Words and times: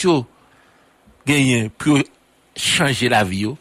Show 0.00 0.26
gagné 1.26 1.68
pour 1.68 1.98
changer 2.56 3.10
la 3.10 3.22
vie. 3.22 3.40
yo. 3.40 3.58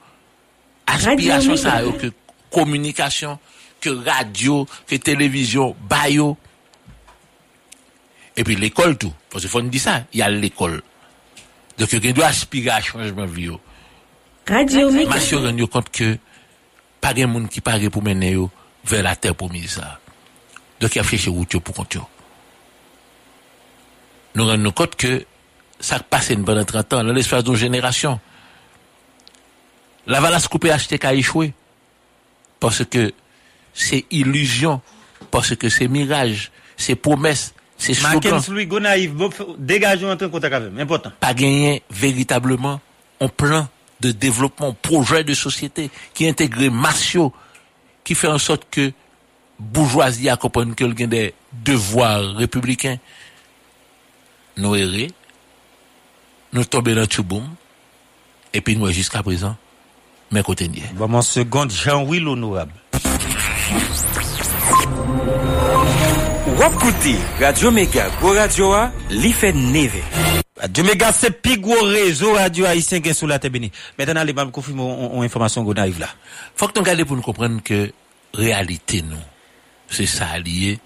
Aspiration 0.87 1.57
ça 1.57 1.83
yo, 1.83 1.91
que 1.91 2.07
communication, 2.49 3.37
que 3.81 3.89
radio, 3.89 4.65
que 4.87 4.95
télévision, 4.95 5.75
bayo. 5.89 6.37
Et 8.37 8.43
puis 8.45 8.55
l'école 8.55 8.97
tout. 8.97 9.11
Parce 9.29 9.43
qu'il 9.43 9.51
faut 9.51 9.61
nous 9.61 9.69
dire 9.69 9.81
ça, 9.81 10.05
il 10.13 10.19
y 10.19 10.21
a 10.21 10.29
l'école. 10.29 10.81
Donc 11.77 11.91
il 11.91 12.13
doit 12.13 12.27
aspirer 12.27 12.69
à 12.69 12.81
changement 12.81 13.25
de 13.25 13.31
vie. 13.31 13.43
yo. 13.43 13.59
Radio 14.47 14.91
Mega. 14.91 15.09
Mas 15.09 15.29
yo 15.29 15.41
rend 15.41 15.57
yo 15.57 15.67
compte 15.67 15.89
que 15.89 16.17
pas 17.01 17.13
de 17.13 17.25
monde 17.25 17.49
qui 17.49 17.59
paraît 17.59 17.89
pour 17.89 18.01
mener 18.01 18.31
yo 18.31 18.49
vers 18.85 19.03
la 19.03 19.17
terre 19.17 19.35
pour 19.35 19.51
ça. 19.67 19.99
Donc 20.79 20.95
il 20.95 20.99
a 20.99 21.03
cherché 21.03 21.29
route 21.29 21.51
yo 21.51 21.61
yo. 24.35 24.71
Compte 24.71 24.95
que 24.95 25.25
ça 25.79 25.99
passe 25.99 26.31
pendant 26.45 26.65
30 26.65 26.93
ans, 26.93 27.03
dans 27.03 27.13
l'espace 27.13 27.43
d'une 27.43 27.55
génération. 27.55 28.19
La 30.07 30.19
valasse 30.19 30.47
coupée 30.47 30.71
HTK 30.71 31.05
a 31.05 31.13
échoué. 31.13 31.53
Parce 32.59 32.83
que 32.83 33.13
c'est 33.73 34.05
illusion, 34.11 34.81
parce 35.31 35.55
que 35.55 35.69
c'est 35.69 35.87
mirage, 35.87 36.51
c'est 36.75 36.95
promesse, 36.95 37.53
c'est 37.77 37.93
slogan. 37.93 38.41
Louis 38.49 38.67
Gonaïf, 38.67 39.11
dégageons 39.57 40.17
contact 40.17 40.53
avec 40.53 40.73
lui. 40.73 40.81
Important. 40.81 41.11
pas 41.19 41.33
gagné 41.33 41.83
véritablement 41.89 42.81
un 43.21 43.29
plan 43.29 43.67
de 44.01 44.11
développement, 44.11 44.73
projet 44.73 45.23
de 45.23 45.33
société 45.33 45.89
qui 46.13 46.27
intègre 46.27 46.69
Massio, 46.69 47.33
qui 48.03 48.15
fait 48.15 48.27
en 48.27 48.37
sorte 48.37 48.67
que 48.69 48.91
bourgeoisie 49.59 50.29
a 50.29 50.37
compris 50.37 50.69
que 50.73 50.83
y 50.83 51.03
a 51.03 51.07
des 51.07 51.33
devoirs 51.53 52.35
républicains. 52.35 52.97
Errer, 54.57 55.07
nous 56.53 56.65
tombons 56.65 56.95
dans 56.95 57.05
Tchouboum, 57.05 57.47
et 58.53 58.61
puis 58.61 58.75
nous, 58.75 58.89
jusqu'à 58.91 59.21
présent, 59.21 59.55
mes 60.31 60.43
côtés 60.43 60.69
Vraiment, 60.95 61.21
seconde, 61.21 61.71
Jean-Will 61.71 62.27
Honorable. 62.27 62.73
Wapkouti, 66.59 67.15
Radio 67.39 67.71
Mega, 67.71 68.09
Go 68.21 68.33
Radio 68.33 68.73
A, 68.73 68.91
li 69.09 69.31
fait 69.31 69.53
neve. 69.53 70.01
Radio 70.59 70.83
Mega, 70.83 71.11
c'est 71.13 71.41
plus 71.41 71.57
gros 71.57 71.83
réseau 71.83 72.33
radio 72.33 72.65
haïtien 72.65 72.99
qui 72.99 73.09
est 73.09 73.13
sous 73.13 73.27
la 73.27 73.39
terre 73.39 73.51
bénie. 73.51 73.71
Maintenant, 73.97 74.23
les 74.23 74.33
me 74.33 74.51
confirme 74.51 74.81
on, 74.81 75.21
information 75.21 75.63
qu'on 75.63 75.73
arrive 75.73 75.99
là. 75.99 76.09
Faut 76.55 76.67
que 76.67 76.77
nous 76.77 76.83
gardions 76.83 77.05
pour 77.05 77.15
nous 77.15 77.21
comprendre 77.21 77.61
que 77.63 77.93
réalité, 78.33 79.01
non, 79.01 79.21
c'est 79.89 80.05
ça 80.05 80.37
lié. 80.37 80.79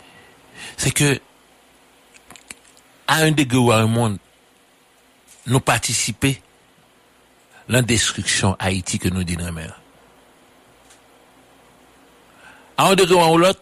C'est 0.78 0.92
que, 0.92 1.20
à 3.08 3.24
un 3.24 3.32
degré 3.32 3.58
ou 3.58 3.72
à 3.72 3.78
un 3.78 3.88
monde, 3.88 4.18
nous 5.48 5.60
participer 5.60 6.42
à 7.70 7.74
la 7.74 7.82
destruction 7.82 8.56
Haïti 8.60 9.00
que 9.00 9.10
nous 9.10 9.24
disons. 9.24 9.54
À 12.78 12.96
degré 12.96 13.16
ou 13.16 13.20
à 13.20 13.38
l'autre, 13.38 13.62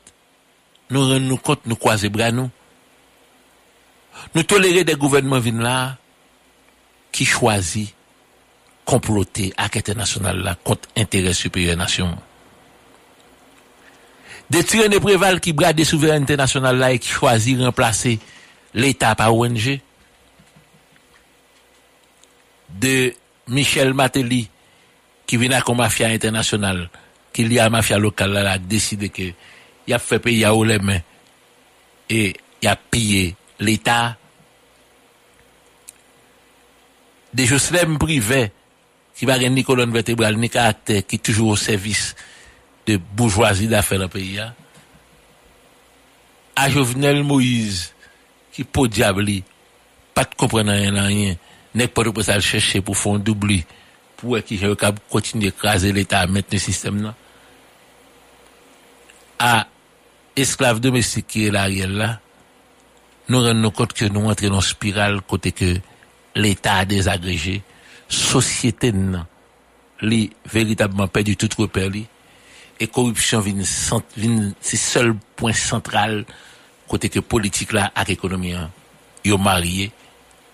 nous 0.90 1.08
rendons 1.08 1.38
compte, 1.38 1.66
nous 1.66 1.76
croiser 1.76 2.10
bras 2.10 2.32
nous. 2.32 2.50
Tolérer 4.48 4.84
des 4.84 4.96
gouvernements 4.96 5.42
là, 5.62 5.98
qui 7.12 7.26
choisissent 7.26 7.94
comploter 8.86 9.54
avec 9.58 9.78
international 9.78 10.38
là 10.40 10.56
contre 10.64 10.90
intérêt 10.98 11.34
supérieur 11.34 11.78
nation. 11.78 12.18
Des 14.50 14.64
tyrannes 14.64 15.00
préval 15.00 15.40
qui 15.40 15.54
bradent 15.54 15.78
des 15.78 15.86
souverainetés 15.86 16.36
nationales 16.36 16.78
là 16.78 16.92
et 16.92 17.00
qui 17.00 17.08
choisissent 17.08 17.62
remplacer 17.62 18.20
l'État 18.74 19.16
par 19.16 19.36
ONG. 19.36 19.80
De 22.80 23.14
Michel 23.48 23.94
Matéli 23.94 24.50
qui 25.26 25.38
vient 25.38 25.62
comme 25.62 25.78
mafia 25.78 26.08
internationale, 26.08 26.90
qui 27.32 27.44
lié 27.46 27.60
à 27.60 27.64
la 27.64 27.70
mafia 27.70 27.98
locale 27.98 28.32
là, 28.34 28.52
a 28.52 28.58
décidé 28.58 29.10
que 29.10 29.32
il 29.88 29.94
a 29.94 30.00
fait 30.00 30.20
payer 30.20 30.46
à 30.46 30.54
et 32.10 32.36
il 32.62 32.68
a 32.68 32.76
pillé 32.76 33.36
l'État. 33.60 34.18
Des 37.34 37.46
Jocelyn 37.46 37.96
privés 37.96 38.52
qui 39.16 39.26
va 39.26 39.38
ni 39.38 39.64
colonne 39.64 39.92
vertébrale 39.92 40.36
ni 40.38 40.50
caractère 40.50 41.06
qui 41.06 41.16
est 41.16 41.20
toujours 41.20 41.50
au 41.50 41.56
service 41.56 42.16
de 42.86 42.98
bourgeoisie 42.98 43.68
d'affaires 43.68 44.00
dans 44.00 44.06
le 44.06 44.10
pays. 44.10 44.40
hein. 44.40 44.54
À 46.56 46.70
Jovenel 46.70 47.24
Moïse 47.24 47.94
qui 48.52 48.64
peut 48.64 48.88
diabli, 48.88 49.44
pas 50.14 50.26
de 50.26 50.36
comprendre 50.36 50.72
rien 50.72 51.04
rien, 51.04 51.36
n'est 51.76 51.88
pas 51.88 52.04
de 52.04 52.22
ça 52.22 52.40
chercher 52.40 52.82
pour 52.82 52.98
faire 52.98 53.14
un 53.14 53.20
doubli, 53.20 53.66
pour 54.18 54.42
qui 54.44 54.58
j'ai 54.58 54.74
continuer 55.10 55.46
à 55.46 55.50
écraser 55.50 55.92
l'État, 55.92 56.20
à 56.20 56.28
mettre 56.28 56.50
le 56.52 56.60
système 56.60 57.02
là. 57.02 57.16
À 59.40 59.68
esclave 60.36 60.80
domestique 60.80 61.28
qui 61.28 61.48
est 61.48 61.52
là, 61.52 62.20
nous 63.30 63.42
rendons 63.42 63.72
compte 63.72 63.94
que 63.94 64.06
nous 64.06 64.30
entrons 64.30 64.50
dans 64.50 64.56
une 64.56 64.62
spirale 64.62 65.22
côté 65.22 65.52
que 65.52 65.78
l'État 66.36 66.76
a 66.76 66.86
désagrégé, 66.86 67.62
société 68.08 68.92
non, 68.92 69.26
li 70.02 70.32
véritablement 70.46 71.08
perdu 71.08 71.38
tout 71.38 71.50
repère 71.58 71.90
li, 71.90 72.08
et 72.80 72.88
corruption 72.88 73.40
vient 73.40 73.64
c'est 73.64 74.78
seul 74.78 75.16
point 75.36 75.54
central 75.54 76.26
côté 76.88 77.10
que 77.10 77.20
politique 77.20 77.74
là 77.74 77.92
avec 77.94 78.18
économie 78.18 78.56
yo 79.24 79.38
marié 79.38 79.92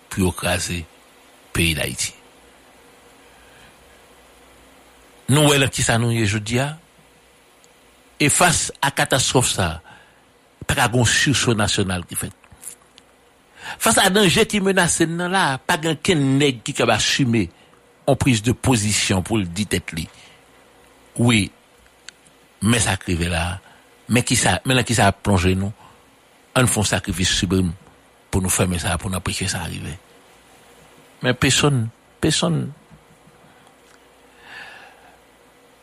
puis 0.09 0.21
yo 0.21 0.31
crasé 0.31 0.85
pays 1.57 1.73
d'Haïti. 1.73 2.13
Nous 5.29 5.41
voilà 5.41 5.67
qui 5.67 5.81
ça 5.81 5.97
nous 5.97 6.11
y 6.11 6.21
est 6.21 6.25
jeudi 6.25 6.59
a, 6.59 6.77
et 8.19 8.29
face 8.29 8.71
à 8.81 8.91
catastrophe 8.91 9.49
ça, 9.49 9.81
pas 10.67 10.87
un 10.93 11.05
sursaut 11.05 11.55
national 11.55 12.05
qui 12.05 12.15
fait. 12.15 12.31
Face 13.79 13.97
à 13.97 14.09
danger 14.09 14.45
qui 14.45 14.61
menace 14.61 15.01
nan 15.01 15.31
là, 15.31 15.57
pas 15.57 15.77
qu'un 15.77 16.15
nèg 16.15 16.61
qui 16.63 16.73
capable 16.73 16.97
assumer 16.97 17.49
en 18.05 18.15
prise 18.15 18.41
de 18.41 18.53
position 18.53 19.21
pour 19.21 19.39
le 19.39 19.45
dire 19.45 19.67
tête 19.67 19.91
li. 19.91 20.07
Oui, 21.17 21.51
mais 22.61 22.79
ça 22.79 22.95
crive 22.95 23.27
là, 23.27 23.59
mais 24.07 24.23
qui 24.23 24.35
ça, 24.35 24.61
mais 24.65 24.75
là 24.75 24.83
qui 24.83 24.95
ça 24.95 25.07
a 25.07 25.11
plongé 25.11 25.55
nous, 25.55 25.73
on 26.55 26.67
fait 26.67 26.79
un 26.79 26.83
sacrifice 26.83 27.29
sublime 27.29 27.73
pour 28.31 28.41
nous 28.41 28.49
fermer 28.49 28.79
ça, 28.79 28.97
pour 28.97 29.09
nous 29.09 29.17
empêcher 29.17 29.47
ça 29.47 29.61
arriver. 29.61 29.97
Mais 31.21 31.33
personne, 31.33 31.89
personne. 32.21 32.71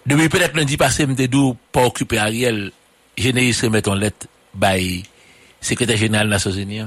Depuis 0.06 0.28
peut-être 0.28 0.56
lundi 0.56 0.76
passé, 0.76 1.06
m'étais 1.06 1.28
dou 1.28 1.56
pas 1.72 1.84
occupé 1.84 2.18
Ariel, 2.18 2.72
mettre 3.70 3.90
en 3.90 3.94
lettre, 3.94 4.26
by 4.54 5.02
secrétaire 5.60 5.96
général 5.96 6.26
des 6.26 6.30
Nations 6.30 6.50
Unies. 6.50 6.86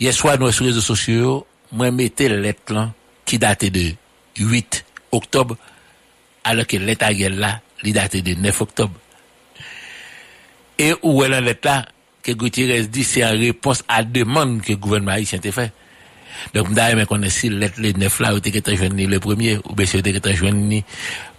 Hier 0.00 0.12
soir, 0.12 0.38
nous, 0.38 0.50
sur 0.50 0.64
les 0.64 0.70
réseaux 0.70 0.80
sociaux, 0.80 1.46
moi, 1.72 1.90
mettez 1.90 2.28
la 2.28 2.36
lettre 2.36 2.72
là, 2.72 2.92
qui 3.24 3.38
datait 3.38 3.70
de 3.70 3.92
8 4.38 4.84
octobre, 5.12 5.56
alors 6.44 6.66
que 6.66 6.76
lettre 6.78 7.04
Ariel 7.04 7.38
là, 7.38 7.60
il 7.84 7.92
datait 7.92 8.22
de 8.22 8.34
9 8.34 8.60
octobre. 8.62 8.94
Et 10.78 10.94
où 11.02 11.22
est 11.22 11.28
la 11.28 11.40
lettre 11.40 11.66
là, 11.66 11.86
que 12.22 12.32
Gutiérrez 12.32 12.86
dit, 12.86 13.04
c'est 13.04 13.24
en 13.24 13.30
réponse 13.30 13.84
à 13.88 13.98
la 13.98 14.04
demande 14.04 14.62
que 14.62 14.72
le 14.72 14.76
gouvernement 14.78 15.12
haïtien 15.12 15.40
a 15.42 15.52
fait. 15.52 15.72
Donc, 16.54 16.68
m'da 16.70 16.90
aimé 16.90 17.06
connaître 17.06 17.34
si 17.34 17.50
les 17.50 17.92
neuf 17.94 18.20
là, 18.20 18.34
ou 18.34 18.40
t'es 18.40 18.76
joindre 18.76 18.96
le 18.96 19.20
premier, 19.20 19.58
ou 19.64 19.74
bien 19.74 19.86
si 19.86 20.02
t'es 20.02 20.34
joindre 20.34 20.82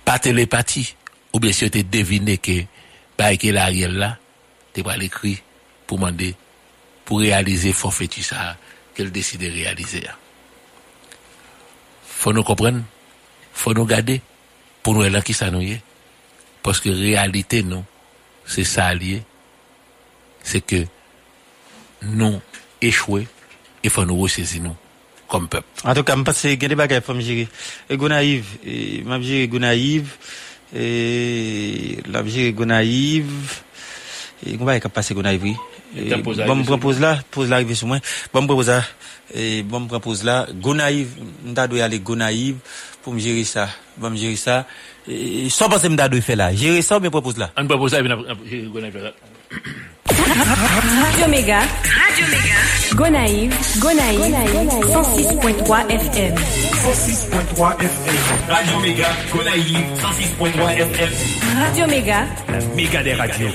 pas 0.05 0.19
télépathie, 0.19 0.95
ou 1.33 1.39
bien 1.39 1.51
si 1.51 1.69
t'es 1.69 1.83
deviné 1.83 2.37
que, 2.37 2.63
bah, 3.17 3.35
que 3.37 3.47
l'Ariel 3.47 3.93
là, 3.93 4.17
t'es 4.73 4.83
pas 4.83 4.97
l'écrit 4.97 5.41
pour 5.87 5.97
demander, 5.97 6.35
pour 7.05 7.19
réaliser 7.19 7.73
forfaitu 7.73 8.23
ça, 8.23 8.57
qu'elle 8.93 9.11
décide 9.11 9.41
de 9.41 9.51
réaliser. 9.51 10.03
Faut 12.05 12.33
nous 12.33 12.43
comprendre, 12.43 12.81
faut 13.53 13.73
nous 13.73 13.85
garder, 13.85 14.21
pour 14.83 14.93
nous 14.93 15.03
là 15.03 15.21
qui 15.21 15.33
ça 15.33 15.51
nous. 15.51 15.63
Parce 16.61 16.79
que 16.79 16.89
réalité, 16.89 17.63
non, 17.63 17.85
c'est 18.45 18.63
ça 18.63 18.93
lié. 18.93 19.23
C'est 20.43 20.61
que 20.61 20.85
nous 22.01 22.41
échoué 22.81 23.27
et 23.83 23.89
faut 23.89 24.05
nous 24.05 24.17
ressaisir 24.17 24.63
nous 24.63 24.75
comme 25.29 25.47
peuple. 25.47 25.67
En 25.85 25.93
tout 25.93 26.03
cas, 26.03 26.15
je 26.17 26.23
pense 26.23 26.41
que 26.41 26.55
des 26.55 26.75
bagages 26.75 27.03
faut 27.03 27.17
gérer. 27.19 27.47
Et 27.89 27.95
Gounaïve, 27.95 28.45
m'a 29.05 29.21
gérer 29.21 29.47
Gounaïve 29.47 30.09
et 30.75 31.99
l'a 32.11 32.25
gérer 32.25 32.51
Gounaïve 32.51 33.31
et 34.45 34.57
on 34.59 34.65
va 34.65 34.79
passer 34.79 35.13
Gounaïve. 35.13 35.55
Bon 35.93 36.55
me 36.55 36.63
propose 36.63 36.99
là, 36.99 37.19
pose 37.31 37.49
l'arrivée 37.49 37.75
sur 37.75 37.87
moi. 37.87 37.99
Bon 38.33 38.41
me 38.41 38.47
propose 38.47 38.67
là 38.67 38.83
et 39.33 39.63
bon 39.63 39.81
me 39.81 39.87
propose 39.87 40.23
là 40.23 40.47
Gounaïve, 40.53 41.09
m'ta 41.45 41.67
doit 41.67 41.83
aller 41.83 41.99
Gounaïve 41.99 42.57
pour 43.03 43.13
me 43.13 43.19
gérer 43.19 43.43
ça. 43.43 43.69
Bon 43.97 44.09
me 44.09 44.17
gérer 44.17 44.35
ça. 44.35 44.65
Sans 45.49 45.69
penser 45.69 45.89
m'ta 45.89 46.09
doit 46.09 46.21
faire 46.21 46.37
là. 46.37 46.53
Gérer 46.53 46.81
ça, 46.81 46.99
me 46.99 47.09
propose 47.09 47.37
là. 47.37 47.51
On 47.57 47.65
propose 47.67 47.93
là 47.93 47.99
et 47.99 48.11
on 48.11 48.69
Gounaïve 48.71 48.97
là. 48.97 49.13
Radio 49.49 51.27
Méga. 51.27 51.59
Radio 51.59 52.25
Méga. 52.29 52.95
Gonaïve. 52.95 53.55
Gonaïve. 53.79 54.35
106.3 54.85 55.89
FM. 55.89 56.35
106.3 56.35 57.75
FM. 57.79 58.15
Radio 58.47 58.79
Méga, 58.79 59.07
Gonaïve, 59.33 59.85
106.3 59.97 60.69
FM. 60.77 61.09
Radio 61.57 61.87
Méga. 61.87 62.25
La 62.47 62.59
méga 62.75 63.03
des 63.03 63.13
radios. 63.15 63.49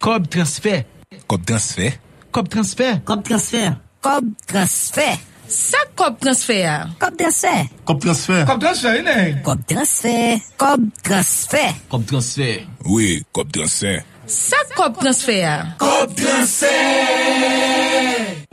Cob 0.00 0.28
transfert. 0.28 0.84
Kop 1.26 1.44
transfer. 1.46 1.92
Cob 2.32 2.48
transfert. 2.48 3.04
Kop 3.04 3.22
transfer. 3.24 3.72
Kop 4.02 4.24
transfer. 4.46 5.18
Sa 5.48 5.80
kop 5.96 6.20
transfer? 6.20 6.92
Kop 7.00 7.16
transfer. 7.16 7.64
Kop 7.88 7.96
transfer. 8.04 8.42
E 8.42 8.44
kop 8.44 8.60
transfer, 8.60 8.98
inè? 9.00 9.40
Kop 9.46 9.62
transfer. 9.64 10.36
Kop 10.60 10.80
transfer. 11.00 11.72
Kop 11.88 12.04
transfer. 12.04 12.68
Oui, 12.84 13.24
kop 13.32 13.48
transfer. 13.52 14.04
Sa 14.28 14.60
kop 14.76 15.00
transfer? 15.00 15.72
Kop 15.80 16.12
transfer. 16.12 16.68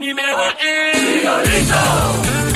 Numéro 0.00 0.56
1. 0.56 2.55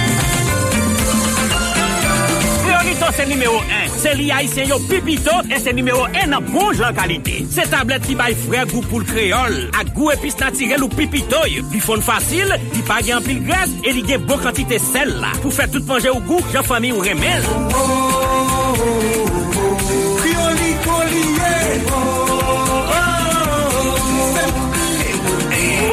Priorito 3.00 3.17
c'est 3.17 3.26
numéro 3.26 3.56
1. 3.56 3.62
C'est 3.97 4.14
li 4.14 4.31
haïtien 4.31 4.64
yo 4.64 4.79
pipito 4.79 5.31
et 5.50 5.58
c'est 5.58 5.73
numéro 5.73 6.05
1 6.23 6.29
dans 6.29 6.41
bon 6.41 6.73
jan 6.73 6.93
qualité. 6.93 7.47
C'est 7.50 7.70
tablette 7.70 8.06
qui 8.06 8.14
bail 8.14 8.35
frère 8.35 8.67
goût 8.67 8.82
pour 8.82 9.00
le 9.00 9.06
créole. 9.06 9.70
À 9.79 9.85
goût 9.85 10.11
épice 10.11 10.38
naturel 10.38 10.82
ou 10.82 10.88
pipito. 10.88 11.37
Li 11.44 11.81
fon 11.81 12.00
facile, 12.00 12.58
li 12.75 12.82
pa 12.82 13.00
gen 13.00 13.23
pile 13.25 13.43
graisse 13.44 13.73
et 13.85 13.93
li 13.93 14.05
gen 14.06 14.20
bon 14.26 14.37
quantité 14.38 14.79
sel 14.79 15.08
là. 15.20 15.32
Pour 15.41 15.52
faire 15.52 15.70
tout 15.70 15.82
manger 15.85 16.11
au 16.11 16.20
goût, 16.20 16.41
jan 16.52 16.62
famille 16.62 16.93
ou 16.93 17.00
remel. 17.00 17.43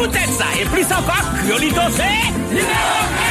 Peut-être 0.01 0.33
ça 0.37 0.45
et 0.59 0.65
plus 0.65 0.85
encore, 0.85 1.25
Criolito 1.41 1.81
c'est 1.91 2.31
numéro 2.49 2.97
1. 3.23 3.26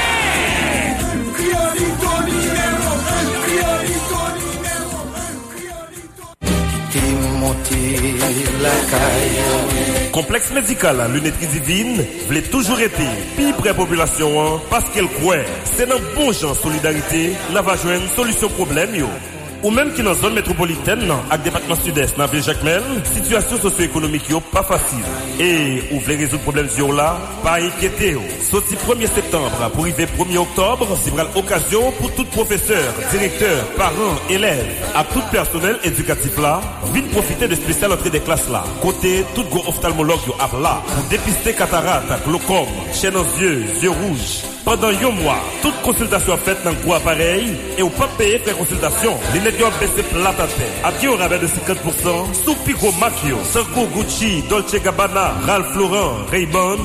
Kompleks 10.17 10.51
medikal 10.57 11.01
an 11.05 11.13
lunetri 11.15 11.47
divin 11.53 12.01
vle 12.31 12.43
toujou 12.51 12.79
rete 12.81 13.07
pi 13.37 13.53
pre 13.61 13.75
populasyon 13.77 14.37
an 14.43 14.67
paske 14.73 15.05
l 15.05 15.09
kwe 15.21 15.39
se 15.77 15.87
nan 15.87 16.03
bon 16.17 16.33
jan 16.33 16.57
solidarite 16.59 17.25
la 17.55 17.63
va 17.67 17.79
jwen 17.79 18.09
solusyon 18.17 18.55
problem 18.59 19.01
yo. 19.05 19.11
Ou 19.63 19.71
même 19.71 19.93
qui 19.95 20.03
dans 20.03 20.15
zone 20.15 20.35
métropolitaine, 20.35 21.07
nan, 21.07 21.19
avec 21.31 21.45
département 21.45 21.77
sud-est, 21.77 22.17
dans 22.17 22.27
ville 22.27 22.43
Jacmel, 22.43 22.83
situation 23.05 23.57
socio-économique 23.59 24.29
yo 24.29 24.41
pas 24.41 24.63
facile. 24.63 25.05
Et 25.41 25.83
ou 25.93 26.01
voulez 26.01 26.17
résoudre 26.17 26.43
problème 26.43 26.69
yo 26.77 26.93
là, 26.93 27.19
pas 27.43 27.61
inquiéter 27.61 28.13
yo. 28.13 28.23
Sorti 28.51 28.75
1er 28.75 29.09
septembre 29.15 29.71
pour 29.75 29.85
arriver 29.85 30.07
1er 30.07 30.39
octobre, 30.39 30.87
c'est 31.03 31.11
vraiment 31.11 31.31
l'occasion 31.35 31.93
pour 31.93 32.15
tout 32.15 32.25
professeur, 32.27 32.93
directeur, 33.11 33.65
parents, 33.77 34.17
élèves, 34.31 34.67
à 34.95 35.05
tout 35.05 35.23
personnel 35.33 35.79
éducatif 35.85 36.39
là, 36.39 36.61
vite 36.93 37.11
profiter 37.11 37.49
de 37.49 37.55
spécial 37.55 37.93
entrée 37.93 38.11
des 38.11 38.21
classes 38.21 38.49
là. 38.51 38.65
Côté 38.83 39.25
tout 39.35 39.45
gros 39.45 39.69
ophtalmologue 39.69 40.21
yo 40.27 40.35
ap 40.39 40.53
cataracte, 41.57 42.27
glaucome, 42.27 42.67
chaîne 42.93 43.17
aux 43.17 43.41
yeux, 43.41 43.65
yeux 43.83 43.91
rouges. 43.91 44.56
Pendant 44.67 44.89
un 44.89 45.11
mois, 45.13 45.39
toute 45.63 45.81
consultation 45.83 46.37
faite 46.39 46.59
dans 46.65 46.73
le 46.73 46.93
appareil 46.93 47.57
et 47.79 47.83
ou 47.85 47.89
pas 47.89 48.09
payer 48.19 48.39
frais 48.39 48.53
consultation. 48.53 49.13
Ont 49.13 49.81
baissé 49.81 50.03
plate 50.03 50.41
à 50.41 50.47
terre. 50.49 50.67
À 50.83 50.91
qui 50.91 51.07
au 51.07 51.15
rabais 51.15 51.39
de 51.39 51.47
50% 51.47 52.35
sous 52.45 52.55
Pico 52.57 52.93
Macchio, 53.01 53.39
Sarko 53.45 53.87
Gucci, 53.95 54.43
Dolce 54.51 54.83
Gabbana, 54.83 55.35
Ralph 55.47 55.75
Lauren, 55.77 56.27
Ray-Ban, 56.31 56.79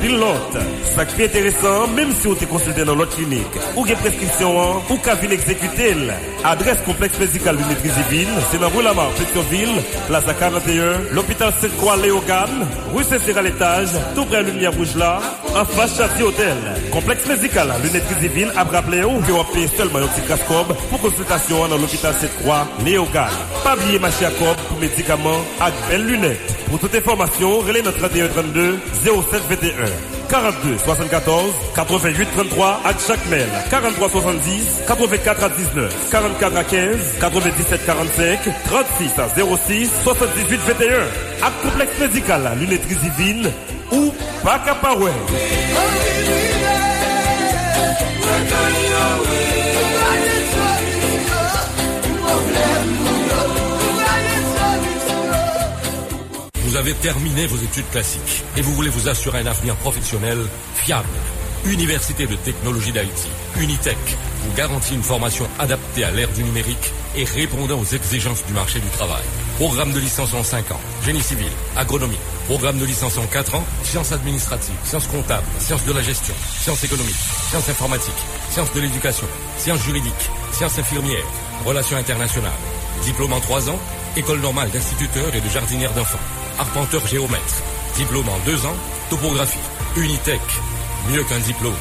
pile 0.00 0.18
l'autre. 0.18 0.58
Ça 0.96 1.04
crée 1.04 1.26
intéressant 1.26 1.86
même 1.94 2.12
si 2.12 2.26
on 2.26 2.34
t'est 2.34 2.46
consulté 2.46 2.84
dans 2.84 2.96
l'autre 2.96 3.14
clinique. 3.14 3.46
Ou 3.76 3.86
des 3.86 3.94
prescriptions 3.94 4.60
hein, 4.60 4.82
ou 4.90 4.96
qu'à 4.96 5.14
venir 5.14 5.32
exécuter. 5.32 5.94
Adresse 6.42 6.78
complexe 6.84 7.18
médical 7.20 7.56
Lunetterie 7.56 8.02
Divine, 8.02 8.34
c'est 8.50 8.58
dans 8.58 8.68
Rue 8.68 8.82
Lamar, 8.82 9.10
Pétionville, 9.10 9.80
Plaza 10.08 10.34
41, 10.34 11.12
l'hôpital 11.12 11.52
Sainte-Croix 11.60 11.96
Léogane, 11.96 12.66
rue 12.92 13.04
Saint-Cyr 13.04 13.38
à 13.38 13.42
l'étage, 13.42 13.90
tout 14.16 14.24
près 14.24 14.42
de 14.42 14.50
lumière 14.50 14.72
rouge 14.72 14.96
là, 14.96 15.20
en 15.54 15.64
face 15.64 15.96
Châtier 15.96 16.24
Hôtel. 16.24 16.56
Complexe 16.90 17.11
médical, 17.28 17.68
lunetterie 17.82 18.14
divine, 18.20 18.50
rappeler 18.54 19.04
ou 19.04 19.20
que 19.20 19.52
payez 19.52 19.68
seulement 19.68 19.98
un 19.98 20.06
petit 20.08 20.26
cascob 20.26 20.74
pour 20.90 21.00
consultation 21.00 21.68
dans 21.68 21.76
l'hôpital 21.76 22.14
Sainte-Croix, 22.14 22.66
Léogane. 22.84 23.30
Pas 23.62 23.74
oublier 23.74 23.98
ma 23.98 24.08
pour 24.68 24.78
médicaments 24.78 25.40
avec 25.60 25.74
belles 25.88 26.06
lunettes. 26.06 26.56
Pour 26.68 26.78
toute 26.78 26.94
information, 26.94 27.58
relais 27.60 27.82
notre 27.82 27.98
31 27.98 28.28
32 28.28 28.78
07 29.04 29.42
21. 29.48 29.72
42 30.30 30.78
74 30.78 31.52
88 31.74 32.28
33 32.34 32.80
à 32.86 32.92
chaque 33.06 33.26
mail 33.28 33.48
43 33.70 34.08
70 34.08 34.80
84 34.88 35.44
à 35.44 35.48
19 35.50 36.10
44 36.10 36.56
à 36.56 36.64
15 36.64 37.18
97 37.20 37.84
45 37.84 38.38
36 38.64 39.18
à 39.18 39.28
06 39.28 39.90
78 40.04 40.60
21 40.66 41.46
à 41.46 41.50
complexe 41.62 41.98
médical 42.00 42.46
à 42.46 42.54
lunetterie 42.54 42.96
divine 42.96 43.50
ou 43.90 44.10
pas 44.42 44.58
caparouet. 44.60 45.12
Vous 56.72 56.76
avez 56.76 56.94
terminé 56.94 57.46
vos 57.46 57.56
études 57.56 57.88
classiques 57.90 58.42
et 58.56 58.62
vous 58.62 58.72
voulez 58.72 58.88
vous 58.88 59.08
assurer 59.08 59.40
un 59.40 59.46
avenir 59.46 59.76
professionnel 59.76 60.38
fiable. 60.74 61.08
Université 61.64 62.26
de 62.26 62.34
technologie 62.34 62.90
d'Haïti, 62.90 63.28
Unitech, 63.60 63.96
vous 64.44 64.52
garantit 64.54 64.94
une 64.94 65.02
formation 65.02 65.46
adaptée 65.60 66.02
à 66.02 66.10
l'ère 66.10 66.30
du 66.32 66.42
numérique 66.42 66.92
et 67.14 67.24
répondant 67.24 67.78
aux 67.78 67.84
exigences 67.84 68.44
du 68.46 68.52
marché 68.52 68.80
du 68.80 68.88
travail. 68.88 69.22
Programme 69.56 69.92
de 69.92 70.00
licence 70.00 70.34
en 70.34 70.42
5 70.42 70.72
ans, 70.72 70.80
génie 71.04 71.22
civil, 71.22 71.50
agronomie. 71.76 72.18
Programme 72.46 72.78
de 72.78 72.84
licence 72.84 73.16
en 73.16 73.26
4 73.26 73.54
ans, 73.54 73.64
sciences 73.84 74.10
administratives, 74.10 74.74
sciences 74.84 75.06
comptables, 75.06 75.46
sciences 75.60 75.84
de 75.84 75.92
la 75.92 76.02
gestion, 76.02 76.34
sciences 76.60 76.82
économiques, 76.82 77.14
sciences 77.50 77.68
informatiques, 77.68 78.24
sciences 78.50 78.72
de 78.72 78.80
l'éducation, 78.80 79.26
sciences 79.56 79.84
juridiques, 79.84 80.30
sciences 80.52 80.78
infirmières, 80.78 81.26
relations 81.64 81.96
internationales. 81.96 82.50
Diplôme 83.04 83.34
en 83.34 83.40
3 83.40 83.70
ans, 83.70 83.78
école 84.16 84.40
normale 84.40 84.70
d'instituteur 84.70 85.32
et 85.32 85.40
de 85.40 85.48
jardinière 85.48 85.92
d'enfants. 85.92 86.18
Arpenteur 86.58 87.06
géomètre. 87.06 87.62
Diplôme 87.96 88.28
en 88.28 88.38
2 88.46 88.66
ans, 88.66 88.76
topographie. 89.10 89.58
Unitech. 89.96 90.40
Mieux 91.10 91.22
qu'un 91.24 91.38
diplôme. 91.40 91.74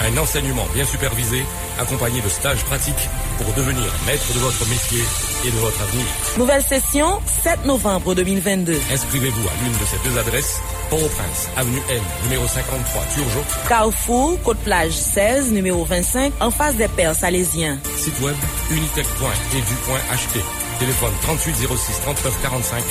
Un 0.00 0.16
enseignement 0.16 0.66
bien 0.74 0.84
supervisé, 0.84 1.44
accompagné 1.78 2.20
de 2.20 2.28
stages 2.28 2.64
pratiques 2.64 3.08
pour 3.38 3.52
devenir 3.54 3.84
maître 4.06 4.32
de 4.34 4.38
votre 4.38 4.66
métier 4.68 5.02
et 5.44 5.50
de 5.50 5.56
votre 5.58 5.80
avenir. 5.82 6.04
Nouvelle 6.38 6.62
session, 6.62 7.20
7 7.42 7.66
novembre 7.66 8.14
2022. 8.14 8.80
Inscrivez-vous 8.92 9.48
à 9.48 9.52
l'une 9.62 9.72
de 9.72 9.84
ces 9.84 10.08
deux 10.08 10.18
adresses. 10.18 10.60
Port-au-Prince, 10.90 11.48
avenue 11.56 11.80
N, 11.90 12.02
numéro 12.24 12.46
53, 12.48 13.02
Turgeot. 13.14 13.44
Carrefour, 13.68 14.42
Côte-Plage 14.42 14.92
16, 14.92 15.52
numéro 15.52 15.84
25, 15.84 16.32
en 16.40 16.50
face 16.50 16.74
des 16.76 16.88
Pères 16.88 17.14
Salésiens. 17.14 17.78
Site 17.96 18.18
web 18.22 18.36
unitech.edu.ht. 18.70 20.40
Téléphone 20.80 21.12
38 21.22 21.54
06 21.54 22.00
39 22.02 22.42
45 22.42 22.82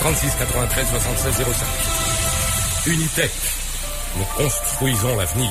36 0.00 0.32
93 0.38 0.86
76 0.88 1.46
05. 2.84 2.92
Unitech. 2.92 3.30
Nous 4.16 4.24
construisons 4.36 5.16
l'avenir. 5.16 5.50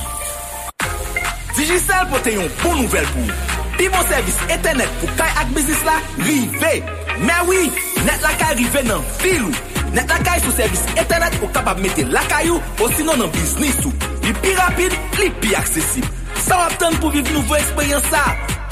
Digicel 1.56 2.04
pou 2.10 2.20
te 2.22 2.32
yon 2.34 2.50
bon 2.62 2.76
nouvel 2.82 3.06
pou 3.12 3.24
ou. 3.24 3.56
Pi 3.78 3.88
bon 3.92 4.04
servis 4.10 4.38
internet 4.46 4.92
pou 5.00 5.16
kay 5.18 5.32
ak 5.42 5.54
bizis 5.56 5.80
la, 5.86 5.96
rive. 6.26 6.74
Men 7.22 7.48
oui, 7.48 7.70
net 8.06 8.22
la 8.22 8.34
kay 8.40 8.58
rive 8.60 8.84
nan 8.86 9.06
vil 9.22 9.48
ou. 9.48 9.64
Net 9.96 10.10
la 10.10 10.20
kay 10.26 10.42
sou 10.44 10.54
servis 10.58 10.84
internet 10.94 11.38
pou 11.40 11.50
kapab 11.54 11.80
mette 11.82 12.06
la 12.12 12.22
kay 12.30 12.52
ou, 12.52 12.62
ou 12.78 12.92
sinon 12.98 13.18
nan 13.22 13.32
biznis 13.34 13.80
ou. 13.86 13.94
Li 14.26 14.34
pi 14.42 14.54
rapide, 14.58 15.02
li 15.18 15.32
pi 15.42 15.54
aksesib. 15.58 16.06
Sa 16.46 16.60
wap 16.62 16.78
tan 16.80 16.96
pou 17.02 17.10
viv 17.14 17.28
nouvo 17.34 17.58
eksperyans 17.58 18.06
sa. 18.12 18.22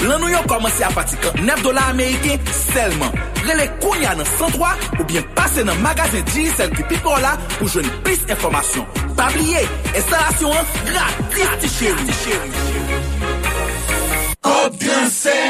Lan 0.05 0.21
nou 0.21 0.29
yo 0.29 0.39
komanse 0.49 0.85
a 0.85 0.91
pati 0.93 1.17
49 1.23 1.63
dola 1.65 1.87
Ameriken 1.91 2.39
selman. 2.53 3.11
Rele 3.47 3.65
kounya 3.81 4.13
nan 4.19 4.27
103 4.37 4.71
ou 4.99 5.07
bien 5.09 5.25
pase 5.37 5.65
nan 5.65 5.81
magazin 5.81 6.25
DSL 6.29 6.73
ki 6.77 6.85
pipo 6.91 7.15
la 7.23 7.33
pou 7.57 7.69
jwen 7.71 7.87
plis 8.05 8.21
informasyon. 8.29 8.85
Pabliye, 9.17 9.63
instalasyon 9.95 10.53
an 10.53 10.65
gratis 10.91 11.51
ti 11.63 11.73
chéri. 11.79 12.55
Kop 14.47 14.79
transfer. 14.79 15.43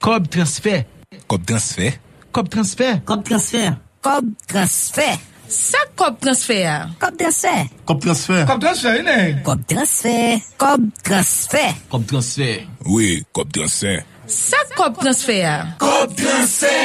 Kop 0.00 0.30
transfer. 0.30 0.84
Kop 1.26 1.46
transfer. 1.46 1.96
Kop 2.32 2.50
transfer. 2.52 3.00
Kop 3.04 3.24
transfer. 3.24 3.72
Kop 4.02 4.24
transfer. 4.46 5.35
Sa 5.48 5.78
kop 5.94 6.18
transfer? 6.20 6.88
Kop 6.98 7.16
transfer. 7.18 7.66
Kop 7.86 8.00
transfer. 8.02 8.44
Kop 8.46 8.60
transfer, 8.60 9.02
nèg. 9.06 9.42
Kop 9.46 9.62
transfer. 9.70 10.40
Kop 10.58 10.80
transfer. 11.04 11.70
Kop 11.90 12.06
transfer. 12.06 12.66
Oui, 12.86 13.22
kop 13.32 13.52
transfer. 13.52 14.02
Sa 14.26 14.58
kop 14.74 14.98
transfer? 14.98 15.62
Kop 15.78 16.16
transfer. 16.18 16.76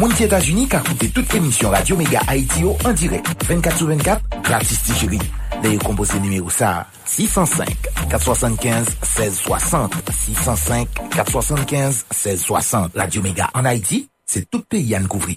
Moun 0.00 0.14
ti 0.16 0.24
Etats-Unis 0.24 0.64
ka 0.72 0.78
koute 0.80 1.10
tout 1.12 1.34
emisyon 1.36 1.74
Radio 1.74 1.96
Mega 2.00 2.22
Haiti 2.26 2.62
yo 2.64 2.72
en 2.88 2.94
direct. 2.96 3.44
24 3.44 3.76
sur 3.76 3.86
24, 3.88 4.22
gratis 4.42 4.82
ti 4.82 4.94
chéri. 4.96 5.18
D'ailleurs, 5.62 5.82
composé 5.82 6.18
numéro 6.20 6.48
ça, 6.48 6.86
605 7.04 7.68
475 8.08 8.86
1660. 9.02 9.92
605 10.10 10.88
475 11.14 12.06
1660. 12.10 12.92
Radio 12.96 13.20
Mega 13.22 13.50
en 13.52 13.66
Haïti, 13.66 14.08
c'est 14.32 14.48
tout 14.48 14.62
pays 14.62 14.94
à 14.94 15.00
nous 15.00 15.08
couvrir. 15.08 15.36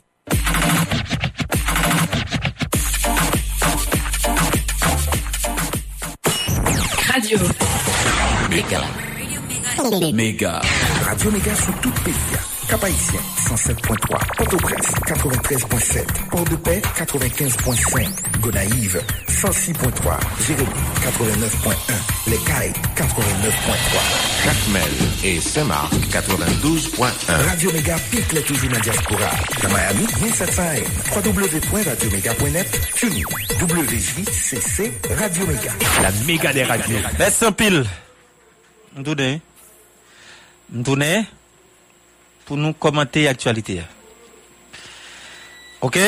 Radio. 7.11 7.39
Méga. 8.51 8.81
Méga. 10.13 10.61
Radio 11.07 11.31
Méga 11.31 11.55
sur 11.55 11.73
tout 11.81 11.91
pays. 12.05 12.52
Cap-Haïtien, 12.69 13.19
107.3. 13.49 14.17
Port-au-Prince, 14.37 14.87
93.7. 15.07 16.05
Port-de-Paix, 16.29 16.81
95.5. 16.97 18.07
Gonaïve, 18.39 19.01
106.3. 19.27 20.19
Jérémy, 20.47 20.69
89.1. 21.01 21.93
Les 22.27 22.37
Cailles, 22.37 22.73
89.3. 22.95 24.45
Jacmel 24.45 24.83
et 25.23 25.39
Saint-Marc, 25.39 25.93
92.1. 26.09 27.47
Radio 27.49 27.71
Méga 27.73 27.95
pique 28.11 28.31
les 28.33 28.41
toujours 28.41 28.69
dans 28.69 28.75
la 28.75 28.81
diaspora. 28.81 29.29
Dans 29.61 29.69
Miami, 29.69 30.07
1700 30.21 30.61
AM. 30.61 31.23
www.radioméga.net. 31.25 32.81
TuneIn. 32.95 33.23
WJCC 33.61 34.91
Radio 35.17 35.45
Méga. 35.47 35.71
La 36.01 36.11
méga 36.25 36.53
des 36.53 36.63
radios. 36.63 36.97
Laisse 37.19 37.43
un 37.43 37.51
pile. 37.51 37.85
M'tourne. 38.95 39.39
M'tourne. 40.71 41.25
pour 42.45 42.57
nous 42.57 42.73
commenter 42.73 43.23
l'actualité. 43.23 43.81
OK 45.81 45.99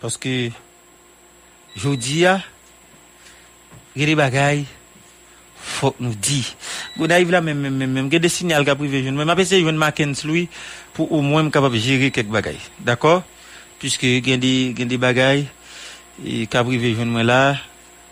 Parce 0.00 0.16
que 0.16 0.50
je 1.76 1.88
dis, 1.90 2.20
il 2.20 2.20
y 2.20 2.26
a 2.26 2.40
des 3.94 4.14
bagailles, 4.14 4.64
faut 5.56 5.94
nous 6.00 6.14
dire. 6.14 6.44
Gonaïve 6.96 7.30
là, 7.30 7.40
même, 7.40 7.58
même, 7.58 7.76
même, 7.76 8.06
il 8.06 8.12
y 8.12 8.16
a 8.16 8.18
des 8.18 8.28
signaux 8.28 8.64
qui 8.64 8.74
privé 8.74 9.02
jeune. 9.02 9.14
Mais 9.14 9.24
je 9.26 9.32
vais 9.34 9.42
essayer 9.42 9.64
de 9.64 9.70
marquer 9.72 10.06
lui 10.24 10.48
pour 10.94 11.12
au 11.12 11.20
moins 11.20 11.48
capable 11.50 11.74
de 11.74 11.80
gérer 11.80 12.10
quelques 12.10 12.28
bagailles. 12.28 12.60
D'accord 12.80 13.22
Puisque 13.78 14.04
il 14.04 14.28
y 14.28 14.32
a 14.32 14.36
des, 14.36 14.72
des 14.72 14.98
bagailles 14.98 15.46
qui 16.22 16.46
privé 16.46 16.94
jeune 16.94 17.20
là, 17.22 17.56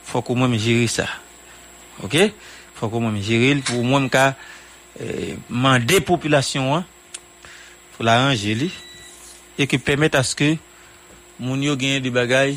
faut 0.04 0.22
qu'au 0.22 0.34
moins 0.34 0.56
gérer 0.56 0.86
ça. 0.86 1.06
OK 2.02 2.16
Faut 2.74 2.88
qu'au 2.88 3.00
moins 3.00 3.20
gérer 3.20 3.54
pour 3.56 3.80
au 3.80 3.82
moins 3.82 4.08
capable 4.08 4.36
E, 4.96 5.36
mande 5.52 5.98
populasyon 6.08 6.70
an 6.78 6.86
pou 7.96 8.06
la 8.06 8.16
anje 8.30 8.54
li 8.56 8.70
e 9.60 9.66
ki 9.68 9.80
pemet 9.80 10.16
aske 10.16 10.54
moun 11.36 11.60
yo 11.64 11.74
genye 11.76 12.00
di 12.00 12.12
bagay 12.12 12.56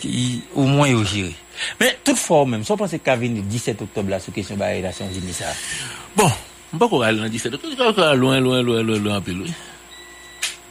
ki 0.00 0.10
ou 0.56 0.66
mwen 0.66 0.94
yo 0.94 1.04
jiri. 1.04 1.34
Men, 1.78 1.94
tout 2.02 2.18
fòr 2.18 2.46
mèm, 2.48 2.64
sou 2.66 2.78
panse 2.80 2.98
kavin 3.04 3.36
di 3.36 3.44
17 3.44 3.84
oktob 3.84 4.10
la 4.10 4.18
sou 4.22 4.34
kesyon 4.34 4.58
ba 4.58 4.72
relasyon 4.72 5.12
jini 5.12 5.34
sa? 5.36 5.52
Bon, 6.16 6.30
mpa 6.72 6.88
kou 6.88 7.04
al 7.06 7.20
nan 7.20 7.30
17 7.30 7.58
oktob, 7.58 7.76
kou 7.76 8.06
al 8.06 8.18
loin, 8.18 8.40
loin, 8.40 8.64
loin, 8.64 8.82
loin, 8.86 9.02
loin 9.04 9.20
apil 9.20 9.44
wè. 9.44 9.54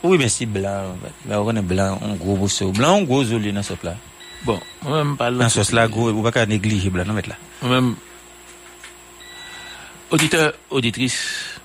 Oui, 0.01 0.17
men 0.17 0.31
si 0.33 0.47
blan, 0.49 0.97
ba 1.27 1.39
wè 1.43 1.55
nan 1.55 1.67
blan, 1.69 2.01
an 2.03 2.19
gro 2.19 2.39
boso, 2.41 2.71
blan 2.75 3.03
an 3.03 3.07
gro 3.07 3.21
zoli 3.27 3.53
nan 3.55 3.67
sop 3.67 3.85
la. 3.87 3.95
Bon, 4.47 4.59
mwen 4.83 5.13
mpa 5.13 5.29
lan... 5.29 5.45
Nan 5.45 5.53
sop 5.53 5.71
la, 5.77 5.87
gro, 5.91 6.09
ou 6.11 6.25
baka 6.25 6.47
negliji 6.49 6.91
blan 6.91 7.07
nan 7.07 7.19
met 7.21 7.31
la. 7.31 7.39
Mwen 7.61 7.93
mpa... 7.93 8.08
Auditeur, 10.11 10.53
auditrice, 10.71 11.59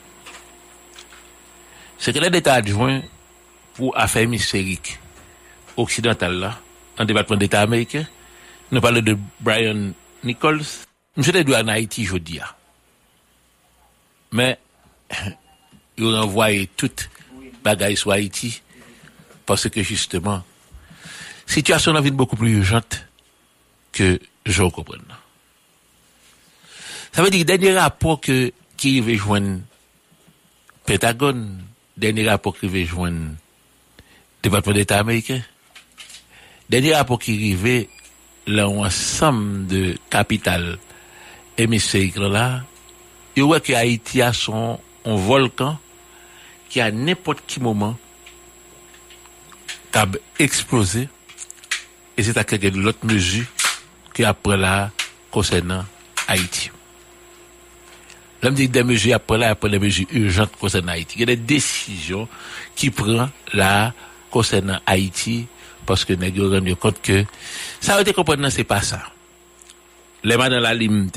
secrétaire 1.97 2.31
d'État 2.31 2.55
adjoint 2.55 3.01
pour 3.73 3.97
affaires 3.97 4.25
hémisphériques 4.25 4.99
occidentales 5.79 6.39
là, 6.39 6.61
en 6.99 7.07
département 7.07 7.39
d'État 7.39 7.63
américain, 7.63 8.07
nous 8.71 8.83
parlons 8.83 9.01
de 9.01 9.17
Brian 9.41 9.93
Nichols. 10.23 10.61
Monsieur 11.17 11.35
était 11.35 11.57
en 11.57 11.69
Haïti 11.69 12.05
jeudi. 12.05 12.39
Mais, 14.31 14.59
il 15.97 16.15
a 16.15 16.25
envoyé 16.25 16.67
toute 16.67 17.09
bagaille 17.63 17.97
sur 17.97 18.13
Haïti 18.13 18.61
parce 19.47 19.71
que 19.71 19.83
justement, 19.83 20.43
situation 21.47 21.93
est 21.93 21.99
devient 21.99 22.11
beaucoup 22.11 22.37
plus 22.37 22.59
urgente 22.59 23.07
que 23.91 24.21
je 24.45 24.63
comprends. 24.65 24.97
Ça 27.15 27.23
veut 27.23 27.31
dire 27.31 27.45
dernier 27.45 27.79
rapport 27.79 28.21
que, 28.21 28.53
qui 28.77 29.01
veut 29.01 29.15
joindre 29.15 29.61
Pentagone, 30.85 31.63
dernier 31.97 32.29
rapport 32.29 32.59
qui 32.59 32.67
veut 32.67 32.85
joindre 32.85 33.31
département 34.43 34.75
d'État 34.75 34.99
américain, 34.99 35.41
dernier 36.69 36.93
rapport 36.97 37.21
qui 37.21 37.37
arrivait 37.37 37.89
l'ensemble 38.49 39.69
de 39.69 39.97
capitales 40.11 40.77
hémisphériques 41.57 42.17
là, 42.17 42.65
il 43.37 43.45
voit 43.45 43.61
que 43.61 43.73
Haïti 43.73 44.21
a 44.21 44.33
son 44.33 44.81
un 45.05 45.15
volcan 45.15 45.79
qui 46.69 46.81
à 46.81 46.91
n'importe 46.91 47.45
quel 47.47 47.63
moment 47.63 47.97
a 49.93 50.07
explosé 50.41 51.09
et 52.17 52.25
c'est 52.25 52.37
à 52.37 52.43
quelques 52.43 52.73
d'autres 52.73 53.07
mesures 53.07 53.47
qui 54.13 54.25
après 54.25 54.57
là 54.57 54.91
concernant 55.31 55.85
Haïti. 56.27 56.74
L'homme 58.45 58.55
dit 58.55 58.69
des 58.69 58.85
mesures 58.85 59.15
après 59.15 59.39
là, 59.39 59.49
après 59.49 59.71
des 59.71 59.79
mesures 59.79 60.07
urgentes 60.13 60.53
concernant 60.61 60.93
Haïti. 60.93 61.15
Il 61.17 61.21
y 61.21 61.23
a 61.23 61.27
des 61.27 61.37
décisions 61.37 62.29
qui 62.77 62.91
prend 62.91 63.31
là 63.55 63.95
concernant 64.31 64.79
Haïti 64.85 65.47
parce 65.87 66.05
que 66.05 66.13
nous 66.13 66.51
rendu 66.53 66.77
compte 66.77 67.01
que 67.01 67.25
ça 67.81 67.97
a 67.97 68.03
été 68.03 68.13
compris, 68.13 68.37
c'est 68.51 68.65
pas 68.65 68.83
ça. 68.83 69.01
Les 70.25 70.37
dans 70.37 70.61
la 70.61 70.75
lime, 70.75 71.09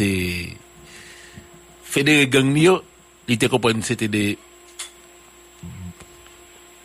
fédéré 1.83 2.27
gang 2.27 2.55
il 3.27 3.33
était 3.33 3.49
compris, 3.49 3.75
c'était 3.81 4.07
des 4.07 4.37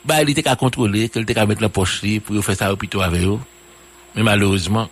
bah, 0.04 0.22
il 0.22 0.30
était 0.30 0.42
qu'à 0.42 0.56
contrôler, 0.56 1.08
qu'il 1.08 1.22
était 1.22 1.34
qu'à 1.34 1.46
mettre 1.46 1.62
la 1.62 1.68
poche 1.68 2.02
pour 2.24 2.44
faire 2.44 2.56
ça 2.56 2.72
au 2.72 2.76
plutôt 2.76 3.00
avec 3.00 3.22
eux. 3.22 3.38
Mais 4.16 4.24
malheureusement, 4.24 4.90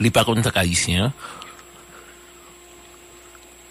il 0.00 0.04
n'est 0.04 0.10
pas 0.10 0.24
contre 0.24 0.50
haïtien. 0.54 1.12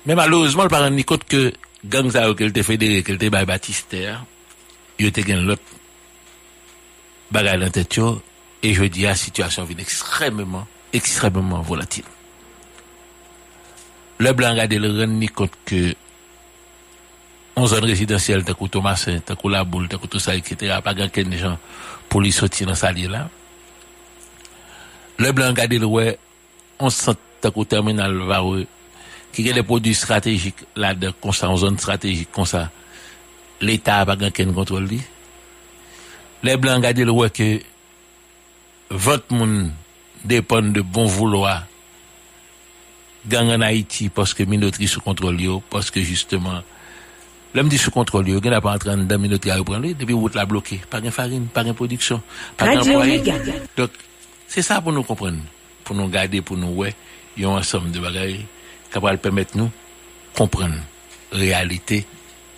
Mais 0.05 0.15
malheureusement, 0.15 0.63
le 0.63 0.69
parent 0.69 0.89
ni 0.89 1.03
compte 1.03 1.23
que 1.25 1.53
gang 1.85 2.09
ça 2.09 2.33
qu'elle 2.33 2.49
était 2.49 2.63
fédéré, 2.63 3.03
qu'elle 3.03 3.15
était 3.15 3.29
by 3.29 3.45
Baptistère, 3.45 4.25
il 4.99 5.07
était 5.07 5.23
gain 5.23 5.41
l'autre 5.41 5.61
bagaille 7.31 7.59
dans 7.59 7.69
tête 7.69 7.99
et 8.63 8.73
je 8.73 8.83
dis 8.83 9.03
la 9.03 9.15
situation 9.15 9.63
vient 9.63 9.77
extrêmement, 9.77 10.67
extrêmement 10.93 11.61
volatile. 11.61 12.03
Le 14.19 14.33
blanc 14.33 14.55
a 14.57 14.67
le 14.67 15.05
rend 15.05 15.27
compte 15.33 15.53
que 15.65 15.95
en 17.55 17.65
zone 17.65 17.85
résidentielle, 17.85 18.43
t'as 18.43 18.53
Thomasin, 18.53 19.19
t'as 19.25 19.35
la 19.49 19.63
boule, 19.63 19.87
t'as 19.87 19.97
tout 19.97 20.19
ça, 20.19 20.35
etc., 20.35 20.77
pas 20.83 20.93
grand 20.93 21.09
gens 21.37 21.57
pour 22.07 22.21
lui 22.21 22.31
sortir 22.31 22.67
dans 22.67 22.75
sa 22.75 22.91
là. 22.91 23.29
Le 25.17 25.31
blanc 25.31 25.53
a 25.55 25.67
le 25.67 25.85
ouais, 25.85 26.17
on 26.79 26.89
sent 26.89 27.15
t'as 27.41 27.51
terminal 27.65 28.15
vareux, 28.17 28.67
qui 29.31 29.49
a 29.49 29.53
des 29.53 29.63
produits 29.63 29.93
stratégiques 29.93 30.63
là 30.75 30.93
de 30.93 31.11
comme 31.21 31.31
ça 31.33 31.49
en 31.49 31.57
zone 31.57 31.77
stratégique 31.77 32.31
comme 32.31 32.45
ça 32.45 32.71
l'état 33.59 33.99
a 33.99 34.05
pas 34.05 34.15
aucun 34.15 34.51
contrôle 34.53 34.87
les 36.43 36.57
blancs 36.57 36.77
regardent 36.77 36.99
le 36.99 37.29
que 37.29 37.61
votre 38.89 39.33
monde 39.33 39.71
dépend 40.25 40.61
de 40.61 40.81
bon 40.81 41.05
vouloir 41.05 41.65
gang 43.25 43.49
en 43.49 43.61
Haïti 43.61 44.09
parce 44.09 44.33
que 44.33 44.43
minoterie 44.43 44.87
sous 44.87 45.01
contrôle 45.01 45.39
yo 45.39 45.63
parce 45.69 45.91
que 45.91 46.01
justement 46.01 46.61
L'homme 47.53 47.67
dit 47.67 47.77
sous 47.77 47.91
contrôle, 47.91 48.29
il 48.29 48.35
n'y 48.35 48.47
a 48.47 48.61
pas 48.61 48.73
en 48.73 48.77
train 48.77 48.95
de 48.95 49.17
minoterie 49.17 49.51
à 49.51 49.57
reprendre, 49.57 49.85
depuis 49.93 50.13
route 50.13 50.35
la 50.35 50.45
bloqué. 50.45 50.79
Pas 50.89 51.01
de 51.01 51.09
farine, 51.09 51.47
pas 51.47 51.65
de 51.65 51.73
production, 51.73 52.21
pas 52.55 52.73
d'employé. 52.75 53.21
Donc, 53.75 53.91
c'est 54.47 54.61
ça 54.61 54.79
pour 54.79 54.93
nous 54.93 55.03
comprendre, 55.03 55.39
pour 55.83 55.95
nous 55.95 56.07
garder, 56.07 56.41
pour 56.41 56.55
nous, 56.55 56.69
ouais, 56.69 56.95
il 57.35 57.43
y 57.43 57.45
a 57.45 57.49
un 57.49 57.57
ensemble 57.57 57.91
de 57.91 57.99
bagages 57.99 58.39
qui 58.91 58.99
va 58.99 59.17
permettre 59.17 59.57
nous 59.57 59.71
comprendre 60.35 60.75
la 61.31 61.39
réalité 61.39 62.05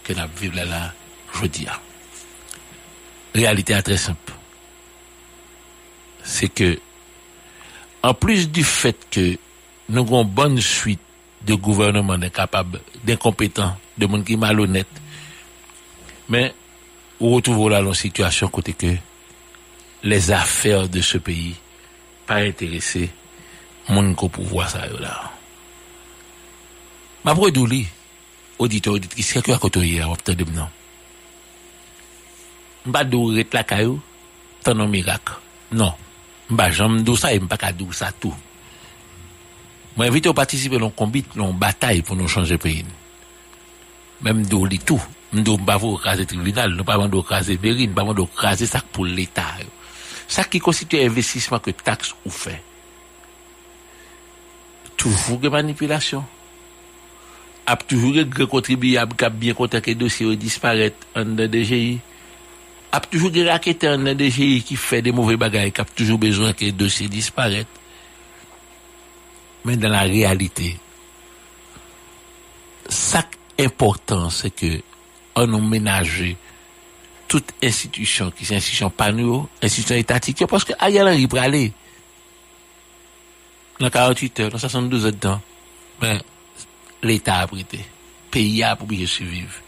que 0.04 0.14
nous 0.14 0.22
vivons 0.38 0.56
là, 0.56 0.66
là, 0.66 0.94
dis. 1.48 1.68
Réalité 3.34 3.74
est 3.74 3.82
très 3.82 3.98
simple. 3.98 4.34
C'est 6.24 6.50
que, 6.50 6.80
en 8.02 8.14
plus 8.14 8.50
du 8.50 8.64
fait 8.64 8.98
que 9.10 9.38
nous 9.90 10.02
avons 10.02 10.24
une 10.24 10.30
bonne 10.30 10.62
suite 10.62 11.00
de 11.42 11.56
gouvernements 11.56 12.14
incapables, 12.14 12.80
d'incompétents, 13.04 13.76
de 13.98 14.06
monde 14.06 14.24
qui 14.24 14.38
malhonnête, 14.38 14.88
mais 16.30 16.54
on 17.20 17.32
retrouve 17.32 17.70
là 17.70 17.80
une 17.82 17.94
situation 17.94 18.48
côté 18.48 18.74
que 18.74 18.96
les 20.04 20.32
affaires 20.32 20.88
de 20.88 21.02
ce 21.02 21.18
pays 21.18 21.56
pas 22.26 22.36
intéressés 22.36 23.10
monde 23.90 24.16
au 24.22 24.30
pouvoir 24.30 24.70
ça 24.70 24.86
là. 25.00 25.33
Ma 27.24 27.32
pou 27.32 27.48
edou 27.48 27.68
li, 27.70 27.86
auditeur, 28.60 28.98
auditrice, 28.98 29.38
kèkè 29.40 29.56
akotoye 29.56 30.02
a 30.04 30.10
wap 30.12 30.24
tè 30.28 30.36
dem 30.36 30.52
nan. 30.56 30.72
Mba 32.84 33.06
dou 33.08 33.32
ret 33.32 33.54
la 33.56 33.64
kayou, 33.64 34.02
tan 34.64 34.76
nan 34.76 34.92
mirak. 34.92 35.32
Non, 35.72 35.96
mba 36.52 36.68
jam 36.76 37.00
dou 37.08 37.16
sa 37.20 37.32
e 37.32 37.40
mpa 37.40 37.60
ka 37.62 37.72
dou 37.72 37.96
sa 37.96 38.12
tou. 38.12 38.36
Mwen 39.96 40.10
evite 40.10 40.28
ou 40.28 40.36
patisipe 40.36 40.80
lon 40.82 40.92
kombit, 40.92 41.32
lon 41.40 41.56
batay 41.56 42.02
pou 42.04 42.20
nou 42.20 42.28
chanje 42.28 42.58
peyin. 42.60 42.90
Men 44.24 44.42
mdou 44.42 44.68
li 44.68 44.82
tou, 44.84 45.00
mdou 45.32 45.62
mba 45.64 45.80
vou 45.80 46.02
krasi 46.02 46.28
tribunal, 46.28 46.76
nou 46.76 46.88
pa 46.88 47.00
mandou 47.00 47.24
krasi 47.24 47.56
berin, 47.62 47.96
pa 47.96 48.04
mandou 48.04 48.28
krasi 48.28 48.68
sak 48.68 48.92
pou 48.92 49.08
l'Etat. 49.08 49.64
Sak 50.28 50.52
ki 50.52 50.60
konstitu 50.64 51.00
investisman 51.00 51.64
ke 51.64 51.72
taks 51.78 52.12
ou 52.26 52.32
fe. 52.34 52.58
Toujou 55.00 55.40
ge 55.40 55.52
manipilasyon. 55.52 56.24
A 57.66 57.78
toujours 57.78 58.14
de 58.14 58.46
contribuable 58.46 59.16
qui 59.16 59.26
a 59.26 59.30
bien 59.30 59.54
content 59.54 59.80
que 59.80 59.92
dossier 59.92 60.36
disparaît 60.36 60.94
en 61.16 61.24
DGI. 61.24 62.00
A 62.92 63.00
toujours 63.00 63.32
de 63.32 63.46
raqueter 63.46 63.88
en 63.88 64.04
DGI 64.04 64.64
qui 64.64 64.76
fait 64.76 65.02
des 65.02 65.12
mauvais 65.12 65.38
bagages, 65.38 65.72
qui 65.72 65.82
a 65.82 65.86
toujours 65.86 66.20
besoin 66.20 66.54
que 66.54 66.66
le 66.66 66.72
dossier 66.74 67.08
disparaît. 67.08 67.66
Mais 69.66 69.78
dans 69.78 69.90
la 69.90 70.02
réalité, 70.02 70.78
ça 72.90 73.24
important, 73.60 74.30
c'est 74.30 74.52
que 74.52 74.82
on 75.36 75.48
nous 75.48 75.62
ménager 75.62 76.38
toute 77.28 77.52
institution 77.64 78.32
qui 78.32 78.44
est 78.44 78.56
institution 78.56 78.92
nous, 79.14 79.48
institution 79.62 79.96
étatique, 79.96 80.46
parce 80.46 80.64
que 80.64 80.74
ailleurs 80.80 81.08
Henry 81.08 81.28
pour 81.28 81.40
aller 81.40 81.72
dans 83.80 83.90
48 83.90 84.40
heures, 84.40 84.52
dans 84.52 84.58
72 84.58 85.06
heures 85.06 85.12
de 85.12 85.18
temps, 85.18 85.42
l'Etat 87.04 87.44
aprete. 87.46 87.82
Peyi 88.34 88.64
ap 88.66 88.82
obje 88.86 89.08
suiviv. 89.10 89.60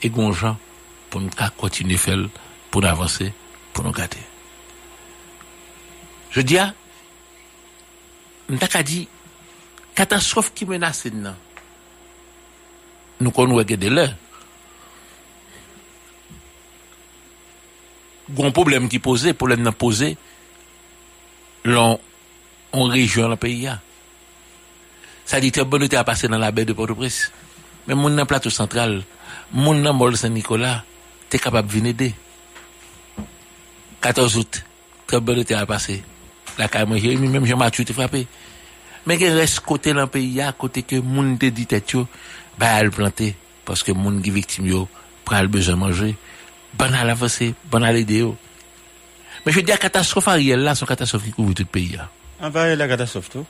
E 0.00 0.10
gonjan 0.12 0.56
pou 1.08 1.22
nou 1.22 1.34
ka 1.34 1.50
kontine 1.58 1.98
fel, 2.00 2.28
pou 2.70 2.82
nou 2.82 2.90
avanse, 2.90 3.30
pou 3.72 3.84
nou 3.84 3.94
gade. 3.96 4.20
Je 6.34 6.44
di 6.44 6.58
a, 6.60 6.68
mta 8.52 8.68
ka 8.70 8.82
di, 8.86 9.02
katastrof 9.98 10.52
ki 10.54 10.68
menase 10.68 11.12
nan. 11.14 11.36
Nou 13.18 13.34
kon 13.34 13.56
wè 13.56 13.64
gede 13.66 13.90
lè. 13.90 14.06
Gon 18.28 18.52
problem 18.54 18.86
ki 18.92 19.00
pose, 19.02 19.32
problem 19.34 19.64
nan 19.64 19.74
pose, 19.74 20.12
l'on 21.64 21.98
rejyon 22.92 23.32
la 23.32 23.40
peyi 23.40 23.66
a. 23.72 23.78
Ça 25.28 25.42
dit, 25.42 25.52
très 25.52 25.62
bonne 25.62 25.86
à 25.94 26.04
passer 26.04 26.26
dans 26.26 26.38
la 26.38 26.50
baie 26.50 26.64
de 26.64 26.72
Port-au-Prince. 26.72 27.30
Mais 27.86 27.94
mon 27.94 28.08
dans 28.08 28.24
plateau 28.24 28.48
central, 28.48 29.02
mon 29.52 29.74
dans 29.74 29.92
Mol 29.92 30.16
Saint-Nicolas, 30.16 30.84
t'es 31.28 31.38
capable 31.38 31.68
de 31.68 31.72
venir 31.74 31.90
aider. 31.90 32.14
14 34.00 34.38
août, 34.38 34.64
très 35.06 35.20
bonne 35.20 35.44
à 35.54 35.66
passer. 35.66 36.02
La 36.56 36.66
caille, 36.66 36.98
Jérémy, 36.98 37.28
même 37.28 37.44
Jean-Mathieu, 37.44 37.84
t'es 37.84 37.92
frappé. 37.92 38.26
Mais 39.04 39.18
il 39.18 39.28
reste 39.28 39.60
côté 39.60 39.92
dans 39.92 40.00
le 40.00 40.06
pays, 40.06 40.40
à 40.40 40.52
côté 40.52 40.82
que 40.82 40.96
moun 40.96 41.36
te 41.36 41.44
dit 41.44 41.68
bah, 42.56 42.80
elle 42.80 42.90
planter. 42.90 43.36
Parce 43.66 43.82
que 43.82 43.92
moun 43.92 44.22
qui 44.22 44.30
victime 44.30 44.64
yo, 44.64 44.88
prend 45.26 45.42
le 45.42 45.48
besoin 45.48 45.74
de 45.74 45.80
manger. 45.80 46.16
Bon 46.72 46.94
à 46.94 47.04
l'avancer, 47.04 47.54
bon 47.70 47.82
à 47.82 47.92
l'aider. 47.92 48.26
Mais 49.44 49.52
je 49.52 49.60
dis, 49.60 49.70
la 49.70 49.76
catastrophe 49.76 50.28
Ariel 50.28 50.60
là, 50.60 50.74
c'est 50.74 50.80
une 50.80 50.86
catastrophe 50.86 51.24
qui 51.24 51.32
couvre 51.32 51.52
tout 51.52 51.64
le 51.64 51.66
pays. 51.66 51.96
là. 51.98 52.08
On 52.40 52.48
va 52.48 52.74
la 52.74 52.88
catastrophe 52.88 53.28
tout. 53.28 53.44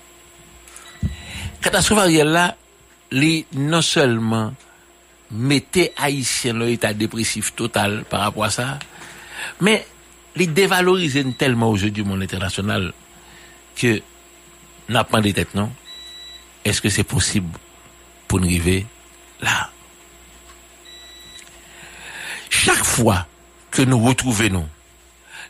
Catastrophe 1.60 1.98
Ariel 1.98 2.28
là, 2.28 2.56
li 3.10 3.46
non 3.52 3.82
seulement 3.82 4.54
mettait 5.30 5.92
Haïtien 5.96 6.54
dans 6.54 6.64
l'état 6.64 6.94
dépressif 6.94 7.54
total 7.54 8.04
par 8.08 8.20
rapport 8.20 8.44
à 8.44 8.50
ça, 8.50 8.78
mais 9.60 9.86
les 10.36 10.46
dévalorisait 10.46 11.24
tellement 11.36 11.70
aujourd'hui 11.70 12.02
du 12.02 12.08
monde 12.08 12.22
international 12.22 12.92
que 13.76 14.00
n'a 14.88 15.04
pas 15.04 15.20
de 15.20 15.30
tête, 15.32 15.54
non? 15.54 15.70
Est-ce 16.64 16.80
que 16.80 16.88
c'est 16.88 17.04
possible 17.04 17.50
pour 18.26 18.40
nous 18.40 18.46
arriver 18.46 18.86
là? 19.40 19.70
Chaque 22.50 22.84
fois 22.84 23.26
que 23.70 23.82
nous 23.82 24.02
retrouvons 24.02 24.48
nous, 24.48 24.66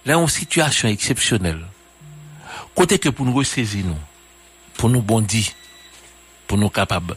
là, 0.05 0.19
en 0.19 0.27
situation 0.27 0.89
exceptionnelle, 0.89 1.65
côté 2.75 2.99
que 2.99 3.09
pour 3.09 3.27
nous 3.27 3.35
ressaisir 3.35 3.85
pour 4.77 4.89
nous 4.89 5.03
bondir, 5.03 5.45
pour 6.49 6.59
nous 6.59 6.71
capables 6.71 7.15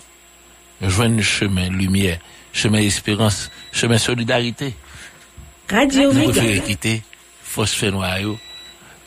de 0.82 0.90
joindre 0.90 1.16
le 1.16 1.24
chemin 1.24 1.70
lumière, 1.70 2.20
chemin 2.54 2.80
espérance, 2.80 3.50
chemin 3.72 3.98
solidarité. 3.98 4.76
Radio 5.70 6.12
Nous 6.12 6.32
préférons 6.32 6.66
quitter, 6.66 7.02
force 7.42 7.74
fait 7.74 7.92
yo, 8.22 8.38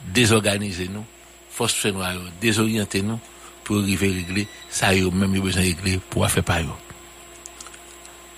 désorganiser 0.07 0.89
nous, 0.89 1.05
force 1.51 1.75
fait 1.75 1.91
yo, 1.91 2.21
désorienter 2.41 3.03
nous 3.03 3.21
pour 3.63 3.79
arriver 3.79 4.09
à 4.09 4.15
régler 4.15 4.49
ça, 4.71 4.95
yo, 4.95 5.11
même 5.11 5.39
besoin 5.39 5.63
de 5.63 5.67
régler 5.69 6.01
pour 6.11 6.29
faire 6.29 6.43
par 6.43 6.61
yo. 6.61 6.75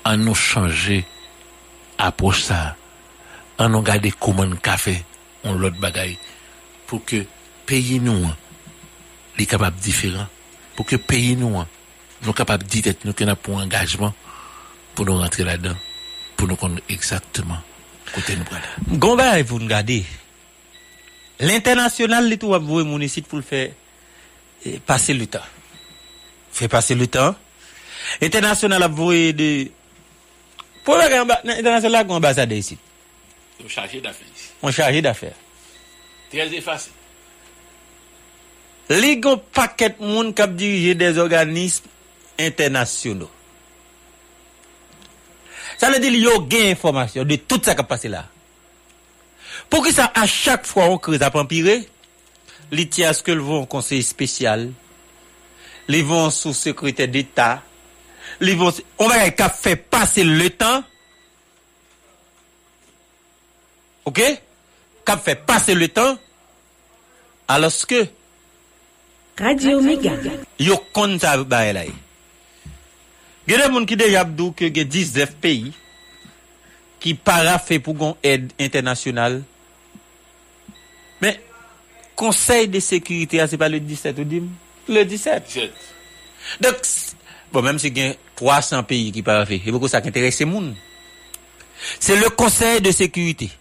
En 0.05 0.17
nous 0.17 0.35
changer 0.35 1.05
approche 1.99 2.43
ça, 2.43 2.77
en 3.59 3.69
nous 3.69 3.83
garder 3.83 4.13
comment 4.19 4.51
café, 4.57 5.05
on 5.45 5.55
l'autre 5.55 5.79
bagaille, 5.79 6.19
pour 6.87 7.05
que 7.05 7.25
pays 7.65 8.01
nous, 8.01 8.27
hein, 8.27 8.37
les 9.39 9.47
capables 9.47 9.77
différents, 9.77 10.27
pour 10.75 10.85
que 10.85 10.97
pays 10.97 11.37
nous, 11.37 11.59
hein, 11.59 11.69
nous 12.23 12.33
capables 12.33 12.65
de 12.65 12.69
dire 12.69 12.83
que 12.83 12.91
nous 13.05 13.15
avons 13.21 13.37
pour 13.37 13.57
engagement 13.57 14.15
pour 14.95 15.05
nous 15.05 15.19
rentrer 15.19 15.45
là-dedans, 15.45 15.77
pour 16.37 16.49
nous 16.49 16.57
connaître 16.57 16.83
exactement 16.89 17.59
côté 18.13 18.37
nous 18.37 18.45
voilà. 18.49 18.67
Gomba, 18.99 19.43
vous 19.43 19.57
regardez. 19.57 20.05
L'international, 21.41 22.29
les 22.29 22.39
tout 22.39 22.55
à 22.55 22.59
vous 22.59 22.85
mon 22.85 23.07
site 23.07 23.27
pour 23.27 23.39
le 23.39 23.45
faire 23.45 23.71
eh, 24.65 24.79
passer 24.79 25.13
le 25.13 25.27
temps. 25.27 25.41
Fait 26.53 26.69
passer 26.69 26.95
le 26.95 27.07
temps. 27.07 27.35
L'international 28.21 28.83
a 28.83 28.89
voué 28.89 29.33
de. 29.33 29.69
Pour 30.85 30.97
l'international, 30.97 32.07
l'ambassade 32.07 32.53
ici. 32.53 32.79
On 33.63 33.69
chargé 33.69 34.01
d'affaires. 34.01 34.27
On 34.63 34.71
chargé 34.71 35.03
d'affaires. 35.03 35.35
Très 36.31 36.55
effacé. 36.55 36.91
Les 38.89 39.19
gros 39.19 39.37
paquets 39.37 39.91
de 39.91 40.05
monde 40.05 40.35
qui 40.35 40.49
dirigé 40.49 40.95
des 40.95 41.19
organismes 41.19 41.85
internationaux. 42.39 43.31
Ça 45.79 45.91
veut 45.91 45.99
dire 45.99 46.11
qu'il 46.11 46.23
y 46.23 46.27
a 46.27 46.39
gain 46.39 46.71
information 46.71 47.25
de 47.25 47.37
tout 47.37 47.61
ça 47.63 47.75
qui 47.75 47.81
a 47.81 47.85
passé 47.85 48.09
là. 48.09 48.27
Pour 49.69 49.83
que 49.83 49.93
ça, 49.93 50.11
à 50.15 50.27
chaque 50.27 50.67
fois 50.67 50.85
on 50.87 50.99
crise 50.99 51.23
à 51.23 51.37
empirer, 51.37 51.89
les 52.71 52.89
tiens 52.89 53.13
ce 53.13 53.23
que 53.23 53.33
le 53.33 53.43
vont 53.43 53.67
conseil 53.67 54.03
spécial, 54.03 54.73
les 55.89 56.03
vont 56.03 56.31
sous 56.31 56.55
secrétaire 56.55 57.09
d'État, 57.09 57.63
les 58.41 58.55
vont, 58.55 58.73
on 58.99 59.09
va 59.09 59.31
qu'à 59.31 59.49
faire 59.49 59.79
passer 59.79 60.25
le 60.25 60.51
temps, 60.51 60.83
ok? 64.05 64.23
Qu'à 65.05 65.17
faire 65.17 65.41
passer 65.43 65.75
le 65.75 65.89
temps, 65.89 66.19
alors 67.49 67.73
que, 67.87 68.07
Radio 69.39 69.79
Omega. 69.79 70.13
Yo 70.59 70.79
compte 70.95 71.23
à 71.25 71.37
Gen 73.47 73.63
de 73.63 73.67
moun 73.71 73.87
ki 73.87 73.99
de 73.99 74.09
jabdou 74.11 74.55
ke 74.57 74.71
gen 74.75 74.89
19 74.91 75.37
peyi 75.43 75.73
ki 77.03 77.15
para 77.15 77.57
fe 77.63 77.79
pou 77.83 77.95
gon 77.99 78.17
ed 78.27 78.49
internasyonal. 78.59 79.39
Men, 81.23 81.39
konsey 82.19 82.67
de 82.71 82.83
sekurite 82.83 83.41
a 83.43 83.47
se 83.51 83.59
pa 83.61 83.71
le 83.71 83.79
17 83.83 84.19
ou 84.23 84.29
dim? 84.29 84.49
Le 84.91 85.05
17. 85.07 85.55
Dok, 86.63 86.83
bon, 87.53 87.63
menm 87.63 87.79
se 87.83 87.93
gen 87.95 88.17
300 88.41 88.83
peyi 88.91 89.15
ki 89.15 89.23
para 89.27 89.47
fe. 89.49 89.61
E 89.63 89.71
pou 89.71 89.83
kon 89.83 89.93
sa 89.93 90.03
ki 90.03 90.11
interese 90.11 90.49
moun. 90.49 90.73
Se 92.01 92.17
le 92.19 92.33
konsey 92.35 92.81
de 92.83 92.91
sekurite 92.95 93.53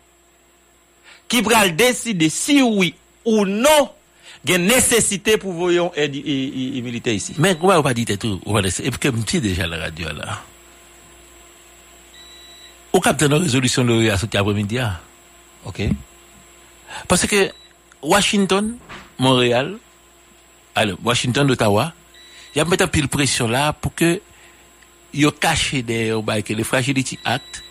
ki 1.31 1.41
pral 1.45 1.73
deside 1.77 2.29
si 2.33 2.61
oui 2.61 2.93
ou 3.25 3.45
non 3.45 3.89
gen 4.45 4.65
nesesite 4.69 5.37
pou 5.41 5.53
voyon 5.57 5.91
aide 5.97 6.19
i- 6.21 6.49
i- 6.49 6.71
i 6.77 6.81
milite 6.85 7.13
isi. 7.15 7.33
Men, 7.41 7.57
kouwa 7.57 7.79
ou 7.79 7.85
pa 7.85 7.93
dit 7.97 8.09
etou, 8.13 8.39
ou 8.45 8.53
pa 8.53 8.61
lese, 8.61 8.83
e 8.85 8.91
pou 8.93 9.01
ke 9.01 9.11
mti 9.11 9.41
deja 9.41 9.67
la 9.67 9.77
radio 9.87 10.13
la. 10.13 10.39
Ou 12.93 13.01
kapte 13.03 13.27
nan 13.27 13.41
rezolusyon 13.43 13.89
lori 13.89 14.11
a 14.13 14.17
soti 14.17 14.37
apremidi 14.37 14.79
a. 14.79 14.99
Ok. 15.65 15.81
Parce 17.07 17.25
que 17.27 17.51
Washington, 18.01 18.77
Montréal, 19.17 19.77
alors, 20.75 20.97
Washington, 21.03 21.49
Ottawa, 21.51 21.93
y 22.55 22.59
a 22.59 22.63
un 22.63 22.87
pile 22.87 23.07
pression 23.07 23.47
là 23.47 23.73
pour 23.73 23.93
que 23.95 24.21
yo 25.13 25.31
caché 25.31 25.81
des 25.81 26.11
au 26.11 26.21
que 26.23 26.53
le 26.53 26.63
Fragility 26.63 27.17
Act, 27.23 27.63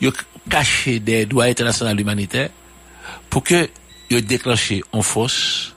yo 0.00 0.12
caché 0.48 1.00
des 1.00 1.26
droits 1.26 1.44
internationaux 1.46 1.96
humanitaires 1.96 2.50
pour 3.28 3.42
que 3.42 3.70
yo 4.10 4.20
déclenché 4.20 4.82
en 4.92 5.02
force 5.02 5.74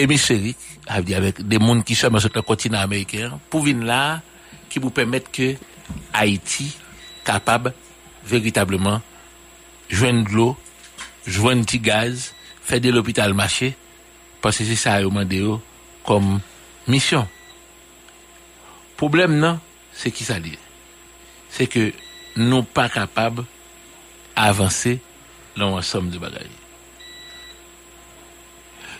hémisphérique, 0.00 0.58
avec 0.86 1.46
des 1.46 1.58
mondes 1.58 1.84
qui 1.84 1.94
sont 1.94 2.18
sur 2.18 2.30
le 2.34 2.42
continent 2.42 2.80
américain, 2.80 3.38
pour 3.48 3.62
venir 3.62 3.84
là, 3.84 4.22
qui 4.68 4.78
vous 4.78 4.90
permettent 4.90 5.30
que 5.30 5.54
Haïti 6.12 6.76
capable 7.24 7.74
véritablement 8.24 9.02
joindre 9.88 10.28
de 10.28 10.34
l'eau, 10.34 10.56
joindre 11.26 11.64
petit 11.64 11.80
gaz, 11.80 12.32
faire 12.62 12.80
de 12.80 12.90
l'hôpital 12.90 13.34
marché, 13.34 13.76
parce 14.40 14.58
que 14.58 14.64
c'est 14.64 14.76
ça 14.76 15.00
yo 15.00 15.62
comme 16.04 16.40
mission. 16.86 17.28
Problème 18.96 19.38
non, 19.38 19.58
c'est 19.92 20.10
qui 20.10 20.24
ça 20.24 20.40
dit? 20.40 20.58
C'est 21.48 21.66
que 21.66 21.92
nous 22.36 22.62
pas 22.62 22.88
capables 22.88 23.44
d'avancer 24.36 25.00
dans 25.56 25.70
l'ensemble 25.70 26.10
de 26.10 26.18
bagages. 26.18 26.46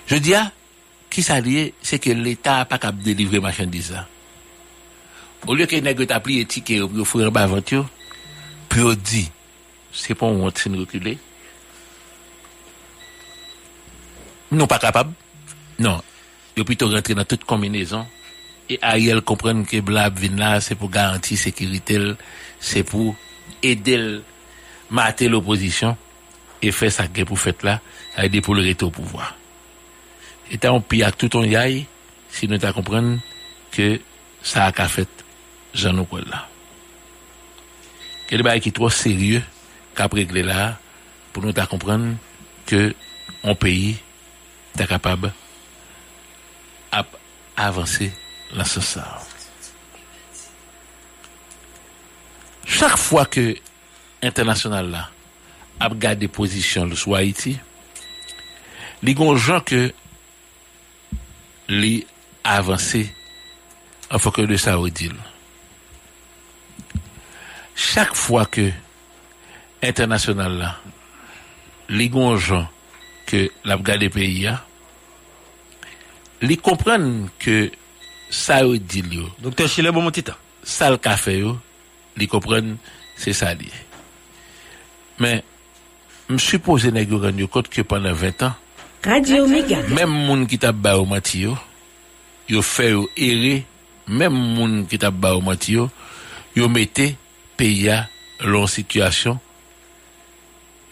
Je 0.06 0.16
dis 0.16 0.34
à, 0.34 0.52
qui 1.10 1.22
dit, 1.42 1.74
c'est 1.82 1.98
que 1.98 2.10
l'État 2.10 2.64
pas 2.64 2.78
capable 2.78 2.98
de 2.98 3.04
délivrer 3.04 3.40
marchandises 3.40 3.90
là. 3.92 4.06
Au 5.46 5.54
lieu 5.54 5.66
que 5.66 5.74
les 5.74 5.80
nègres 5.80 6.06
t'a 6.06 6.20
pris 6.20 6.44
ticket 6.46 6.80
pour 6.80 7.00
offrir 7.00 7.28
un 7.28 7.34
aventure, 7.34 7.88
puis 8.68 8.82
on 8.82 8.94
dit, 8.94 9.30
c'est 9.92 10.14
pas 10.14 10.26
honte, 10.26 10.58
c'est 10.58 10.68
une 10.68 10.78
reculer. 10.78 11.18
Pas 14.68 14.78
capable. 14.78 15.12
Non. 15.78 16.02
Ils 16.56 16.64
plutôt 16.64 16.88
rentrer 16.88 17.14
dans 17.14 17.24
toute 17.24 17.44
combinaison. 17.44 18.06
Et 18.68 18.78
Ariel 18.82 19.20
comprendre 19.22 19.66
que 19.66 19.80
Blab 19.80 20.18
vient 20.18 20.36
là, 20.36 20.60
c'est 20.60 20.74
pour 20.74 20.90
garantir 20.90 21.38
sécurité, 21.38 22.14
c'est 22.60 22.84
pour 22.84 23.16
aider 23.62 24.20
mater 24.90 25.28
l'opposition 25.28 25.96
et 26.62 26.70
faire 26.70 26.92
ça 26.92 27.04
pour 27.26 27.38
faire 27.38 27.54
là, 27.62 27.80
aider 28.18 28.40
pour 28.40 28.54
le 28.54 28.62
retour 28.62 28.88
au 28.88 28.90
pouvoir. 28.92 29.39
etan 30.50 30.76
ou 30.76 30.84
pi 30.84 31.02
ak 31.06 31.18
touton 31.20 31.46
yay, 31.46 31.84
si 32.30 32.46
nou 32.50 32.60
ta 32.62 32.74
kompren 32.74 33.18
ke 33.74 33.98
sa 34.42 34.68
ak 34.70 34.82
afet 34.82 35.24
jan 35.74 35.96
nou 35.96 36.08
kwen 36.10 36.26
la. 36.30 36.44
Ke 38.26 38.38
li 38.38 38.46
bay 38.46 38.62
ki 38.62 38.72
tro 38.74 38.90
serye 38.94 39.42
kap 39.98 40.14
regle 40.14 40.44
la 40.46 40.74
pou 41.30 41.42
nou 41.42 41.54
ta 41.54 41.68
kompren 41.70 42.14
ke 42.68 42.90
an 43.46 43.56
peyi 43.58 43.96
ta 44.76 44.86
kapab 44.90 45.30
ap 46.94 47.18
avanse 47.58 48.10
la 48.54 48.66
sosa. 48.66 49.06
Chak 52.70 52.98
fwa 52.98 53.26
ke 53.26 53.58
internasyonal 54.22 54.90
la 54.94 55.06
ap 55.80 55.96
gade 55.98 56.28
pozisyon 56.30 56.90
lou 56.90 56.98
sou 56.98 57.16
Haiti, 57.16 57.56
li 59.02 59.14
gon 59.16 59.38
jan 59.40 59.62
ke 59.64 59.88
li 61.70 62.00
avanse 62.46 63.04
an 64.10 64.22
fokè 64.22 64.46
de 64.50 64.58
sa 64.58 64.76
odil. 64.80 65.14
Chak 67.80 68.16
fwa 68.18 68.44
ke 68.50 68.66
internasyonal 69.86 70.56
la, 70.60 70.70
li 71.94 72.10
gonjan 72.12 72.66
ke 73.30 73.46
lap 73.68 73.84
gade 73.86 74.10
peyi 74.12 74.44
ya, 74.48 74.56
li 76.42 76.56
kompran 76.58 77.30
ke 77.40 77.70
sa 78.30 78.60
odil 78.66 79.14
yo. 79.20 79.28
Dokter 79.38 79.70
Chile 79.70 79.94
Bomotita. 79.94 80.36
Sa 80.60 80.90
l 80.92 80.98
kafe 81.00 81.38
yo, 81.38 81.54
li 82.18 82.28
kompran 82.28 82.74
se 83.18 83.32
sa 83.36 83.54
li. 83.56 83.70
Men, 85.20 85.40
m 86.30 86.38
supose 86.38 86.92
negyo 86.94 87.18
ganyo 87.22 87.48
kote 87.50 87.72
ke 87.72 87.84
panan 87.86 88.16
20 88.16 88.46
an, 88.48 88.58
Radio 89.00 89.44
Omega. 89.46 89.78
Mem 89.88 90.10
moun 90.12 90.42
ki 90.44 90.58
tap 90.60 90.76
ba 90.76 90.98
ou 91.00 91.06
mati 91.08 91.46
yo, 91.46 91.54
yo 92.52 92.60
fe 92.60 92.90
yo 92.90 93.06
ere, 93.16 93.62
mem 94.04 94.34
moun 94.34 94.82
ki 94.90 94.98
tap 95.00 95.16
ba 95.16 95.30
ou 95.38 95.40
mati 95.40 95.78
yo, 95.78 95.86
yo 96.52 96.68
mette 96.68 97.06
peya 97.56 98.02
lon 98.44 98.68
situasyon. 98.68 99.38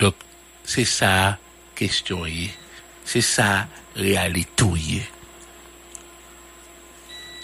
Dok, 0.01 0.25
se 0.65 0.87
sa 0.89 1.11
kestyon 1.77 2.25
ye, 2.33 2.49
se 3.05 3.21
sa 3.21 3.67
realito 3.99 4.71
ye. 4.73 5.03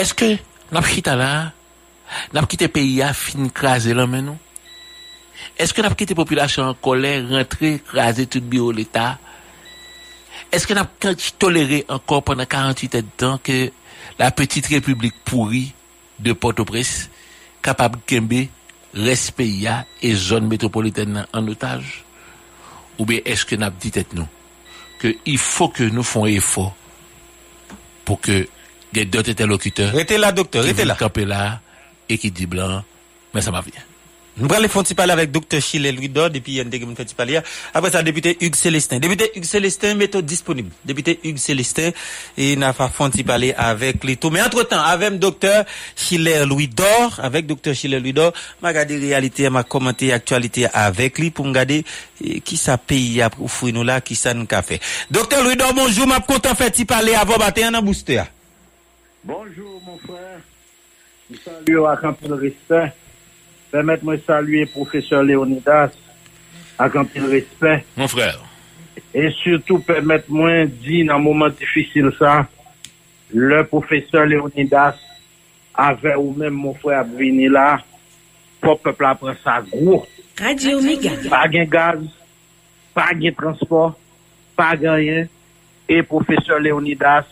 Eske 0.01 0.31
nap 0.73 0.89
chita 0.89 1.13
la, 1.21 1.29
nap 2.33 2.49
kite 2.49 2.71
peya 2.73 3.13
fin 3.13 3.53
krasen 3.53 4.01
la 4.01 4.09
men 4.09 4.31
nou? 4.31 4.41
Eske 5.61 5.85
nap 5.85 5.93
kite 6.01 6.17
populasyon 6.17 6.73
kolè 6.81 7.19
rentre 7.29 7.77
krasen 7.85 8.33
tout 8.33 8.49
biyo 8.49 8.73
l'Etat? 8.73 9.21
eske 10.55 10.77
nap 10.77 10.93
tolere 11.43 11.83
ankon 11.93 12.23
pwennan 12.25 12.49
48 12.51 12.99
et 13.01 13.11
dan 13.21 13.41
ke 13.43 13.59
la 14.19 14.31
petite 14.35 14.71
republik 14.73 15.17
pouri 15.27 15.67
de 16.23 16.33
Port-au-Prince 16.33 17.09
kapab 17.65 17.97
kembe 18.07 18.47
respe 18.95 19.47
ya 19.47 19.83
e 20.03 20.15
zon 20.15 20.49
metropoliten 20.51 21.17
nan 21.19 21.31
an 21.35 21.51
otaj? 21.51 21.83
Ou 22.99 23.07
be 23.09 23.21
eske 23.27 23.59
nap 23.59 23.79
dit 23.83 23.97
et 23.99 24.15
nou? 24.15 24.29
Ke 25.03 25.17
il 25.27 25.41
fò 25.43 25.69
ke 25.75 25.91
nou 25.91 26.07
fon 26.07 26.29
e 26.31 26.39
fò 26.39 26.69
pou 28.05 28.21
ke 28.23 28.45
gen 28.95 29.11
dot 29.11 29.33
etelokuteur 29.33 29.97
rete 29.97 30.21
la 30.21 30.31
doktor, 30.33 30.63
rete 30.63 30.87
la 30.87 31.43
e 32.05 32.19
ki 32.21 32.31
di 32.31 32.47
blan, 32.47 32.85
men 33.33 33.43
sa 33.43 33.51
ma 33.51 33.65
vyen. 33.65 33.94
Nous 34.37 34.53
allons 34.53 34.67
faire 34.69 34.83
un 34.83 34.95
parler 34.97 35.13
avec 35.13 35.31
Dr. 35.31 35.61
Chile 35.61 35.95
Louis 35.95 36.09
Dodd 36.09 36.35
et 36.35 36.41
puis 36.41 36.55
il 36.55 36.57
y 36.57 36.61
a 36.61 37.05
parler. 37.17 37.39
Après 37.73 37.91
ça, 37.93 38.03
député 38.03 38.37
Hugues 38.41 38.57
Célestin. 38.57 38.99
Député 38.99 39.31
Hugues 39.37 39.45
Célestin, 39.45 39.95
méthode 39.95 40.23
tout 40.23 40.27
disponible. 40.27 40.71
Député 40.85 41.21
Hugues 41.23 41.39
Célestin, 41.39 41.91
et 42.37 42.57
nous 42.57 42.65
allons 42.65 42.73
faire 42.73 43.11
parler 43.25 43.55
avec 43.57 44.03
Lito. 44.03 44.31
Mais 44.31 44.43
entre-temps, 44.43 44.83
avec 44.83 45.21
Dr. 45.21 45.63
Chile 45.95 46.43
Louis 46.49 46.67
Dor, 46.67 47.21
avec 47.23 47.47
Dr. 47.47 47.75
Chile 47.75 47.97
Louis 47.99 48.13
Dor, 48.13 48.33
m'a 48.61 48.69
regardé 48.69 48.99
réalité, 48.99 49.49
m'a 49.51 49.63
commenté 49.63 50.13
actualité 50.13 50.67
avec 50.73 51.17
lui 51.21 51.31
pour 51.31 51.45
me 51.45 51.51
regarder 51.51 51.85
eh, 52.25 52.41
qui 52.41 52.57
ça 52.57 52.77
pays 52.77 53.23
a 53.23 53.31
offrir 53.41 53.73
nous 53.73 53.85
là, 53.85 54.01
qui 54.01 54.17
ça 54.17 54.35
nous 54.35 54.47
a 54.51 54.63
fait. 54.63 54.81
Dr. 55.13 55.45
Louis 55.45 55.57
Dor, 55.57 55.73
bonjour, 55.75 56.09
m'a 56.09 56.19
content 56.19 56.57
faire 56.57 56.73
parler 56.89 57.15
avant 57.15 57.39
matin 57.39 57.71
dans 57.71 57.83
booster. 57.83 58.23
Bonjour, 59.23 59.81
mon 59.87 59.97
frère. 59.99 60.41
Salut 61.45 61.87
à 61.87 61.97
Campus 61.97 62.31
Respect. 62.33 62.93
Permet 63.75 64.05
mwen 64.07 64.21
salye 64.23 64.69
profeseur 64.71 65.25
Leonidas 65.27 65.97
ak 66.79 66.95
anpil 67.01 67.27
respect. 67.33 67.83
Mon 67.99 68.07
frèl. 68.11 68.39
E 69.11 69.27
surtout 69.41 69.83
permet 69.83 70.29
mwen 70.31 70.71
di 70.85 71.01
nan 71.07 71.25
mouman 71.25 71.51
difisil 71.59 72.13
sa, 72.15 72.45
le 73.35 73.65
profeseur 73.67 74.29
Leonidas 74.31 75.01
ave 75.75 76.15
ou 76.15 76.31
men 76.39 76.55
moun 76.55 76.79
frè 76.79 77.01
ap 77.01 77.11
vini 77.19 77.51
la, 77.51 77.81
pou 78.63 78.79
pepl 78.79 79.11
apren 79.11 79.43
sa 79.43 79.59
gwo. 79.67 80.05
Radio 80.39 80.79
Mega. 80.83 81.19
Pa 81.27 81.45
gen 81.51 81.67
gaz, 81.71 82.03
pa 82.95 83.11
gen 83.19 83.35
transport, 83.35 83.99
pa 84.55 84.73
gen 84.79 85.03
yen, 85.03 85.33
e 85.91 85.99
profeseur 86.07 86.63
Leonidas 86.63 87.27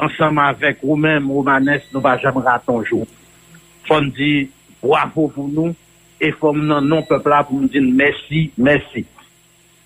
ansama 0.00 0.50
avek 0.50 0.82
ou 0.82 0.98
men 0.98 1.22
moumanes 1.22 1.86
nou 1.94 2.02
va 2.02 2.18
jam 2.18 2.42
ratonjou. 2.42 3.06
Fon 3.86 4.10
di, 4.18 4.48
bravo 4.82 5.28
pou 5.34 5.48
nou, 5.48 5.74
e 6.20 6.32
fòm 6.36 6.64
nan 6.68 6.88
non 6.88 7.06
pepla 7.08 7.42
pou 7.46 7.60
nou 7.60 7.70
din 7.72 7.92
mersi, 7.96 8.48
mersi. 8.56 9.06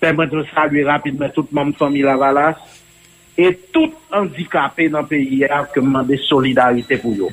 Pèmè 0.01 0.27
te 0.31 0.43
salue 0.51 0.83
rapidmen 0.87 1.31
tout 1.35 1.51
mòm 1.55 1.73
Somi 1.79 2.03
Lavalas, 2.05 2.59
e 3.35 3.51
tout 3.71 3.95
handikapè 4.11 4.89
nan 4.91 5.07
peyi 5.07 5.43
ya 5.43 5.63
ke 5.71 5.83
mwande 5.83 6.19
solidarite 6.27 6.99
pou 7.03 7.15
yo. 7.15 7.31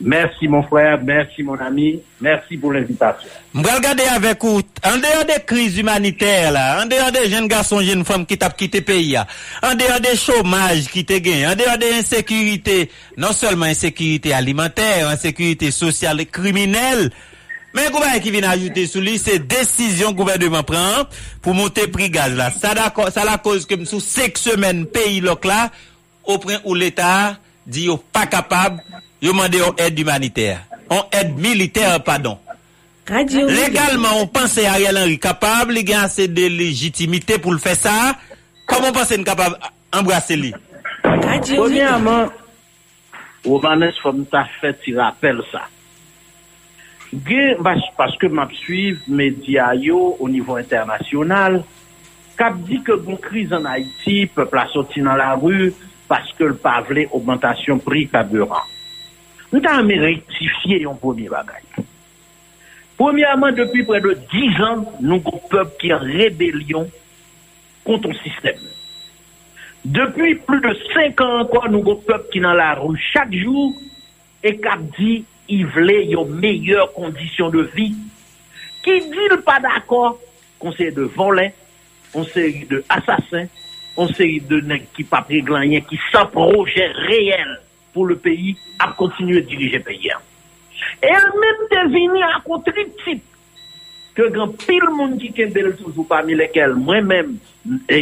Merci 0.00 0.48
mon 0.48 0.62
frère, 0.62 1.00
merci 1.02 1.42
mon 1.42 1.58
ami, 1.58 2.00
merci 2.20 2.56
pour 2.56 2.72
l'invitation. 2.72 3.28
M'bral 3.54 3.80
gade 3.84 4.04
avèk 4.08 4.44
ou, 4.46 4.62
an 4.86 5.02
deyon 5.02 5.26
de 5.28 5.36
kriz 5.48 5.74
humanitèr 5.80 6.52
la, 6.54 6.62
an 6.80 6.90
deyon 6.90 7.10
de 7.14 7.24
jen 7.28 7.48
gason, 7.50 7.82
jen 7.84 8.04
fòm 8.06 8.24
ki 8.28 8.38
tap 8.40 8.54
kite 8.58 8.80
peyi 8.86 9.10
ya, 9.16 9.26
an 9.66 9.76
deyon 9.78 10.00
de 10.04 10.14
chomaj 10.16 10.86
ki 10.92 11.02
te 11.08 11.18
gen, 11.24 11.44
an 11.50 11.58
deyon 11.58 11.82
de 11.82 11.90
insekurite, 11.98 12.78
non 13.20 13.34
seulement 13.36 13.70
insekurite 13.70 14.32
alimentèr, 14.32 15.10
insekurite 15.10 15.72
sosyal 15.74 16.24
kriminel, 16.30 17.10
men 17.76 17.90
gouvernement 17.90 18.24
ki 18.24 18.32
vin 18.32 18.48
ajoute 18.48 18.86
sou 18.88 19.04
li, 19.04 19.18
se 19.20 19.36
desisyon 19.36 20.16
gouvernement 20.16 20.66
pran 20.68 21.08
pou 21.44 21.56
monte 21.58 21.88
pri 21.92 22.08
gaz 22.12 22.34
la. 22.38 22.50
Sa 22.54 22.74
la 22.76 23.38
koz 23.42 23.68
kem 23.68 23.84
sou 23.88 24.00
sek 24.04 24.40
semen 24.40 24.86
peyi 24.92 25.20
lok 25.24 25.48
la, 25.50 25.66
ou 26.26 26.38
pren 26.42 26.62
ou 26.62 26.76
l'Etat 26.78 27.40
di 27.66 27.86
yo 27.88 27.98
oh, 27.98 28.04
pa 28.12 28.26
kapab 28.30 28.80
yo 29.22 29.32
mande 29.32 29.58
yon 29.58 29.74
aide 29.78 30.00
humanitaire, 30.00 30.64
yon 30.90 31.04
aide 31.12 31.38
militaire, 31.38 32.02
pardon. 32.02 32.38
Radio 33.08 33.46
Légalement, 33.48 34.20
on 34.20 34.26
pense 34.26 34.58
Ariel 34.58 34.96
Henry 34.96 35.18
capable, 35.18 35.78
il 35.78 35.92
a 35.92 36.02
assez 36.02 36.28
de 36.28 36.46
légitimité 36.46 37.38
pour 37.38 37.52
le 37.52 37.58
faire 37.58 37.76
ça. 37.76 38.16
Comment 38.66 38.92
pense 38.92 39.08
qu'il 39.08 39.24
capable 39.24 39.58
d'embrasser 39.92 40.36
lui 40.36 40.54
Premièrement, 41.56 42.28
Romanes, 43.44 43.92
comme 44.02 44.24
ta 44.26 44.42
as 44.42 44.48
fait, 44.60 44.78
tu 44.82 44.96
rappelles 44.96 45.42
ça. 45.50 45.62
parce 47.96 48.16
que 48.18 48.28
je 48.28 48.56
suis 48.56 48.98
média 49.08 49.72
au 50.20 50.28
niveau 50.28 50.56
international, 50.56 51.64
cap 52.36 52.56
dit 52.58 52.82
que 52.82 52.92
bon 52.92 53.16
crise 53.16 53.52
en 53.52 53.64
Haïti, 53.64 54.26
peuple 54.26 54.58
a 54.58 54.66
sorti 54.68 55.00
dans 55.00 55.14
la 55.16 55.34
rue 55.34 55.74
parce 56.08 56.32
que 56.32 56.44
le 56.44 56.54
pas 56.54 56.84
augmentation 57.10 57.78
prix 57.78 58.08
carburant. 58.08 58.62
nou 59.52 59.62
ta 59.62 59.78
ame 59.80 60.00
rektifiye 60.00 60.82
yon 60.82 60.98
pomi 61.00 61.28
bagay. 61.30 61.62
Premièrement, 63.02 63.50
depi 63.56 63.82
pre 63.86 63.98
de 64.04 64.12
10 64.30 64.60
an, 64.62 64.84
nou 65.02 65.18
kon 65.24 65.40
pep 65.50 65.72
ki 65.80 65.90
rebelyon 66.04 66.90
konton 67.86 68.14
sistem. 68.20 68.60
Depi 69.82 70.36
plus 70.46 70.62
de 70.62 70.74
5 70.92 71.22
an 71.24 71.40
ankon, 71.40 71.70
nou 71.72 71.82
kon 71.86 72.04
pep 72.06 72.28
ki 72.30 72.42
nan 72.44 72.58
la 72.60 72.72
rou 72.78 72.94
chak 73.10 73.32
jou, 73.34 73.72
e 74.44 74.54
kap 74.62 74.84
di, 74.98 75.22
i 75.50 75.58
vle 75.74 75.98
yon 76.12 76.30
meyye 76.38 76.84
kondisyon 76.94 77.50
de 77.54 77.64
vi, 77.74 77.88
ki 78.84 78.94
di 79.10 79.26
l 79.32 79.40
pa 79.46 79.58
d'akor, 79.62 80.14
konseye 80.62 80.94
de 80.94 81.08
volen, 81.16 81.50
konseye 82.14 82.68
de 82.70 82.84
asasin, 82.92 83.50
konseye 83.96 84.40
de 84.46 84.62
nek 84.68 84.86
ki 84.94 85.08
pa 85.10 85.24
preglanyen, 85.26 85.82
ki 85.88 85.98
sa 86.10 86.22
proje 86.30 86.86
reyel. 87.08 87.56
Pour 87.92 88.06
le 88.06 88.16
pays, 88.16 88.56
à 88.78 88.92
continuer 88.92 89.42
de 89.42 89.46
diriger 89.46 89.78
le 89.78 89.84
pays. 89.84 90.10
Et 91.02 91.06
elle-même 91.06 91.90
devine 91.90 92.22
à 92.22 92.40
contre 92.40 92.72
type 93.04 93.22
que 94.14 94.28
grand 94.28 94.48
pile 94.48 94.90
monde 94.90 95.18
qui 95.18 95.32
kembel 95.32 95.74
toujours 95.76 96.06
parmi 96.06 96.34
lesquels 96.34 96.74
moi-même 96.74 97.38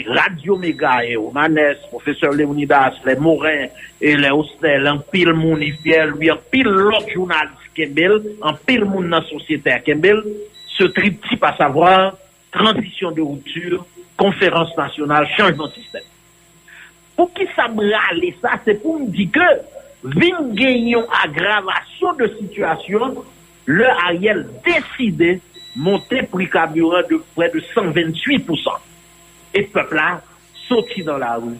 Radio 0.08 0.56
Méga 0.56 1.04
et 1.04 1.16
Omanes, 1.16 1.76
professeur 1.88 2.32
Léonidas, 2.32 2.94
les 3.04 3.16
Morin 3.16 3.66
et 4.00 4.16
les 4.16 4.30
Hostel, 4.30 4.88
en 4.88 4.98
pile 4.98 5.32
monde 5.32 5.60
lui 5.60 6.30
en 6.30 6.36
pile 6.50 6.66
l'autre 6.66 7.08
journaliste 7.12 7.56
kembel, 7.74 8.22
en 8.42 8.54
pile 8.54 8.84
monde 8.84 9.08
dans 9.08 9.18
la 9.18 9.28
société 9.28 9.70
à 9.70 9.78
kembel, 9.78 10.22
ce 10.66 10.84
triptyque 10.84 11.42
à 11.42 11.56
savoir 11.56 12.16
transition 12.50 13.12
de 13.12 13.20
rupture, 13.20 13.84
conférence 14.16 14.76
nationale, 14.76 15.28
changement 15.36 15.68
de 15.68 15.72
système. 15.72 16.02
Pour 17.16 17.32
qui 17.32 17.46
ça 17.54 17.68
me 17.68 17.92
râle 17.92 18.20
ça, 18.42 18.52
c'est 18.64 18.82
pour 18.82 18.98
me 18.98 19.06
dire 19.06 19.28
que 19.32 19.40
vin 20.02 20.52
gagnons 20.52 21.06
aggravation 21.24 22.12
de 22.14 22.28
situation, 22.38 23.24
le 23.66 23.86
Ariel 23.86 24.48
décidé 24.64 25.40
monter 25.76 26.22
prix 26.22 26.48
carburant 26.48 27.02
de 27.08 27.22
près 27.34 27.50
de 27.50 27.60
128%. 27.60 28.58
Et 29.54 29.62
peuple 29.64 29.94
là, 29.94 30.22
sorti 30.68 31.02
dans 31.02 31.18
la 31.18 31.36
rue, 31.36 31.58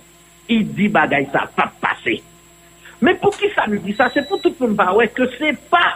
il 0.49 0.73
dit 0.73 0.89
bagay 0.89 1.29
ça 1.33 1.51
pas 1.55 1.73
passer. 1.81 2.23
Mais 3.01 3.15
pour 3.15 3.37
qui 3.37 3.49
ça 3.55 3.67
nous 3.67 3.79
dit 3.79 3.95
ça? 3.95 4.11
C'est 4.13 4.29
pour 4.29 4.41
tout 4.41 4.55
le 4.61 4.67
monde 4.67 4.77
pas 4.77 4.95
ouais, 4.95 5.09
que 5.09 5.29
c'est 5.39 5.59
pas 5.69 5.95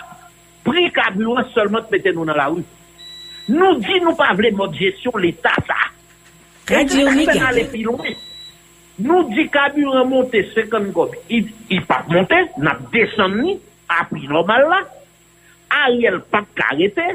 prix 0.64 0.90
carburant 0.92 1.44
seulement 1.54 1.80
de 1.80 1.86
mettre 1.90 2.10
nous 2.10 2.24
dans 2.24 2.34
la 2.34 2.46
rue. 2.46 2.64
Nous 3.48 3.74
dit 3.76 4.00
nous 4.00 4.14
pas 4.14 4.32
voulons 4.34 4.56
mode 4.56 4.74
gestion 4.74 5.12
l'État 5.16 5.52
ça. 5.66 5.74
Radio 6.74 7.08
Et 7.08 8.16
Nou 8.94 9.26
di 9.26 9.48
kaburan 9.50 10.06
monte 10.06 10.44
sekon 10.52 10.92
gobi, 10.94 11.18
i 11.26 11.80
pat 11.82 12.06
monte, 12.14 12.36
nap 12.62 12.84
desen 12.92 13.40
ni, 13.40 13.56
api 13.90 14.28
normal 14.30 14.68
la, 14.70 14.80
a 15.74 15.88
riel 15.90 16.20
pat 16.30 16.46
karete, 16.54 17.08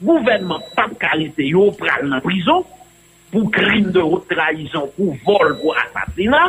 gouvenman 0.00 0.64
pat 0.78 0.94
karete 1.02 1.44
yo 1.44 1.66
pral 1.76 2.06
nan 2.08 2.24
prison, 2.24 2.64
pou 3.30 3.52
krim 3.52 3.90
de 3.92 4.00
haute 4.00 4.32
trahison, 4.32 4.88
pou 4.96 5.12
vol, 5.26 5.52
pou 5.60 5.76
asatina, 5.84 6.46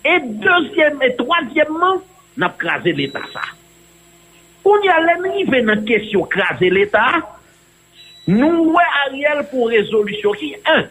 e 0.00 0.16
deuxième, 0.40 1.04
e 1.04 1.12
troisièmman, 1.20 2.00
nap 2.40 2.56
krasen 2.62 2.96
l'Etat 2.96 3.28
sa. 3.34 3.44
Koun 4.64 4.88
ya 4.88 4.96
lemni 5.04 5.44
ve 5.52 5.60
nan 5.68 5.84
kesyo 5.84 6.24
krasen 6.32 6.72
l'Etat, 6.72 7.28
nou 8.32 8.72
we 8.72 8.88
a 8.88 9.08
riel 9.12 9.44
pou 9.52 9.68
rezolusyon 9.68 10.40
ki, 10.40 10.54
un, 10.78 10.88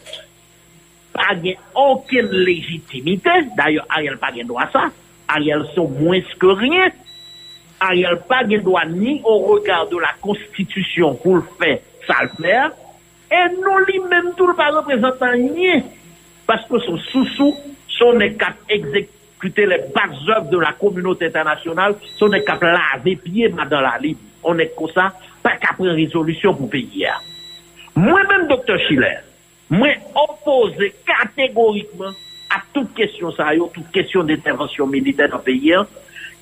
pas 1.14 1.36
gen 1.44 1.56
aucune 1.76 2.30
légitimité. 2.32 3.30
D'ailleurs, 3.58 3.86
Ariel 3.90 4.18
pas 4.18 4.34
gen 4.34 4.48
droit 4.48 4.64
à 4.64 4.72
ça. 4.72 4.84
Ariel 5.28 5.64
sont 5.76 5.88
moins 5.88 6.20
que 6.40 6.48
rien. 6.48 6.90
Ariel 7.80 8.20
pas 8.28 8.48
gen 8.48 8.62
droit 8.62 8.86
ni 8.86 9.22
au 9.24 9.40
regard 9.40 9.88
de 9.88 9.98
la 9.98 10.14
Constitution 10.22 11.16
pour 11.16 11.38
le 11.38 11.44
faire, 11.60 11.80
ça 12.08 12.24
le 12.24 12.30
faire. 12.44 12.72
Et 13.32 13.56
nous 13.56 13.78
lui-même 13.86 14.34
tout 14.36 14.48
le 14.48 14.54
pas 14.54 14.70
représentant 14.70 15.32
rien. 15.32 15.82
Parce 16.46 16.68
que 16.68 16.80
son 16.80 16.98
sous-sous, 16.98 17.56
son 17.88 18.20
est 18.20 18.34
cap 18.34 18.56
exécuter 18.70 19.66
les 19.66 19.84
basses 19.94 20.28
œuvres 20.36 20.50
de 20.50 20.60
la 20.60 20.74
communauté 20.74 21.28
internationale, 21.28 21.96
son 22.18 22.32
est 22.34 22.44
cap 22.44 22.62
laver 22.62 23.16
pied 23.16 23.50
dans 23.50 23.82
la 23.82 23.98
libre. 24.00 24.20
On 24.44 24.58
est 24.60 24.76
comme 24.76 24.90
ça, 24.90 25.14
pas 25.42 25.56
qu'à 25.56 25.74
prendre 25.74 25.92
résolution 25.92 26.54
pour 26.54 26.70
payer. 26.70 27.08
Moi-même, 27.96 28.48
docteur 28.48 28.80
Schiller, 28.88 29.18
Mwen 29.72 30.02
opose 30.20 30.92
kategorikman 31.08 32.16
a 32.52 32.60
tout 32.76 32.90
kesyon 32.98 33.32
sa 33.38 33.54
yo, 33.56 33.70
tout 33.72 33.88
kesyon 33.96 34.28
d'intervensyon 34.28 34.90
militer 34.92 35.32
an 35.32 35.44
peyi 35.46 35.72
an, 35.78 35.88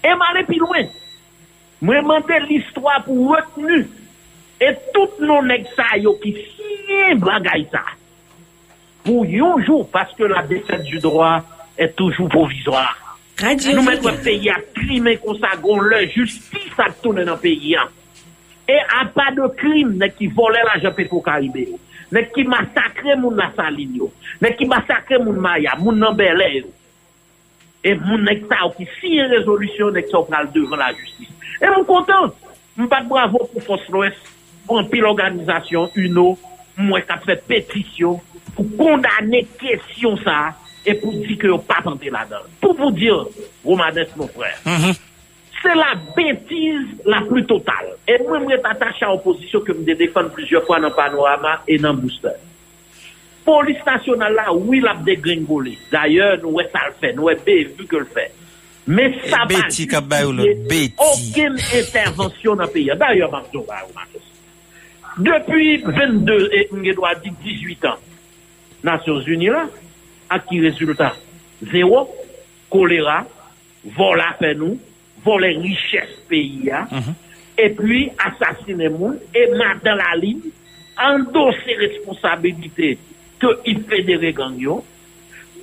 e 0.01 0.13
mwen 0.17 0.39
epi 0.41 0.57
lwen. 0.63 0.89
Mwen 1.85 2.07
mante 2.09 2.39
l'histoire 2.47 3.03
pou 3.05 3.35
retenu 3.35 3.83
e 4.59 4.71
tout 4.95 5.21
nou 5.21 5.45
nek 5.45 5.69
sa 5.77 5.91
yo 6.01 6.15
ki 6.23 6.33
siye 6.39 7.13
bagay 7.21 7.67
sa. 7.71 7.83
Pou 9.05 9.27
yonjou, 9.29 9.85
paske 9.93 10.25
la 10.27 10.41
defet 10.49 10.81
du 10.89 10.97
droit 11.03 11.45
e 11.77 11.87
toujou 11.95 12.27
provisoire. 12.33 12.97
Nou 13.39 13.85
men 13.85 14.01
wè 14.03 14.15
peyi 14.25 14.49
a 14.51 14.57
krime 14.75 15.13
konsagon 15.21 15.85
lè, 15.87 16.01
justice 16.11 16.81
a 16.81 16.89
tounen 17.03 17.29
an 17.31 17.39
peyi 17.39 17.77
an. 17.79 17.93
E 18.67 18.75
a 18.97 19.05
pa 19.13 19.29
de 19.37 19.47
krime 19.61 19.95
ne 20.01 20.09
ki 20.17 20.27
vole 20.35 20.65
la 20.65 20.75
jepe 20.81 21.05
pou 21.07 21.23
karibè 21.23 21.69
yo. 21.69 21.79
N'est 22.11 22.29
qui 22.29 22.43
massacrait 22.43 23.15
moun 23.15 23.35
la 23.35 23.51
saline, 23.55 23.95
yo, 23.95 24.11
qui 24.57 24.65
massacrait 24.65 25.19
moun 25.19 25.37
Maya, 25.37 25.75
moun 25.77 25.99
nan. 25.99 26.17
Et 27.81 27.95
moun 27.95 28.25
nek 28.25 28.43
sa 28.49 28.65
ou 28.67 28.71
qui 28.71 28.87
si 28.99 29.21
résolution 29.21 29.87
ou 29.87 30.23
pral 30.23 30.51
devant 30.51 30.75
la 30.75 30.93
justice. 30.93 31.29
Et 31.61 31.67
mon 31.67 31.85
content, 31.85 32.33
m'pas 32.75 33.03
bravo 33.03 33.49
pour 33.53 33.63
Force 33.63 33.87
l'Ouest, 33.89 34.17
pour 34.67 34.89
pile 34.89 35.05
organisation, 35.05 35.89
UNO, 35.95 36.37
moi 36.75 37.01
qui 37.01 37.25
fait 37.25 37.45
pétition, 37.47 38.19
pour 38.55 38.65
condamner 38.75 39.47
question 39.57 40.17
ça, 40.17 40.55
et 40.85 40.93
pour 40.95 41.13
dire 41.13 41.37
que 41.37 41.57
pas 41.57 41.81
tenté 41.81 42.09
là-dedans. 42.09 42.39
Pour 42.59 42.73
vous 42.75 42.91
dire, 42.91 43.25
Romanes, 43.63 44.07
mon 44.17 44.27
frère, 44.27 44.59
Se 45.59 45.73
la 45.75 45.93
betiz 46.15 47.05
la 47.05 47.21
plu 47.27 47.43
total. 47.47 47.93
E 48.07 48.17
mwen 48.23 48.45
mwen 48.47 48.61
patache 48.63 49.05
a 49.05 49.11
oposisyon 49.15 49.65
ke 49.65 49.75
mwen 49.75 49.87
de 49.89 49.97
defan 49.99 50.29
plizye 50.35 50.61
fwa 50.67 50.79
nan 50.83 50.95
panorama 50.95 51.57
e 51.67 51.77
nan 51.81 51.99
booster. 51.99 52.37
Polis 53.45 53.79
nasyonal 53.85 54.35
la, 54.37 54.51
oui 54.53 54.79
la 54.83 54.93
bde 54.99 55.17
gringole. 55.23 55.75
D'ayor 55.91 56.39
nou 56.43 56.59
wè 56.59 56.67
sal 56.71 56.93
fè, 56.99 57.13
nou 57.17 57.29
wè 57.29 57.35
be 57.43 57.61
vu 57.73 57.87
ke 57.89 58.03
l 58.03 58.07
fè. 58.13 58.29
Men 58.89 59.15
sa 59.29 59.43
ba 59.49 59.67
juye 59.69 60.83
oken 60.95 61.59
intervensyon 61.59 62.61
nan 62.61 62.71
peya. 62.73 62.97
D'ayor 62.99 63.31
mwen 63.33 63.47
mwen 63.53 64.27
Depi 65.19 65.81
22 65.83 66.49
et 66.55 66.69
mwen 66.71 66.85
gèdwa 66.85 67.09
di 67.19 67.31
18 67.43 67.87
an, 67.89 68.03
Nasyon 68.87 69.17
Zuni 69.25 69.49
la, 69.51 69.65
ak 70.31 70.45
ki 70.47 70.61
rezultat, 70.63 71.17
zero, 71.73 72.05
kolera, 72.71 73.17
vola 73.97 74.29
fè 74.39 74.53
nou, 74.55 74.77
voler 75.23 75.57
richesse 75.57 76.23
pays, 76.27 76.69
hein, 76.71 76.87
et 77.57 77.69
puis 77.69 78.09
assassiner 78.17 78.89
moun, 78.89 79.17
et 79.33 79.47
mettre 79.51 79.83
dans 79.83 79.95
la 79.95 80.15
ligne, 80.15 80.41
endosser 81.01 81.75
responsabilité 81.77 82.97
que 83.39 83.47
il 83.65 83.83
gang 84.33 84.57
yo, 84.57 84.83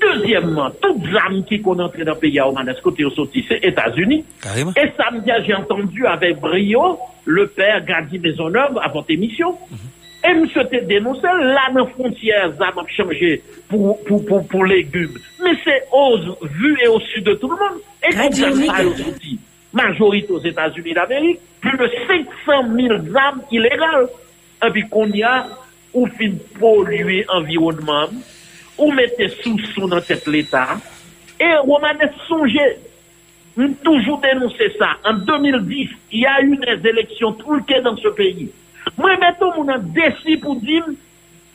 Deuxièmement, 0.00 0.70
toutes 0.70 1.06
âmes 1.26 1.44
qui 1.44 1.60
qu'on 1.60 1.78
entre 1.78 2.02
dans 2.04 2.12
le 2.12 2.18
pays 2.18 2.38
à 2.38 2.48
Omanes, 2.48 2.74
côté 2.82 3.04
au 3.04 3.10
sorti, 3.10 3.44
c'est 3.48 3.64
États-Unis. 3.64 4.24
Et 4.76 4.92
samedi, 4.96 5.30
j'ai 5.46 5.54
entendu 5.54 6.06
avec 6.06 6.38
brio 6.38 6.98
le 7.24 7.46
père 7.46 7.84
Gadi 7.84 8.18
Maisonneuve 8.18 8.78
votre 8.92 9.10
émission. 9.10 9.56
Et 10.28 10.34
monsieur 10.34 10.64
te 10.64 10.84
dénoncé, 10.84 11.22
là, 11.22 11.70
dans 11.72 11.86
frontières, 11.86 12.52
ça 12.58 12.68
a 12.68 12.86
changé 12.88 13.42
pour, 13.68 14.02
pour, 14.04 14.24
pour, 14.24 14.46
pour 14.46 14.64
légumes. 14.64 15.18
Mais 15.42 15.52
c'est 15.62 15.84
aux 15.92 16.18
vu 16.42 16.76
et 16.82 16.88
au 16.88 16.98
sud 17.00 17.24
de 17.24 17.34
tout 17.34 17.50
le 17.50 17.56
monde. 17.56 17.80
Et 18.02 18.12
comme. 18.12 19.38
Majorité 19.72 20.32
aux 20.32 20.40
États-Unis 20.40 20.94
d'Amérique, 20.94 21.38
plus 21.60 21.76
de 21.76 21.90
500 22.46 22.74
000 22.74 22.94
âmes 23.16 23.42
illégales. 23.52 24.08
Et 24.66 24.70
puis 24.70 24.88
qu'on 24.88 25.06
y 25.08 25.22
a, 25.22 25.46
ou 25.92 26.06
fin 26.06 26.32
polluer 26.58 27.24
l'environnement, 27.28 28.08
ou 28.78 28.90
mettez 28.92 29.28
sous 29.28 29.58
sous 29.74 29.88
dans 29.88 30.00
tête 30.00 30.26
l'État. 30.26 30.78
Et 31.38 31.54
Romanes 31.56 32.10
songez, 32.26 32.78
nous 33.56 33.74
toujours 33.84 34.20
dénoncé 34.20 34.72
ça. 34.78 34.96
En 35.04 35.14
2010, 35.14 35.88
il 36.12 36.20
y 36.20 36.26
a 36.26 36.40
eu 36.40 36.56
des 36.56 36.88
élections 36.88 37.32
truquées 37.32 37.80
dans 37.82 37.96
ce 37.96 38.08
pays. 38.08 38.50
Mwen 38.94 39.18
meton 39.20 39.54
moun 39.56 39.74
an 39.74 39.90
desi 39.96 40.38
pou 40.38 40.54
dim 40.62 40.94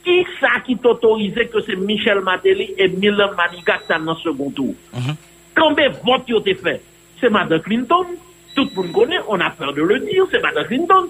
ki 0.06 0.22
sa 0.40 0.58
ki 0.66 0.76
t'otorize 0.82 1.48
ke 1.54 1.64
se 1.64 1.78
Michel 1.80 2.20
Mateli 2.26 2.74
e 2.76 2.90
Milan 2.92 3.36
Manigat 3.38 3.88
tan 3.88 4.04
nan 4.06 4.20
second 4.20 4.52
tour. 4.56 4.76
Mm 4.92 5.00
-hmm. 5.00 5.20
Kambe 5.54 5.88
vot 6.04 6.28
yo 6.28 6.40
te 6.44 6.56
fe, 6.56 6.80
se 7.20 7.30
Madame 7.30 7.62
Clinton, 7.62 8.16
tout 8.56 8.72
pou 8.74 8.84
m 8.84 8.92
konen, 8.96 9.24
on 9.28 9.40
a 9.40 9.50
peur 9.50 9.74
de 9.74 9.84
le 9.84 10.00
dire, 10.00 10.26
se 10.32 10.40
Madame 10.42 10.68
Clinton. 10.68 11.10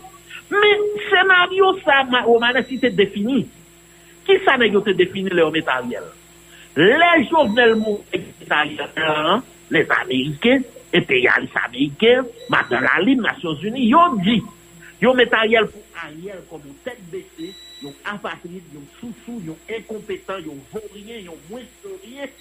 Men 0.51 0.81
senaryo 1.09 1.75
sa, 1.85 2.03
Romane, 2.25 2.65
si 2.67 2.77
se 2.81 2.89
defini, 2.89 3.45
ki 4.25 4.37
sa 4.45 4.57
ne 4.57 4.67
yo 4.67 4.81
te 4.81 4.93
defini 4.97 5.29
le 5.29 5.45
omet 5.45 5.67
Ariel? 5.67 6.09
Le 6.75 7.11
jovenel 7.29 7.75
moun 7.75 8.01
ekit 8.11 8.51
Ariel, 8.51 9.41
les 9.69 9.87
Amerike, 10.01 10.61
et 10.91 11.05
te 11.05 11.13
yalis 11.13 11.55
Amerike, 11.63 12.17
Madame 12.49 12.83
Lalim, 12.83 13.21
Nations 13.21 13.63
Unie, 13.63 13.87
yo 13.87 14.01
di, 14.25 14.41
yo 14.99 15.13
met 15.13 15.33
Ariel 15.33 15.69
pou 15.71 15.79
Ariel 16.05 16.41
kom 16.49 16.63
yon 16.65 16.79
tèt 16.85 17.01
bèche, 17.11 17.51
yon 17.81 17.93
apatride, 18.13 18.67
yon 18.73 18.87
sousou, 18.99 19.41
yon 19.45 19.59
enkompetant, 19.77 20.41
yon 20.45 20.59
vorien, 20.71 21.21
yon 21.27 21.39
mwesorien, 21.49 22.31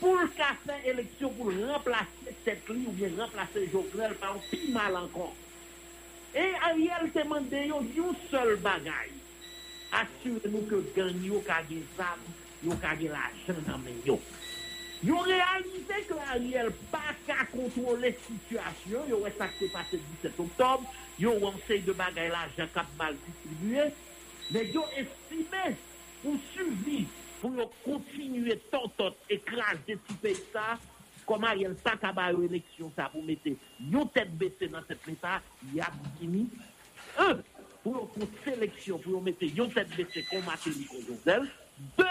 pou 0.00 0.20
l'ka 0.20 0.50
fè 0.64 0.76
eleksyon 0.92 1.34
pou 1.38 1.52
l'remplase 1.54 2.36
tèt 2.44 2.68
li 2.72 2.84
ou 2.84 2.94
bien 2.98 3.14
remplase 3.18 3.66
Jovenel 3.72 4.16
pa 4.20 4.34
ou 4.34 4.42
pi 4.50 4.70
mal 4.74 4.98
ankon. 5.00 5.32
E 6.34 6.48
Ariel 6.68 7.10
temande 7.14 7.66
yon 7.68 7.86
yon 7.96 8.16
sol 8.30 8.56
bagay. 8.64 9.12
Asyure 9.94 10.50
nou 10.50 10.66
ke 10.66 10.80
gang 10.96 11.20
yo 11.22 11.38
kage 11.46 11.78
zam, 11.94 12.20
yo 12.64 12.74
kage 12.82 13.08
la 13.12 13.28
jen 13.44 13.60
nan 13.68 13.80
men 13.84 14.00
yo. 14.06 14.18
Yo 15.04 15.20
realize 15.26 16.00
ke 16.08 16.18
Ariel 16.34 16.72
pa 16.90 17.14
ka 17.28 17.46
kontrole 17.52 18.14
situasyon, 18.26 19.08
yo 19.12 19.22
wè 19.22 19.32
sa 19.38 19.48
kse 19.52 19.70
pase 19.72 20.00
17 20.24 20.42
oktob, 20.48 20.88
17 21.18 21.20
octobre, 21.20 21.20
yo 21.20 21.32
wè 21.38 21.78
de 21.84 21.92
bagaille 21.92 22.30
l'argent 22.30 22.68
cap 22.74 22.86
mal 22.98 23.14
distribué, 23.26 23.92
mais 24.50 24.66
yo 24.72 24.84
estimé 24.96 25.76
pour 26.22 26.36
survivre, 26.54 27.08
pour 27.40 27.72
continuer 27.84 28.58
tant 28.70 28.88
tant 28.96 29.14
écraser 29.28 29.96
petit 29.96 30.14
pays 30.14 30.42
ça, 30.52 30.78
comme 31.26 31.44
Ariel 31.44 31.74
pas 31.74 31.96
qu'à 31.96 32.12
ba 32.12 32.32
yo 32.32 32.42
élection 32.42 32.90
ça 32.96 33.08
pour 33.10 33.22
mettre 33.24 33.48
yo 33.80 34.04
tête 34.06 34.36
baissée 34.36 34.68
dans 34.68 34.82
cet 34.86 35.06
état, 35.08 35.40
y 35.72 35.80
a 35.80 35.90
fini. 36.18 36.48
Un, 37.18 37.38
pour 37.82 38.10
une 38.16 38.26
sélection, 38.44 38.98
pour 38.98 39.22
mettre 39.22 39.44
yon 39.44 39.68
tête 39.68 39.94
baissée 39.96 40.24
comme 40.30 40.44
Matéli 40.44 40.88
Josel. 41.06 41.48
Deux, 41.98 42.04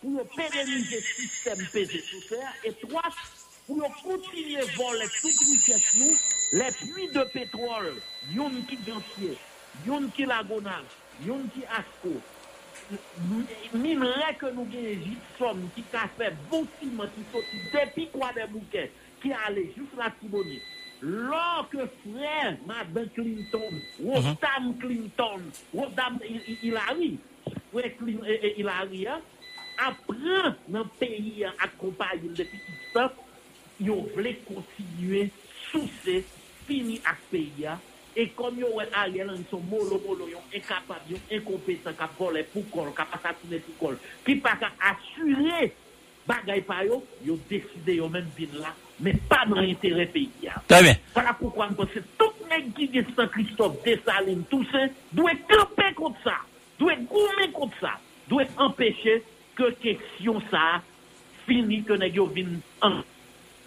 pour 0.00 0.28
pérenniser 0.28 0.96
le 0.96 1.02
système 1.02 1.66
pesé 1.72 2.00
sous 2.00 2.20
terre. 2.28 2.52
Et 2.64 2.72
trois, 2.74 3.02
pour 3.66 3.82
continuer 4.02 4.58
à 4.58 4.64
voler 4.76 5.06
toute 5.20 5.32
les 6.52 6.70
puits 6.70 7.08
de 7.12 7.24
pétrole, 7.32 7.94
yon 8.34 8.50
qui 8.68 8.76
Gantier, 8.76 9.36
yon 9.86 10.08
qui 10.14 10.24
Lagonal, 10.24 10.84
yon 11.24 11.42
qui 11.54 11.64
Asco, 11.64 12.20
minerai 13.74 14.34
que 14.38 14.46
nous 14.46 14.64
gagnons 14.64 15.04
gypsum, 15.04 15.68
qui 15.74 15.84
a 15.92 16.08
fait 16.16 16.34
bon 16.50 16.66
ciment, 16.80 17.04
qui 17.04 17.22
sorti 17.32 17.56
depuis 17.72 18.08
quoi 18.08 18.32
des 18.32 18.46
bouquets, 18.46 18.92
qui 19.20 19.32
allait 19.32 19.72
juste 19.76 19.96
la 19.96 20.10
Tibonite. 20.10 20.62
Lors 21.02 21.68
que 21.70 21.78
frère 21.78 22.56
Madame 22.66 23.08
Clinton, 23.10 23.80
Rodam 24.02 24.78
Clinton, 24.78 25.40
Rodam 25.74 26.18
Hillary, 26.62 27.18
frère 27.70 29.20
apprend 29.78 30.54
dans 30.68 30.78
le 30.78 30.84
pays 30.98 31.44
hein, 31.44 31.52
accompagné 31.62 32.28
depuis 32.30 32.58
tout 32.58 32.98
temps, 32.98 33.12
ils 33.78 33.90
voulaient 33.90 34.40
continuer 34.46 35.30
sous 35.70 35.88
ces 36.02 36.24
fini 36.66 37.00
à 37.04 37.10
ce 37.10 37.36
pays. 37.36 37.68
Et 38.18 38.28
comme 38.28 38.54
ils 38.56 38.64
ont 38.64 38.78
Ariel, 38.94 39.30
mollo, 39.52 40.00
mollo, 40.06 40.26
ils 40.26 40.60
sont 40.62 40.72
incapables, 40.72 41.00
ils 41.10 41.16
sont 41.16 41.22
incompétents, 41.34 41.90
qui 41.90 42.18
volent 42.18 42.40
pour 42.52 42.70
col, 42.70 42.92
qui 42.94 43.02
assassiner 43.02 43.58
pour 43.58 43.88
col, 43.88 43.98
qui 44.24 44.36
pas 44.36 44.56
qu'à 44.56 44.70
assurer 44.80 45.74
bagay 46.26 46.62
pa 46.62 46.84
yo, 46.84 47.04
ils 47.24 47.30
ont 47.32 47.38
décidé 47.48 47.96
yo 47.96 48.08
même 48.08 48.26
venir 48.36 48.60
là, 48.60 48.74
mais 49.00 49.12
pas 49.28 49.44
dans 49.46 49.60
l'intérêt 49.60 50.06
pays. 50.06 50.30
Très 50.66 50.82
bien. 50.82 50.96
Voilà 51.12 51.34
pourquoi 51.34 51.68
je 51.68 51.74
pense 51.74 51.90
que 51.90 52.00
tout 52.18 52.32
monde 52.50 52.74
qui 52.74 52.86
vient 52.86 53.04
Saint-Christophe, 53.14 53.82
Dessalines, 53.84 54.44
tout 54.50 54.64
ça, 54.72 54.86
doit 55.12 55.32
camper 55.48 55.94
contre 55.94 56.18
ça, 56.24 56.36
doit 56.78 56.96
goumer 56.96 57.50
contre 57.52 57.78
ça, 57.80 57.98
doit 58.28 58.44
empêcher 58.56 59.22
que 59.54 59.70
question 59.72 60.42
ça 60.50 60.82
finisse 61.46 61.84
que 61.84 61.92
nous 61.92 62.26
viennent 62.26 62.60
en 62.82 63.00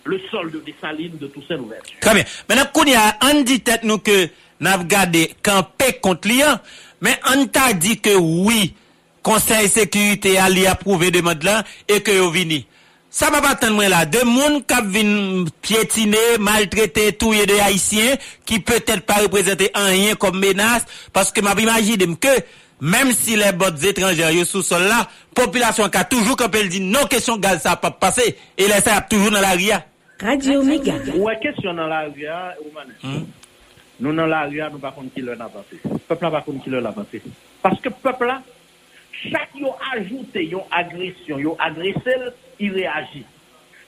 le 0.06 0.20
solde 0.32 0.64
des 0.64 0.76
salines 0.82 1.18
de 1.18 1.28
toutes 1.28 1.48
ces 1.48 1.56
nouvelles. 1.56 1.82
Très 2.02 2.14
bien. 2.14 2.24
Maintenant, 2.48 2.66
qu'on 2.74 2.86
y 2.86 2.96
a, 2.96 3.18
on 3.24 3.42
dit 3.42 3.62
tête 3.62 3.84
nous 3.84 4.00
que 4.00 4.30
n'a 4.60 4.78
regardé 4.78 5.34
camper 5.44 5.94
contre 6.02 6.28
l'IA, 6.28 6.62
mais 7.02 7.20
on 7.34 7.46
t'a 7.48 7.74
dit 7.74 8.00
que 8.00 8.16
oui, 8.16 8.74
Conseil 9.22 9.68
sécurité 9.68 10.38
a 10.38 10.50
li 10.50 10.66
approuvé 10.66 11.12
demande 11.12 11.44
là 11.44 11.64
et 11.88 12.02
que 12.02 12.12
yo 12.12 12.32
vini. 12.32 12.66
Ça 13.12 13.30
va 13.30 13.42
pas 13.42 13.50
attendre 13.50 13.74
moi 13.74 13.90
là, 13.90 14.06
deux 14.06 14.24
monde 14.24 14.64
qui 14.66 14.76
vin 14.84 15.46
piétiner, 15.62 16.38
maltraiter 16.40 17.14
touyer 17.14 17.46
des 17.46 17.60
haïtiens 17.60 18.16
qui 18.46 18.60
peut-être 18.60 19.02
pas 19.02 19.16
représenter 19.16 19.72
rien 19.74 20.16
comme 20.16 20.40
menace 20.40 20.86
parce 21.12 21.32
que 21.32 21.42
m'a 21.42 21.54
imaginé 21.60 22.06
que 22.16 22.28
même 22.82 23.12
si 23.12 23.36
les 23.36 23.52
bottes 23.52 23.84
étrangères 23.84 24.32
yo 24.32 24.46
sous 24.46 24.62
sol 24.62 24.84
là, 24.84 25.08
population 25.36 25.89
qui 25.89 25.98
a 25.98 26.04
toujours 26.04 26.36
quand 26.36 26.54
elle 26.56 26.70
dit 26.70 26.80
non 26.80 27.06
question 27.06 27.38
gaz 27.38 27.62
ça 27.62 27.76
pas 27.76 27.92
passer 27.92 28.38
et 28.58 28.68
là 28.68 28.82
ça 28.82 29.02
toujours 29.02 29.32
dans 29.32 29.42
la 29.42 29.52
ria. 29.52 29.86
Radio 30.22 30.63
Méga. 30.63 30.96
Ouais, 31.15 31.39
question 31.39 31.74
dans 31.74 31.88
la 31.88 32.02
rue, 32.02 32.28
hein, 32.28 32.52
Oumane. 32.65 33.26
Nous, 34.02 34.13
dans 34.13 34.26
la 34.26 34.48
rue, 34.48 34.62
nous 34.70 34.80
pas 34.80 34.92
contre 34.92 35.13
qui 35.13 35.22
leur 35.22 35.39
a 35.39 35.46
avancé. 35.46 35.80
Peuple 36.08 36.24
n'a 36.26 36.32
pas 36.32 36.42
contre 36.42 36.63
qui 36.63 36.70
leur 36.70 36.86
a 36.86 36.89
avancé. 36.89 37.22
Parce 37.62 37.80
que 37.80 37.88
peuple 37.88 38.26
là, 38.26 38.42
chaque 39.13 39.56
yo 39.56 39.74
ajouté, 39.94 40.46
yo 40.46 40.63
agression, 40.70 41.39
yo 41.39 41.56
agressé, 41.58 42.15
il 42.60 42.74
réagit. 42.74 43.24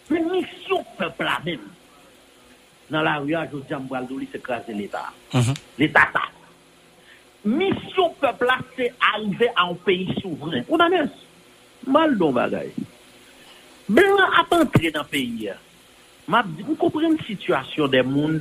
Mais 0.09 0.21
mission 0.21 0.85
peuple 0.97 1.23
là 1.23 1.39
même, 1.45 1.59
dans 2.89 3.01
la 3.01 3.17
rue, 3.17 3.35
je 3.51 3.57
dis 3.57 3.73
à 3.73 3.81
c'est 4.31 4.41
craser 4.41 4.73
l'État. 4.73 5.11
L'État 5.77 6.07
ça. 6.13 6.21
misyon 7.43 8.13
pepla 8.21 8.59
se 8.75 8.91
arive 9.13 9.49
an 9.59 9.75
peyi 9.85 10.13
souvren. 10.21 10.65
Ou 10.69 10.79
nan 10.81 10.95
es? 11.01 11.11
Mal 11.89 12.15
don 12.19 12.35
bagay. 12.35 12.69
Blan 13.91 14.37
ap 14.39 14.53
antre 14.55 14.91
nan 14.93 15.07
peyi 15.09 15.47
ya. 15.49 15.57
Map 16.31 16.47
di, 16.55 16.63
ou 16.67 16.77
kompren 16.79 17.17
situasyon 17.25 17.91
de 17.91 18.03
moun, 18.05 18.37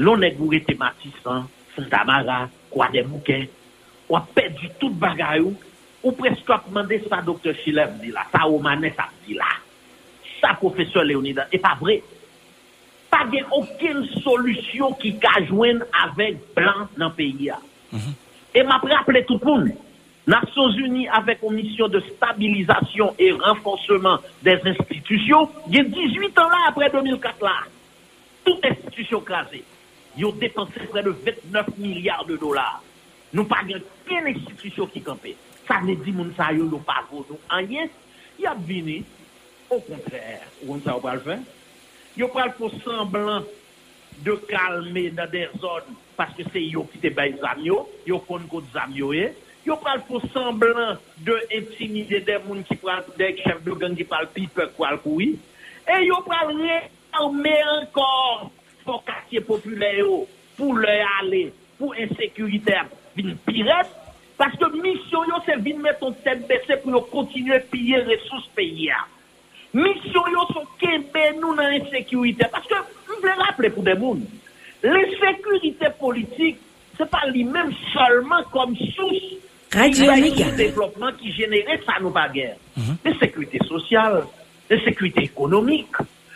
lon 0.00 0.26
e 0.26 0.30
goure 0.34 0.58
te 0.66 0.74
matisan, 0.78 1.46
santa 1.76 2.02
mara, 2.08 2.42
kwa 2.72 2.90
de 2.92 3.04
mouken, 3.06 3.46
wap 4.10 4.26
pedi 4.36 4.72
tout 4.80 4.92
bagay 5.00 5.40
ou, 5.44 5.54
ou 6.02 6.12
presko 6.18 6.56
ap 6.56 6.66
mande 6.74 6.98
sa 7.06 7.22
doktor 7.24 7.54
Chilev 7.62 7.94
di 8.02 8.10
la, 8.12 8.26
sa 8.32 8.48
omane 8.50 8.90
sa 8.96 9.06
di 9.22 9.38
la, 9.38 9.48
sa 10.40 10.56
profeseur 10.58 11.06
Leonida, 11.06 11.46
e 11.54 11.60
pa 11.62 11.76
vre. 11.80 12.00
Pa 13.10 13.24
gen 13.30 13.46
oken 13.54 14.04
solusyon 14.20 14.98
ki 15.00 15.14
ka 15.22 15.38
jwen 15.46 15.80
avek 16.02 16.42
blan 16.58 16.88
nan 16.98 17.14
peyi 17.16 17.48
ya. 17.48 17.60
Hein. 17.92 17.98
Et 18.54 18.62
m'a 18.62 18.78
rappelé 18.78 19.24
tout 19.24 19.38
le 19.42 19.46
monde. 19.46 19.70
Nations 20.26 20.70
Unies 20.70 21.08
avec 21.08 21.40
une 21.42 21.54
mission 21.54 21.88
de 21.88 22.00
stabilisation 22.00 23.14
et 23.18 23.32
renforcement 23.32 24.18
des 24.42 24.58
institutions, 24.64 25.48
il 25.68 25.76
y 25.76 25.80
a 25.80 25.84
18 25.84 26.38
ans 26.38 26.48
là 26.48 26.56
après 26.68 26.90
2004 26.90 27.42
là, 27.42 27.52
toute 28.44 28.64
institution 28.64 29.20
crasée, 29.20 29.64
ils 30.16 30.24
ont 30.24 30.32
dépensé 30.32 30.80
près 30.90 31.02
de 31.02 31.10
29 31.10 31.78
milliards 31.78 32.24
de 32.26 32.36
dollars. 32.36 32.82
Nous 33.32 33.44
pas 33.44 33.62
aucune 33.62 34.26
institution 34.26 34.86
qui 34.86 35.00
campait. 35.00 35.36
Ça 35.66 35.80
ne 35.80 35.94
dit 35.94 36.12
moun 36.12 36.32
sa 36.36 36.52
yo 36.52 36.66
pas 36.78 37.04
nous 37.12 37.24
rien. 37.48 37.86
Il 38.38 38.46
a 38.46 38.54
venu 38.54 39.04
au 39.70 39.80
contraire, 39.80 40.42
ou 40.66 40.78
ça 40.80 40.96
va 41.02 41.14
le 41.14 41.20
faire? 41.20 41.38
Yo 42.16 42.28
pral 42.28 42.54
pour 42.54 42.72
semblant 42.84 43.42
de 44.24 44.32
calmer 44.48 45.10
dans 45.10 45.30
des 45.30 45.48
zones 45.58 45.94
parce 46.16 46.34
que 46.34 46.42
c'est 46.52 46.62
yo 46.62 46.84
qui 46.92 46.98
te 46.98 47.08
bay 47.08 47.34
zam 47.40 47.62
yo, 47.64 47.88
yo 48.06 48.18
kon 48.18 48.46
ko 48.48 48.62
zam 48.72 48.92
yo 48.94 49.12
eh. 49.12 49.32
Yo 49.64 49.76
pral 49.76 50.00
fò 50.08 50.20
semblant 50.32 50.96
de 51.20 51.34
intimider 51.52 52.20
des 52.20 52.38
moun 52.46 52.62
qui 52.64 52.78
des 53.18 53.36
chefs 53.42 53.62
de 53.62 53.72
gang 53.72 53.94
qui 53.94 54.04
pral 54.04 54.28
pipe 54.32 54.66
kwa 54.76 54.96
koui. 54.98 55.38
Et 55.88 56.06
yo 56.06 56.20
pral 56.24 56.54
réarmer 56.56 57.62
encore 57.82 58.50
pour 58.84 59.04
quartier 59.04 59.40
populaire 59.40 60.04
pour 60.56 60.74
leur 60.74 61.06
aller, 61.20 61.52
pour 61.78 61.94
insécurité 61.94 62.74
vin 63.16 63.34
pirate. 63.46 63.90
Parce 64.38 64.56
que 64.56 64.76
mission 64.80 65.24
yo 65.24 65.34
c'est 65.44 65.56
vin 65.56 65.78
mettre 65.78 66.00
ton 66.00 66.12
tête 66.12 66.48
baissée 66.48 66.76
pour 66.82 67.10
continuer 67.10 67.56
à 67.56 67.60
piller 67.60 67.98
ressources 67.98 68.48
pays. 68.56 68.90
Mission 69.74 70.26
yo 70.26 70.46
sont 70.54 70.66
kembe 70.78 71.40
nous 71.40 71.54
dans 71.54 71.68
l'insécurité. 71.68 72.46
Parce 72.50 72.66
que, 72.66 72.74
voulais 73.20 73.32
rappeler 73.32 73.70
pour 73.70 73.82
des 73.82 73.94
moun, 73.94 74.24
l'insécurité 74.82 75.86
politique, 75.98 76.58
c'est 76.96 77.10
pas 77.10 77.26
lui-même 77.28 77.72
seulement 77.92 78.42
comme 78.52 78.76
source 78.76 79.40
un 79.72 79.88
développement 80.56 81.12
qui 81.12 81.32
générait 81.32 81.80
ça 81.86 81.94
nous 82.00 82.10
pas 82.10 82.28
guerre. 82.28 82.56
L'insécurité 83.04 83.58
sociale, 83.66 84.24
l'insécurité 84.68 85.24
économique. 85.24 85.94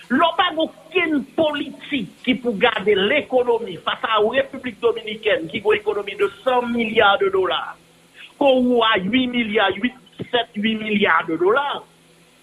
L'on 0.08 0.28
pas 0.36 0.52
aucune 0.56 1.24
politique 1.24 2.10
qui 2.22 2.34
pour 2.34 2.56
garder 2.58 2.94
l'économie 2.94 3.76
face 3.76 3.98
à 4.02 4.20
la 4.20 4.28
République 4.28 4.78
dominicaine 4.78 5.48
qui 5.48 5.56
a 5.58 5.60
une 5.60 5.80
économie 5.80 6.14
de 6.14 6.30
100 6.44 6.66
milliards 6.68 7.18
de 7.18 7.30
dollars. 7.30 7.76
Qu'on 8.38 8.82
a 8.82 8.98
8 8.98 9.26
milliards, 9.28 9.74
8, 9.74 9.92
7, 10.30 10.40
8 10.54 10.74
milliards 10.76 11.26
de 11.26 11.36
dollars. 11.36 11.84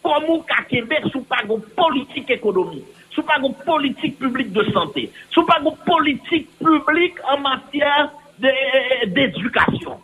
Comment 0.03 0.43
Québec, 0.67 1.03
sous 1.11 1.21
pas 1.21 1.43
une 1.47 1.61
politique 1.61 2.31
économique, 2.31 2.83
sou 3.15 3.25
pa 3.27 3.39
goun 3.41 3.55
politik 3.65 4.17
publik 4.21 4.51
de 4.55 4.65
sante, 4.71 5.07
sou 5.33 5.45
pa 5.47 5.59
goun 5.63 5.77
politik 5.87 6.49
publik 6.61 7.19
an 7.31 7.43
matyar 7.43 8.09
d'edukasyon. 8.41 9.99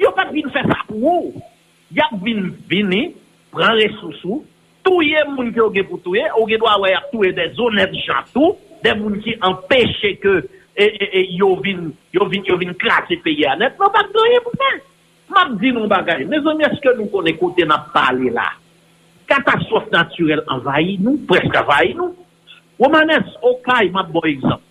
Yo 0.00 0.12
pat 0.16 0.32
vin 0.34 0.50
fè 0.52 0.64
sa 0.66 0.82
pou 0.88 1.12
ou. 1.12 1.44
Yap 1.96 2.16
vin 2.24 2.50
vini, 2.68 3.08
pran 3.54 3.78
resousou, 3.78 4.42
touye 4.86 5.22
moun 5.30 5.52
ki 5.54 5.62
ouge 5.62 5.86
pou 5.86 6.02
touye, 6.02 6.26
ouge 6.40 6.58
do 6.60 6.68
a 6.68 6.76
wè 6.82 6.92
ap 6.96 7.08
touye 7.12 7.32
de 7.36 7.46
zonèd 7.56 7.94
jantou, 8.02 8.56
de 8.84 8.92
moun 8.98 9.20
ki 9.24 9.36
empèche 9.46 10.16
ke 10.22 10.34
e, 10.76 10.84
e, 10.86 11.06
e, 11.06 11.22
yo 11.38 11.54
vin, 11.62 11.88
vin 12.12 12.76
krasi 12.80 13.20
peye 13.24 13.48
anèt, 13.54 13.78
nan 13.80 13.94
pat 13.94 14.12
touye 14.14 14.42
pou 14.44 14.58
fè. 14.60 14.74
Mab 15.32 15.56
di 15.58 15.72
nou 15.74 15.90
bagay, 15.90 16.22
ne 16.28 16.38
zon 16.44 16.60
eske 16.62 16.92
nou 16.94 17.10
kon 17.10 17.26
ekote 17.26 17.66
na 17.66 17.80
pale 17.94 18.30
la. 18.34 18.46
Katastrof 19.26 19.88
naturel 19.90 20.44
envayi 20.54 21.00
nou, 21.02 21.18
presk 21.26 21.56
envayi 21.58 21.96
nou, 21.98 22.12
Womanes, 22.78 23.28
okay, 23.42 23.90
ma 23.90 24.02
bo 24.02 24.20
ekzamp. 24.28 24.62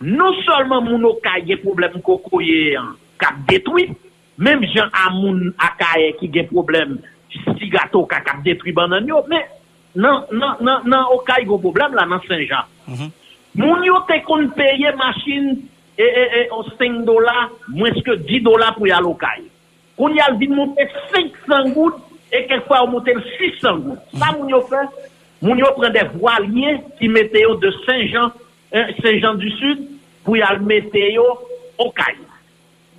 Non 0.00 0.36
solman 0.44 0.84
moun 0.84 1.04
okay 1.08 1.44
gen 1.46 1.62
problem 1.62 2.00
koko 2.04 2.40
ye 2.44 2.76
kap 3.20 3.38
detwi, 3.48 3.88
menm 4.36 4.64
jen 4.68 4.90
a 4.92 5.08
moun 5.14 5.54
akaye 5.56 6.12
ki 6.20 6.28
gen 6.34 6.50
problem 6.50 6.98
sigato 7.56 8.04
ka 8.10 8.20
kap 8.26 8.42
detwi 8.44 8.74
banan 8.76 9.08
yo, 9.08 9.22
men 9.30 9.46
nan, 9.96 10.26
nan, 10.30 10.60
nan, 10.60 10.84
nan 10.84 11.14
okay 11.16 11.46
go 11.48 11.56
problem 11.58 11.96
la 11.96 12.04
nan 12.04 12.20
Saint-Jean. 12.28 12.68
Mm 12.86 12.94
-hmm. 12.94 13.10
Moun 13.56 13.84
yo 13.88 14.02
te 14.04 14.20
kon 14.28 14.50
peye 14.52 14.92
masin 14.96 15.54
e, 15.96 16.04
e, 16.04 16.24
e, 16.38 16.48
o 16.52 16.62
5 16.76 17.04
dola, 17.08 17.48
mwen 17.72 17.94
ske 17.96 18.18
10 18.28 18.44
dola 18.44 18.72
pou 18.76 18.86
yal 18.86 19.06
okay. 19.08 19.46
Kon 19.96 20.12
yal 20.12 20.36
vin 20.36 20.52
monte 20.52 20.84
500 21.14 21.72
goud, 21.72 21.94
e 22.28 22.42
kekwa 22.50 22.82
ou 22.84 22.90
monte 22.98 23.14
600 23.38 23.80
goud. 23.80 24.02
Sa 24.12 24.34
moun 24.36 24.52
yo 24.52 24.60
fè, 24.68 24.82
Moun 25.46 25.60
yo 25.62 25.68
pren 25.76 25.94
de 25.94 26.02
voalyen 26.16 26.80
ki 26.98 27.08
mette 27.12 27.38
yo 27.38 27.54
de 27.62 27.70
Saint-Jean, 27.84 28.32
euh, 28.74 28.88
Saint-Jean 28.98 29.38
du 29.38 29.50
Sud, 29.60 29.84
pou 30.26 30.34
yal 30.34 30.58
mette 30.66 31.02
yo 31.14 31.22
okay. 31.78 32.18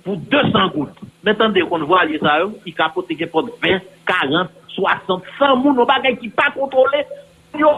Pou 0.06 0.16
200 0.32 0.70
gout. 0.72 1.02
Metande 1.26 1.60
kon 1.68 1.84
voalyen 1.84 2.22
sa 2.24 2.38
yo, 2.40 2.54
ki 2.64 2.72
kapote 2.78 3.18
ke 3.20 3.28
pot 3.28 3.50
20, 3.60 3.84
40, 4.08 4.56
60, 4.78 5.28
100 5.36 5.60
moun 5.60 5.76
yo 5.76 5.84
bagay 5.90 6.16
ki 6.16 6.32
pa 6.32 6.48
kontrole. 6.56 7.04
Moun 7.52 7.66
yo 7.66 7.76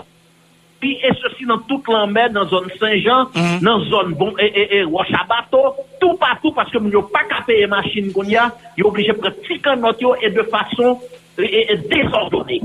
pi 0.81 0.95
esosi 1.11 1.49
nan 1.51 1.65
tout 1.67 1.91
l'anmè, 1.91 2.29
nan 2.31 2.47
zon 2.49 2.71
Saint-Jean, 2.79 3.27
mm 3.35 3.43
-hmm. 3.43 3.63
nan 3.67 3.83
zon 3.91 4.15
bon, 4.21 4.31
e, 4.39 4.47
e, 4.55 4.69
e, 4.79 4.85
Rochabato, 4.87 5.75
tout 5.99 6.15
patou, 6.15 6.55
paske 6.55 6.79
moun 6.79 6.95
yo 6.95 7.03
pa 7.11 7.27
kapeye 7.27 7.67
masin 7.67 8.13
kon 8.15 8.31
ya, 8.31 8.53
yo 8.77 8.87
oblije 8.87 9.19
pre 9.19 9.35
tikan 9.49 9.81
not 9.81 10.01
yo 10.01 10.15
e 10.15 10.31
de 10.31 10.47
fason 10.47 11.01
e, 11.39 11.67
e 11.73 11.77
desordone. 11.91 12.61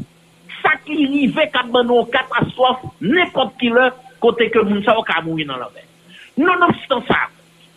sa 0.65 0.73
ki 0.81 0.97
rive 1.13 1.45
kat 1.53 1.69
banon 1.73 2.09
katastrof, 2.09 2.81
nepot 3.05 3.53
ki 3.61 3.69
lè, 3.75 3.91
kote 4.23 4.49
ke 4.49 4.65
moun 4.65 4.81
sa 4.85 4.97
ou 4.97 5.05
ka 5.05 5.21
moui 5.21 5.45
nan 5.45 5.61
la 5.61 5.69
vè. 5.69 5.85
Non 6.41 6.65
obstan 6.65 7.05
sa, 7.05 7.27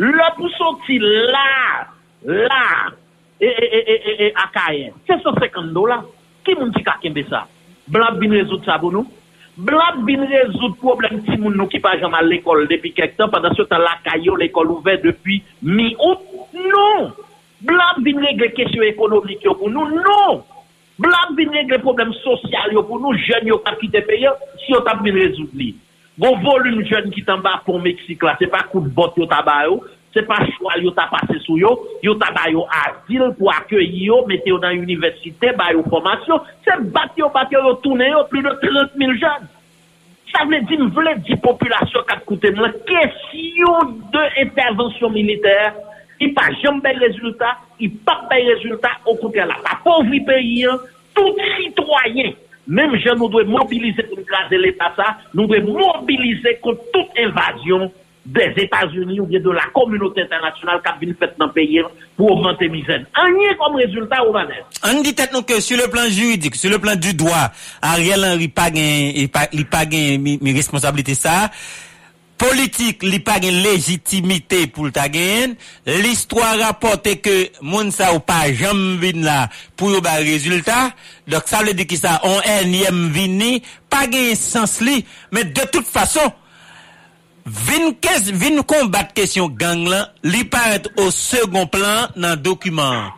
lè 0.01 0.31
pou 0.39 0.49
soti 0.57 0.97
la, 1.05 1.45
la, 2.25 2.65
e, 3.37 3.53
e, 3.53 3.69
e, 3.69 3.81
e, 3.85 3.97
e, 3.99 4.17
e 4.27 4.33
akayen, 4.47 4.97
750 5.11 5.77
dola, 5.77 6.01
ki 6.49 6.57
moun 6.57 6.73
ki 6.73 6.85
kakembe 6.87 7.29
sa? 7.29 7.45
Blab 7.89 8.19
bin 8.21 8.35
rezout 8.37 8.65
sa 8.65 8.79
bonou? 8.81 9.07
Blab 9.59 10.03
bin 10.07 10.23
rezout 10.29 10.77
problem 10.81 11.23
ti 11.27 11.37
moun 11.41 11.57
nou 11.59 11.71
ki 11.71 11.81
pa 11.85 11.97
jaman 12.01 12.27
l'ekol 12.29 12.67
depi 12.71 12.93
kek 12.97 13.17
tan, 13.19 13.31
padan 13.33 13.57
se 13.57 13.67
tan 13.69 13.83
lakayo 13.85 14.37
l'ekol 14.39 14.77
ouve 14.77 14.99
depi 15.03 15.41
mi 15.67 15.95
out? 15.97 16.23
Non! 16.55 17.11
Blab 17.65 17.99
bin 18.07 18.21
regle 18.23 18.53
kesyo 18.55 18.85
ekonomik 18.87 19.43
yo 19.45 19.57
pou 19.59 19.73
nou? 19.73 19.89
Non! 19.89 20.45
Blan 20.99 21.37
bin 21.39 21.53
regle 21.55 21.79
problem 21.83 22.11
sosyal 22.25 22.73
yo 22.75 22.83
pou 22.87 22.99
nou, 22.99 23.15
jen 23.15 23.47
yo 23.47 23.61
pa 23.63 23.77
ki 23.79 23.91
te 23.93 24.03
peyo, 24.07 24.33
si 24.65 24.73
yo 24.75 24.81
tap 24.87 25.05
bin 25.05 25.15
rezout 25.15 25.53
li. 25.55 25.71
Gon 26.19 26.41
volum 26.43 26.81
jen 26.83 27.13
ki 27.15 27.23
tan 27.27 27.45
ba 27.45 27.61
pou 27.63 27.79
Meksik 27.83 28.25
la, 28.27 28.35
se 28.41 28.49
pa 28.51 28.65
kout 28.73 28.89
bot 28.97 29.15
yo 29.21 29.29
taba 29.31 29.61
yo, 29.69 29.79
se 30.15 30.25
pa 30.27 30.41
chwa 30.57 30.75
yo 30.83 30.91
taba 30.97 31.21
se 31.29 31.39
sou 31.45 31.61
yo, 31.61 31.71
yo 32.03 32.17
taba 32.19 32.49
yo 32.51 32.65
azil 32.81 33.29
pou 33.39 33.53
akyeyi 33.55 34.09
yo, 34.09 34.25
mete 34.27 34.51
yo 34.51 34.59
nan 34.59 34.81
universite, 34.83 35.55
ba 35.59 35.71
yo 35.77 35.85
formasyon, 35.87 36.43
se 36.67 36.75
bat 36.91 37.15
yo 37.21 37.31
bat 37.35 37.55
yo 37.55 37.63
yo 37.69 37.77
toune 37.85 38.11
yo, 38.11 38.25
pli 38.33 38.43
de 38.43 38.57
30.000 38.67 39.23
jen. 39.23 39.47
Sa 40.33 40.43
vle 40.49 40.65
di 40.67 40.77
m 40.83 40.91
vle 40.97 41.15
di 41.25 41.39
populasyon 41.47 42.09
kat 42.11 42.27
koute 42.27 42.51
m 42.51 42.65
la, 42.65 42.73
kesyon 42.91 43.95
de 44.11 44.25
intervensyon 44.43 45.15
militer, 45.15 45.79
il 46.21 46.35
pas 46.35 46.51
jamais 46.63 46.81
bel 46.81 46.99
résultat, 46.99 47.59
il 47.81 47.93
pas 47.99 48.27
bel 48.31 48.47
résultat, 48.55 48.91
au 49.07 49.15
contraire 49.17 49.47
la 49.47 49.79
pauvre 49.85 50.11
pays, 50.27 50.65
hein, 50.65 50.79
tout 51.15 51.35
citoyen, 51.57 52.33
même 52.67 52.97
je 52.97 53.15
nous 53.15 53.29
devons 53.29 53.59
mobiliser 53.59 54.03
pour 54.03 54.19
écraser 54.19 54.59
l'État 54.59 54.93
ça, 54.97 55.17
nous 55.35 55.47
devons 55.47 55.79
mobiliser 56.01 56.59
contre 56.63 56.83
toute 56.93 57.19
invasion 57.19 57.91
des 58.29 58.53
États-Unis 58.59 59.21
ou 59.21 59.27
bien 59.27 59.41
de 59.41 59.51
la 59.51 59.65
communauté 59.75 60.23
internationale 60.23 60.83
qui 60.83 60.89
a 60.89 60.97
venu 61.01 61.17
faire 61.19 61.33
dans 61.39 61.47
le 61.47 61.53
pays 61.53 61.81
pour 62.15 62.33
augmenter 62.33 62.69
misère. 62.69 63.03
Rien 63.15 63.55
comme 63.59 63.77
résultat, 63.77 64.23
au 64.23 64.33
Vanessa. 64.33 64.67
On 64.85 65.01
dit 65.01 65.15
peut-être 65.15 65.47
que 65.47 65.61
sur 65.61 65.79
le 65.79 65.89
plan 65.91 66.05
juridique, 66.11 66.55
sur 66.55 66.71
le 66.71 66.79
plan 66.79 66.95
du 66.95 67.15
droit, 67.15 67.51
Ariel 67.81 68.23
Henry 68.23 68.53
il 69.15 69.31
pas, 69.31 69.87
mi 69.87 70.53
responsabilité 70.53 71.15
ça. 71.15 71.51
politik 72.39 73.03
li 73.07 73.19
pa 73.25 73.39
gen 73.43 73.59
legitimite 73.65 74.65
pou 74.75 74.89
lta 74.89 75.09
gen, 75.13 75.57
l'histoire 75.87 76.57
rapote 76.61 77.17
ke 77.23 77.37
moun 77.61 77.93
sa 77.95 78.13
ou 78.15 78.23
pa 78.25 78.45
jam 78.55 78.99
vin 79.03 79.25
la 79.27 79.49
pou 79.79 79.93
yo 79.93 80.03
ba 80.05 80.19
rezultat, 80.23 80.95
dok 81.29 81.51
sa 81.51 81.65
vle 81.65 81.75
di 81.77 81.89
ki 81.89 81.99
sa 81.99 82.19
on 82.27 82.39
en 82.39 82.75
yem 82.79 83.07
vini, 83.15 83.59
pa 83.91 84.07
gen 84.11 84.35
sens 84.39 84.79
li, 84.85 85.03
men 85.35 85.51
de 85.55 85.67
tout 85.73 85.87
fason, 85.87 86.31
vin, 87.45 87.93
kes, 88.01 88.31
vin 88.31 88.63
kombat 88.69 89.15
kesyon 89.17 89.55
gang 89.59 89.87
lan, 89.89 90.09
li 90.23 90.45
paret 90.49 90.89
au 90.97 91.11
second 91.15 91.71
plan 91.73 92.13
nan 92.17 92.39
dokumen. 92.43 93.09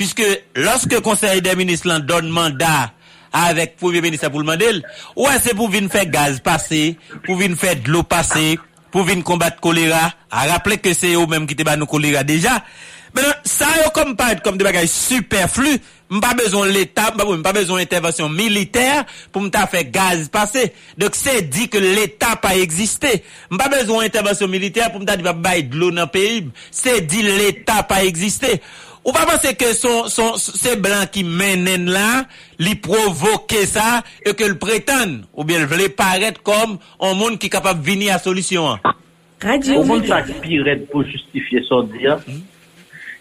Piske 0.00 0.26
loske 0.58 1.00
konsey 1.04 1.40
de 1.44 1.52
minis 1.58 1.86
lan 1.88 2.04
don 2.08 2.30
mandat 2.32 2.96
avèk 3.32 3.76
Premier 3.80 4.04
Ministre 4.04 4.30
pou 4.32 4.42
l'mandel, 4.42 4.82
wè 5.16 5.34
se 5.42 5.56
pou 5.58 5.72
vin 5.72 5.88
fè 5.92 6.04
gaz 6.10 6.40
pase, 6.44 6.92
pou 7.24 7.38
vin 7.40 7.56
fè 7.58 7.74
dlo 7.80 8.04
pase, 8.08 8.56
pou 8.92 9.08
vin 9.08 9.24
kombat 9.24 9.60
kolera, 9.64 10.10
a 10.28 10.46
rappele 10.50 10.80
ke 10.82 10.92
se 10.96 11.14
yo 11.14 11.24
mèm 11.30 11.48
ki 11.48 11.56
te 11.58 11.66
ban 11.66 11.80
nou 11.80 11.90
kolera 11.90 12.24
deja, 12.28 12.58
menon, 13.16 13.32
sa 13.48 13.70
yo 13.80 13.90
kom 13.96 14.14
pa 14.18 14.30
et 14.36 14.44
kom 14.44 14.60
de 14.60 14.68
bagay 14.68 14.88
superflu, 14.90 15.78
mpa 16.12 16.34
bezon 16.36 16.68
l'Etat, 16.68 17.16
mpa 17.16 17.54
bezon 17.56 17.80
intervensyon 17.80 18.32
militer, 18.36 19.06
pou 19.32 19.44
mta 19.44 19.64
fè 19.70 19.86
gaz 19.88 20.28
pase, 20.32 20.68
dok 21.00 21.16
se 21.16 21.38
di 21.48 21.70
ke 21.72 21.80
l'Etat 21.80 22.42
pa 22.44 22.52
eksiste, 22.60 23.18
mpa 23.52 23.70
bezon 23.72 24.04
intervensyon 24.04 24.52
militer, 24.52 24.92
pou 24.92 25.00
mta 25.00 25.16
di 25.16 25.24
ba 25.24 25.32
bay 25.32 25.64
dlo 25.72 25.88
nan 25.94 26.10
peyi, 26.12 26.44
se 26.68 27.00
di 27.08 27.24
l'Etat 27.24 27.88
pa 27.88 28.02
eksiste, 28.04 28.58
Ou 29.02 29.10
pa 29.10 29.24
pense 29.26 29.50
ke 29.58 29.72
son, 29.74 30.06
son, 30.06 30.36
se 30.38 30.76
blan 30.78 31.08
ki 31.10 31.24
menen 31.26 31.88
la, 31.90 32.22
li 32.62 32.76
provoke 32.78 33.64
sa, 33.66 34.04
e 34.22 34.30
ke 34.38 34.46
l 34.46 34.54
pretan, 34.62 35.16
ou 35.34 35.46
bien 35.46 35.64
vle 35.66 35.88
paret 35.98 36.38
kom, 36.46 36.76
an 37.02 37.16
moun 37.18 37.38
ki 37.42 37.50
kapap 37.50 37.80
vini 37.82 38.12
a 38.14 38.20
solisyon 38.22 38.76
an. 38.76 39.00
Ou 39.74 39.82
moun 39.88 40.06
sa 40.06 40.20
piret 40.44 40.84
pou 40.92 41.02
justifiye 41.02 41.64
son 41.66 41.88
diyan, 41.90 42.22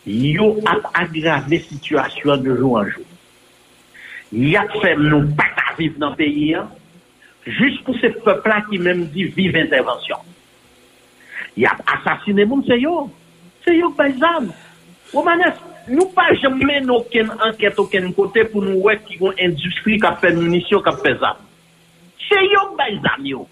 yo 0.05 0.51
ap 0.69 0.85
agrave 1.01 1.63
situasyon 1.65 2.45
de 2.45 2.53
jou 2.59 2.77
an 2.77 2.91
jou. 2.91 3.07
Yat 4.51 4.77
fem 4.83 5.01
nou 5.09 5.25
pata 5.39 5.73
vive 5.79 5.97
nan 6.01 6.13
peyi 6.19 6.51
an, 6.61 6.69
jist 7.47 7.81
pou 7.87 7.97
se 7.97 8.13
pepla 8.21 8.61
ki 8.69 8.77
menm 8.85 9.07
di 9.15 9.25
vive 9.33 9.65
intervensyon. 9.65 10.29
Yap 11.57 11.81
asasine 11.97 12.45
moun 12.45 12.61
se 12.69 12.77
yo, 12.77 13.07
se 13.65 13.73
yo 13.81 13.89
bezan, 13.97 14.53
ou 15.09 15.25
manes 15.25 15.57
nou 15.91 16.09
pa 16.15 16.27
jem 16.39 16.59
men 16.65 16.89
oken 16.91 17.31
anket 17.47 17.79
oken 17.81 18.11
kote 18.17 18.45
pou 18.51 18.63
nou 18.65 18.87
wek 18.87 19.03
ki 19.07 19.19
yon 19.21 19.39
industri 19.43 19.99
kap 20.01 20.21
pen 20.23 20.39
munisyon 20.39 20.83
kap 20.85 21.01
pen 21.03 21.17
zam. 21.21 21.39
Se 22.27 22.39
yo 22.47 22.69
bay 22.79 22.97
zam 23.03 23.25
yo. 23.27 23.45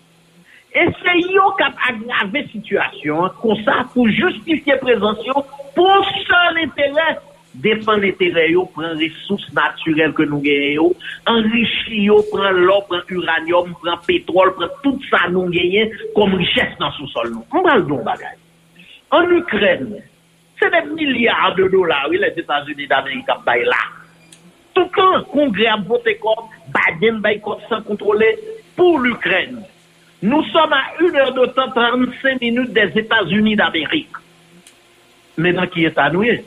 E 0.70 0.86
se 1.00 1.16
yo 1.34 1.48
kap 1.58 1.80
agrave 1.90 2.44
situasyon 2.52 3.34
kon 3.42 3.58
sa 3.66 3.82
pou 3.94 4.06
justifiye 4.14 4.78
prezansyon 4.84 5.48
pou 5.76 6.06
san 6.28 6.60
entere. 6.62 7.08
Defan 7.64 8.04
entere 8.06 8.46
yo 8.52 8.68
pren 8.76 8.94
resous 9.00 9.48
naturel 9.58 10.14
ke 10.18 10.28
nou 10.30 10.44
genye 10.46 10.76
yo. 10.76 10.92
Enrichi 11.32 12.04
yo 12.06 12.20
pren 12.30 12.62
lò, 12.68 12.78
pren 12.92 13.02
uranium, 13.18 13.74
pren 13.82 13.98
petrol, 14.06 14.54
pren 14.60 14.70
tout 14.84 15.10
sa 15.10 15.26
nou 15.34 15.50
genye 15.54 15.88
kom 16.14 16.38
riches 16.38 16.78
nan 16.80 16.94
sou 17.00 17.10
sol 17.16 17.34
nou. 17.34 17.48
Mbal 17.50 17.88
don 17.90 18.06
bagay. 18.06 18.38
An 19.18 19.34
Ukren. 19.40 19.98
Se 20.60 20.68
de 20.68 20.82
milyard 20.94 21.56
de 21.56 21.68
dola, 21.70 22.04
oui, 22.10 22.20
les 22.20 22.36
Etats-Unis 22.36 22.88
d'Amérique 22.88 23.30
ap 23.30 23.44
bay 23.46 23.64
la. 23.64 23.82
Tout 24.76 24.92
kan 24.96 25.24
kongre 25.32 25.68
ap 25.72 25.86
vote 25.88 26.14
kont, 26.20 26.52
Biden 26.76 27.22
bay 27.24 27.40
kont 27.44 27.64
san 27.70 27.84
kontrole 27.88 28.28
pou 28.76 29.00
l'Ukraine. 29.00 29.64
Nou 30.22 30.44
som 30.52 30.74
a 30.76 30.82
1 31.00 31.16
heure 31.16 31.34
de 31.34 31.46
temps 31.56 31.72
35 31.72 32.42
minutes 32.42 32.74
des 32.74 32.92
Etats-Unis 33.00 33.56
d'Amérique. 33.56 34.20
Menan 35.40 35.70
ki 35.72 35.88
etanouye. 35.88 36.42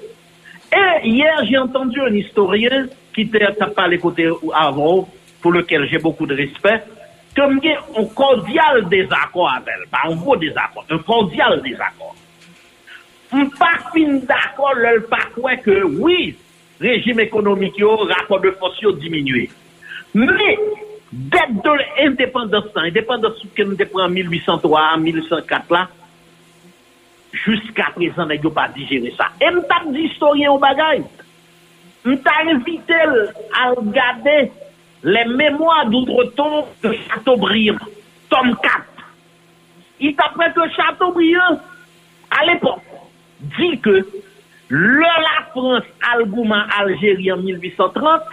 Et 0.72 1.08
hier, 1.08 1.44
j'ai 1.44 1.58
entendu 1.58 2.00
un 2.00 2.14
historien 2.14 2.86
qui 3.14 3.28
t'a 3.28 3.66
parlé 3.66 3.98
côté 3.98 4.30
avant, 4.54 5.06
pour 5.42 5.52
lequel 5.52 5.86
j'ai 5.90 5.98
beaucoup 5.98 6.26
de 6.26 6.34
respect, 6.34 6.82
comme 7.36 7.60
qu'il 7.60 7.70
y 7.70 7.74
a 7.74 7.80
un 7.98 8.04
cordial 8.06 8.88
désaccord 8.88 9.52
avec, 9.52 9.90
pas 9.90 10.08
un 10.08 10.14
gros 10.14 10.36
désaccord, 10.36 10.84
un 10.88 10.98
cordial 10.98 11.60
désaccord. 11.62 12.14
Mpa 13.32 13.72
fin 13.92 14.18
d'akon 14.28 14.80
lèl 14.84 15.00
pa 15.08 15.22
kwen 15.32 15.60
ke, 15.64 15.78
oui, 15.88 16.34
rejim 16.82 17.22
ekonomik 17.24 17.78
yo, 17.80 17.94
rapor 18.10 18.42
de 18.44 18.52
fos 18.60 18.76
yo 18.82 18.92
diminue. 19.00 19.46
Mè, 20.12 20.50
det 21.12 21.48
de 21.64 21.72
l'independansan, 21.78 22.90
independansan 22.90 23.54
ke 23.56 23.64
nou 23.64 23.78
depren 23.80 24.12
1803, 24.12 24.84
1804 25.00 25.72
la, 25.72 25.86
jusqu'a 27.32 27.88
prezant 27.96 28.28
nè 28.28 28.36
yo 28.42 28.52
pa 28.52 28.68
digere 28.74 29.14
sa. 29.16 29.30
E 29.40 29.48
mta 29.56 29.80
di 29.88 30.04
historien 30.10 30.52
ou 30.52 30.60
bagay. 30.60 31.00
Mta 32.04 32.36
evite 32.52 33.00
al 33.62 33.78
gade 33.94 34.38
le 35.02 35.24
mèmoa 35.32 35.86
d'Oudreton 35.88 36.66
de 36.84 36.92
Chateaubriand. 37.08 37.80
Tom 38.28 38.54
4. 38.60 38.84
Il 40.00 40.16
tapre 40.16 40.52
que 40.54 40.68
Chateaubriand, 40.76 41.60
al 42.30 42.56
epok, 42.56 42.91
di 43.56 43.72
ke 43.84 43.98
lè 44.72 45.12
la 45.26 45.42
Frans 45.52 45.88
al 46.12 46.24
gouman 46.32 46.70
Algérie 46.78 47.32
en 47.34 47.42
1830, 47.42 48.30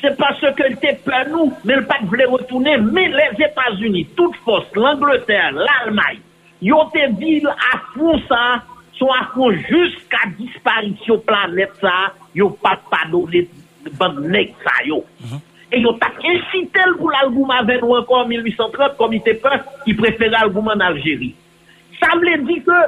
se 0.00 0.12
parce 0.18 0.52
ke 0.56 0.70
lte 0.72 0.94
pe 1.04 1.20
nou, 1.32 1.52
men 1.66 1.82
l'pak 1.82 2.06
vle 2.12 2.28
retoune, 2.30 2.76
men 2.86 3.16
les 3.18 3.44
Etats-Unis, 3.48 4.14
tout 4.16 4.34
fos, 4.46 4.66
l'Angleterre, 4.78 5.52
l'Allemagne, 5.56 6.22
yon 6.64 6.90
te 6.94 7.04
vil 7.18 7.48
a 7.50 7.74
fon 7.92 8.22
sa, 8.30 8.62
son 8.98 9.10
a 9.14 9.24
fon 9.34 9.54
jusqu'a 9.68 10.24
disparisyon 10.38 11.20
planet 11.26 11.74
sa, 11.82 11.96
yon 12.38 12.54
pat 12.62 12.86
pado 12.90 13.26
le 13.30 13.44
ban 13.98 14.16
nek 14.30 14.54
sa 14.64 14.80
yo. 14.86 15.02
Mm 15.20 15.26
-hmm. 15.26 15.44
E 15.68 15.82
yon 15.82 15.98
tak 16.00 16.16
ensitel 16.24 16.94
pou 16.96 17.10
l'algouman 17.12 17.66
ven 17.68 17.82
ou 17.84 17.96
ankon 17.98 18.30
1830, 18.30 18.96
komite 18.96 19.34
pe, 19.42 19.58
ki 19.84 19.94
prefere 19.98 20.32
l'algouman 20.32 20.80
Algérie. 20.80 21.34
Sa 22.00 22.14
vle 22.16 22.38
di 22.46 22.56
ke 22.64 22.78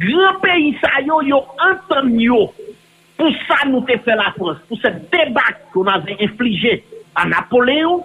gran 0.00 0.40
peyi 0.42 0.74
sa 0.82 1.00
yo 1.06 1.20
yo 1.26 1.42
anton 1.68 2.12
yo 2.20 2.40
pou 3.16 3.32
sa 3.46 3.62
nou 3.68 3.84
te 3.88 3.96
fe 4.04 4.16
la 4.16 4.28
Frans, 4.36 4.60
pou 4.68 4.78
se 4.80 4.92
debak 5.12 5.64
kon 5.72 5.88
ave 5.90 6.16
inflije 6.20 6.78
a 7.16 7.24
Napoléon, 7.28 8.02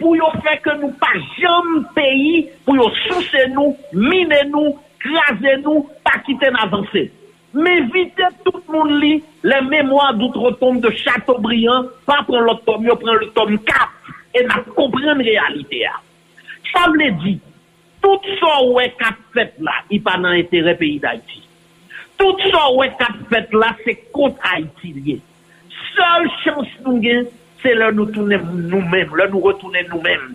pou 0.00 0.18
yo 0.18 0.28
fe 0.42 0.56
ke 0.64 0.74
nou 0.80 0.90
pa 1.00 1.12
jom 1.38 1.84
peyi, 1.94 2.48
pou 2.66 2.78
yo 2.78 2.88
souse 3.04 3.44
nou, 3.54 3.76
mine 3.94 4.42
nou, 4.50 4.74
krasen 5.02 5.62
nou, 5.62 5.86
pa 6.06 6.18
kiten 6.26 6.58
avanse. 6.58 7.06
Men 7.54 7.88
vite 7.94 8.26
tout 8.44 8.60
moun 8.68 8.98
li, 9.00 9.14
le 9.46 9.60
mèmois 9.70 10.12
d'outre-tombe 10.18 10.82
de 10.84 10.90
Chateaubriand, 11.00 11.88
pa 12.06 12.20
pren 12.26 12.44
l'automne, 12.44 12.90
yo 12.90 12.98
pren 13.00 13.16
l'automne 13.16 13.60
4, 13.66 14.12
e 14.36 14.44
na 14.46 14.60
kompren 14.74 15.22
realite 15.24 15.84
ya. 15.86 15.94
Sa 16.68 16.84
m 16.90 16.98
le 17.00 17.12
di, 17.22 17.38
tout 18.02 18.30
sa 18.38 18.58
ouè 18.66 18.88
kap 18.98 19.18
fèt 19.34 19.58
la, 19.64 19.80
i 19.94 20.00
pa 20.02 20.16
nan 20.20 20.38
entere 20.38 20.74
peyi 20.78 20.98
d'Haïti. 21.02 21.42
Tout 22.18 22.40
sa 22.50 22.68
ouè 22.74 22.90
kap 22.98 23.18
fèt 23.30 23.54
la, 23.56 23.72
se 23.84 23.94
kont 24.14 24.38
Haïti 24.46 24.94
liye. 24.96 25.18
Seul 25.92 26.26
chans 26.42 26.74
nou 26.84 26.98
gen, 27.02 27.28
se 27.62 27.74
lè 27.74 27.92
nou 27.94 28.10
toune 28.14 28.38
nou 28.70 28.82
mèm, 28.82 29.14
lè 29.18 29.28
nou 29.30 29.44
retoune 29.46 29.84
nou 29.90 30.02
mèm. 30.04 30.34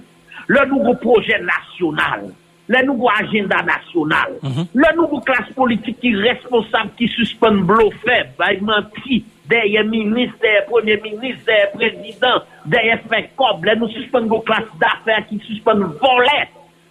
Lè 0.51 0.63
nou 0.67 0.83
go 0.83 0.95
proje 0.99 1.37
nasyonal, 1.39 2.25
lè 2.71 2.81
nou 2.83 2.99
go 2.99 3.07
agenda 3.11 3.61
nasyonal, 3.67 4.35
lè 4.75 4.89
nou 4.97 5.07
go 5.11 5.21
klas 5.23 5.47
politik 5.55 6.01
ki 6.03 6.15
responsab 6.19 6.91
ki 6.99 7.07
suspèn 7.15 7.61
blo 7.69 7.87
fèb, 8.03 8.33
bayman 8.39 8.89
ti, 8.99 9.21
deye 9.51 9.83
minis, 9.87 10.33
deye 10.43 10.65
premier 10.67 10.99
minis, 11.03 11.39
deye 11.47 11.69
prezident, 11.77 12.49
deye 12.67 12.99
fèk 13.07 13.31
kob, 13.39 13.63
lè 13.63 13.77
nou 13.79 13.91
suspèn 13.95 14.27
go 14.31 14.41
klas 14.43 14.67
dafèr 14.83 15.23
ki 15.31 15.39
suspèn 15.47 15.87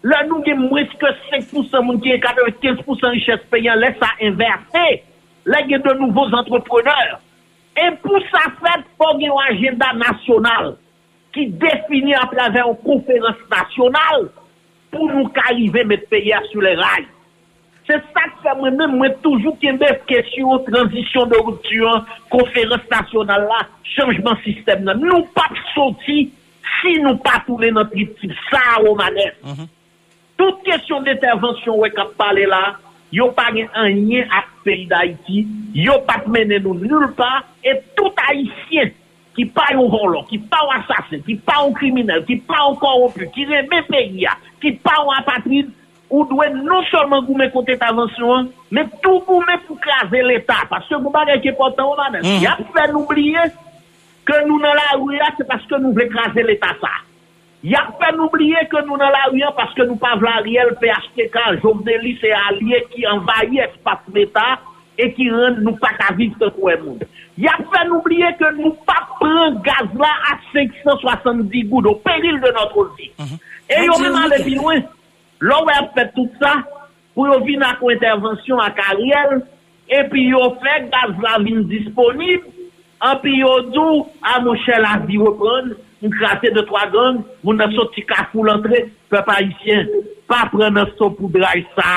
la 0.03 0.23
nou 0.27 0.43
gen 0.47 0.65
mweske 0.67 1.11
5% 1.31 1.83
moun 1.87 2.01
ki 2.03 2.17
e 2.17 2.21
95% 2.23 3.15
riches 3.15 3.43
payan, 3.53 3.79
lè 3.79 3.93
sa 4.01 4.11
inversè, 4.27 4.87
lè 5.47 5.61
gen 5.69 5.85
de 5.85 5.95
nouvoz 6.01 6.35
entrepreneur. 6.41 7.19
E 7.79 7.89
pou 8.03 8.21
sa 8.29 8.45
fèd, 8.59 8.87
pou 8.99 9.17
gen 9.19 9.31
yon 9.31 9.51
agenda 9.55 9.93
nasyonal 9.97 10.75
ki 11.33 11.47
defini 11.63 12.17
an 12.19 12.29
plave 12.33 12.61
yon 12.61 12.79
konferans 12.85 13.41
nasyonal 13.53 14.27
pou 14.93 15.09
nou 15.09 15.31
ka 15.33 15.55
rive 15.55 15.87
met 15.89 16.05
peye 16.11 16.41
sou 16.51 16.65
le 16.65 16.75
ray. 16.81 17.07
Se 17.87 17.97
sa 18.13 18.27
fè 18.43 18.53
mwen 18.59 18.77
mè 18.79 18.89
mwen 18.91 19.15
toujou 19.23 19.55
ki 19.63 19.73
mè 19.79 19.95
fkesyon 20.03 20.67
transisyon 20.67 21.31
de 21.31 21.41
ruptuyon, 21.47 22.11
konferans 22.35 22.91
nasyonal 22.91 23.47
la, 23.49 23.63
chanjman 23.95 24.39
sistem 24.43 24.83
nan. 24.89 25.01
Nou 25.03 25.23
pa 25.37 25.47
psoti 25.55 26.27
si 26.81 26.97
nou 27.05 27.23
pa 27.23 27.39
toule 27.47 27.71
nan 27.75 27.89
triptip 27.95 28.35
sa 28.51 28.83
ou 28.83 28.99
manè. 28.99 29.31
Mm 29.45 29.55
-hmm. 29.55 29.71
Tout 30.41 30.62
kesyon 30.66 31.05
d'intervensyon 31.07 31.80
wè 31.83 31.93
kap 31.97 32.14
pale 32.20 32.47
la, 32.51 32.62
yo 33.12 33.28
pa 33.37 33.51
gen 33.53 33.68
anyen 33.78 34.30
ak 34.33 34.49
peyi 34.66 34.87
d'Haïti, 34.91 35.45
yo 35.76 35.99
pat 36.09 36.26
menen 36.33 36.64
nou 36.64 36.78
nul 36.80 37.11
pa, 37.18 37.43
et 37.64 37.85
tout 37.99 38.24
Haïtien 38.28 38.95
ki 39.37 39.47
pa 39.53 39.70
yon 39.72 39.89
volon, 39.93 40.24
ki 40.28 40.41
pa 40.51 40.61
yon 40.64 40.80
asasen, 40.80 41.22
ki 41.26 41.39
pa 41.45 41.61
yon 41.62 41.76
kriminel, 41.76 42.24
ki 42.28 42.41
pa 42.49 42.64
yon 42.66 42.76
koroplu, 42.80 43.28
ki 43.35 43.47
gen 43.49 43.70
men 43.70 43.87
peyi 43.89 44.24
ya, 44.26 44.35
ki 44.64 44.76
pa 44.85 44.99
yon 45.01 45.14
apatride, 45.20 45.72
ou 46.12 46.26
dwe 46.28 46.51
non 46.53 46.85
solman 46.91 47.24
goumen 47.24 47.49
konti 47.55 47.72
intervensyon, 47.72 48.51
men 48.76 48.91
tout 49.01 49.24
goumen 49.24 49.62
pou 49.64 49.80
krasen 49.80 50.28
l'Etat, 50.28 50.68
paske 50.68 50.99
mou 51.01 51.12
bagay 51.14 51.41
ki 51.41 51.55
potan 51.57 51.89
ou 51.89 51.97
manen. 51.97 52.20
Mm. 52.20 52.28
Mm-hmm. 52.28 52.45
Ya 52.45 52.57
pou 52.59 52.76
fè 52.76 52.85
n'oubliye, 52.91 53.47
ke 54.28 54.43
nou 54.45 54.61
nan 54.61 54.76
la 54.76 54.91
ou 54.99 55.09
ya, 55.16 55.30
se 55.39 55.49
paske 55.49 55.80
nou 55.80 55.97
vle 55.97 56.11
krasen 56.12 56.49
l'Etat 56.49 56.85
sa. 56.85 56.93
Yak 57.63 57.93
pe 58.01 58.09
n'oubliye 58.17 58.65
ke 58.73 58.81
nou 58.83 58.99
nan 58.99 59.13
la 59.15 59.29
riyan 59.31 59.55
paske 59.55 59.85
nou 59.87 59.95
pa 60.03 60.17
vla 60.19 60.41
riel 60.43 60.73
PHTK, 60.81 61.37
Jovneli 61.63 62.17
se 62.19 62.33
alye 62.35 62.81
ki 62.91 63.07
envaye 63.07 63.63
espat 63.69 64.09
meta 64.15 64.57
e 64.99 65.07
ki 65.15 65.29
ren 65.31 65.61
nou 65.63 65.79
pa 65.79 65.93
ka 65.95 66.11
viv 66.19 66.35
te 66.41 66.49
kouè 66.57 66.75
moun. 66.83 67.05
Yak 67.39 67.63
pe 67.71 67.85
n'oubliye 67.87 68.33
ke 68.41 68.51
nou 68.57 68.75
pa 68.89 68.99
pren 69.21 69.61
gaz 69.63 69.95
la 70.01 70.11
a 70.33 70.37
570 70.51 71.71
goud 71.71 71.87
ou 71.87 72.03
peril 72.03 72.41
de 72.43 72.51
notre 72.59 72.89
vie. 72.97 73.13
Uh 73.19 73.31
-huh. 73.31 73.39
E 73.71 73.85
yo 73.87 73.99
menman 74.01 74.29
le 74.29 74.43
pinwen, 74.45 74.83
lò 75.41 75.63
wè 75.67 75.79
ap 75.79 75.95
fè 75.97 76.09
tout 76.17 76.35
sa, 76.43 76.57
pou 77.15 77.29
yo 77.31 77.39
vin 77.47 77.63
ak 77.63 77.83
ou 77.83 77.95
intervensyon 77.95 78.61
ak 78.61 78.79
a 78.83 78.97
riel, 78.99 79.39
e 79.87 80.03
pi 80.11 80.27
yo 80.33 80.43
fè 80.63 80.81
gaz 80.91 81.15
la 81.23 81.39
vin 81.39 81.63
disponib, 81.71 82.43
an 83.01 83.21
pi 83.23 83.39
yo 83.39 83.55
dou 83.71 84.07
a 84.21 84.41
mouche 84.41 84.81
la 84.83 84.99
vi 85.07 85.19
reprenn, 85.23 85.77
moun 86.03 86.15
krasè 86.19 86.51
de 86.51 86.65
3 86.67 86.87
gang, 86.91 87.23
moun 87.47 87.61
nan 87.63 87.73
sot 87.77 87.93
ti 87.95 88.03
kafou 88.07 88.45
l'antre, 88.47 88.83
pe 89.11 89.21
pa 89.27 89.39
isyen, 89.45 89.87
pa 90.31 90.45
pren 90.51 90.75
nan 90.75 90.91
sot 90.99 91.15
pou 91.19 91.31
drai 91.31 91.63
sa. 91.77 91.93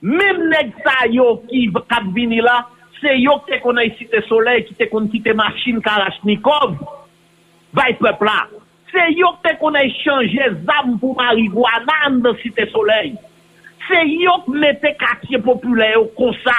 Mem 0.00 0.46
neg 0.48 0.72
sa 0.84 1.04
yo 1.12 1.36
ki 1.50 1.66
kap 1.90 2.08
vini 2.16 2.40
la, 2.44 2.62
se 2.98 3.12
yo 3.20 3.36
te 3.46 3.60
kon 3.62 3.78
a 3.78 3.84
isi 3.86 4.08
te 4.08 4.22
soley, 4.26 4.64
ki 4.64 4.78
te 4.78 4.88
kon 4.88 5.10
ki 5.12 5.20
te 5.26 5.36
machin 5.36 5.82
karachnikov, 5.84 6.78
bay 7.76 7.92
pepla. 8.00 8.40
Se 8.88 9.04
yo 9.18 9.34
te 9.44 9.52
kon 9.60 9.76
a 9.76 9.84
chanje 10.00 10.48
zam 10.64 10.96
pou 11.02 11.12
marigwanan 11.18 12.22
nan 12.24 12.40
si 12.40 12.50
te 12.56 12.64
soley. 12.72 13.12
Se 13.84 14.00
yo 14.14 14.40
te 14.46 14.56
mette 14.64 14.94
kakye 15.00 15.40
popule 15.44 15.92
yo 15.92 16.06
konsa. 16.16 16.56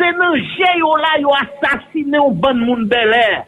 Se 0.00 0.08
nan 0.16 0.38
je 0.40 0.70
yo 0.80 0.94
la 0.96 1.16
yo 1.20 1.36
asasine 1.36 2.22
ou 2.22 2.32
ban 2.32 2.56
moun 2.56 2.86
belè. 2.88 3.42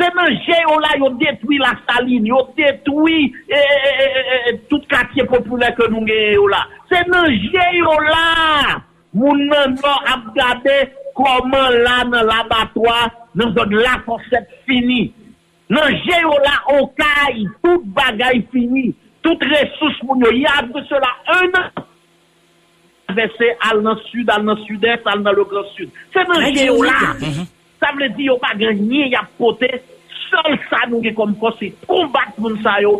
Se 0.00 0.08
manje 0.16 0.56
yo 0.62 0.78
la 0.80 0.94
yo 0.98 1.10
detwi 1.20 1.58
la 1.60 1.74
saline, 1.86 2.28
yo 2.28 2.40
detwi 2.56 3.26
e, 3.48 3.58
e, 3.58 4.06
e, 4.06 4.54
tout 4.70 4.86
katye 4.88 5.26
popule 5.28 5.68
ke 5.76 5.88
nou 5.92 6.04
nge 6.06 6.18
yo 6.32 6.46
la. 6.48 6.62
Se 6.88 7.02
manje 7.12 7.66
yo 7.76 7.92
la, 8.08 8.78
moun 9.12 9.44
nan 9.50 9.76
nan 9.82 10.10
ap 10.14 10.30
gade 10.36 10.78
koman 11.18 11.82
la 11.84 11.98
nan 12.08 12.24
labatwa 12.30 13.04
nan 13.36 13.52
zon 13.58 13.76
la 13.82 13.98
foset 14.06 14.48
fini. 14.66 15.10
Manje 15.72 16.18
yo 16.24 16.34
la 16.44 16.56
okay, 16.80 17.44
tout 17.62 17.84
bagay 17.96 18.42
fini, 18.52 18.94
tout 19.22 19.48
resous 19.54 20.04
moun 20.08 20.24
yo 20.24 20.32
yad 20.40 20.72
de 20.72 20.86
cela. 20.88 21.16
Un 21.36 21.58
an, 21.60 21.72
Vese 23.12 23.48
al 23.68 23.82
nan 23.84 23.98
sud, 24.08 24.30
al 24.32 24.44
nan 24.46 24.56
sud-est, 24.64 25.04
al 25.04 25.20
nan 25.20 25.36
le 25.36 25.44
grand 25.44 25.68
sud. 25.76 25.90
Se 26.14 26.22
manje 26.30 26.64
yo 26.64 26.78
la. 26.80 27.12
sa 27.82 27.90
vle 27.96 28.12
di 28.14 28.30
yo 28.30 28.38
pa 28.38 28.54
genye 28.58 29.10
yap 29.10 29.32
pote, 29.40 29.70
sol 30.30 30.54
sa 30.70 30.84
nou 30.86 31.02
ge 31.02 31.12
kom 31.18 31.34
kon 31.42 31.56
se 31.58 31.72
kombat 31.88 32.38
moun 32.38 32.60
sa 32.62 32.78
yo, 32.84 32.94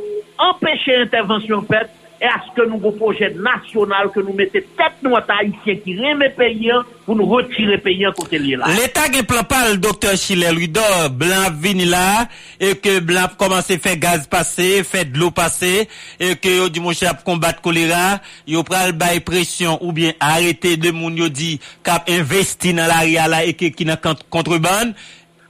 empèche 0.50 0.98
intervensyon 1.06 1.62
pet, 1.70 1.92
Eske 2.22 2.62
nou 2.70 2.78
go 2.78 2.92
proje 2.94 3.32
nasyonal 3.34 4.12
ke 4.14 4.22
nou 4.22 4.36
mette 4.38 4.60
tet 4.78 5.00
nou 5.02 5.18
ata 5.18 5.40
Haitien 5.40 5.80
ki 5.82 5.96
reme 5.98 6.28
peyen 6.36 6.84
pou 7.02 7.16
nou 7.18 7.26
retire 7.34 7.80
peyen 7.82 8.14
kote 8.14 8.38
li 8.38 8.54
la. 8.54 8.68
L'Etat 8.76 9.10
gen 9.10 9.26
plan 9.26 9.42
pal, 9.50 9.74
Dr. 9.82 10.14
Chilel 10.20 10.60
Rido, 10.60 10.84
blan 11.18 11.56
vini 11.64 11.88
la, 11.90 12.28
e 12.62 12.76
ke 12.78 13.00
blan 13.02 13.34
komanse 13.40 13.74
fè 13.82 13.96
gaz 13.98 14.28
pase, 14.30 14.68
fè 14.86 15.02
dlo 15.10 15.32
pase, 15.34 15.88
e 16.22 16.28
ke 16.38 16.54
yo 16.60 16.68
di 16.70 16.84
monshe 16.84 17.08
ap 17.10 17.24
kombat 17.26 17.58
kolera, 17.64 18.20
yo 18.46 18.62
pral 18.68 18.94
bay 18.94 19.18
presyon 19.26 19.80
ou 19.80 19.90
bien 19.96 20.14
arete 20.22 20.76
de 20.78 20.94
moun 20.94 21.18
yo 21.18 21.26
di 21.26 21.56
kap 21.82 22.06
investi 22.12 22.76
nan 22.76 22.86
la 22.92 23.02
ria 23.02 23.26
la 23.26 23.42
e 23.42 23.56
ke 23.58 23.72
ki 23.74 23.88
nan 23.90 23.98
kontreban, 24.30 24.94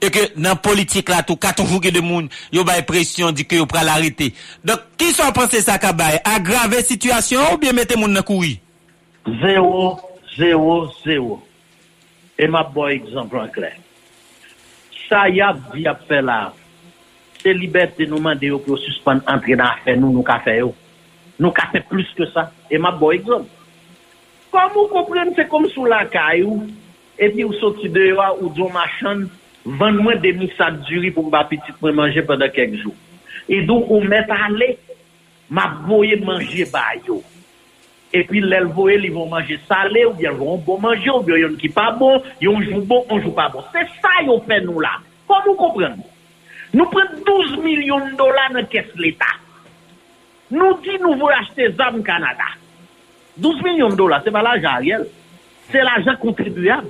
et 0.02 0.10
que 0.10 0.38
dans 0.38 0.56
politique 0.56 1.08
là 1.08 1.22
tout 1.22 1.36
ka 1.36 1.52
toujours 1.52 1.80
de 1.80 2.00
moun 2.00 2.28
yo 2.52 2.64
bay 2.64 2.82
pression 2.82 3.30
dit 3.30 3.46
que 3.46 3.56
yo 3.56 3.66
pral 3.66 3.88
arrêter. 3.88 4.34
Donc 4.64 4.80
qui 4.98 5.12
sont 5.12 5.32
penser 5.32 5.62
ça 5.62 5.78
ka 5.78 5.92
bay 5.92 6.20
aggraver 6.24 6.82
situation 6.82 7.40
ou 7.54 7.56
bien 7.56 7.72
mettre 7.72 7.96
moun 7.96 8.12
nan 8.12 8.22
kouri? 8.22 8.60
Zéro, 9.40 10.00
zéro, 10.36 10.90
zéro. 11.06 11.42
Et 12.38 12.48
ma 12.48 12.64
bon 12.64 12.88
exemple 12.88 13.38
en 13.38 13.48
clair. 13.48 13.76
Ça 15.08 15.28
y 15.28 15.40
a 15.40 15.56
dit 15.72 15.86
a 15.86 15.94
fait 15.94 16.20
là. 16.20 16.52
C'est 17.42 17.54
liberté 17.54 18.06
nous 18.06 18.16
demander 18.16 18.48
yo 18.48 18.58
pour 18.58 18.78
suspendre 18.78 19.22
entrer 19.26 19.56
dans 19.56 19.64
affaire 19.64 19.96
nous 19.96 20.12
nous 20.12 20.22
ka 20.22 20.40
faire 20.40 20.58
yo. 20.58 20.74
Nous 21.38 21.50
ka 21.52 21.68
faire 21.72 21.84
plus 21.84 22.08
que 22.16 22.26
ça. 22.26 22.52
Et 22.70 22.78
ma 22.78 22.90
bon 22.90 23.12
exemple. 23.12 23.48
Comme 24.50 24.70
vous 24.74 24.86
comprenez, 24.88 25.30
c'est 25.34 25.48
comme 25.48 25.66
sous 25.70 25.86
la 25.86 26.04
caille, 26.04 26.46
et 27.18 27.30
puis 27.30 27.42
vous 27.42 27.54
sortez 27.54 27.88
dehors, 27.88 28.36
ou 28.38 28.50
de 28.50 28.70
machin, 28.70 29.26
Van 29.64 29.98
mwen 30.02 30.18
demi 30.22 30.48
sa 30.56 30.72
djuri 30.74 31.12
pou 31.14 31.28
mba 31.28 31.44
pitit 31.50 31.76
mwen 31.82 31.94
manje 32.00 32.24
pwede 32.26 32.48
kek 32.54 32.74
jou. 32.80 32.94
E 33.46 33.60
dou 33.66 33.84
ou 33.86 34.02
met 34.02 34.30
ale, 34.34 34.72
map 35.50 35.84
voye 35.86 36.18
manje 36.22 36.66
bayo. 36.72 37.20
E 38.12 38.24
pi 38.28 38.42
lèl 38.44 38.66
voye 38.74 38.98
li 39.00 39.10
von 39.12 39.30
manje 39.30 39.56
salè, 39.68 40.02
ou 40.08 40.16
bien 40.18 40.34
von 40.36 40.60
bon 40.66 40.80
manje, 40.82 41.08
ou 41.12 41.22
bien 41.24 41.38
yon 41.44 41.54
ki 41.60 41.70
pa 41.72 41.90
bon, 41.96 42.20
yon 42.42 42.60
jou 42.66 42.82
bon, 42.82 43.06
yon 43.10 43.22
jou 43.22 43.34
pa 43.36 43.46
bon. 43.52 43.64
Se 43.72 43.86
sa 44.00 44.18
yon 44.26 44.42
fè 44.48 44.58
nou 44.66 44.82
la. 44.82 44.98
Kon 45.30 45.46
nou 45.46 45.56
kompren 45.60 45.94
nou? 45.96 46.10
Nou 46.72 46.88
pren 46.92 47.22
12 47.24 47.60
milyon 47.62 48.12
dola 48.18 48.48
nan 48.54 48.66
kes 48.72 48.90
l'Etat. 49.00 49.40
Nou 50.52 50.76
di 50.84 50.98
nou 51.00 51.16
vou 51.20 51.32
achete 51.32 51.70
zam 51.78 52.02
Kanada. 52.04 52.50
12 53.40 53.64
milyon 53.64 53.96
dola, 53.96 54.20
se 54.24 54.32
pa 54.32 54.42
l'ajan 54.44 54.82
riel. 54.84 55.06
Se 55.70 55.80
l'ajan 55.80 56.18
kontribuyab. 56.20 56.88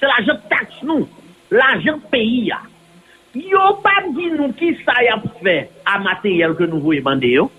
Se 0.00 0.08
l'ajan 0.10 0.40
tax 0.50 0.80
nou. 0.86 1.06
l'ajan 1.56 2.00
peyi 2.12 2.46
ya. 2.52 2.60
Yo 3.36 3.76
pa 3.84 3.98
di 4.16 4.30
nou 4.32 4.52
ki 4.56 4.72
sa 4.80 4.96
yap 5.04 5.26
fe 5.42 5.58
a 5.84 5.98
materyel 6.00 6.54
ke 6.56 6.68
nou 6.68 6.80
voye 6.84 7.02
mande 7.04 7.28
yo. 7.28 7.50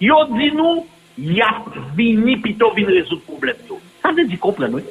Yo 0.00 0.22
di 0.32 0.48
nou, 0.56 0.86
yap 1.20 1.68
vini 1.98 2.38
pito 2.40 2.70
vin 2.76 2.88
rezout 2.88 3.20
problem 3.26 3.58
yo. 3.68 3.76
Sa 4.00 4.14
de 4.16 4.24
di 4.28 4.38
kompren 4.40 4.72
we. 4.78 4.82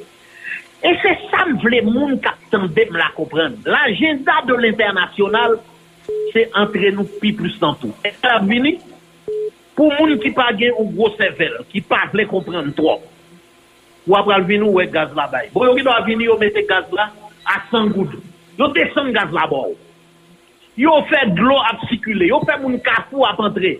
E 0.82 0.94
se 1.02 1.16
sa 1.26 1.42
m 1.48 1.56
vle 1.62 1.82
moun 1.88 2.16
kap 2.22 2.38
de 2.50 2.86
m 2.86 2.98
la 2.98 3.10
kompren. 3.16 3.58
L'agenda 3.66 4.40
de 4.46 4.58
l'internasyonal 4.62 5.58
se 6.32 6.46
entre 6.58 6.94
nou 6.94 7.06
pi 7.18 7.34
plus 7.34 7.58
nan 7.62 7.74
tou. 7.82 7.90
E 8.06 8.14
sa 8.20 8.38
vini, 8.46 8.76
pou 9.74 9.90
moun 9.98 10.18
ki 10.22 10.30
pa 10.36 10.52
gen 10.54 10.74
ou 10.78 10.90
gros 10.94 11.18
sevel, 11.18 11.64
ki 11.70 11.82
pa 11.86 12.04
vle 12.14 12.30
kompren 12.30 12.70
tro. 12.78 13.00
Ou 14.06 14.18
apral 14.18 14.46
vini 14.46 14.66
ou 14.66 14.82
e 14.82 14.86
gaz 14.90 15.10
la 15.18 15.26
bay. 15.30 15.50
Bo 15.54 15.66
yo 15.66 15.74
ki 15.78 15.86
do 15.86 15.94
avini 15.94 16.30
yo 16.30 16.38
mette 16.38 16.62
gaz 16.66 16.86
la 16.94 17.10
a 17.42 17.58
100 17.70 17.90
goudou. 17.94 18.22
yo 18.58 18.68
desen 18.76 19.12
gaz 19.16 19.32
la 19.34 19.46
bo. 19.50 19.66
Yo 20.80 20.94
fè 21.10 21.26
glo 21.36 21.58
ap 21.68 21.82
sikule, 21.90 22.28
yo 22.30 22.40
fè 22.46 22.56
moun 22.60 22.78
kapou 22.84 23.26
ap 23.28 23.40
entre. 23.44 23.76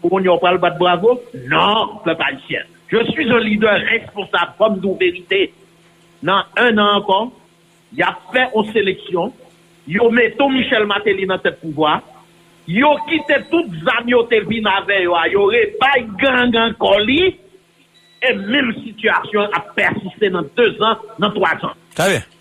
Pou 0.00 0.10
moun 0.10 0.26
yo 0.26 0.36
pral 0.42 0.58
bat 0.62 0.74
bravo? 0.80 1.20
Non, 1.46 2.00
pe 2.04 2.16
pa 2.18 2.32
l'chien. 2.34 2.66
Je 2.88 3.02
suis 3.12 3.30
un 3.30 3.40
leader 3.40 3.80
responsable, 3.90 4.54
pomme 4.58 4.80
d'ou 4.80 4.96
verite. 4.98 5.50
Nan 6.26 6.46
un 6.58 6.78
an 6.78 6.98
ankon, 6.98 7.32
ya 7.94 8.12
fè 8.32 8.48
ou 8.54 8.66
seleksyon, 8.72 9.32
yo 9.86 10.10
meto 10.14 10.48
Michel 10.50 10.86
Matéli 10.90 11.26
nan 11.28 11.42
te 11.42 11.52
pouvoi, 11.60 11.98
yo 12.66 12.94
kite 13.06 13.42
tout 13.50 13.74
zam 13.86 14.08
yo 14.10 14.24
te 14.30 14.40
vin 14.48 14.66
ave 14.70 15.02
yo 15.04 15.14
a, 15.14 15.26
yo 15.30 15.46
re 15.52 15.62
bay 15.78 16.06
gang 16.22 16.56
an 16.58 16.74
koli, 16.80 17.36
e 18.26 18.32
mil 18.38 18.72
situasyon 18.82 19.54
a 19.56 19.62
persiste 19.76 20.30
nan 20.34 20.48
2 20.58 20.80
an, 20.84 21.04
nan 21.22 21.34
3 21.36 21.68
an. 21.68 21.76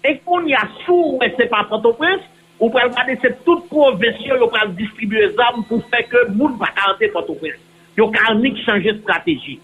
E 0.04 0.16
kon 0.26 0.48
ya 0.50 0.64
sou 0.84 1.16
ou 1.16 1.24
e 1.24 1.30
se 1.38 1.48
pa 1.52 1.64
Port-au-Prince, 1.70 2.26
ou 2.60 2.72
pral 2.72 2.92
gade 2.96 3.18
se 3.22 3.32
tout 3.46 3.66
provensyon 3.72 4.42
yo 4.42 4.50
pral 4.52 4.74
distribue 4.78 5.30
zam 5.36 5.64
pou 5.70 5.84
fè 5.92 6.04
ke 6.10 6.26
moun 6.34 6.58
pa 6.62 6.72
karante 6.76 7.12
Port-au-Prince. 7.14 7.62
Yo 7.96 8.10
karnik 8.12 8.60
chanje 8.66 8.98
strategi. 9.02 9.60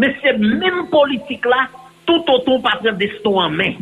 Me 0.00 0.10
se 0.20 0.32
men 0.40 0.84
politik 0.92 1.44
la, 1.46 1.66
tout 2.08 2.28
oton 2.32 2.62
pa 2.64 2.76
pren 2.80 2.96
deston 3.00 3.40
an 3.42 3.56
men. 3.58 3.80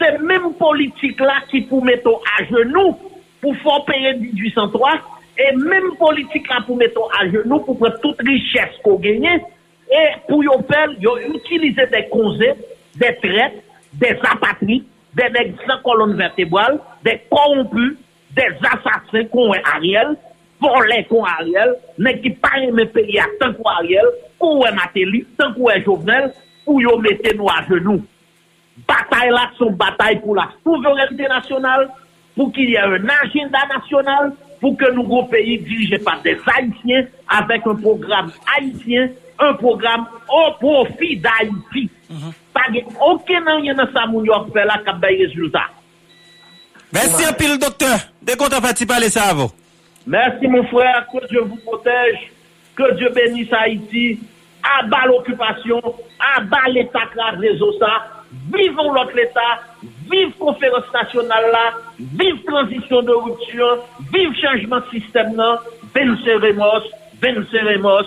Se 0.00 0.12
men 0.24 0.52
politik 0.58 1.20
la 1.24 1.40
ki 1.50 1.64
pou 1.70 1.84
meto 1.84 2.16
a 2.36 2.44
genou 2.48 2.94
pou 3.42 3.56
fò 3.64 3.80
peye 3.88 4.14
1803, 4.20 4.94
e 5.40 5.50
men 5.58 5.90
politik 6.00 6.48
la 6.52 6.62
pou 6.66 6.78
meto 6.80 7.06
a 7.18 7.26
genou 7.28 7.60
pou 7.66 7.78
pren 7.82 7.98
tout 8.04 8.22
richès 8.26 8.78
ko 8.86 8.96
genye, 9.02 9.40
E 9.90 10.02
pou 10.28 10.44
yo 10.46 10.60
fel, 10.68 10.94
yo 11.02 11.16
utilize 11.34 11.86
de 11.90 12.02
konze, 12.12 12.52
de 13.00 13.10
tret, 13.22 13.58
de 13.98 14.12
zapatri, 14.22 14.80
de 15.18 15.28
neg 15.34 15.56
san 15.66 15.80
kolon 15.82 16.14
vertebral, 16.18 16.78
de 17.06 17.16
korompu, 17.32 17.88
de 18.36 18.46
asasin 18.70 19.26
kon 19.32 19.50
wè 19.50 19.58
Ariel, 19.74 20.14
forlen 20.62 21.02
kon 21.08 21.26
Ariel, 21.26 21.74
neg 21.98 22.20
ki 22.22 22.36
pari 22.42 22.70
me 22.74 22.86
peri 22.94 23.18
a 23.18 23.26
tan 23.40 23.56
kon 23.58 23.72
Ariel, 23.80 24.12
kon 24.38 24.60
wè 24.62 24.70
Mateli, 24.76 25.24
tan 25.40 25.56
kon 25.56 25.66
wè 25.72 25.80
Jovenel, 25.82 26.30
pou 26.66 26.82
yo 26.84 26.94
mette 27.02 27.34
nou 27.34 27.50
a 27.50 27.64
genou. 27.66 28.04
Bataille 28.86 29.30
là, 29.30 29.50
son 29.58 29.72
bataille 29.72 30.20
pour 30.20 30.36
la 30.36 30.48
souveraineté 30.64 31.26
nationale, 31.26 31.90
pour 32.36 32.52
qu'il 32.52 32.70
y 32.70 32.74
ait 32.74 32.78
un 32.78 33.08
agenda 33.22 33.58
national, 33.74 34.32
pour 34.60 34.76
que 34.76 34.90
nos 34.92 35.02
gros 35.02 35.24
pays 35.24 35.58
dirigés 35.58 35.98
par 35.98 36.22
des 36.22 36.38
Haïtiens, 36.46 37.06
avec 37.28 37.66
un 37.66 37.74
programme 37.74 38.30
haïtien, 38.56 39.10
un 39.40 39.54
programme 39.54 40.06
au 40.28 40.52
profit 40.60 41.16
d'Haïti. 41.16 41.88
Pagè, 42.54 42.82
okè 43.06 43.38
nan 43.44 43.62
yon 43.64 43.80
sa 43.94 44.06
moun 44.10 44.26
yo 44.26 44.38
fè 44.54 44.64
la 44.66 44.80
kap 44.84 44.98
bay 45.02 45.20
rezultat. 45.22 45.70
Merci 46.92 47.24
un 47.24 47.32
pile, 47.32 47.58
docteur. 47.58 47.98
Dès 48.20 48.36
qu'on 48.36 48.48
t'a 48.48 48.60
fait 48.60 48.86
parler 48.86 49.08
ça 49.08 49.30
à 49.30 49.34
vous. 49.34 49.50
Merci 50.06 50.48
mon 50.48 50.64
frère, 50.64 51.06
que 51.12 51.28
Dieu 51.28 51.42
vous 51.42 51.56
protège, 51.56 52.32
que 52.74 52.96
Dieu 52.96 53.10
bénisse 53.14 53.52
Haïti, 53.52 54.18
abat 54.80 55.06
l'occupation, 55.06 55.80
abat 56.36 56.68
l'État 56.68 57.06
grave 57.14 57.38
réseau 57.38 57.72
ça, 57.78 58.24
vivons 58.52 58.92
l'autre 58.92 59.14
l'État, 59.14 59.62
vive 60.10 60.32
conférence 60.38 60.90
nationale 60.92 61.50
là, 61.52 61.74
vive 61.98 62.42
transition 62.44 63.02
de 63.02 63.12
rupture, 63.12 63.86
vive 64.12 64.34
changement 64.34 64.80
de 64.80 64.98
système 64.98 65.36
là, 65.36 65.60
venceremos, 65.94 66.82
venceremos. 67.22 68.06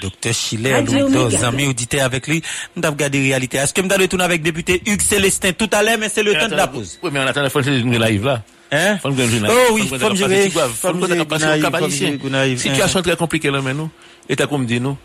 Docteur 0.00 0.34
Chile, 0.34 0.68
nos 1.10 1.44
amis 1.44 1.66
auditeurs 1.66 2.04
avec 2.04 2.26
lui, 2.26 2.42
nous 2.76 2.82
avons 2.84 2.92
regardé 2.94 3.18
la 3.18 3.24
réalité. 3.24 3.56
Est-ce 3.56 3.72
que 3.72 3.80
nous 3.80 3.90
allons 3.92 4.02
retourner 4.02 4.24
avec 4.24 4.42
député 4.42 4.82
Hugues 4.86 5.00
Célestin 5.00 5.52
tout 5.52 5.68
à 5.72 5.82
l'heure, 5.82 5.98
mais 5.98 6.08
c'est 6.08 6.22
le 6.22 6.34
temps 6.34 6.48
de 6.48 6.54
la 6.54 6.66
pause. 6.66 6.98
Oui, 7.02 7.10
mais 7.12 7.20
en 7.20 7.26
attendant, 7.26 7.46
il 7.46 7.50
faut 7.50 7.60
que 7.60 7.64
je 7.64 7.70
live 7.70 8.24
là. 8.24 8.42
Hein? 8.70 8.98
Faut 8.98 9.10
que 9.10 9.26
je 9.26 9.46
Oh 9.46 9.72
oui, 9.72 9.88
faut 9.88 9.96
que 9.96 10.14
je 10.14 10.24
Situation 12.56 13.02
très 13.02 13.16
compliquée 13.16 13.50
là, 13.50 13.62
mais 13.62 13.72
nous. 13.72 13.90
Et 14.28 14.36
t'as 14.36 14.46
comme 14.46 14.66
dit 14.66 14.78
nous, 14.78 14.96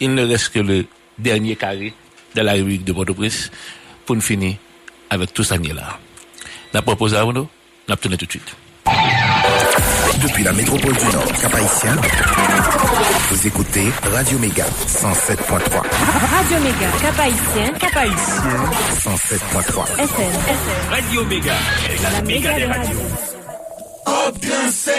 il 0.00 0.14
ne 0.14 0.24
reste 0.24 0.50
que 0.50 0.60
le 0.60 0.86
dernier 1.18 1.56
carré 1.56 1.92
de 2.34 2.40
la 2.40 2.52
République 2.52 2.84
de 2.84 2.92
Port-au-Prince 2.92 3.50
pour 4.06 4.14
nous 4.14 4.22
finir 4.22 4.54
avec 5.10 5.34
tout 5.34 5.42
ça 5.42 5.56
là. 5.56 5.98
La 6.72 6.82
propose 6.82 7.14
à 7.14 7.24
nous, 7.24 7.48
la 7.88 7.96
tourner 7.96 8.16
tout 8.16 8.26
de 8.26 8.30
suite. 8.30 8.54
Depuis 10.22 10.42
la 10.42 10.52
métropole 10.52 10.96
du 10.96 11.04
Nord, 11.06 11.32
Cap-Haïtien, 11.40 11.96
vous 13.30 13.46
écoutez 13.46 13.88
Radio 14.12 14.38
Méga 14.38 14.64
107.3. 14.86 15.58
Radio 15.60 16.58
Méga, 16.60 16.88
Cap-Haïtien, 17.00 17.72
Cap-Haïtien. 17.78 18.16
107.3. 18.98 19.84
FM, 20.00 20.00
FM. 20.00 20.90
Radio 20.90 21.24
Méga, 21.24 21.54
la 22.02 22.22
méga 22.22 22.54
des 22.54 22.64
radios. 22.64 22.98
Cob 24.04 24.40
transfert. 24.40 24.94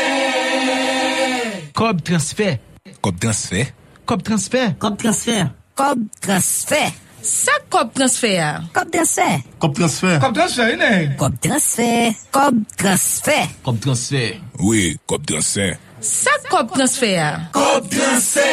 Cob 1.73 2.01
transfert. 2.03 2.57
Cob 3.01 3.19
transfert. 3.19 3.67
Cob 4.05 4.23
transfert. 4.23 4.73
Cob 4.79 4.97
transfert. 4.97 5.49
Cob 5.75 5.99
transfert. 6.21 6.91
Sa 7.21 7.51
kop 7.69 7.93
transfer. 7.93 8.61
Kop 8.73 8.91
transfer. 8.91 9.43
Kop 9.59 9.75
transfer. 9.75 10.19
Kop 10.23 10.33
transfer, 10.33 10.77
nèg. 10.79 11.17
Kop 11.19 11.35
transfer. 11.43 12.15
Kop 12.31 12.55
transfer. 12.79 13.47
Kop 13.63 13.79
transfer. 13.83 14.39
Oui, 14.59 14.97
kop 15.05 15.25
transfer. 15.27 15.75
Sa 15.99 16.31
kop 16.47 16.71
transfer. 16.75 17.35
Kop 17.51 17.89
transfer. 17.91 18.47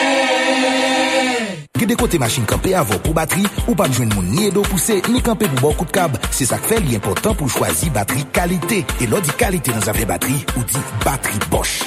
Gede 1.76 1.94
kote 2.00 2.18
machin 2.18 2.46
kampe 2.48 2.72
avon 2.74 2.98
pou 3.04 3.14
bateri, 3.14 3.44
ou 3.66 3.76
pa 3.78 3.86
jwen 3.90 4.08
moun 4.14 4.30
ni 4.32 4.46
edo 4.48 4.62
pousse, 4.66 4.96
ni 5.12 5.20
kampe 5.22 5.46
pou 5.52 5.68
bon 5.68 5.76
kout 5.76 5.92
kab. 5.94 6.16
Se 6.34 6.48
sak 6.48 6.64
fe 6.66 6.80
li 6.82 6.96
important 6.96 7.36
pou 7.38 7.52
chwazi 7.52 7.92
bateri 7.94 8.24
kalite. 8.34 8.82
E 8.98 9.10
lo 9.10 9.20
di 9.22 9.34
kalite 9.38 9.76
nan 9.76 9.84
zave 9.84 10.08
bateri, 10.08 10.40
ou 10.56 10.64
di 10.66 10.82
bateri 11.04 11.38
Bosch. 11.52 11.84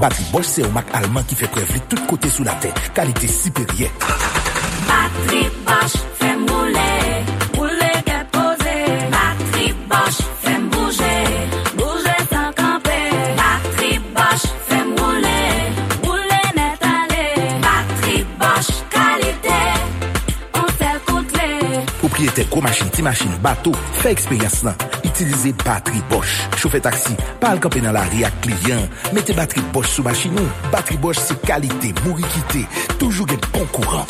Bateri 0.00 0.30
Bosch 0.32 0.54
se 0.54 0.64
ou 0.64 0.72
mak 0.72 0.94
alman 0.96 1.26
ki 1.28 1.36
fe 1.42 1.50
prevli 1.52 1.82
tout 1.90 2.06
kote 2.08 2.30
sou 2.32 2.46
la 2.46 2.56
te. 2.62 2.72
Kalite 2.96 3.28
siperye. 3.28 3.90
Patri 4.86 5.50
Bosch, 5.64 5.98
fem 6.18 6.46
voler. 6.48 7.35
Propriété 22.36 22.50
gros 22.50 22.60
machine, 22.60 22.90
ti 22.90 23.02
machine, 23.02 23.30
bateau, 23.42 23.72
fait 23.94 24.12
expérience 24.12 24.62
là. 24.62 24.74
Utilisez 25.04 25.54
batterie 25.64 26.02
Bosch. 26.10 26.48
Pas 27.40 27.54
le 27.54 27.60
camper 27.60 27.80
dans 27.80 27.92
la 27.92 28.02
ria 28.02 28.30
client. 28.42 28.88
Mettez 29.14 29.32
batterie 29.32 29.62
Bosch 29.72 29.88
sous 29.88 30.02
machine 30.02 30.34
nous. 30.34 30.70
Batterie 30.70 30.98
Bosch 30.98 31.16
c'est 31.18 31.40
qualité, 31.40 31.94
mouri 32.04 32.22
qualité, 32.22 32.66
toujours 32.98 33.26
un 33.30 33.58
bon 33.58 33.64
courant. 33.66 34.06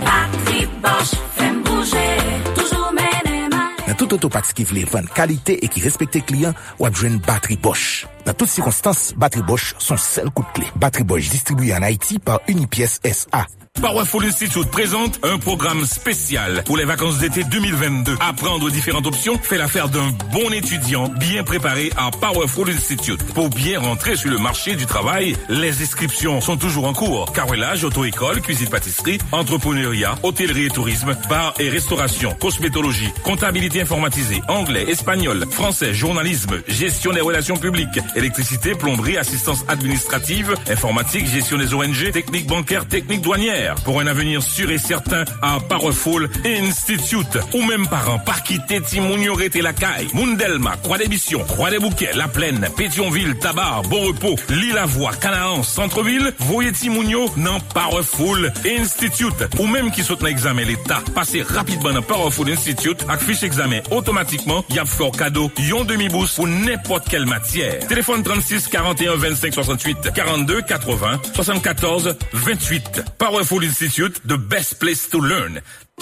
Bateri 0.00 0.66
Bosch, 0.82 1.20
fem 1.36 1.62
bouje, 1.62 2.54
toujou 2.54 2.84
mene 2.94 3.48
male. 3.50 3.88
Dans 3.88 3.94
tout 3.94 4.14
autopat 4.14 4.42
qui 4.54 4.64
voulait 4.64 4.84
vendre 4.84 5.12
qualité 5.12 5.62
et 5.62 5.68
qui 5.68 5.80
respecte 5.80 6.24
client, 6.24 6.54
ou 6.78 6.86
une 6.86 7.18
batterie 7.18 7.58
Bosch. 7.58 8.06
Dans 8.24 8.32
toutes 8.32 8.48
circonstances, 8.48 9.12
batterie 9.16 9.42
Bosch 9.42 9.74
sont 9.78 9.98
seul 9.98 10.30
coup 10.30 10.42
de 10.42 10.60
clé. 10.60 10.66
Batterie 10.76 11.04
Bosch 11.04 11.28
distribuée 11.28 11.74
en 11.74 11.82
Haïti 11.82 12.18
par 12.18 12.40
Unipièce 12.48 13.00
SA. 13.04 13.46
Powerful 13.80 14.24
Institute 14.24 14.70
présente 14.70 15.20
un 15.22 15.38
programme 15.38 15.84
spécial 15.84 16.62
pour 16.64 16.76
les 16.76 16.84
vacances 16.84 17.18
d'été 17.18 17.44
2022. 17.44 18.16
Apprendre 18.20 18.70
différentes 18.70 19.06
options 19.06 19.38
fait 19.38 19.58
l'affaire 19.58 19.88
d'un 19.88 20.10
bon 20.32 20.50
étudiant 20.50 21.08
bien 21.08 21.44
préparé 21.44 21.90
à 21.96 22.10
Powerful 22.10 22.70
Institute. 22.70 23.22
Pour 23.34 23.50
bien 23.50 23.78
rentrer 23.78 24.16
sur 24.16 24.30
le 24.30 24.38
marché 24.38 24.76
du 24.76 24.86
travail, 24.86 25.36
les 25.48 25.82
inscriptions 25.82 26.40
sont 26.40 26.56
toujours 26.56 26.86
en 26.86 26.94
cours. 26.94 27.32
Carrelage, 27.32 27.84
auto-école, 27.84 28.40
cuisine-pâtisserie, 28.40 29.18
entrepreneuriat, 29.30 30.16
hôtellerie 30.22 30.66
et 30.66 30.70
tourisme, 30.70 31.16
bar 31.28 31.54
et 31.58 31.68
restauration, 31.68 32.34
cosmétologie, 32.40 33.12
comptabilité 33.24 33.82
informatisée, 33.82 34.42
anglais, 34.48 34.86
espagnol, 34.88 35.44
français, 35.50 35.92
journalisme, 35.92 36.62
gestion 36.66 37.12
des 37.12 37.20
relations 37.20 37.56
publiques, 37.56 38.00
électricité, 38.14 38.74
plomberie, 38.74 39.18
assistance 39.18 39.64
administrative, 39.68 40.54
informatique, 40.68 41.26
gestion 41.26 41.58
des 41.58 41.74
ONG, 41.74 42.10
technique 42.12 42.46
bancaire, 42.46 42.86
technique 42.88 43.20
douanière. 43.20 43.65
Pour 43.84 44.00
un 44.00 44.06
avenir 44.06 44.42
sûr 44.42 44.70
et 44.70 44.78
certain 44.78 45.24
à 45.42 45.58
Powerful 45.60 46.28
Institute. 46.44 47.38
Ou 47.54 47.62
même 47.62 47.86
parents, 47.88 48.18
par 48.18 48.42
quitter 48.42 48.80
Timounio 48.80 49.34
Rete 49.34 49.62
la 49.62 49.72
caille, 49.72 50.08
Mundelma, 50.14 50.76
Croix 50.82 50.98
des 50.98 51.08
Bissions, 51.08 51.44
Croix 51.44 51.70
des 51.70 51.78
Bouquets, 51.78 52.12
La 52.14 52.28
Plaine, 52.28 52.68
Pétionville, 52.76 53.36
Tabar, 53.38 53.82
Bon 53.82 54.06
Repos, 54.06 54.36
Lille-la-Voix, 54.48 55.12
Canaan, 55.20 55.62
Centre-Ville, 55.62 56.32
voyez 56.38 56.72
Timounio 56.72 57.30
dans 57.36 57.60
Powerful 57.60 58.52
Institute. 58.78 59.48
Ou 59.58 59.66
même 59.66 59.90
qui 59.90 60.02
saute 60.02 60.20
dans 60.20 60.26
l'examen 60.26 60.62
l'État, 60.62 61.02
passez 61.14 61.42
rapidement 61.42 61.92
dans 61.92 62.02
Powerful 62.02 62.50
Institute, 62.50 63.04
avec 63.08 63.20
fiche 63.20 63.42
examen 63.42 63.80
automatiquement, 63.90 64.64
y 64.70 64.78
a 64.78 64.84
fait 64.84 65.10
cadeau, 65.16 65.50
yon 65.58 65.84
demi-boost 65.84 66.36
pour 66.36 66.46
n'importe 66.46 67.08
quelle 67.08 67.26
matière. 67.26 67.86
Téléphone 67.86 68.22
36 68.22 68.68
41 68.68 69.16
25 69.16 69.54
68 69.54 70.12
42 70.14 70.62
80 70.62 71.20
74 71.34 72.16
28. 72.32 73.02
Powerful 73.18 73.55
School 73.56 73.64
Institute, 73.64 74.20
the 74.26 74.36
best 74.36 74.78
place 74.78 75.08
to 75.08 75.18
learn. 75.18 75.54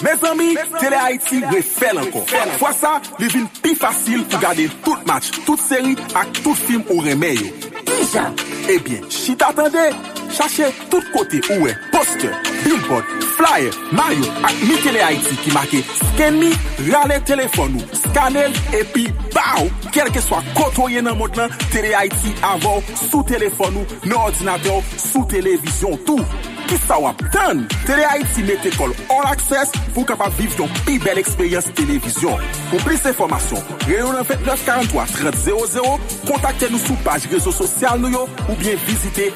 Me 0.03 0.11
zami, 0.19 0.55
Tele 0.77 0.97
Haiti 0.97 1.39
refel 1.39 1.99
anko. 2.01 2.25
Fwa 2.59 2.71
sa, 2.75 2.97
li 3.15 3.29
vin 3.31 3.45
pi 3.63 3.71
fasil 3.79 4.25
pou 4.27 4.43
gade 4.43 4.65
tout 4.83 5.07
match, 5.07 5.31
tout 5.45 5.63
seri 5.63 5.95
ak 6.19 6.35
tout 6.41 6.59
film 6.65 6.83
ou 6.89 6.99
remeyo. 7.05 7.47
Ki 7.87 8.09
jan? 8.11 8.35
Ebyen, 8.67 9.07
eh 9.07 9.07
chi 9.07 9.37
tatande? 9.39 9.87
Cherchez 10.31 10.65
tout 10.89 11.01
côté 11.13 11.41
où 11.51 11.67
est 11.67 11.77
poster, 11.91 12.29
billboard, 12.63 13.03
flyer, 13.37 13.71
maillot 13.91 14.31
ak 14.43 14.55
mi 14.63 14.75
Télé 14.81 14.99
Haïti 14.99 15.35
qui 15.43 15.51
marqué 15.51 15.83
scan 15.83 16.31
me, 16.31 16.51
rale 16.91 17.21
téléphone 17.23 17.75
ou, 17.75 17.95
scanel 17.95 18.51
et 18.73 18.83
puis 18.83 19.07
bao, 19.33 19.67
quel 19.91 20.11
que 20.11 20.21
soit 20.21 20.43
côté 20.55 21.01
dans 21.01 21.15
monde 21.15 21.35
là, 21.35 21.47
Télé 21.71 21.93
Haïti 21.93 22.33
avant 22.41 22.81
sous 23.09 23.23
téléphone 23.23 23.77
ou, 23.77 24.09
dans 24.09 24.21
ordinateur, 24.21 24.81
sous 24.97 25.25
télévision 25.25 25.97
tout. 26.05 26.21
Ki 26.65 26.77
sa 26.81 26.97
wap 26.97 27.19
tan? 27.33 27.61
Tele 27.85 28.05
Haiti 28.09 28.43
mette 28.45 28.71
kol 28.73 28.93
all 29.13 29.27
access 29.29 29.69
pou 29.93 30.05
kapap 30.07 30.33
viv 30.39 30.55
yon 30.57 30.71
pi 30.85 30.97
bel 31.01 31.19
eksperyans 31.21 31.67
televizyon. 31.77 32.41
Pou 32.71 32.81
plis 32.81 33.05
informasyon, 33.05 33.61
reyon 33.85 34.17
an 34.17 34.25
fet 34.25 34.41
943 34.47 35.05
3000, 35.19 36.07
kontakte 36.25 36.69
nou 36.71 36.81
sou 36.81 36.97
page 37.05 37.29
rezo 37.33 37.53
sosyal 37.53 38.01
nou 38.01 38.25
ou 38.47 38.57
bien 38.61 38.79
visite 38.87 39.29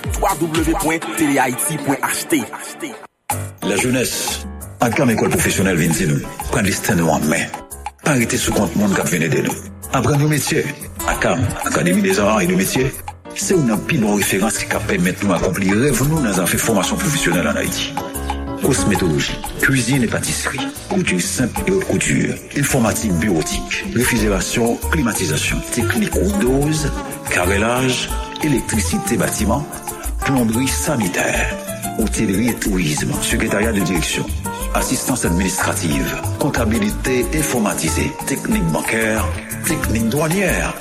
www.telehaiti.ht 0.83 2.35
La 3.63 3.75
jeunesse, 3.75 4.47
an 4.79 4.93
kam 4.95 5.09
ekol 5.11 5.29
profesyonel 5.33 5.77
vin 5.79 5.91
si 5.95 6.07
nou, 6.07 6.19
pren 6.53 6.65
liste 6.67 6.95
nou 6.95 7.11
an 7.11 7.25
men. 7.27 7.49
Arrete 8.07 8.39
sou 8.39 8.55
kont 8.55 8.77
moun 8.79 8.93
kap 8.95 9.09
vene 9.11 9.27
de 9.31 9.43
nou. 9.45 9.55
Apren 9.97 10.21
nou 10.21 10.31
metye. 10.31 10.63
Akam, 11.09 11.41
Akademi 11.65 12.01
des 12.01 12.19
Arts 12.19 12.41
et 12.41 12.47
de 12.47 12.55
Métiers, 12.55 12.91
c'est 13.35 13.55
une 13.55 13.77
pile 13.87 14.01
bon 14.01 14.15
référence 14.15 14.57
qui 14.59 14.65
peut 14.65 14.79
permettre 14.87 15.25
nous 15.25 15.31
d'accomplir 15.31 15.75
rêve 15.75 16.03
nous 16.07 16.21
dans 16.21 16.45
une 16.45 16.59
formation 16.59 16.95
professionnelle 16.95 17.47
en 17.47 17.55
Haïti. 17.55 17.93
Cosmétologie, 18.61 19.39
cuisine 19.61 20.03
et 20.03 20.07
pâtisserie, 20.07 20.67
couture 20.89 21.21
simple 21.21 21.61
et 21.67 21.71
haute 21.71 21.85
couture, 21.85 22.35
informatique 22.57 23.13
bureautique, 23.13 23.85
réfrigération, 23.95 24.75
climatisation, 24.91 25.57
technique 25.73 26.15
ou 26.15 26.31
dose, 26.39 26.91
carrelage, 27.31 28.09
électricité 28.43 29.17
bâtiment, 29.17 29.65
plomberie 30.21 30.67
sanitaire, 30.67 31.55
hôtellerie 31.99 32.49
et 32.49 32.55
tourisme, 32.55 33.11
secrétariat 33.21 33.71
de 33.71 33.79
direction, 33.81 34.25
assistance 34.73 35.25
administrative, 35.25 36.21
comptabilité 36.39 37.25
informatisée, 37.35 38.11
technique 38.27 38.65
bancaire, 38.65 39.25
technique 39.65 40.09
douanière. 40.09 40.73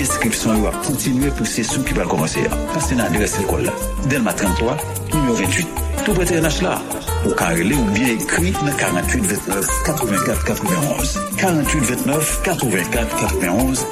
Inscription 0.00 0.60
va 0.60 0.70
continuer 0.86 1.30
pour 1.30 1.46
ces 1.46 1.62
sous 1.62 1.82
qui 1.82 1.94
va 1.94 2.04
commencer. 2.04 2.42
Passez 2.74 2.94
dans 2.94 3.04
l'adresse 3.04 3.38
l'école. 3.38 3.70
Delma 4.08 4.32
33, 4.32 4.76
numéro 5.14 5.34
28. 5.34 5.68
Tout 6.04 6.12
près 6.12 6.24
de 6.24 6.40
là. 6.40 6.80
Ou 7.26 7.30
carrelé 7.30 7.74
ou 7.74 7.84
bien 7.86 8.08
écrit 8.08 8.52
dans 8.52 8.76
48 8.76 9.20
29 9.20 9.66
84 9.86 10.44
91. 10.44 11.20
48 11.38 11.80
29 11.80 12.42
84 12.42 13.16
91. 13.16 13.86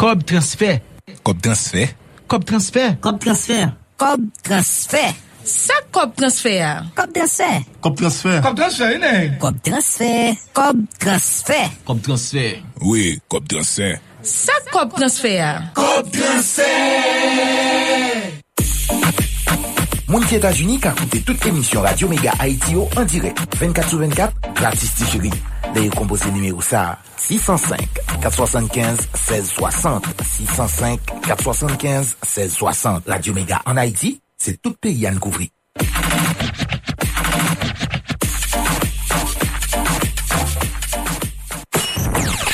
Cob 0.00 0.24
transfert. 0.24 0.80
Cob 1.22 1.42
transfert. 1.42 1.94
Cob 2.26 2.44
transfert. 2.46 2.98
Cob 3.02 3.18
transfert. 3.20 3.74
Cob 3.98 4.20
transfert. 4.42 5.14
Sa 5.44 5.74
kop 5.92 6.16
transfer. 6.16 6.88
Cob 6.96 7.12
transfert. 7.12 7.66
Cob 7.82 7.98
transfert. 7.98 8.40
Cob 8.40 8.56
transfert, 8.56 8.96
nèg. 8.96 9.36
Cob 9.38 9.60
transfert. 9.60 10.40
Cob 10.54 10.76
transfert. 10.98 11.70
Cob 11.84 12.00
transfert. 12.00 12.64
Oui, 12.80 13.20
cob 13.28 13.46
transfert. 13.46 14.00
Sa 14.22 14.56
kop 14.72 14.96
transfer. 14.96 15.68
Cob 15.76 16.08
transfert. 16.16 17.60
Moun 20.08 20.24
ki 20.24 20.40
Etats-Unis 20.40 20.80
ka 20.80 20.96
koute 20.96 21.20
tout 21.28 21.48
émission 21.52 21.84
Radio 21.84 22.08
Mega 22.08 22.32
Haïti 22.40 22.72
yo 22.72 22.88
en 22.96 23.04
direct. 23.04 23.38
24 23.60 23.88
sur 23.92 23.98
24, 24.00 24.32
gratis 24.56 24.94
ti 24.96 25.04
D'ailleurs, 25.74 25.94
composé 25.94 26.30
numéro 26.30 26.60
ça, 26.60 26.98
605 27.16 27.78
475 28.22 28.98
1660. 29.30 30.04
605 30.24 31.00
475 31.26 32.16
1660. 32.24 33.08
Radio 33.08 33.34
Mega 33.34 33.62
en 33.66 33.76
Haïti, 33.76 34.20
c'est 34.36 34.60
tout 34.60 34.74
pays 34.80 35.06
à 35.06 35.10
nous 35.12 35.20
couvrir. 35.20 35.48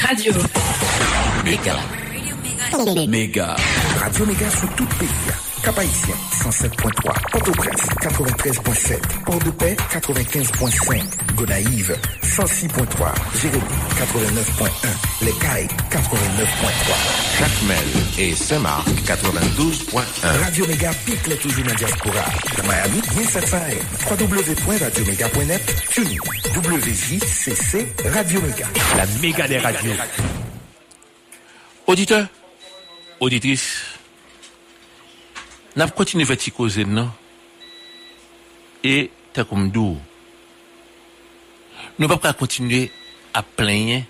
Radio. 0.06 0.32
Méga. 1.44 1.76
Méga. 3.08 3.56
Radio 4.00 4.26
Méga 4.26 4.50
sur 4.50 4.68
tout 4.76 4.86
pays. 4.98 5.45
Cap-Haïtien, 5.66 6.14
107.3. 6.44 7.12
Port-au-Prince, 7.32 7.88
93.7. 8.00 9.00
Port-de-Paix, 9.24 9.76
95.5. 9.90 11.02
Gonaïve, 11.34 11.98
106.3. 12.22 13.12
Jérémy, 13.42 13.64
89.1. 13.98 15.24
Les 15.24 15.32
Cailles, 15.32 15.66
89.3. 15.90 17.40
Jacmel 17.40 17.78
et 18.16 18.36
Saint-Marc, 18.36 18.86
92.1. 19.04 20.44
Radio 20.44 20.68
Méga 20.68 20.92
pique 21.04 21.26
les 21.26 21.36
toujours 21.36 21.64
dans 21.64 21.70
la 21.70 21.74
diaspora. 21.74 22.24
Dans 22.58 22.62
Miami, 22.62 23.02
1700 23.16 23.56
www.radioméga.net. 24.08 25.74
TuneIn, 25.90 26.20
WJCC, 26.54 27.88
Radio 28.14 28.40
Méga. 28.40 28.68
La 28.96 29.06
méga 29.20 29.48
des 29.48 29.58
radios. 29.58 29.90
Auditeur, 31.88 32.28
auditrice, 33.18 33.95
Nap 35.76 35.92
kontine 35.96 36.24
fè 36.24 36.38
ti 36.40 36.52
koze 36.56 36.86
nan. 36.88 37.10
E, 38.86 39.08
ta 39.36 39.44
koum 39.44 39.68
dou. 39.72 39.96
Nou 41.96 42.08
pa 42.12 42.18
pa 42.20 42.34
kontinue 42.36 42.86
ap 43.36 43.48
plenye. 43.56 44.02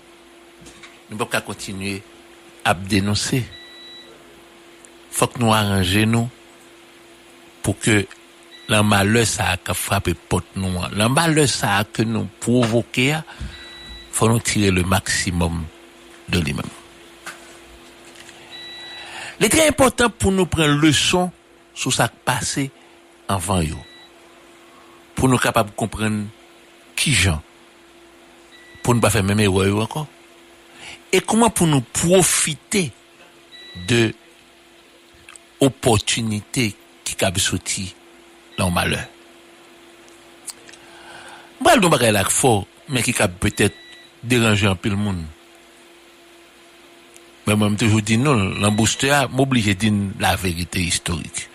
Nou 1.09 1.19
pa 1.21 1.29
pa 1.37 1.43
kontinue 1.43 1.97
ap 2.67 2.83
denonse. 2.91 3.41
Fok 5.17 5.39
nou 5.41 5.55
aranje 5.55 6.05
nou 6.07 6.27
pou 7.63 7.75
ke 7.79 8.03
lan 8.71 8.87
male 8.87 9.23
sa 9.27 9.53
ak 9.55 9.71
frape 9.75 10.15
pot 10.31 10.55
nou 10.59 10.83
an. 10.83 10.95
Lan 10.99 11.15
male 11.15 11.47
sa 11.51 11.77
ak 11.81 12.03
nou 12.07 12.27
provoke 12.43 13.09
a, 13.15 13.23
fok 14.11 14.31
nou 14.31 14.43
tire 14.43 14.73
le 14.75 14.83
maksimum 14.87 15.63
de 16.27 16.43
li 16.43 16.55
men. 16.55 16.75
Li 19.37 19.51
tre 19.53 19.67
important 19.69 20.11
pou 20.11 20.33
nou 20.33 20.49
pren 20.49 20.79
le 20.81 20.91
son 20.95 21.31
ce 21.77 21.89
qui 21.89 22.09
passé 22.25 22.71
avant 23.27 23.61
yo. 23.61 23.77
Pour 25.15 25.29
nous 25.29 25.37
capables 25.37 25.69
de 25.69 25.75
comprendre 25.75 26.25
qui 26.95 27.13
gens. 27.13 27.41
Pour 28.83 28.95
ne 28.95 28.99
pas 28.99 29.09
faire 29.09 29.23
même 29.23 29.39
yo 29.39 29.81
encore. 29.81 30.07
Et 31.11 31.21
comment 31.21 31.49
pour 31.49 31.67
nous 31.67 31.81
profiter 31.81 32.91
de 33.87 34.13
opportunités 35.59 36.75
qui 37.03 37.15
cap 37.15 37.37
sorti 37.39 37.95
dans 38.57 38.67
le 38.67 38.73
malheur. 38.73 39.05
Moi, 41.59 41.77
nous 41.77 41.89
bagay 41.89 42.11
la 42.11 42.23
fort, 42.25 42.67
mais 42.89 43.01
qui 43.01 43.13
cap 43.13 43.31
peut-être 43.39 43.75
déranger 44.23 44.67
un 44.67 44.75
peu 44.75 44.89
le 44.89 44.95
monde. 44.95 45.23
Mais 47.45 47.55
moi, 47.55 47.69
je 47.79 47.99
dit 47.99 48.17
non, 48.17 48.35
l'embouchure 48.35 49.29
m'oblige 49.29 49.67
de 49.67 49.73
dire 49.73 49.93
la 50.19 50.35
vérité 50.35 50.81
historique. 50.81 51.49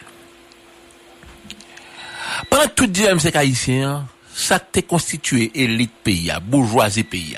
Pendant 2.51 2.68
tout 2.68 2.87
10e 2.87 3.18
siècle 3.18 3.39
haïtien, 3.39 4.07
ça 4.35 4.59
t'est 4.59 4.83
constitué 4.83 5.51
élite 5.55 5.93
pays, 6.03 6.33
bourgeoisie 6.43 7.05
pays. 7.05 7.37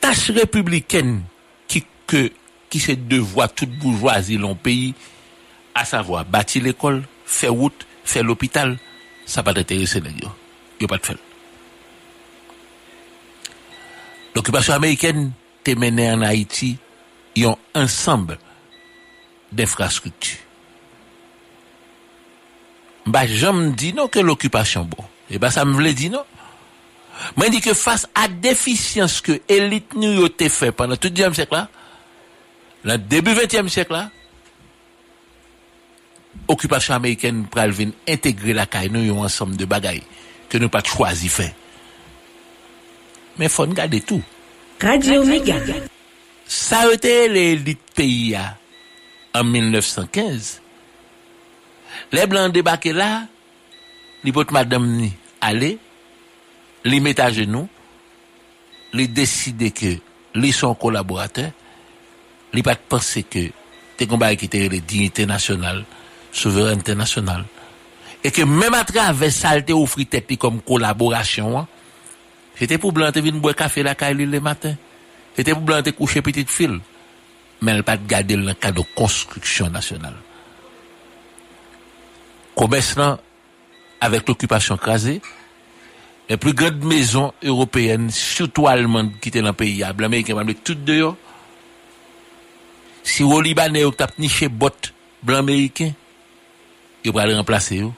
Tâche 0.00 0.30
républicaine 0.30 1.22
qui, 1.66 1.84
que, 2.06 2.30
qui 2.68 2.80
se 2.80 2.92
devoir 2.92 3.52
toute 3.52 3.70
bourgeoisie 3.70 4.38
dans 4.38 4.54
pays, 4.54 4.94
à 5.74 5.84
savoir 5.84 6.24
bâtir 6.24 6.62
l'école, 6.62 7.02
faire 7.24 7.52
route, 7.52 7.86
faire 8.04 8.24
l'hôpital, 8.24 8.78
ça 9.26 9.42
va 9.42 9.52
t'intéresser 9.52 10.00
les 10.00 10.12
gars. 10.12 10.34
Il 10.80 10.84
a 10.84 10.88
pas 10.88 10.98
de 10.98 11.06
fait. 11.06 11.18
L'occupation 14.34 14.74
américaine 14.74 15.32
t'est 15.64 15.74
menée 15.74 16.10
en 16.12 16.22
Haïti, 16.22 16.78
ils 17.34 17.46
ont 17.46 17.58
ensemble 17.74 18.38
d'infrastructures. 19.50 20.45
Bah, 23.06 23.26
j'aime 23.26 23.72
dit 23.72 23.92
non 23.92 24.08
que 24.08 24.18
l'occupation 24.18 24.84
bon. 24.84 25.04
Et 25.30 25.38
bah, 25.38 25.50
ça 25.50 25.64
me 25.64 25.72
voulait 25.72 25.94
dire 25.94 26.10
non. 26.10 26.24
Moi, 27.36 27.48
dit 27.48 27.60
que 27.60 27.72
face 27.72 28.06
à 28.14 28.28
déficience 28.28 29.20
que 29.20 29.40
élite 29.48 29.94
nous 29.94 30.26
a 30.26 30.48
fait 30.48 30.72
pendant 30.72 30.96
tout 30.96 31.08
le 31.08 31.14
10e 31.14 31.34
siècle 31.34 31.54
là, 31.54 31.68
le 32.84 32.98
début 32.98 33.32
20e 33.32 33.68
siècle 33.68 33.92
là, 33.92 34.10
occupation 36.48 36.94
américaine 36.94 37.46
pral 37.46 37.70
venir 37.70 37.94
intégrer 38.08 38.52
la 38.52 38.66
caille 38.66 38.90
nous 38.90 39.18
un 39.18 39.24
ensemble 39.24 39.56
de 39.56 39.64
bagailles 39.64 40.02
que 40.48 40.58
nous 40.58 40.68
pas 40.68 40.82
choisi 40.84 41.28
faire. 41.28 41.52
Mais 43.38 43.48
faut 43.48 43.62
regarder 43.62 44.00
tout. 44.00 44.22
Radio. 44.80 45.24
Ça 46.46 46.80
a 46.80 46.92
été 46.92 47.28
l'élite 47.28 47.80
pays 47.94 48.36
en 49.34 49.44
1915. 49.44 50.60
Les 52.12 52.26
blancs 52.26 52.52
débarqués 52.52 52.92
là, 52.92 53.24
les 54.24 54.32
potes 54.32 54.50
madame 54.50 54.86
ni 54.86 55.12
aller, 55.40 55.78
les 56.84 57.00
mettre 57.00 57.22
à 57.22 57.30
genoux, 57.30 57.68
les 58.92 59.08
décider 59.08 59.70
que 59.70 59.96
les 60.34 60.52
sont 60.52 60.74
collaborateurs, 60.74 61.52
les 62.52 62.62
pas 62.62 62.76
penser 62.76 63.22
que 63.22 63.50
t'es 63.96 64.06
combat 64.06 64.34
qui 64.36 64.46
était 64.46 64.68
les 64.68 64.80
dignités 64.80 65.26
nationales, 65.26 65.84
souveraineté 66.32 66.94
nationale. 66.94 67.44
Et 68.24 68.30
que 68.30 68.42
même 68.42 68.74
à 68.74 68.84
travers 68.84 69.32
ça, 69.32 69.60
te 69.60 69.72
offert 69.72 70.04
comme 70.38 70.60
collaboration, 70.60 71.58
hein, 71.58 71.68
c'était 72.58 72.78
pour 72.78 72.92
blanc 72.92 73.10
venir 73.14 73.34
boire 73.34 73.54
café 73.54 73.82
la 73.82 73.94
caille 73.94 74.14
le 74.14 74.40
matin. 74.40 74.74
C'était 75.36 75.52
pour 75.52 75.62
blanc 75.62 75.82
coucher 75.96 76.22
petite 76.22 76.50
file. 76.50 76.80
Mais 77.60 77.72
elle 77.72 77.82
pas 77.82 77.96
garder 77.96 78.36
le 78.36 78.54
cas 78.54 78.72
de 78.72 78.82
construction 78.94 79.68
nationale. 79.70 80.14
Komers 82.56 82.94
nan, 82.96 83.20
avèk 84.00 84.28
l'okupasyon 84.28 84.80
krasè, 84.80 85.18
lè 86.26 86.38
plou 86.40 86.56
gèd 86.56 86.82
mèzon 86.88 87.34
européen, 87.44 88.08
soutou 88.12 88.70
alman 88.70 89.12
ki 89.22 89.32
te 89.34 89.44
lan 89.44 89.56
peyi, 89.56 89.82
a 89.84 89.92
blanmè 89.96 90.22
yè 90.22 90.28
kèmèm 90.30 90.50
lè 90.50 90.56
tout 90.62 90.80
de 90.88 90.98
yo, 91.02 91.12
si 93.06 93.26
wò 93.26 93.42
libanè 93.44 93.84
yo 93.84 93.92
tap 93.94 94.16
ni 94.18 94.30
che 94.32 94.48
bot 94.48 94.90
blanmè 95.26 95.60
yè 95.60 95.70
kèm, 95.76 95.94
yo 97.06 97.14
pralè 97.14 97.36
remplase 97.36 97.78
yo 97.84 97.92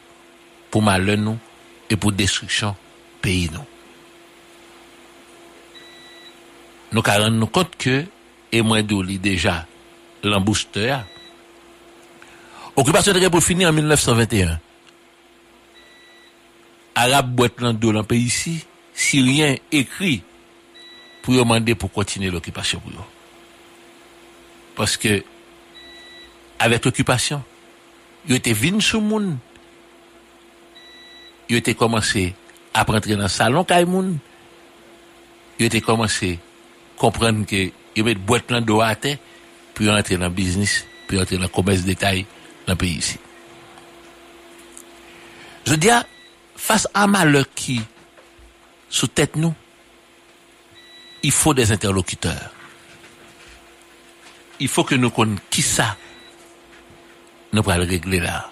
pou 0.69 0.85
malè 0.85 1.17
nou 1.17 1.39
e 1.89 1.97
pou 1.97 2.13
destriksyon 2.13 2.75
peyi 3.25 3.49
nou. 3.55 3.65
Nou 6.93 7.05
ka 7.05 7.19
rend 7.21 7.37
nou 7.37 7.53
kont 7.53 7.75
ke 7.81 8.03
e 8.53 8.61
mwen 8.65 8.87
do 8.89 9.01
li 9.05 9.19
deja 9.21 9.63
lan 10.25 10.45
booster 10.45 10.89
ya, 10.89 11.01
occupation 12.79 13.13
de 13.13 13.29
pour 13.29 13.43
finir 13.43 13.69
en 13.69 13.73
1921. 13.73 14.61
Arabe 16.95 17.31
boîte 17.35 17.59
dans 17.59 17.73
dans 17.73 17.93
le 17.93 18.03
pays 18.05 18.23
ici, 18.23 18.65
Syrien 18.95 19.57
écrit 19.73 20.23
pour 21.23 21.35
demander 21.35 21.75
pour 21.75 21.93
continuer 21.93 22.31
l'occupation 22.31 22.81
pour. 22.81 22.93
Parce 24.77 24.97
que, 24.97 25.25
avec 26.59 26.85
l'occupation, 26.85 27.43
ils 28.29 28.37
étaient 28.37 28.53
venus 28.53 28.85
sur 28.85 29.01
le 29.01 29.07
monde. 29.07 29.37
Ils 31.49 31.57
étaient 31.57 31.75
commencé 31.75 32.35
à 32.75 32.85
rentrer 32.85 33.17
dans 33.17 33.23
le 33.23 33.29
salon. 33.29 33.67
Ils 35.59 35.67
étaient 35.67 35.81
commencé 35.81 36.39
à 36.97 37.01
comprendre 37.01 37.45
que 37.45 37.71
ils 37.97 38.05
mettent 38.05 38.19
boîte 38.19 38.53
dans 38.53 38.81
à 38.81 38.95
terre, 38.95 39.19
puis 39.75 39.91
entrer 39.91 40.17
dans 40.17 40.27
le 40.27 40.31
business, 40.31 40.87
puis 41.09 41.21
entrer 41.21 41.37
dans 41.37 41.43
le 41.43 41.49
commerce 41.49 41.83
détail 41.83 42.25
dans 42.69 42.77
le. 42.77 43.19
Je 45.67 45.75
dis, 45.75 45.89
face 46.57 46.87
à 46.95 47.07
malheur 47.07 47.47
qui, 47.55 47.81
sous 48.89 49.09
tête 49.09 49.37
nous, 49.37 49.55
il 51.23 51.33
faut 51.33 51.55
des 51.55 51.73
interlocuteurs. 51.73 52.53
Il 54.61 54.69
faut 54.69 54.85
que 54.85 54.95
nous 54.95 55.11
connaissions 55.11 55.43
qui 55.51 55.63
ça 55.63 55.97
nous 57.53 57.63
pourrons 57.63 57.79
le 57.79 57.85
régler 57.85 58.21
là. 58.21 58.51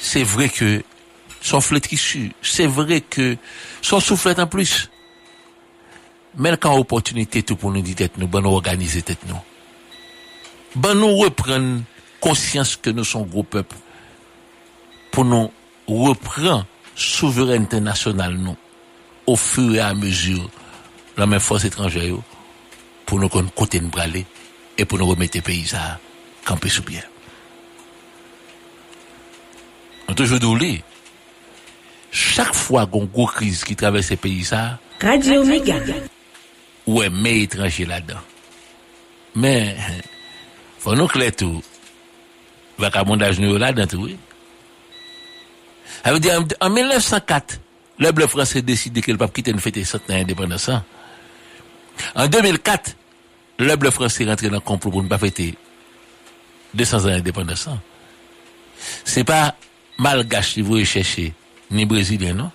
C'est 0.00 0.22
vrai 0.22 0.48
que 0.48 0.82
son 1.40 1.60
flétrissu, 1.60 2.32
c'est 2.42 2.66
vrai 2.66 3.00
que 3.00 3.36
son 3.82 4.00
soufflet 4.00 4.38
en 4.40 4.46
plus. 4.46 4.90
Mais 6.36 6.56
quand 6.56 6.76
opportunité 6.76 7.42
tout 7.42 7.56
pour 7.56 7.70
nous 7.70 7.82
dire 7.82 7.96
tête 7.96 8.18
nous, 8.18 8.26
ben 8.26 8.40
nous 8.40 8.50
organiser 8.50 9.02
tête 9.02 9.26
nous. 9.26 9.40
Ben 10.74 10.94
nous 10.94 11.16
reprendre 11.16 11.82
conscience 12.20 12.76
que 12.76 12.90
nous 12.90 13.04
sommes 13.04 13.28
gros 13.28 13.42
peuple. 13.42 13.76
Pour 15.12 15.24
nous 15.24 15.50
reprendre 15.86 16.66
souveraineté 16.96 17.80
nationale 17.80 18.34
nous, 18.34 18.56
au 19.26 19.36
fur 19.36 19.74
et 19.74 19.80
à 19.80 19.94
mesure, 19.94 20.50
la 21.16 21.26
même 21.26 21.40
force 21.40 21.64
étrangère, 21.64 22.16
pour 23.06 23.20
nous 23.20 23.28
côté 23.28 23.80
nous 23.80 23.88
braler 23.88 24.26
et 24.76 24.84
pour 24.84 24.98
nous 24.98 25.06
remettre 25.06 25.36
les 25.36 25.42
pays 25.42 25.70
à 25.74 25.98
camper 26.44 26.68
sous 26.68 26.82
pied. 26.82 27.00
On 30.08 30.14
toujours 30.14 30.38
d'oublier. 30.38 30.82
Chaque 32.10 32.54
fois 32.54 32.86
qu'on 32.86 33.00
a 33.00 33.02
une 33.02 33.08
grosse 33.08 33.32
crise 33.32 33.64
qui 33.64 33.74
traverse 33.74 34.06
ces 34.06 34.16
pays, 34.16 34.44
ça, 34.44 34.78
Radio 35.00 35.44
Méga. 35.44 35.76
ouais, 36.86 37.10
mais 37.10 37.40
étranger 37.40 37.84
là-dedans. 37.86 38.20
Mais, 39.34 39.76
faut 40.84 40.94
nous 40.94 41.08
tout. 41.08 41.62
nous 43.38 43.56
là 43.56 43.72
dans 43.72 43.86
tout, 43.86 44.02
oui. 44.02 44.18
Ça 46.04 46.12
veut 46.12 46.20
dire, 46.20 46.38
en 46.60 46.66
en 46.66 46.70
1904, 46.70 47.58
le 47.98 48.12
bleu 48.12 48.26
français 48.26 48.60
décide 48.60 49.02
qu'il 49.02 49.16
pas 49.16 49.28
quitter 49.28 49.50
une 49.50 49.60
fête 49.60 49.82
centenaire 49.84 50.20
indépendance. 50.20 50.68
hein. 50.68 50.84
En 52.14 52.26
2004, 52.28 52.96
le 53.60 53.76
bleu 53.76 53.90
français 53.90 54.26
rentre 54.26 54.44
dans 54.44 54.50
le 54.50 54.60
complot 54.60 54.90
pour 54.90 55.02
ne 55.02 55.08
pas 55.08 55.16
fêter 55.16 55.54
200 56.74 56.98
ans 56.98 57.02
d'indépendance. 57.04 57.66
hein. 57.68 57.80
C'est 59.04 59.24
pas 59.24 59.54
malgache 59.98 60.52
qui 60.52 60.60
vous 60.60 60.84
chercher, 60.84 61.32
ni 61.70 61.86
brésilien, 61.86 62.34
non? 62.34 62.50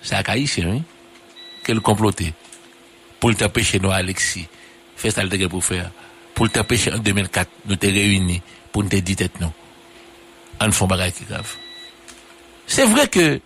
C'est 0.00 0.14
à 0.14 0.22
Haïtien, 0.26 0.70
oui. 0.70 0.82
Qu'elle 1.62 1.80
comploté. 1.80 2.32
Pour 3.20 3.36
t'empêcher 3.36 3.80
nous, 3.80 3.90
Alexis, 3.90 4.46
fait 4.96 5.10
ça 5.10 5.22
le 5.22 5.48
pour 5.48 5.62
faire. 5.62 5.90
pour 6.38 6.46
le 6.46 6.62
péché 6.62 6.92
en 6.92 6.98
2004, 6.98 7.50
nous 7.66 7.74
t'es 7.74 7.88
réunis 7.88 8.40
pour 8.70 8.84
nous 8.84 8.88
te 8.88 8.94
dire 8.94 9.16
tête 9.16 9.40
non. 9.40 9.52
On 10.60 10.70
fait 10.70 10.84
un 10.84 11.10
qui 11.10 11.24
grave. 11.24 11.56
C'est 12.64 12.84
vrai 12.84 13.08
que 13.08 13.40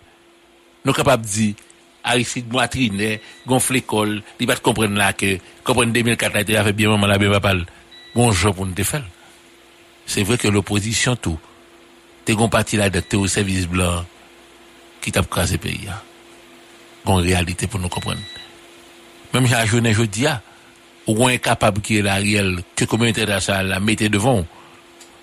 nous 0.85 0.93
sommes 0.93 0.93
capables 0.93 1.25
de 1.25 1.27
dire, 1.27 1.55
Aristide 2.03 2.53
Moitrine, 2.53 3.01
eh, 3.01 3.19
gonfle 3.47 3.73
l'école, 3.73 4.21
il 4.39 4.45
va 4.45 4.55
comprendre 4.57 4.95
là 4.95 5.11
que, 5.11 5.39
comprendre 5.63 5.91
2004, 5.91 6.35
il 6.47 6.55
a 6.55 6.63
fait 6.63 6.73
bien 6.73 6.89
maman, 6.89 7.07
la 7.07 7.17
bien 7.17 7.31
papa. 7.31 7.55
Bonjour 8.13 8.53
pour 8.53 8.67
nous 8.67 8.73
te 8.73 8.83
faire. 8.83 9.05
C'est 10.05 10.21
vrai 10.21 10.37
que 10.37 10.47
l'opposition 10.47 11.15
tout, 11.15 11.39
t'es 12.25 12.35
gon 12.35 12.47
parti 12.47 12.77
là, 12.77 12.91
t'es 12.91 13.17
au 13.17 13.25
service 13.25 13.67
blanc, 13.67 14.05
qui 15.01 15.11
t'a 15.11 15.23
crasé 15.23 15.57
pays, 15.57 15.89
Bon 17.05 17.15
réalité 17.15 17.65
pour 17.65 17.79
nous 17.79 17.89
comprendre. 17.89 18.21
Même 19.33 19.47
si 19.47 19.53
la 19.53 19.65
journée, 19.65 19.93
je 19.95 20.03
dis, 20.03 20.27
ah, 20.27 20.43
ou 21.07 21.27
incapable 21.27 21.81
qui 21.81 21.97
est 21.97 22.01
l'Ariel, 22.01 22.63
que 22.75 22.85
communauté 22.85 23.23
internationale 23.23 23.67
la 23.67 23.79
mettez 23.79 24.09
devant. 24.09 24.45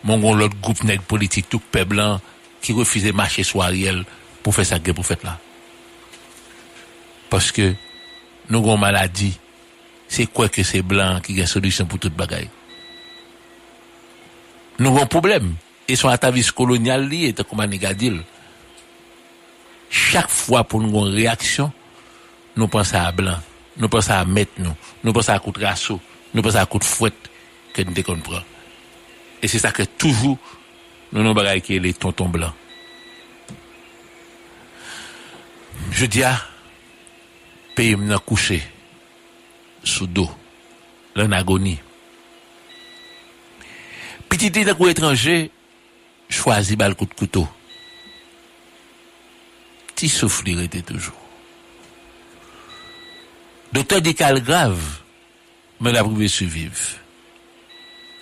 Mon 0.05 0.35
l'autre 0.35 0.57
groupe 0.61 0.83
nègre 0.85 1.03
politique, 1.03 1.49
tout 1.49 1.61
peuple 1.61 1.91
blanc, 1.91 2.20
qui 2.61 2.72
refusait 2.72 3.12
marcher 3.12 3.43
sur 3.43 3.62
Ariel 3.62 4.05
pour 4.43 4.55
faire 4.55 4.66
ça 4.66 4.78
que 4.78 4.91
pour 4.93 5.07
faire 5.07 5.18
là. 5.22 5.39
Parce 7.28 7.53
que, 7.53 7.74
nous 8.49 8.59
avons 8.59 8.76
maladie, 8.76 9.39
c'est 10.09 10.26
quoi 10.26 10.49
que 10.49 10.62
c'est 10.62 10.83
blanc 10.83 11.20
qui 11.20 11.41
a 11.41 11.47
solution 11.47 11.87
pour 11.87 11.99
toute 11.99 12.14
bagaille. 12.14 12.49
Nous 14.78 14.89
avons 14.89 15.07
problème. 15.07 15.55
Et 15.87 15.97
son 15.97 16.09
atavisme 16.09 16.53
colonial 16.53 17.09
lié, 17.09 17.35
comme 17.35 17.61
on 17.61 18.14
Chaque 19.91 20.31
fois 20.31 20.64
pour 20.64 20.81
nous 20.81 21.07
une 21.07 21.14
réaction, 21.14 21.72
nous 22.57 22.68
pensons 22.68 22.97
à 22.97 23.11
blanc. 23.12 23.39
nous 23.77 23.89
pensons 23.89 24.12
à 24.12 24.25
mettre 24.25 24.53
nous, 24.59 24.75
nous 25.05 25.12
pensons 25.12 25.33
à 25.33 25.39
coup 25.39 25.53
de 25.53 25.64
rasso, 25.64 26.01
nous 26.35 26.43
pensons 26.43 26.59
à 26.59 26.66
coup 26.66 26.79
de 26.79 26.85
fouette 26.85 27.31
que 27.73 27.83
nous 27.83 27.93
décomprend. 27.93 28.43
Et 29.43 29.49
c'est 29.49 29.59
ça 29.59 29.73
que 29.73 29.83
toujours 29.83 30.39
nous 31.12 31.23
nous 31.23 31.35
baraquons 31.35 31.81
les 31.81 31.95
tontons 31.95 32.29
blancs. 32.29 32.55
Je 35.91 36.07
dis 36.07 36.23
à 36.23 36.41
pays 37.75 37.97
m'en 37.97 38.18
couché 38.18 38.62
sous 39.83 40.07
dos, 40.07 40.31
l'en 41.16 41.33
agonie. 41.33 41.79
Petit 44.29 44.51
d'un 44.51 44.77
étranger, 44.87 45.51
choisi 46.29 46.77
bal 46.77 46.95
coup 46.95 47.07
de 47.07 47.14
couteau. 47.14 47.49
Petit 49.89 50.09
souffle 50.09 50.49
était 50.61 50.83
toujours. 50.83 51.30
Docteur 53.73 54.01
dit 54.01 54.14
qu'elle 54.14 54.43
grave, 54.43 55.01
mais 55.81 55.93
la 55.93 56.03
pouvait 56.03 56.29
survivre. 56.29 56.77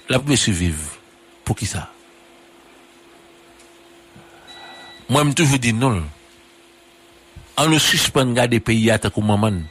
La 0.09 0.19
pouvait 0.19 0.37
survivre. 0.37 0.93
Pour 1.45 1.57
qui 1.57 1.67
ça? 1.67 1.91
Moi, 5.09 5.25
je 5.25 5.33
toujours 5.33 5.59
dit 5.59 5.73
non. 5.73 6.05
On 7.57 7.67
nous 7.67 7.79
suspend 7.79 8.27
garder 8.33 8.61
pays 8.61 8.91
à 8.91 8.99
comme 8.99 9.27
maman. 9.27 9.63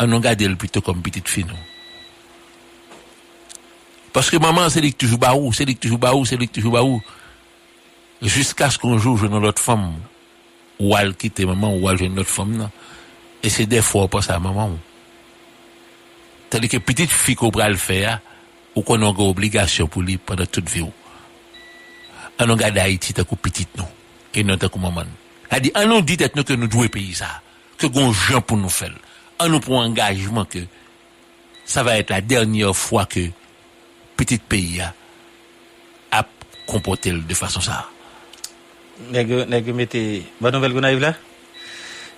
On 0.00 0.06
nous 0.06 0.20
garde 0.20 0.40
le 0.42 0.56
plutôt 0.56 0.80
comme 0.80 1.02
petite 1.02 1.28
fille. 1.28 1.44
non. 1.44 1.58
Parce 4.12 4.30
que 4.30 4.36
maman, 4.36 4.70
c'est 4.70 4.80
lui 4.80 4.90
qui 4.90 4.98
toujours 4.98 5.18
baou, 5.18 5.52
c'est 5.52 5.64
lui 5.64 5.74
qui 5.74 5.80
toujours 5.80 5.98
baou, 5.98 6.24
c'est 6.24 6.36
lui 6.36 6.46
qui 6.46 6.54
toujours 6.54 6.74
baou. 6.74 7.02
Jusqu'à 8.22 8.70
ce 8.70 8.78
qu'un 8.78 8.96
jour, 8.96 9.18
je 9.18 9.26
n'ai 9.26 9.40
l'autre 9.40 9.60
femme, 9.60 9.92
ou 10.84 10.96
al 10.98 11.14
kite 11.16 11.46
maman 11.48 11.72
ou 11.72 11.88
al 11.88 11.96
jwen 11.96 12.12
not 12.16 12.28
fom 12.28 12.52
nan. 12.60 12.72
E 13.40 13.50
se 13.52 13.64
defo 13.68 14.04
pa 14.12 14.20
sa 14.24 14.36
maman 14.42 14.76
ou. 14.76 14.82
Tade 16.52 16.68
ke 16.70 16.78
pitit 16.84 17.10
fi 17.10 17.34
ko 17.38 17.50
pral 17.54 17.78
fe 17.80 18.02
ya, 18.04 18.18
ou 18.76 18.84
konon 18.86 19.14
ga 19.16 19.24
obligasyon 19.26 19.88
pou 19.90 20.04
li 20.04 20.18
panan 20.20 20.50
tout 20.50 20.68
vi 20.70 20.84
ou. 20.84 20.92
Anon 22.38 22.58
ga 22.58 22.72
da 22.74 22.86
iti 22.90 23.14
takou 23.14 23.38
pitit 23.38 23.70
nou, 23.78 23.88
e 24.34 24.42
non 24.46 24.60
takou 24.60 24.82
maman. 24.82 25.08
A 25.50 25.60
di 25.62 25.70
anon 25.78 26.02
dit 26.02 26.20
et 26.20 26.34
nou 26.34 26.46
ke 26.46 26.56
nou 26.58 26.70
dwe 26.70 26.90
peyi 26.92 27.14
sa, 27.14 27.30
ke 27.78 27.90
gon 27.90 28.12
jen 28.12 28.42
pou 28.42 28.58
nou 28.58 28.72
fel. 28.72 28.94
Anon 29.42 29.62
pou 29.62 29.78
engajman 29.78 30.46
ke 30.50 30.66
sa 31.66 31.84
va 31.86 31.96
et 31.98 32.10
la 32.10 32.20
dernye 32.20 32.72
fwa 32.76 33.06
ke 33.10 33.28
pitit 34.18 34.42
peyi 34.50 34.80
ya 34.82 34.92
ap 36.14 36.30
kompote 36.70 37.14
de 37.14 37.38
fason 37.38 37.62
sa. 37.64 37.84
Nèg 39.10 39.74
mettez 39.74 40.22
bonne 40.40 40.54
nouvelle 40.54 40.72
qu'on 40.72 40.82
arrive 40.82 41.00
là. 41.00 41.14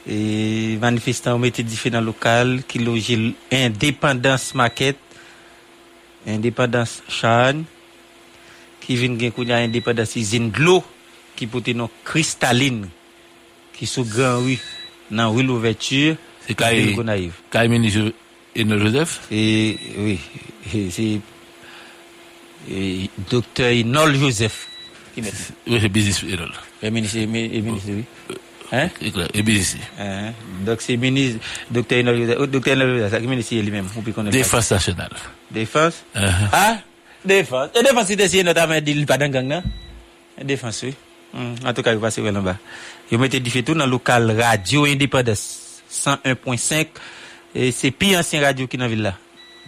Et 0.08 0.76
manifestant 0.80 1.38
mettez 1.38 1.62
différents 1.62 2.00
local 2.00 2.62
qui 2.68 2.78
loge 2.78 3.12
indépendance 3.50 4.54
maquette 4.54 4.98
indépendance 6.26 7.02
chan 7.08 7.62
qui 8.80 8.96
vient 8.96 9.18
gen 9.18 9.32
kounya 9.32 9.56
indépendance 9.56 10.16
usine 10.16 10.50
de 10.50 10.58
l'eau 10.62 10.84
qui 11.34 11.46
pote 11.46 11.68
non 11.68 11.90
cristalline 12.04 12.88
qui 13.72 13.86
sous 13.86 14.04
grand 14.04 14.38
rue 14.38 14.58
dans 15.10 15.32
rue 15.32 15.42
l'ouverture 15.42 16.16
C'est. 16.46 16.54
Kaye 16.54 17.68
ministre 17.68 18.12
Eno 18.56 18.78
Joseph? 18.78 19.22
Et 19.30 19.76
oui, 19.98 20.18
et 20.72 20.90
c'est 20.90 21.20
et 22.70 23.10
docteur 23.30 23.72
Inol 23.72 24.14
Joseph 24.16 24.68
Oui, 25.16 25.78
c'est 25.80 25.88
business 25.88 26.22
Enol. 26.24 26.52
Le 26.82 26.90
ministre, 26.90 27.18
le 27.18 27.26
ministre, 27.26 27.88
oui. 27.90 28.04
Hein? 28.72 28.88
Et 29.32 29.42
business. 29.42 29.76
Donc 30.64 30.80
c'est 30.80 30.96
ministre, 30.96 31.40
docteur 31.70 32.00
Inol 32.00 32.18
Joseph, 32.18 32.50
docteur 32.50 32.74
Inol 32.74 32.98
Joseph, 32.98 33.46
c'est 33.48 33.62
le 33.62 33.70
ministre 33.70 34.00
puis 34.02 34.12
qu'on 34.12 34.22
est 34.22 34.30
pas. 34.30 34.36
Défense 34.36 34.70
nationale. 34.70 35.10
Défense? 35.50 36.04
Ah? 36.14 36.78
Défense. 37.24 37.70
Et 37.74 37.82
défense, 37.82 38.06
c'est 38.06 38.20
essayé 38.20 38.42
notamment 38.42 38.80
de 38.80 39.04
pas 39.04 39.18
dans 39.18 39.30
gang, 39.30 39.46
non? 39.46 39.62
Défense, 40.42 40.82
oui. 40.82 40.94
En 41.64 41.72
tout 41.72 41.82
cas, 41.82 41.96
passez 41.96 42.22
là 42.22 42.40
bas. 42.40 42.56
Vous 43.10 43.18
mettez 43.18 43.40
du 43.40 43.50
fait 43.50 43.62
tout 43.62 43.74
dans 43.74 43.84
le 43.84 43.90
local 43.90 44.30
radio 44.40 44.84
indépendance 44.84 45.82
101.5. 45.90 46.86
Et 47.54 47.72
c'est 47.72 47.90
pire 47.90 48.18
ancien 48.18 48.40
radio 48.40 48.66
qui 48.66 48.76
est 48.76 48.78
dans 48.78 48.84
la 48.84 48.90
ville 48.90 49.02
là. 49.02 49.16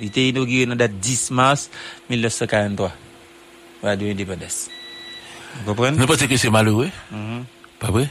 Il 0.00 0.08
était 0.08 0.28
inauguré 0.28 0.66
dans 0.66 0.70
la 0.70 0.76
date 0.76 0.98
10 0.98 1.30
mars 1.32 1.70
1943. 2.10 2.92
Radio 3.82 4.10
indépendance. 4.10 4.68
Vous 5.56 5.74
comprenez? 5.74 5.98
Vous 5.98 6.06
pensez 6.06 6.28
que 6.28 6.36
c'est 6.36 6.50
malheureux? 6.50 6.90
Mhm. 7.10 7.44
Pas 7.78 7.90
vrai? 7.90 8.08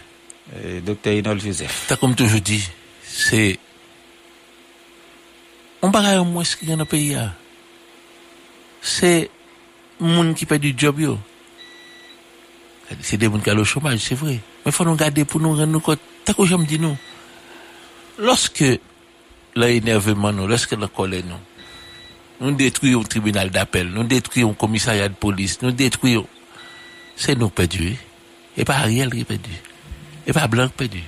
Docteur 0.86 1.14
Inol 1.14 1.40
Joseph. 1.42 1.86
T'as 1.88 1.98
comme 1.98 2.16
toujours 2.16 2.42
dit, 2.42 2.68
c'est. 3.04 3.60
On 5.82 5.90
bagaille 5.90 6.18
au 6.18 6.24
moins 6.26 6.44
ce 6.44 6.56
qu'il 6.56 6.70
y 6.70 6.72
a 6.72 6.76
dans 6.76 6.84
le 6.84 6.86
pays. 6.86 7.14
là. 7.14 7.34
C'est. 8.82 9.30
Moun 10.00 10.36
qui 10.36 10.46
fait 10.46 10.60
du 10.60 10.74
job, 10.78 11.00
yo. 11.00 11.18
C'est 13.02 13.18
des 13.18 13.28
moun 13.28 13.42
qui 13.42 13.52
ont 13.52 13.56
le 13.56 13.64
chômage, 13.64 14.00
c'est 14.00 14.16
vrai. 14.16 14.40
Mais 14.66 14.72
faut 14.72 14.86
nous 14.86 14.96
garder 14.96 15.26
pour 15.26 15.42
nous 15.42 15.50
rendre 15.50 15.66
nous 15.66 15.80
compte. 15.80 16.00
T'as 16.24 16.34
que 16.34 16.46
j'aime 16.46 16.66
dire 16.66 16.80
nous? 16.80 16.98
Lorsque 18.20 18.64
l'énervement 19.56 20.32
nous, 20.32 20.48
lorsque 20.48 20.72
la 20.74 20.88
colère 20.88 21.24
nous, 21.26 22.48
nous 22.48 22.56
détruisons 22.56 23.00
le 23.02 23.06
tribunal 23.08 23.50
d'appel, 23.50 23.90
nous 23.90 24.04
détruisons 24.04 24.50
le 24.50 24.54
commissariat 24.54 25.10
de 25.10 25.16
police, 25.16 25.62
nous 25.62 25.72
détruisons. 25.72 26.28
C'est 27.18 27.36
nous 27.36 27.50
perdus. 27.50 27.98
Et 28.56 28.64
pas 28.64 28.78
Ariel 28.78 29.10
qui 29.12 29.24
perdu. 29.24 29.50
Et 30.26 30.34
pas 30.34 30.48
Blanc 30.48 30.70
perdu. 30.70 31.04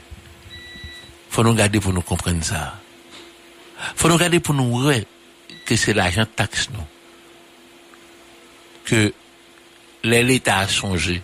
Faut 1.30 1.44
nous 1.44 1.54
garder 1.54 1.80
pour 1.80 1.94
nous 1.94 2.02
comprendre 2.02 2.44
ça. 2.44 2.80
Faut 3.96 4.10
nous 4.10 4.18
garder 4.18 4.40
pour 4.40 4.56
nous 4.56 4.70
voir 4.70 4.96
que 5.66 5.76
c'est 5.76 5.94
l'argent 5.94 6.26
taxe 6.36 6.70
nous. 6.72 6.86
Que 8.84 9.14
l'État 10.04 10.58
a 10.58 10.68
changé. 10.68 11.22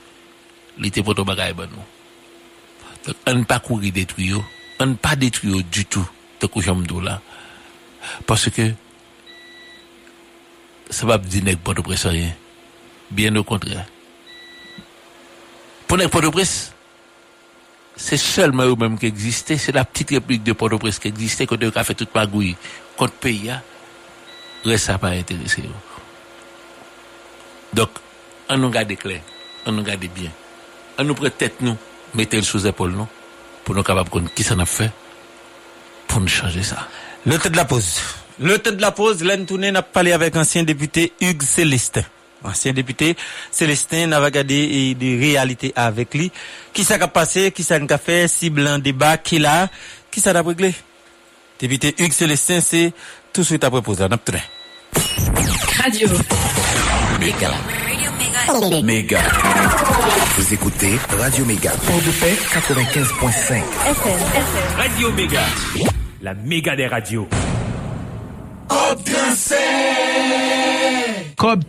L'État 0.78 1.04
pour 1.04 1.16
ton 1.16 1.24
bagage 1.24 1.54
ben 1.54 1.68
nous. 1.72 1.84
Donc, 3.06 3.16
on 3.28 3.34
ne 3.36 3.44
pas 3.44 3.60
courir 3.60 3.92
détruire, 3.92 4.42
on 4.80 4.86
ne 4.88 4.94
pas 4.96 5.16
détruire 5.16 5.64
du 5.64 5.86
tout, 5.86 6.08
coucham 6.52 6.84
là. 7.04 7.22
Parce 8.26 8.50
que, 8.50 8.72
ça 10.90 11.06
va 11.06 11.18
dire 11.18 11.44
n'est 11.44 11.56
pas 11.56 11.74
de 11.74 12.08
rien. 12.08 12.36
Bien 13.12 13.36
au 13.36 13.44
contraire. 13.44 13.86
Pour 15.88 15.98
de 15.98 16.30
presse, 16.30 16.72
c'est 17.96 18.18
seulement 18.18 18.64
eux-mêmes 18.64 18.98
qui 18.98 19.06
existaient, 19.06 19.58
c'est 19.58 19.72
la 19.72 19.86
petite 19.86 20.10
république 20.10 20.44
de 20.44 20.54
Port-au-Prince 20.54 21.00
qui 21.00 21.08
existait, 21.08 21.46
quand 21.46 21.64
on 21.64 21.70
a 21.70 21.84
fait 21.84 21.94
toute 21.94 22.14
magouille 22.14 22.56
contre 22.98 23.14
le 23.14 23.20
pays, 23.20 23.50
hein. 23.50 23.62
reste 24.66 24.86
ça 24.86 24.98
pas 24.98 25.10
intéressé. 25.10 25.64
Donc, 27.74 27.90
on 28.50 28.58
nous 28.58 28.70
garde 28.70 28.96
clair, 28.96 29.22
on 29.66 29.72
nous 29.72 29.84
garde 29.84 30.06
bien. 30.14 30.32
On 30.98 31.04
nous 31.04 31.16
prête 31.16 31.38
tête 31.38 31.62
nous, 31.62 31.78
mettez 32.14 32.38
le 32.38 32.44
sous 32.44 32.66
épaule 32.66 32.92
nous, 32.92 33.08
pour 33.64 33.76
nous 33.76 33.84
capables 33.84 34.10
de 34.10 34.30
qui 34.30 34.44
ça 34.44 34.56
n'a 34.56 34.66
fait, 34.66 34.92
pour 36.08 36.22
nous 36.22 36.28
changer 36.28 36.64
ça. 36.64 36.88
Le 37.26 37.38
temps 37.38 37.50
de 37.50 37.58
la 37.58 37.66
pause. 37.66 38.02
Le 38.40 38.58
temps 38.60 38.72
de 38.72 38.82
la 38.82 38.92
pause, 38.92 39.24
l'année 39.24 39.46
tournée 39.46 39.72
n'a 39.72 39.82
parlé 39.82 40.14
avec 40.14 40.36
ancien 40.36 40.64
député 40.64 41.14
Hugues 41.22 41.44
Célestin. 41.44 42.04
Ancien 42.46 42.74
député 42.74 43.16
Célestin 43.52 44.08
n'a 44.08 44.20
regardé 44.20 44.94
des 44.96 45.18
réalités 45.18 45.74
avec 45.76 46.14
lui. 46.14 46.32
Qui 46.74 46.84
ça 46.84 46.96
a 46.96 47.08
passé, 47.08 47.52
qui 47.52 47.64
ça 47.64 47.76
a 47.76 47.98
fait, 47.98 48.28
cible 48.28 48.68
un 48.68 48.80
débat, 48.80 49.18
qui 49.18 49.40
l'a, 49.40 49.70
qui 50.12 50.22
ça 50.22 50.32
a 50.32 50.42
réglé. 50.42 50.74
Député 51.60 51.96
Hugues 51.98 52.14
Célestin, 52.14 52.62
c'est 52.62 52.94
tout 53.34 53.42
de 53.42 53.46
suite 53.46 53.64
après 53.64 53.82
pause. 53.82 53.98
Tourné. 53.98 54.42
Radio. 55.82 56.08
Méga. 57.20 57.52
Méga. 58.84 59.20
Vous 60.38 60.54
écoutez 60.54 61.00
Radio 61.18 61.46
Méga. 61.46 61.72
Port 61.72 62.02
de 62.02 62.12
paix 62.12 62.36
95.5. 62.54 63.64
Radio 64.78 65.12
Méga. 65.14 65.44
La 66.22 66.34
méga 66.34 66.76
des 66.76 66.88
radios. 66.88 67.28
Cob 68.68 69.04
transfert. 69.04 69.60
Cob 71.38 71.64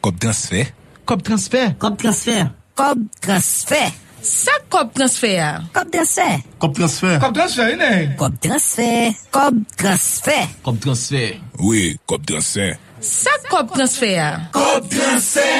Kop 0.00 0.18
transfer. 0.20 0.66
Kop 1.04 1.22
transfer. 1.22 1.74
Kop 1.78 1.98
transfer. 1.98 2.50
Kop 2.76 2.98
transfer. 3.20 3.90
Sa 4.22 4.52
kop 4.70 4.94
transfer. 4.94 5.58
Kop 5.74 5.90
transfer. 5.90 6.38
Kop 6.58 6.74
transfer. 6.76 7.18
Kop 7.18 7.34
transfer, 7.34 7.72
inè. 7.74 8.16
Kop 8.18 8.36
transfer. 8.40 9.10
Kop 9.34 9.54
transfer. 9.76 10.46
Kop 10.62 10.78
transfer. 10.80 11.34
Oui, 11.58 11.98
kop 12.06 12.22
transfer. 12.26 12.78
Sa 13.02 13.34
kop 13.50 13.74
transfer. 13.74 14.38
Kop 14.54 14.86
transfer. 14.86 15.50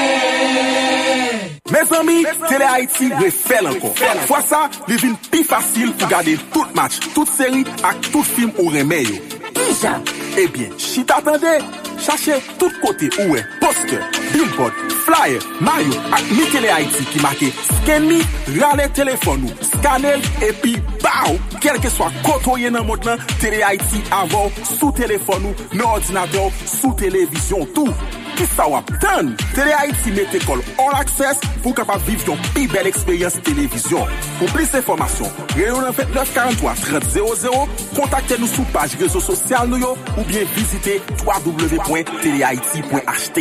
Mes 1.73 1.93
ami, 1.99 2.23
Tele 2.49 2.67
Haiti 2.69 3.11
refèl 3.19 3.67
anko. 3.73 3.91
Fwa 4.29 4.43
sa, 4.47 4.69
li 4.87 4.99
vin 5.03 5.19
pi 5.33 5.43
fasil 5.47 5.91
pou 5.99 6.11
gade 6.11 6.37
tout 6.55 6.75
match, 6.79 7.01
tout 7.17 7.27
seri 7.27 7.65
ak 7.83 8.13
tout 8.13 8.27
film 8.37 8.53
ou 8.59 8.71
remè 8.71 9.03
yo. 9.03 9.19
Ki 9.57 9.73
jan? 9.81 10.05
Bien, 10.37 10.69
si 10.79 11.05
t'attendais, 11.05 11.59
cherchez 11.99 12.35
tout 12.59 12.71
côté 12.81 13.11
où 13.21 13.37
est 13.37 13.45
poster, 13.61 13.99
billboard, 14.33 14.73
flyer, 15.05 15.41
maillot 15.61 15.93
et 15.93 16.35
mi 16.35 16.43
Télé 16.51 16.69
Haïti 16.69 17.05
qui 17.05 17.21
marque 17.21 17.45
scan 17.83 18.01
me, 18.01 18.61
râle 18.61 18.91
téléphone 18.93 19.45
ou 19.45 19.65
scanner 19.65 20.17
et 20.41 20.53
puis 20.53 20.77
bao, 21.03 21.37
quel 21.61 21.79
que 21.81 21.89
soit 21.89 22.11
côté 22.25 22.71
dans 22.71 22.79
le 22.79 22.85
monde, 22.85 23.05
là, 23.05 23.17
Télé 23.41 23.63
Haïti 23.63 24.03
avant 24.11 24.51
sous 24.79 24.93
téléphone 24.93 25.45
ou, 25.47 25.77
dans 25.77 25.91
ordinateur, 25.91 26.51
sous 26.67 26.93
télévision, 26.95 27.67
tout. 27.75 27.89
Qui 28.37 28.47
ça 28.47 28.67
wap 28.67 28.87
tan? 28.99 29.35
Télé 29.55 29.73
Haïti 29.73 30.11
met 30.11 30.27
école 30.35 30.63
all 30.79 30.99
access 30.99 31.39
pour 31.63 31.75
capable 31.75 32.03
vivre 32.05 32.33
une 32.33 32.39
plus 32.55 32.67
belle 32.67 32.87
expérience 32.87 33.35
télévision. 33.43 34.07
Pour 34.39 34.49
plus 34.49 34.71
d'informations, 34.71 35.31
réunion 35.55 35.91
29 35.91 36.33
43 36.33 36.75
30 36.75 37.05
00, 37.11 37.69
contactez-nous 37.95 38.47
sur 38.47 38.65
page 38.67 38.97
réseaux 38.99 39.21
sociaux 39.21 39.67
nous 39.67 39.77
yo, 39.77 39.97
ou 40.17 40.22
bien 40.23 40.43
visitez 40.57 41.01
www.telehaiti.ht. 41.25 43.41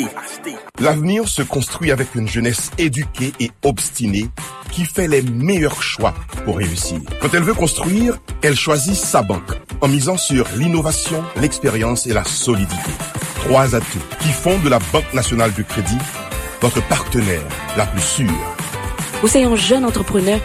L'avenir 0.80 1.28
se 1.28 1.42
construit 1.42 1.92
avec 1.92 2.16
une 2.16 2.28
jeunesse 2.28 2.72
éduquée 2.78 3.34
et 3.40 3.52
obstinée 3.64 4.30
qui 4.72 4.86
fait 4.86 5.08
les 5.08 5.22
meilleurs 5.22 5.84
choix 5.84 6.14
pour 6.46 6.58
réussir. 6.58 7.00
Quand 7.22 7.34
elle 7.34 7.44
veut 7.44 7.54
construire, 7.54 8.18
elle 8.42 8.56
choisit 8.56 8.96
sa 8.96 9.22
banque 9.22 9.52
en 9.82 9.88
misant 9.88 10.18
sur 10.18 10.48
l'innovation, 10.56 11.24
l'expérience 11.36 12.08
et 12.08 12.14
la 12.14 12.24
solidité. 12.24 12.92
Trois 13.36 13.76
atouts 13.76 14.00
qui 14.20 14.30
font 14.30 14.58
de 14.60 14.70
la 14.70 14.80
Banque 14.92 15.14
nationale 15.14 15.54
du 15.54 15.64
crédit 15.64 15.98
votre 16.62 16.88
partenaire 16.88 17.42
la 17.76 17.88
plus 17.88 18.02
sûre. 18.02 18.30
Ou 19.24 19.28
c'est 19.28 19.44
un 19.44 19.56
jeune 19.56 19.84
entrepreneur 19.84 20.40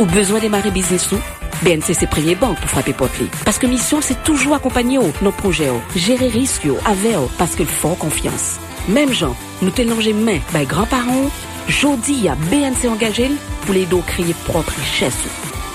ou 0.00 0.04
besoin 0.04 0.36
de 0.36 0.42
démarrer 0.42 0.70
business 0.70 1.10
ou 1.12 1.16
BNC 1.62 1.94
c'est 1.94 2.08
premier 2.08 2.34
banque 2.34 2.58
pour 2.60 2.68
frapper 2.68 2.92
porte. 2.92 3.12
Parce 3.44 3.58
que 3.58 3.66
mission 3.66 4.00
c'est 4.00 4.22
toujours 4.22 4.54
accompagner 4.54 4.98
au 4.98 5.10
nos 5.22 5.32
projets 5.32 5.70
au, 5.70 5.80
gérer 5.94 6.28
risque 6.28 6.66
au, 6.66 6.78
avec 6.88 7.16
au, 7.16 7.30
parce 7.38 7.54
qu'il 7.54 7.66
faut 7.66 7.94
confiance. 7.94 8.58
Même 8.88 9.12
gens, 9.12 9.36
nous 9.62 9.70
te 9.70 9.82
langer 9.82 10.12
main 10.12 10.38
by 10.54 10.66
grands-parents, 10.66 11.30
jodi 11.68 12.28
à 12.28 12.34
BNC 12.34 12.88
engagé 12.88 13.30
pour 13.62 13.74
les 13.74 13.86
dos 13.86 14.02
créer 14.06 14.34
propre 14.44 14.72
richesse. 14.78 15.26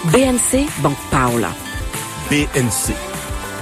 BNC 0.06 0.68
Banque 0.82 0.98
Paola. 1.10 1.52
BNC. 2.30 2.96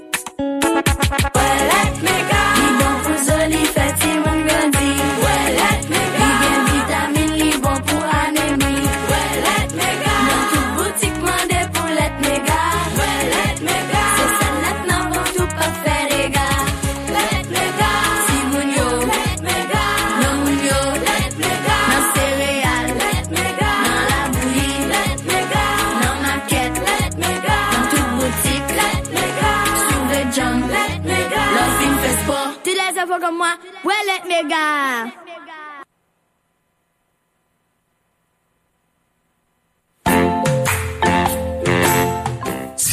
Well, 33.83 34.05
let 34.07 34.25
me 34.25 34.43
go. 34.49 35.22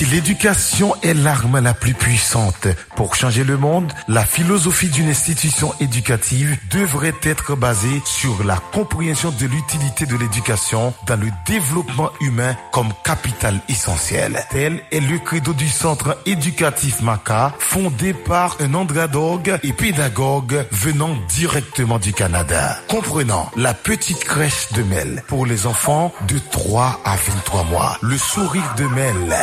Si 0.01 0.07
l'éducation 0.07 0.95
est 1.03 1.13
l'arme 1.13 1.61
la 1.61 1.75
plus 1.75 1.93
puissante 1.93 2.69
pour 2.97 3.17
changer 3.17 3.45
le 3.45 3.59
monde, 3.59 3.93
la 4.09 4.25
philosophie 4.25 4.89
d'une 4.89 5.11
institution 5.11 5.75
éducative 5.79 6.57
devrait 6.71 7.13
être 7.23 7.55
basée 7.55 8.01
sur 8.07 8.43
la 8.45 8.57
compréhension 8.57 9.31
de 9.31 9.45
l'utilité 9.45 10.07
de 10.07 10.17
l'éducation 10.17 10.95
dans 11.07 11.21
le 11.21 11.27
développement 11.47 12.09
humain 12.23 12.57
comme 12.73 12.95
capital 13.05 13.61
essentiel. 13.69 14.43
Tel 14.51 14.81
est 14.91 15.01
le 15.01 15.19
credo 15.19 15.53
du 15.53 15.69
centre 15.69 16.17
éducatif 16.25 17.03
MACA, 17.03 17.53
fondé 17.59 18.15
par 18.15 18.57
un 18.61 18.73
andragogue 18.73 19.59
et 19.63 19.75
pédagogue 19.75 20.65
venant 20.71 21.15
directement 21.29 21.99
du 21.99 22.15
Canada. 22.15 22.79
Comprenant 22.89 23.51
la 23.55 23.75
petite 23.75 24.25
crèche 24.25 24.73
de 24.73 24.83
Mel 24.83 25.23
pour 25.27 25.45
les 25.45 25.67
enfants 25.67 26.11
de 26.27 26.39
3 26.39 27.03
à 27.05 27.17
23 27.17 27.65
mois, 27.65 27.99
le 28.01 28.17
sourire 28.17 28.75
de 28.79 28.85
Mel, 28.85 29.37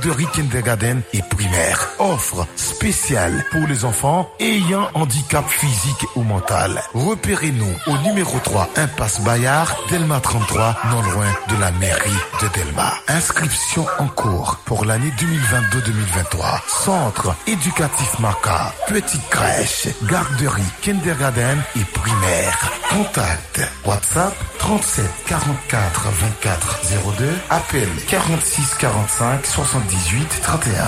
garderie 0.00 0.26
kindergarten 0.32 1.02
et 1.12 1.20
primaire, 1.22 1.88
offre 1.98 2.46
spéciale 2.56 3.44
pour 3.50 3.66
les 3.66 3.84
enfants 3.84 4.30
ayant 4.40 4.88
handicap 4.94 5.46
physique 5.46 6.06
ou 6.16 6.22
mental. 6.22 6.80
Repérez-nous 6.94 7.74
au 7.86 7.98
numéro 8.08 8.38
3 8.38 8.70
Impasse 8.76 9.20
Bayard, 9.20 9.76
Delma 9.90 10.20
33, 10.20 10.76
non 10.90 11.02
loin 11.02 11.26
de 11.50 11.60
la 11.60 11.70
mairie 11.72 12.10
de 12.40 12.48
Delma. 12.48 12.94
Inscription 13.08 13.84
en 13.98 14.06
cours 14.08 14.56
pour 14.64 14.86
l'année 14.86 15.12
2022-2023. 15.18 16.60
Centre 16.66 17.34
éducatif 17.46 18.18
Maca, 18.20 18.72
petite 18.88 19.28
crèche, 19.28 19.88
garderie, 20.04 20.62
kindergarten 20.80 21.62
et 21.76 21.84
primaire. 21.92 22.72
Contact 22.88 23.60
WhatsApp 23.84 24.34
37 24.58 25.04
44 25.26 26.08
24 26.10 26.80
02, 27.18 27.28
appel 27.50 27.88
46 28.08 28.74
45 28.78 29.46
78 29.90 30.40
31. 30.42 30.86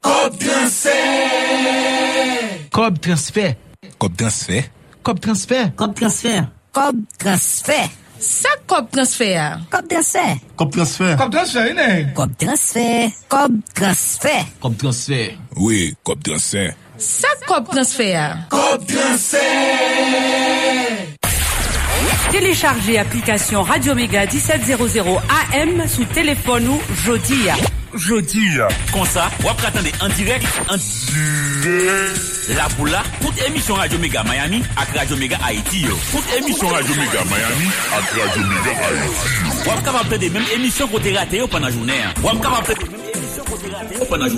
Cob 0.00 0.38
transfert. 0.38 0.94
Cob 2.70 3.00
transfert. 3.00 3.56
Cob 3.98 4.16
transfert. 4.16 4.70
Cob 5.02 5.20
transfert. 5.20 5.76
Cob 5.76 5.94
transfert. 5.96 6.46
Cob 6.72 6.94
transfert. 7.18 7.90
Sa 8.20 8.48
kop 8.66 8.90
transfer? 8.92 9.58
Cob 9.68 9.88
transfert. 9.88 10.38
Cob 10.56 10.72
transfert. 10.72 11.18
Cob 11.18 11.30
transfert, 11.32 11.74
né? 11.74 12.12
Cob 12.14 12.36
transfert. 12.38 13.12
Cob 13.28 13.52
transfert. 13.74 14.46
Cob 14.60 14.76
transfert. 14.78 15.34
Oui, 15.56 15.92
cob 16.04 16.22
transfert. 16.22 16.76
Sa 16.98 17.28
kop 17.48 17.68
transfer? 17.68 18.46
Cob 18.48 18.86
transfert. 18.86 19.36
Téléchargez 22.30 22.98
application 22.98 23.62
Radio 23.62 23.94
Méga 23.94 24.26
1700 24.26 25.22
AM 25.52 25.88
sous 25.88 26.04
téléphone 26.04 26.68
ou 26.68 26.80
Jodi. 27.04 27.48
Jodi. 27.94 28.58
Comme 28.92 29.06
ça, 29.06 29.30
vous 29.40 29.48
attendez 29.48 29.92
en 30.00 30.08
direct, 30.08 30.46
en 30.68 30.76
direct 30.76 32.36
La 32.54 32.68
pou 32.76 32.84
la, 32.86 33.02
tout 33.20 33.32
emisyon 33.48 33.74
Radio 33.74 33.98
Mega 33.98 34.22
Miami 34.22 34.62
ak 34.76 34.92
Radio 34.94 35.16
Mega 35.16 35.36
Haiti 35.42 35.80
yo. 35.82 35.96
Tout 36.12 36.22
emisyon 36.38 36.68
Radio 36.70 36.94
Mega 36.94 37.24
Miami 37.26 37.66
ak 37.90 38.06
Radio 38.14 38.42
Mega 38.46 38.72
Haiti. 38.86 39.66
Wap 39.66 39.82
kapap 39.82 40.06
tade 40.12 40.30
menm 40.30 40.46
emisyon 40.54 40.86
kote 40.92 41.10
rate 41.16 41.40
yo 41.42 41.48
panan 41.50 41.74
jounen. 41.74 42.14
Wap 42.22 42.38
kapap 42.44 42.70
tade 42.70 42.86
menm 42.86 43.02
emisyon 43.10 43.50
kote 43.50 43.66
rate 43.74 43.98
yo 43.98 44.06
panan 44.06 44.30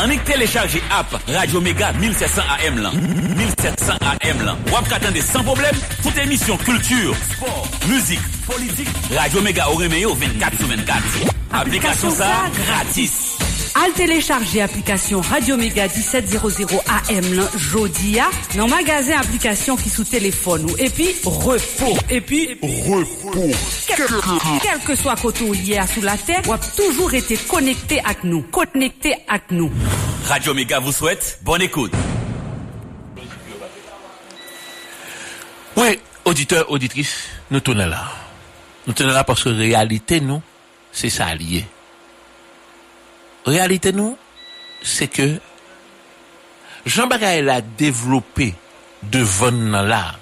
jounen. 0.00 0.10
Anik 0.10 0.24
telecharge 0.24 0.80
app 0.90 1.14
Radio 1.28 1.60
Mega 1.60 1.92
1700 1.92 2.42
AM 2.42 2.78
lan. 2.78 2.92
1700 3.36 3.92
AM 4.00 4.44
lan. 4.44 4.56
Wap 4.72 4.88
katande 4.88 5.20
sans 5.22 5.42
problème 5.42 5.74
tout 6.02 6.12
émission 6.22 6.56
culture, 6.56 7.14
sport, 7.32 7.68
musique, 7.88 8.20
politique. 8.46 8.88
Radio 9.16 9.40
Mega 9.42 9.68
Oremeyo 9.68 10.14
24 10.14 10.56
sur 10.58 10.68
24. 10.68 11.02
Application 11.52 12.10
ça 12.10 12.26
gratis. 12.66 13.38
Al 13.74 13.92
télécharger 13.92 14.62
application 14.62 15.20
Radio 15.20 15.56
Mega 15.56 15.86
1700 15.86 16.80
AM 16.88 17.48
Jodia 17.56 18.28
dans 18.56 18.66
magasin 18.66 19.18
application 19.18 19.76
qui 19.76 19.88
sous 19.88 20.04
téléphone 20.04 20.70
ou 20.70 20.76
et 20.76 20.90
puis 20.90 21.14
repos 21.24 21.96
et 22.10 22.20
puis 22.20 22.58
repos. 22.60 23.50
Quel, 23.86 24.06
quel 24.62 24.80
que 24.80 24.94
soit 24.96 25.14
côté 25.16 25.44
ou 25.44 25.54
hier 25.54 25.86
sous 25.88 26.02
la 26.02 26.16
terre, 26.16 26.42
ou 26.48 26.52
a 26.52 26.58
toujours 26.58 27.14
été 27.14 27.36
connecté 27.36 28.00
avec 28.00 28.24
nous, 28.24 28.42
connecté 28.42 29.14
avec 29.28 29.50
nous. 29.50 29.70
Radio 30.26 30.52
Mega 30.52 30.80
vous 30.80 30.92
souhaite 30.92 31.38
bonne 31.42 31.62
écoute. 31.62 31.92
Oui, 35.76 35.98
auditeurs, 36.24 36.70
auditrices, 36.70 37.28
nous 37.50 37.60
tournons 37.60 37.86
là. 37.86 38.12
Nous 38.86 38.92
tournons 38.92 39.12
là 39.12 39.24
parce 39.24 39.44
que 39.44 39.48
réalité, 39.50 40.20
nous, 40.20 40.42
c'est 40.92 41.10
ça 41.10 41.34
lié. 41.34 41.64
Réalité, 43.44 43.92
nous, 43.92 44.16
c'est 44.82 45.08
que 45.08 45.38
Jean 46.86 47.06
Bagaille 47.06 47.48
a 47.48 47.60
développé 47.60 48.54
devant 49.02 49.50
nous 49.50 49.72
là. 49.72 50.16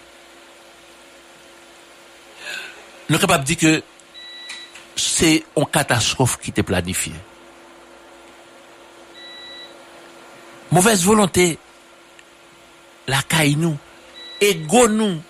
Nous 3.08 3.16
sommes 3.16 3.20
capables 3.20 3.44
de 3.44 3.54
dire 3.54 3.58
que 3.58 3.82
c'est 4.96 5.44
une 5.56 5.66
catastrophe 5.66 6.38
qui 6.40 6.50
était 6.50 6.62
planifiée. 6.62 7.14
Mauvaise 10.70 11.02
volonté, 11.04 11.58
la 13.06 13.22
caille 13.22 13.56
nous, 13.56 13.78
ego 14.40 14.88
nous, 14.88 15.22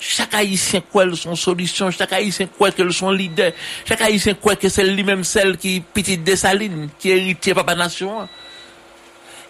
chaque 0.00 0.34
haïtien 0.34 0.80
croit 0.80 1.14
son 1.16 1.34
solution, 1.34 1.90
chaque 1.90 2.12
haïtien 2.12 2.46
croit 2.46 2.70
son 2.90 3.10
leader, 3.10 3.52
chaque 3.84 4.00
haïtien 4.00 4.34
croit 4.34 4.56
que 4.56 4.68
c'est 4.68 4.84
lui-même 4.84 5.24
celle 5.24 5.56
qui 5.56 5.80
petite 5.80 6.22
Dessalines, 6.22 6.88
qui 6.98 7.10
héritier 7.10 7.54
papa 7.54 7.74
nation. 7.74 8.28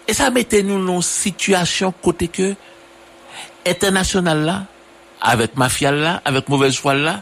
Et 0.07 0.13
ça 0.13 0.31
mettait 0.31 0.63
nous 0.63 0.83
dans 0.83 0.95
une 0.95 1.01
situation 1.03 1.91
côté 1.91 2.27
que 2.27 2.55
international 3.65 4.43
là, 4.43 4.65
avec 5.21 5.55
mafia 5.55 5.91
là, 5.91 6.21
avec 6.25 6.49
mauvaise 6.49 6.77
foi 6.77 6.95
là, 6.95 7.21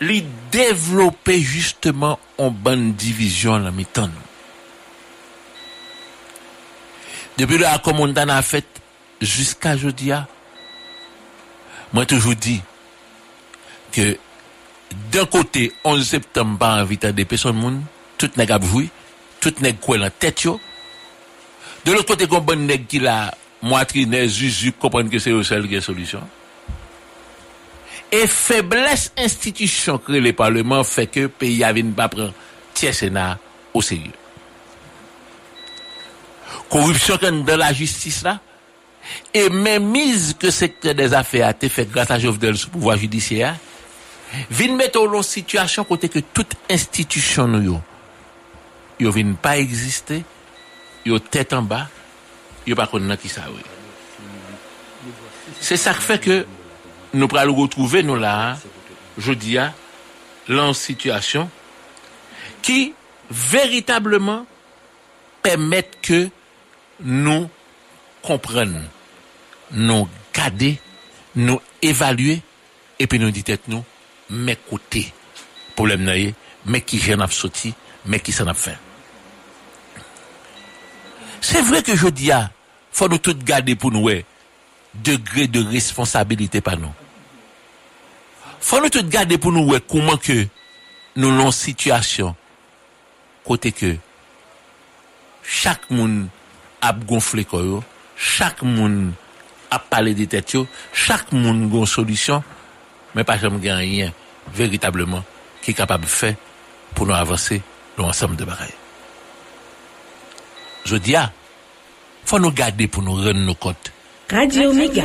lui 0.00 0.24
développer 0.52 1.40
justement 1.40 2.20
en 2.36 2.50
bonne 2.50 2.92
division 2.92 3.58
la 3.58 3.72
mi-temps. 3.72 4.10
Depuis 7.36 7.58
le 7.58 7.66
on 7.66 8.16
a 8.16 8.42
fait 8.42 8.66
jusqu'à 9.20 9.76
jeudi, 9.76 10.12
Mwen 11.92 12.08
toujou 12.08 12.36
di 12.36 12.58
ke 13.94 14.14
d'un 15.12 15.28
kote 15.30 15.68
11 15.84 16.04
septembre 16.04 16.60
pa 16.60 16.72
anvita 16.82 17.12
de 17.16 17.24
peson 17.28 17.56
moun, 17.56 17.82
tout 18.20 18.34
neg 18.40 18.50
apjoui, 18.52 18.88
tout 19.40 19.62
neg 19.64 19.80
kwen 19.82 20.04
lan 20.04 20.14
tet 20.20 20.44
yo. 20.44 20.58
De 21.84 21.94
l'ot 21.94 22.08
kote 22.08 22.28
kon 22.28 22.44
bon 22.44 22.66
neg 22.68 22.88
ki 22.90 23.00
la 23.04 23.30
mwatri 23.64 24.04
ne 24.08 24.24
zuzu 24.28 24.74
kompon 24.80 25.08
ke 25.12 25.20
se 25.22 25.32
yo 25.32 25.44
sel 25.46 25.68
gen 25.70 25.84
solusyon. 25.84 26.26
E 28.08 28.24
febles 28.30 29.10
institisyon 29.20 30.00
kre 30.04 30.20
le 30.24 30.32
parlement 30.36 30.86
fe 30.86 31.06
ke 31.10 31.26
peyi 31.28 31.64
avin 31.66 31.92
pa 31.96 32.08
pran 32.12 32.32
tiye 32.76 32.92
sena 32.96 33.34
o 33.76 33.82
serye. 33.84 34.14
Korupsyon 36.68 37.20
kan 37.20 37.42
dan 37.48 37.62
la 37.62 37.72
jistis 37.76 38.20
la, 38.24 38.36
et 39.34 39.48
même 39.48 39.86
mise 39.86 40.34
que 40.38 40.50
secteur 40.50 40.94
des 40.94 41.14
affaires 41.14 41.48
a 41.48 41.50
été 41.50 41.68
fait 41.68 41.86
grâce 41.90 42.10
à 42.10 42.18
Jovenel 42.18 42.56
sous 42.56 42.70
pouvoir 42.70 42.96
judiciaire, 42.96 43.56
vient 44.50 44.74
mettre 44.74 45.00
en 45.00 45.22
situation 45.22 45.84
côté 45.84 46.08
que 46.08 46.18
toute 46.18 46.54
institution 46.70 47.48
nous 47.48 47.80
yo 49.00 49.10
vient 49.12 49.32
pas 49.34 49.58
exister, 49.58 50.24
tête 51.30 51.52
en 51.52 51.62
bas, 51.62 51.88
yo 52.66 52.74
pas 52.74 52.86
connaître 52.86 53.22
qui 53.22 53.28
ça. 53.28 53.42
C'est 55.60 55.76
ça 55.76 55.94
qui 55.94 56.00
fait 56.00 56.20
que 56.20 56.46
nous 57.14 57.28
pourrons 57.28 57.54
retrouver 57.54 58.02
nous 58.02 58.16
là, 58.16 58.58
je 59.16 59.32
dis 59.32 59.58
à, 59.58 59.72
dans 60.48 60.72
situation 60.72 61.48
qui 62.62 62.92
véritablement 63.30 64.46
permettent 65.42 65.98
que 66.02 66.28
nous 67.00 67.48
comprenions, 68.22 68.84
nou 69.74 70.08
gade, 70.34 70.76
nou 71.36 71.62
evalue, 71.84 72.38
epi 73.00 73.20
nou 73.20 73.34
ditet 73.34 73.68
nou, 73.70 73.84
mek 74.28 74.64
kote, 74.68 75.04
problem 75.78 76.04
na 76.06 76.16
ye, 76.18 76.34
mek 76.68 76.86
ki 76.88 77.00
jen 77.02 77.22
ap 77.24 77.34
soti, 77.34 77.72
mek 78.08 78.24
ki 78.26 78.34
san 78.34 78.50
ap 78.50 78.58
fe. 78.60 78.74
Se 81.44 81.62
vre 81.66 81.82
ke 81.86 81.94
jodi 81.98 82.32
ya, 82.32 82.48
fò 82.92 83.06
nou 83.10 83.22
tout 83.22 83.38
gade 83.46 83.76
pou 83.78 83.94
nou 83.94 84.08
we, 84.10 84.22
degre 84.94 85.46
de 85.50 85.62
responsabilite 85.70 86.62
pa 86.64 86.74
nou. 86.78 86.90
Fò 88.58 88.80
nou 88.82 88.90
tout 88.92 89.06
gade 89.10 89.38
pou 89.40 89.54
nou 89.54 89.70
we, 89.72 89.80
kouman 89.86 90.18
ke 90.22 90.44
nou 91.18 91.30
lon 91.34 91.54
situasyon, 91.54 92.34
kote 93.46 93.72
ke, 93.74 93.94
chak 95.48 95.86
moun 95.92 96.26
ap 96.84 97.00
gonfle 97.08 97.46
koyo, 97.48 97.80
chak 98.18 98.60
moun 98.66 99.14
monde 99.70 99.78
a 99.78 99.78
parlé 99.78 100.14
de 100.14 100.24
tête 100.24 100.52
yo, 100.52 100.66
chaque 100.92 101.32
monde 101.32 101.72
a 101.72 101.76
une 101.76 101.86
solution, 101.86 102.42
mais 103.14 103.24
pas 103.24 103.38
jamais 103.38 103.72
rien 103.72 104.12
véritablement 104.54 105.24
qui 105.62 105.72
est 105.72 105.74
capable 105.74 106.04
de 106.04 106.08
faire 106.10 106.34
pour 106.94 107.06
nous 107.06 107.14
avancer 107.14 107.62
dans 107.96 108.06
l'ensemble 108.06 108.36
de 108.36 108.44
bagailles. 108.44 108.74
Je 110.84 110.96
dis, 110.96 111.16
ah, 111.16 111.30
faut 112.24 112.38
nous 112.38 112.50
garder 112.50 112.88
pour 112.88 113.02
nous 113.02 113.14
rendre 113.14 113.34
nos 113.34 113.54
comptes. 113.54 113.92
Radio 114.30 114.72
Méga. 114.72 115.04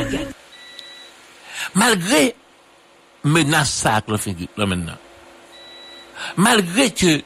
Malgré 1.74 2.34
menace 3.24 3.70
ça 3.70 4.02
que 4.02 4.12
là 4.56 4.66
maintenant. 4.66 4.96
Malgré 6.36 6.90
que 6.90 7.22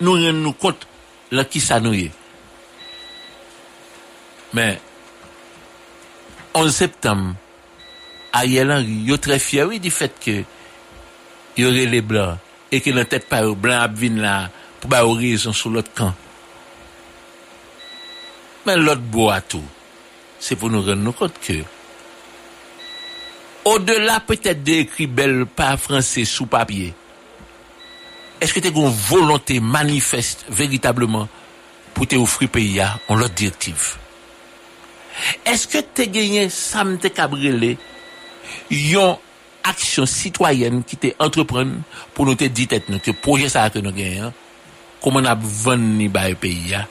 nous 0.00 0.12
rendons 0.12 0.32
nous 0.32 0.52
compte 0.52 0.86
là 1.30 1.44
qui 1.44 1.60
ça 1.60 1.80
nous 1.80 1.92
est. 1.92 2.12
Mais 4.52 4.80
11 6.54 6.72
septem, 6.74 7.34
Ariel 8.32 8.72
Henry 8.74 9.04
yo 9.06 9.18
tre 9.22 9.38
fyewi 9.42 9.78
di 9.82 9.90
fet 9.94 10.16
ke 10.22 10.40
yo 11.58 11.70
rele 11.70 12.00
blan, 12.02 12.38
e 12.70 12.80
ke 12.82 12.94
nan 12.94 13.06
tet 13.06 13.28
pa 13.30 13.42
yo 13.44 13.54
blan 13.54 13.84
ap 13.84 13.94
vin 13.98 14.18
la 14.22 14.48
pou 14.80 14.90
ba 14.90 15.04
yo 15.04 15.14
rezon 15.18 15.54
sou 15.54 15.70
lot 15.74 15.86
kan. 15.94 16.10
Men 18.66 18.82
lot 18.82 19.02
bo 19.12 19.30
atou, 19.30 19.62
se 20.42 20.58
pou 20.58 20.72
nou 20.72 20.82
ren 20.86 20.98
nou 20.98 21.14
kont 21.16 21.38
ke, 21.42 21.60
o 23.70 23.76
de 23.78 24.00
la 24.02 24.18
petet 24.26 24.64
de 24.66 24.80
ekri 24.86 25.06
bel 25.06 25.44
pa 25.46 25.76
franse 25.78 26.26
sou 26.26 26.50
papye, 26.50 26.90
eske 28.42 28.62
te 28.64 28.74
kon 28.74 28.90
volonte 28.90 29.60
manifest 29.62 30.46
veritableman 30.48 31.28
pou 31.94 32.08
te 32.10 32.18
oufri 32.18 32.50
peya 32.50 32.96
an 33.06 33.20
lot 33.20 33.34
direktiv. 33.38 33.92
Eske 35.48 35.82
te 35.96 36.06
genyen 36.12 36.50
samte 36.54 37.10
kabrele 37.14 37.74
yon 38.70 39.18
aksyon 39.66 40.08
sitwayen 40.08 40.80
ki 40.88 40.98
te 41.00 41.12
entrepren 41.20 41.78
pou 42.14 42.26
nou 42.26 42.38
te 42.38 42.48
ditet 42.52 42.88
nou 42.90 43.02
ke 43.02 43.14
proje 43.16 43.50
sa 43.52 43.66
akè 43.68 43.82
nou 43.84 43.94
genyen, 43.96 44.32
koman 45.04 45.28
ap 45.30 45.42
ven 45.64 45.84
ni 45.98 46.08
baye 46.12 46.36
peyi 46.38 46.74
ya, 46.74 46.84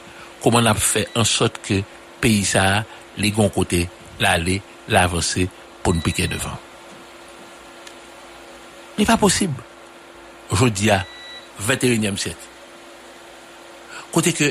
koman 0.43 0.69
ap 0.69 0.81
fè 0.81 1.07
ansot 1.19 1.59
ke 1.65 1.81
peyi 2.21 2.43
sa 2.47 2.83
li 3.19 3.31
gon 3.35 3.51
kote 3.53 3.85
la 4.21 4.35
ale, 4.37 4.59
la 4.91 5.05
avanse 5.07 5.47
pou 5.83 5.95
nou 5.95 6.05
pike 6.05 6.27
devan. 6.31 6.57
Ni 8.99 9.07
pa 9.07 9.15
posib. 9.19 9.53
Jodi 10.51 10.89
ya, 10.89 11.03
21e 11.63 12.17
set. 12.19 12.47
Kote 14.11 14.33
ke 14.35 14.49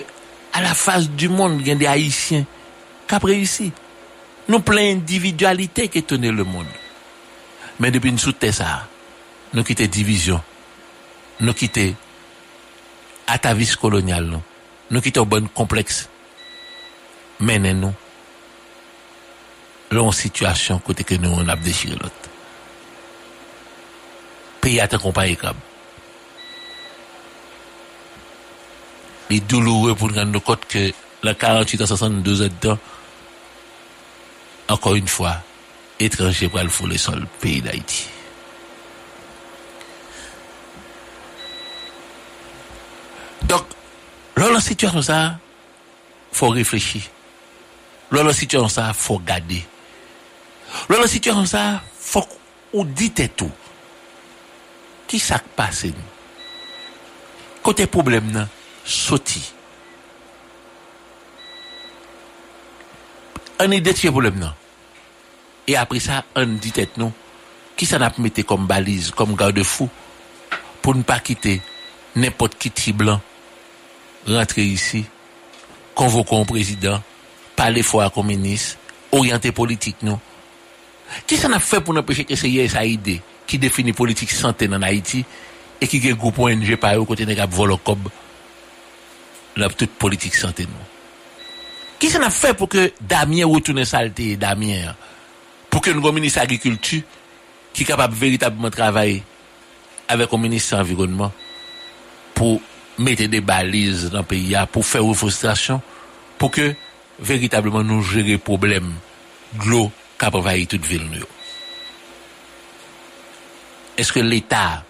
a 0.54 0.62
la 0.62 0.74
fase 0.78 1.10
du 1.18 1.28
moun 1.28 1.58
gen 1.64 1.80
de 1.80 1.88
Haitien 1.90 2.46
kap 3.08 3.24
reyusi. 3.28 3.70
Nou 4.48 4.64
plen 4.64 4.98
individualite 4.98 5.88
ke 5.92 6.02
tene 6.08 6.32
le 6.32 6.44
moun. 6.48 6.68
Men 7.78 7.94
depi 7.94 8.10
nou 8.12 8.22
soute 8.22 8.50
sa, 8.54 8.82
nou 9.52 9.66
kite 9.66 9.86
divizyon, 9.92 10.40
nou 11.44 11.54
kite 11.56 11.92
atavis 13.28 13.76
kolonyal 13.78 14.26
nou, 14.26 14.42
nou 14.90 15.04
kite 15.04 15.20
ou 15.22 15.28
bon 15.28 15.46
kompleks, 15.54 16.06
menen 17.38 17.84
nou, 17.84 17.94
lon 19.94 20.10
situasyon 20.12 20.82
kote 20.84 21.06
ke 21.06 21.20
nou 21.20 21.38
an 21.40 21.52
ap 21.52 21.62
dechire 21.64 22.00
lot. 22.00 22.28
Peyi 24.64 24.80
atan 24.82 25.00
kompaye 25.00 25.36
kab. 25.38 25.60
Li 29.28 29.38
douloure 29.44 29.94
pou 29.96 30.10
nan 30.12 30.32
nou 30.32 30.44
kote 30.44 30.68
ke 30.72 30.84
la 31.22 31.34
48 31.34 31.82
à 31.82 31.86
62 31.86 32.42
et 32.42 32.60
dan, 32.62 32.78
encore 34.68 34.94
une 34.94 35.08
fois, 35.08 35.36
étranger 35.98 36.48
pour 36.48 36.60
le 36.60 36.68
fouler 36.68 36.98
sur 36.98 37.16
le 37.16 37.26
pays 37.40 37.62
d'Haïti. 37.62 38.06
Donc, 43.44 43.64
de 44.36 44.42
la 44.42 44.60
situation 44.60 45.02
ça, 45.02 45.38
faut 46.32 46.48
réfléchir. 46.48 47.02
De 48.12 48.18
la 48.20 48.32
situation 48.32 48.68
ça, 48.68 48.92
faut 48.92 49.18
garder. 49.18 49.64
De 50.88 50.94
la 50.96 51.06
situation 51.06 51.46
ça, 51.46 51.82
faut 51.98 52.26
qu'on 52.70 52.84
dise 52.84 53.12
tout. 53.36 53.50
Qui 55.06 55.18
ça 55.18 55.40
passe? 55.56 55.86
Côté 57.62 57.86
problème 57.86 58.46
sauti. 58.84 59.52
on 63.60 63.70
identifie 63.70 64.06
le 64.06 64.12
problème. 64.12 64.38
Non? 64.38 64.52
Et 65.66 65.76
après 65.76 66.00
ça, 66.00 66.24
on 66.34 66.46
dit 66.46 66.72
tête 66.72 66.96
nous, 66.96 67.12
qui 67.76 67.86
ça 67.86 67.98
n'a 67.98 68.10
pas 68.10 68.42
comme 68.46 68.66
balise, 68.66 69.10
comme 69.10 69.34
garde-fou, 69.34 69.88
pour 70.80 70.94
ne 70.94 71.02
pas 71.02 71.20
quitter 71.20 71.60
n'importe 72.16 72.56
qui 72.58 72.70
petit 72.70 72.92
blanc, 72.92 73.20
rentrer 74.26 74.64
ici, 74.64 75.04
convoquer 75.94 76.36
un 76.36 76.44
président, 76.44 77.02
parler 77.54 77.82
fort 77.82 78.10
comme 78.12 78.28
ministre, 78.28 78.78
orienter 79.12 79.52
politique 79.52 79.96
nous. 80.02 80.18
Qui 81.26 81.36
ça 81.36 81.48
n'a 81.48 81.58
fait 81.58 81.80
pour 81.80 81.96
empêcher 81.96 82.24
que 82.24 82.34
c'est 82.34 82.68
sa 82.68 82.84
idée 82.84 83.20
qui 83.46 83.58
définit 83.58 83.92
politique 83.92 84.30
santé 84.30 84.68
en 84.68 84.82
Haïti 84.82 85.24
et 85.80 85.86
qui 85.86 85.96
est 85.98 86.12
un 86.12 86.14
groupe 86.14 86.38
ONG 86.38 86.76
par 86.76 86.94
eux 86.96 87.04
côté 87.04 87.24
de 87.24 87.34
Volokob, 87.50 88.08
la 89.56 89.68
toute 89.68 89.90
politique 89.90 90.34
santé 90.34 90.64
nous. 90.64 90.97
Qui 91.98 92.10
ça 92.10 92.18
n'a 92.18 92.30
fait 92.30 92.54
pour 92.54 92.68
que 92.68 92.92
Damien 93.00 93.46
retourne 93.46 93.84
saleté 93.84 94.36
Damien? 94.36 94.94
Pour 95.68 95.80
que 95.80 95.90
nous 95.90 96.12
ministre 96.12 96.40
agriculture 96.40 97.02
qui 97.72 97.82
est 97.82 97.86
capable 97.86 98.14
véritablement 98.14 98.70
travailler 98.70 99.22
avec 100.06 100.32
un 100.32 100.38
ministre 100.38 100.74
de 100.74 100.80
l'environnement 100.80 101.32
pour 102.34 102.60
mettre 102.98 103.24
des 103.26 103.40
balises 103.40 104.10
dans 104.10 104.18
le 104.18 104.24
pays 104.24 104.56
pour 104.72 104.86
faire 104.86 105.02
une 105.02 105.14
frustration 105.14 105.82
pour 106.38 106.50
que 106.50 106.74
véritablement 107.18 107.82
nous 107.82 108.02
gérer 108.02 108.32
le 108.32 108.38
problème 108.38 108.92
de 109.54 109.68
l'eau 109.68 109.92
qui 110.18 110.24
a 110.24 110.34
envahi 110.34 110.66
toute 110.66 110.84
ville. 110.84 111.02
Est-ce 113.96 114.12
que 114.12 114.20
l'État 114.20 114.84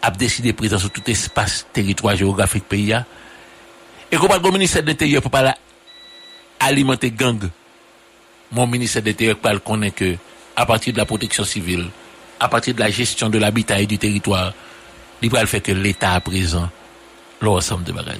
a 0.00 0.10
décidé 0.12 0.52
de 0.52 0.56
présenter 0.56 0.82
sur 0.82 0.90
tout 0.90 1.10
espace 1.10 1.66
territoire 1.72 2.16
géographique 2.16 2.68
pays 2.68 2.94
et 4.10 4.16
qu'on 4.16 4.28
pas 4.28 4.38
le 4.38 4.50
ministère 4.52 4.82
de 4.82 4.88
l'Intérieur 4.88 5.20
pour 5.20 5.32
pas 5.32 5.56
alimenter 6.66 7.10
gang 7.10 7.38
mon 8.52 8.66
ministère 8.66 9.02
de 9.02 9.08
l'Intérieur 9.08 9.38
connaît 9.64 9.90
que 9.90 10.16
à 10.54 10.66
partir 10.66 10.92
de 10.92 10.98
la 10.98 11.04
protection 11.04 11.44
civile 11.44 11.86
à 12.38 12.48
partir 12.48 12.74
de 12.74 12.80
la 12.80 12.90
gestion 12.90 13.28
de 13.28 13.38
l'habitat 13.38 13.80
et 13.80 13.86
du 13.86 13.98
territoire 13.98 14.52
il 15.22 15.30
va 15.30 15.46
faire 15.46 15.62
que 15.62 15.72
l'État 15.72 16.12
à 16.12 16.20
présent 16.20 16.68
l'ensemble 17.40 17.84
de 17.84 17.92
bagages 17.92 18.16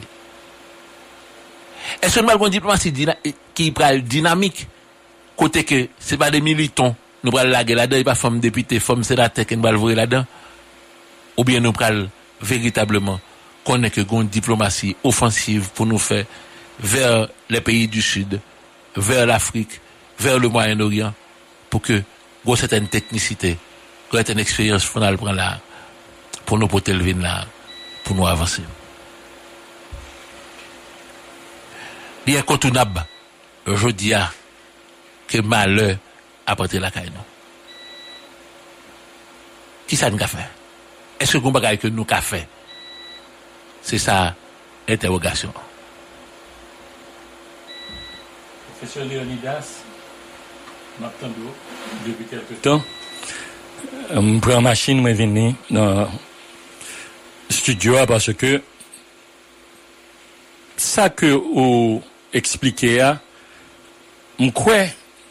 est-ce 2.02 2.18
que 2.18 2.24
nous 2.24 2.30
avons 2.30 2.46
une 2.46 2.52
diplomatie 2.52 2.92
qui 3.54 3.68
est 3.68 3.98
dynamique 4.00 4.66
côté 5.36 5.64
que 5.64 5.88
c'est 5.98 6.16
pas 6.16 6.30
des 6.30 6.40
militants 6.40 6.96
nous 7.26 7.32
prenons 7.32 7.50
la 7.50 7.64
là-dedans, 7.64 8.04
pas 8.04 8.14
femmes 8.14 8.38
députés, 8.38 8.78
femmes 8.78 9.02
sénateurs 9.02 9.46
qui 9.46 9.56
nous 9.56 9.66
allons 9.66 9.88
là-dedans? 9.88 10.24
Ou 11.36 11.42
bien 11.42 11.58
nous 11.58 11.72
prenons 11.72 12.08
véritablement 12.40 13.20
qu'on 13.64 13.82
une 13.82 14.28
diplomatie 14.28 14.94
offensive 15.02 15.70
pour 15.74 15.86
nous 15.86 15.98
faire 15.98 16.24
vers 16.80 17.28
les 17.48 17.60
pays 17.60 17.88
du 17.88 18.02
Sud, 18.02 18.40
vers 18.96 19.26
l'Afrique, 19.26 19.80
vers 20.18 20.38
le 20.38 20.48
Moyen-Orient, 20.48 21.14
pour 21.70 21.82
que 21.82 22.02
une 22.44 22.56
certaine 22.56 22.88
technicité, 22.88 23.58
une 24.12 24.38
expérience 24.38 24.88
qu'on 24.88 25.00
prendre 25.00 25.32
là, 25.32 25.58
pour 26.44 26.58
nous 26.58 26.68
porter 26.68 26.92
le 26.92 27.12
là, 27.20 27.44
pour 28.04 28.14
nous 28.16 28.26
avancer. 28.26 28.62
Il 32.26 32.34
est 32.34 32.38
incontournable, 32.38 33.04
je 33.66 33.88
dis 33.88 34.12
que 35.28 35.38
malheur 35.40 35.96
apporter 36.46 36.78
la 36.78 36.90
caille. 36.90 37.10
Qui 39.86 39.96
ça 39.96 40.10
nous 40.10 40.22
a 40.22 40.26
fait? 40.26 40.48
Est-ce 41.18 41.38
que 41.38 41.38
nous 41.38 41.56
avons 41.56 41.76
que 41.76 41.88
nous 41.88 42.06
avons 42.08 42.22
fait? 42.22 42.48
C'est 43.82 43.98
ça 43.98 44.34
l'interrogation. 44.88 45.52
Professeur 48.86 49.08
Leonidas, 49.08 49.82
m'attendons 51.00 51.52
depuis 52.06 52.24
quelque 52.24 52.54
temps. 52.54 52.80
Je 54.14 54.38
prends 54.38 54.60
machine, 54.60 55.04
je 55.04 55.12
venir 55.12 55.54
dans 55.70 56.02
le 56.02 56.06
studio 57.50 57.96
parce 58.06 58.32
que 58.32 58.62
ça 60.76 61.08
que 61.10 61.26
vous 61.26 62.00
expliquez, 62.32 63.12
je 64.38 64.50
crois 64.50 64.84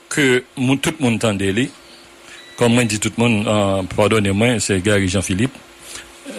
que 0.10 0.44
tout 0.82 0.94
le 1.00 1.06
monde 1.06 1.16
entendait. 1.16 1.70
Comme 2.58 2.84
dit 2.84 3.00
tout 3.00 3.14
le 3.18 3.24
monde, 3.24 3.48
euh, 3.48 3.84
pardonnez-moi, 3.96 4.60
c'est 4.60 4.82
Gary 4.82 5.08
Jean-Philippe 5.08 5.56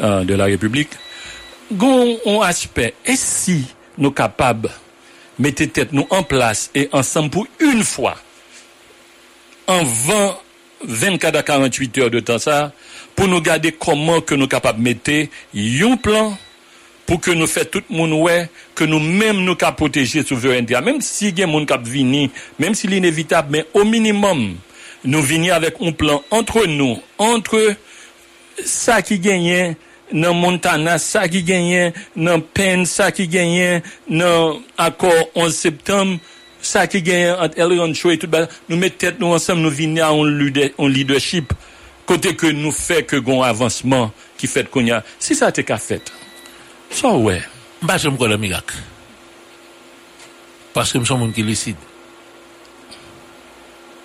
de 0.03 0.35
la 0.35 0.45
République. 0.45 0.91
Gon 1.73 2.19
un 2.27 2.41
aspect, 2.43 2.93
et 3.07 3.17
si 3.17 3.65
nous 3.97 4.11
capables 4.11 4.71
mettez 5.39 5.69
tête 5.69 5.93
nous 5.93 6.07
en 6.11 6.23
place 6.23 6.71
et 6.75 6.89
ensemble 6.93 7.31
pour 7.31 7.47
une 7.61 7.83
fois, 7.83 8.17
en 9.67 9.83
20, 9.83 10.39
24 10.85 11.37
à 11.37 11.43
48 11.43 11.99
heures 11.99 12.11
de 12.11 12.21
temps 12.21 12.39
ça, 12.39 12.73
pour 13.15 13.29
nous 13.29 13.41
garder 13.41 13.73
comment 13.73 14.21
que 14.21 14.35
nous 14.35 14.49
capables 14.49 14.79
de 14.79 14.85
mettre 14.85 15.31
un 15.85 15.97
plan 15.97 16.37
pour 17.07 17.21
que 17.21 17.31
nous 17.31 17.47
fassions 17.47 17.71
tout 17.71 17.83
le 17.89 17.97
monde 17.97 18.13
ouais, 18.13 18.51
que 18.75 18.85
nous-mêmes 18.85 19.39
nous 19.45 19.55
capables 19.55 19.77
protéger 19.77 20.25
souveraineté. 20.25 20.75
Même 20.81 21.01
si 21.01 21.29
il 21.29 21.39
y 21.39 21.43
a 21.43 21.47
monde 21.47 21.67
qui 21.67 21.91
vini, 21.91 22.31
même 22.59 22.75
si 22.75 22.89
l'inévitable, 22.89 23.49
mais 23.53 23.65
au 23.75 23.85
minimum, 23.85 24.57
nous 25.05 25.23
venir 25.23 25.55
avec 25.55 25.77
un 25.81 25.93
plan 25.93 26.23
entre 26.31 26.67
nous, 26.67 27.01
entre 27.19 27.75
ça 28.65 29.03
qui 29.03 29.19
gagne, 29.21 29.77
nan 30.13 30.39
Montana 30.39 30.97
sa 31.03 31.27
ki 31.31 31.43
genyen, 31.47 31.95
nan 32.15 32.43
Penn 32.55 32.87
sa 32.89 33.11
ki 33.15 33.27
genyen, 33.31 33.85
nan 34.07 34.61
akor 34.81 35.17
11 35.35 35.57
septem, 35.57 36.17
sa 36.63 36.87
ki 36.91 37.03
genyen 37.07 37.41
ant 37.43 37.59
el 37.59 37.77
yon 37.79 37.95
chou 37.97 38.15
etout 38.15 38.31
ba, 38.31 38.45
nou 38.71 38.79
met 38.81 38.95
tèt 38.99 39.19
nou 39.23 39.37
ansam 39.37 39.63
nou 39.63 39.75
vini 39.75 40.03
a 40.05 40.13
on 40.15 40.93
leadership, 40.93 41.55
kote 42.07 42.37
ke 42.39 42.53
nou 42.55 42.75
fè 42.75 43.03
ke 43.07 43.21
gon 43.25 43.45
avansman 43.47 44.13
ki 44.39 44.51
fèt 44.51 44.71
kon 44.73 44.87
ya. 44.87 45.03
Si 45.19 45.37
sa 45.39 45.51
te 45.55 45.65
ka 45.67 45.79
fèt, 45.81 46.13
sa 46.95 47.15
wè. 47.19 47.41
Ba 47.85 47.99
se 48.01 48.09
m 48.09 48.17
kon 48.19 48.31
la 48.31 48.39
mirak. 48.41 48.73
Paske 50.77 51.01
m 51.01 51.07
son 51.09 51.21
moun 51.23 51.35
ki 51.37 51.45
lisid. 51.47 51.79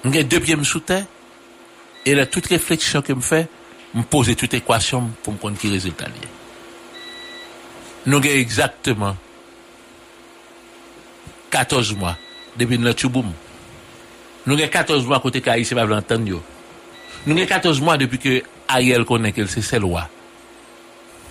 M 0.01 0.11
gen 0.13 0.29
debye 0.29 0.57
m 0.57 0.65
soute, 0.65 0.97
e 2.01 2.13
la 2.17 2.25
tout 2.25 2.45
refleksyon 2.49 3.05
ke 3.05 3.13
m 3.13 3.21
fè, 3.25 3.45
m 3.95 4.05
pose 4.07 4.35
tout 4.39 4.53
ekwasyon 4.55 5.09
pou 5.23 5.35
m 5.35 5.39
kon 5.41 5.57
ki 5.59 5.73
rezultat 5.73 6.11
liye. 6.13 6.29
Nou 8.07 8.23
gen 8.23 8.39
exactement 8.39 9.17
14 11.51 11.93
mwa 11.99 12.15
debi 12.57 12.79
nou 12.79 12.95
tchouboum. 12.95 13.29
Nou 14.47 14.57
gen 14.57 14.71
14 14.71 15.05
mwa 15.05 15.19
kote 15.21 15.43
ka 15.43 15.57
yise 15.59 15.77
pa 15.77 15.85
blantan 15.85 16.25
yo. 16.25 16.39
Nou 17.27 17.37
gen 17.37 17.45
14 17.45 17.83
mwa 17.83 17.97
depi 18.01 18.21
ke 18.21 18.39
Ariel 18.71 19.05
konen 19.05 19.35
ke 19.35 19.45
lse 19.45 19.61
sel 19.65 19.85
wwa. 19.85 20.07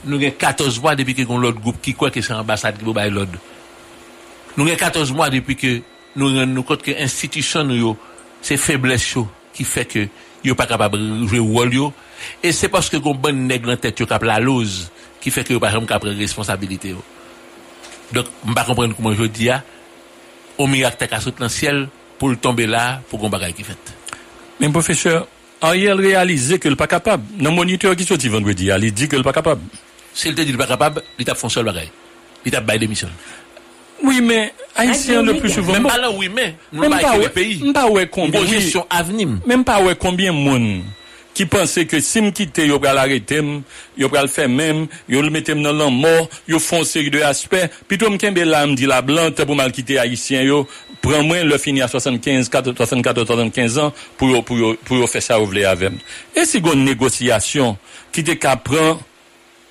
Nou 0.05 0.21
gen 0.21 0.37
14 0.37 0.79
mwa 0.85 0.95
depi 0.99 1.17
ke 1.19 1.27
kon 1.29 1.43
lot 1.43 1.59
goup 1.65 1.81
ki 1.83 1.97
kwa 1.99 2.13
ke 2.15 2.23
se 2.23 2.37
ambasad 2.37 2.79
ki 2.79 2.87
bo 2.87 2.95
bay 2.97 3.11
lod. 3.11 3.35
Nou 4.55 4.69
gen 4.69 4.79
14 4.79 5.17
mwa 5.17 5.31
depi 5.33 5.57
ke 5.59 5.75
nou 6.15 6.31
gen 6.37 6.55
nou 6.55 6.67
kote 6.69 6.91
ke 6.91 6.99
institisyon 7.03 7.75
yo 7.75 7.97
se 8.45 8.61
febles 8.61 9.09
yo 9.17 9.27
ki 9.57 9.67
fe 9.67 9.87
ke 9.89 10.07
nous 10.45 10.55
pas 10.55 10.67
capable 10.67 10.99
de 10.99 11.27
jouer 11.27 11.39
le 11.39 11.43
rôle. 11.43 11.93
Et 12.43 12.53
c'est 12.53 12.69
parce 12.69 12.89
que 12.89 12.97
avons 12.97 13.15
bonne 13.15 13.47
nègre 13.47 13.71
en 13.71 13.77
tête 13.77 13.95
qui 13.95 14.05
la 14.23 14.41
lose 14.41 14.91
qui 15.21 15.31
fait 15.31 15.45
que 15.45 15.53
nous 15.53 15.61
pas 15.61 15.71
capable 15.71 16.15
de 16.15 16.19
responsabilité. 16.19 16.95
Donc, 18.13 18.27
je 18.45 18.51
ne 18.51 18.55
comprends 18.55 18.75
pas 18.75 18.89
comment 18.95 19.15
je 19.15 19.25
dis, 19.25 19.51
au 20.59 20.67
miracle 20.67 21.07
qui 21.07 21.21
sauté 21.21 21.39
dans 21.39 21.45
le 21.45 21.51
ciel 21.51 21.89
pour 22.19 22.29
le 22.29 22.37
tomber 22.37 22.67
là, 22.67 23.01
pour 23.09 23.21
qu'on 23.21 23.29
bagaille 23.29 23.55
qui 23.55 23.65
fait. 23.65 23.77
Mais 24.59 24.69
professeur, 24.69 25.27
Ariel 25.61 25.99
réalisé 25.99 26.59
que 26.59 26.69
le 26.69 26.77
pas 26.77 26.87
capable. 26.87 27.25
Dans 27.39 27.51
le 27.51 27.57
moniteur 27.57 27.95
qui 27.97 28.05
sorti 28.05 28.29
vendredi, 28.29 28.71
il 28.71 28.93
dit 28.93 29.09
que 29.09 29.17
le 29.17 29.23
pas 29.23 29.33
capable. 29.33 29.63
S'il 30.13 30.35
te 30.35 30.41
dit 30.41 30.53
pas 30.53 30.67
capable, 30.67 31.03
il 31.19 31.25
t'a 31.25 31.35
fait 31.35 31.49
seul 31.49 31.65
bagage. 31.65 31.91
Il 32.45 32.51
t'a 32.51 32.61
baillé 32.61 32.81
démission. 32.81 33.09
Oui, 34.03 34.21
mais 34.23 34.53
Haïtiens 34.77 35.23
le 35.23 35.37
plus 35.37 35.51
souvent. 35.51 35.73
Même 35.73 35.83
bon, 35.83 35.89
pas 35.89 35.99
là, 35.99 36.11
oui, 36.11 36.29
mais. 36.35 36.55
Même 36.73 36.99
pas 36.99 37.17
le 37.17 37.29
pays. 37.29 37.63
Même 37.63 37.73
pas 37.73 37.89
ouais 37.89 38.07
combien. 38.07 38.45
gestion 38.47 38.87
avenir. 38.89 39.29
Même 39.47 39.65
pas 39.65 39.83
ouais 39.83 39.95
combien 39.99 40.33
de 40.33 40.39
monde 40.39 40.83
qui 41.33 41.47
pensait 41.47 41.87
que 41.87 42.01
si 42.01 42.21
me 42.21 42.31
quitter, 42.33 42.67
yo 42.67 42.79
pral 42.79 42.99
arrêter, 42.99 43.41
yo 43.97 44.09
pral 44.09 44.29
faire 44.29 44.49
même, 44.49 44.89
yo 45.09 45.23
le 45.23 45.31
mettre 45.31 45.55
dans 45.55 45.73
l'an 45.73 45.91
mort, 45.91 46.29
yo 46.49 46.59
font 46.59 46.85
série 46.85 47.11
de 47.11 47.21
aspects. 47.23 47.71
Plutôt 47.89 48.11
me 48.11 48.17
kembe 48.17 48.39
là, 48.39 48.67
me 48.67 48.75
dit 48.75 48.87
la 48.87 49.01
blante 49.01 49.45
pour 49.45 49.55
mal 49.55 49.73
quitter 49.73 49.99
Haïtien 49.99 50.43
yo. 50.43 50.67
Prends 51.01 51.23
moins 51.23 51.45
le 51.45 51.57
fini 51.57 51.81
à 51.81 51.89
75, 51.89 52.51
74, 52.51 53.27
75 53.27 53.79
ans 53.79 53.93
pour 54.19 54.45
pour 54.45 54.77
pour 54.85 55.09
faire 55.09 55.23
ça 55.23 55.41
ouvler 55.41 55.65
avec. 55.65 55.93
Et 56.37 56.45
si 56.45 56.59
une 56.59 56.85
négociation 56.85 57.79
qui 58.13 58.23
te 58.23 58.33
prend 58.57 59.01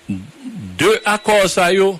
deux 0.09 0.99
accords 1.05 1.49
ça 1.49 1.71
yo, 1.71 1.99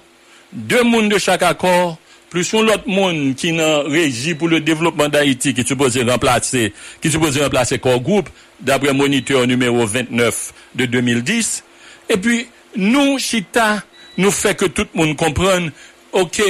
deux 0.52 0.84
mondes 0.84 1.10
de 1.10 1.20
chaque 1.20 1.44
accord 1.44 1.98
plus 2.30 2.54
un 2.54 2.62
l'autre 2.62 2.88
monde 2.88 3.36
qui 3.36 3.52
nan 3.52 3.88
régie 3.88 4.36
pour 4.36 4.48
le 4.48 4.60
développement 4.60 5.10
d'Haïti, 5.10 5.54
qui 5.54 5.64
supposé 5.64 6.04
remplacer, 6.04 6.74
qui 7.02 7.10
supposé 7.10 7.42
remplacer 7.42 7.80
corps 7.80 8.00
groupe, 8.00 8.30
d'après 8.60 8.94
moniteur 8.94 9.48
numéro 9.48 9.86
29 9.86 10.54
de 10.76 10.86
2010. 10.86 11.64
Et 12.10 12.18
puis, 12.18 12.48
nous, 12.76 13.18
Chita, 13.18 13.84
nous 14.18 14.32
fait 14.32 14.56
que 14.56 14.66
tout 14.66 14.86
le 14.94 15.00
monde 15.00 15.18
comprenne, 15.18 15.72
ok, 16.12 16.42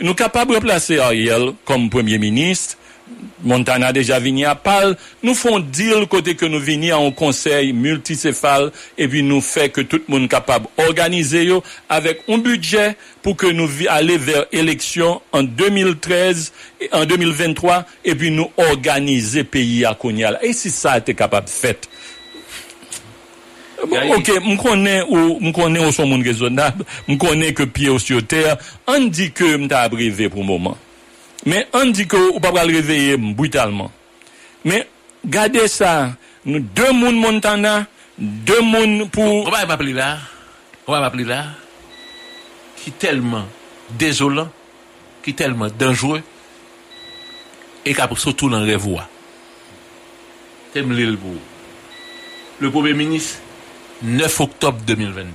nous 0.00 0.14
capables 0.14 0.50
de 0.50 0.56
remplacer 0.56 0.98
Ariel 0.98 1.52
comme 1.64 1.90
premier 1.90 2.18
ministre, 2.18 2.76
Montana 3.46 3.92
deja 3.94 4.18
vini 4.18 4.42
a 4.48 4.56
pal, 4.58 4.96
nou 5.22 5.36
fon 5.38 5.62
dil 5.62 6.06
kote 6.10 6.32
ke 6.38 6.48
nou 6.50 6.58
vini 6.62 6.88
a 6.90 6.98
an 6.98 7.12
konsey 7.14 7.70
multisefal, 7.76 8.70
epi 8.98 9.20
nou 9.22 9.44
fe 9.44 9.68
ke 9.70 9.84
tout 9.86 10.08
moun 10.10 10.26
kapab 10.30 10.66
organize 10.82 11.44
yo 11.44 11.60
avek 11.92 12.24
un 12.32 12.42
budget 12.42 12.96
pou 13.22 13.38
ke 13.38 13.52
nou 13.54 13.70
ale 13.92 14.16
ver 14.18 14.48
eleksyon 14.50 15.20
an 15.36 15.46
2013, 15.58 16.48
an 16.90 17.06
2023, 17.06 17.76
epi 18.10 18.32
nou 18.34 18.50
organize 18.66 19.44
peyi 19.52 19.84
a 19.86 19.94
konyal. 19.94 20.40
E 20.42 20.50
si 20.56 20.72
sa 20.74 20.96
te 20.98 21.14
kapab 21.14 21.46
fet? 21.52 21.86
Ok, 24.16 24.32
m 24.40 24.56
konen 24.58 25.04
ou, 25.04 25.36
ou 25.38 25.92
son 25.94 26.08
moun 26.10 26.24
rezonab, 26.26 26.82
m 27.06 27.14
konen 27.20 27.54
ke 27.54 27.68
piye 27.70 27.92
osyoter, 27.94 28.56
an 28.90 29.06
di 29.12 29.28
ke 29.30 29.52
m 29.60 29.68
ta 29.70 29.84
abrive 29.86 30.32
pou 30.32 30.42
mouman. 30.42 30.74
Men 31.46 31.68
an 31.78 31.92
di 31.94 32.08
ke 32.10 32.18
ou 32.18 32.42
pa 32.42 32.50
pral 32.54 32.72
reveye 32.74 33.14
m, 33.14 33.30
brutalman. 33.38 33.92
Men, 34.66 34.82
gade 35.22 35.62
sa, 35.70 36.16
nou 36.42 36.58
de 36.58 36.88
moun 36.90 37.20
Montana, 37.22 37.84
de 38.18 38.58
moun 38.66 39.06
pou... 39.14 39.44
Ou 39.44 39.52
pa 39.54 39.62
pa 39.68 39.78
pli 39.78 39.94
la, 39.94 40.16
ou 40.82 40.90
pa 40.90 41.04
pa 41.04 41.12
pli 41.14 41.26
la, 41.28 41.42
ki 42.80 42.90
telman 42.98 43.46
dezolant, 44.00 44.50
ki 45.22 45.36
telman 45.38 45.70
denjouè, 45.78 46.18
e 47.86 47.94
ka 47.94 48.08
pou 48.10 48.18
sotou 48.18 48.50
nan 48.50 48.66
revoa. 48.66 49.06
Tem 50.74 50.90
li 50.90 51.06
l 51.06 51.14
pou. 51.20 51.38
Le 52.58 52.72
Premier 52.74 52.98
Ministre, 52.98 53.38
9 54.02 54.40
octobre 54.40 54.82
2022. 54.82 55.30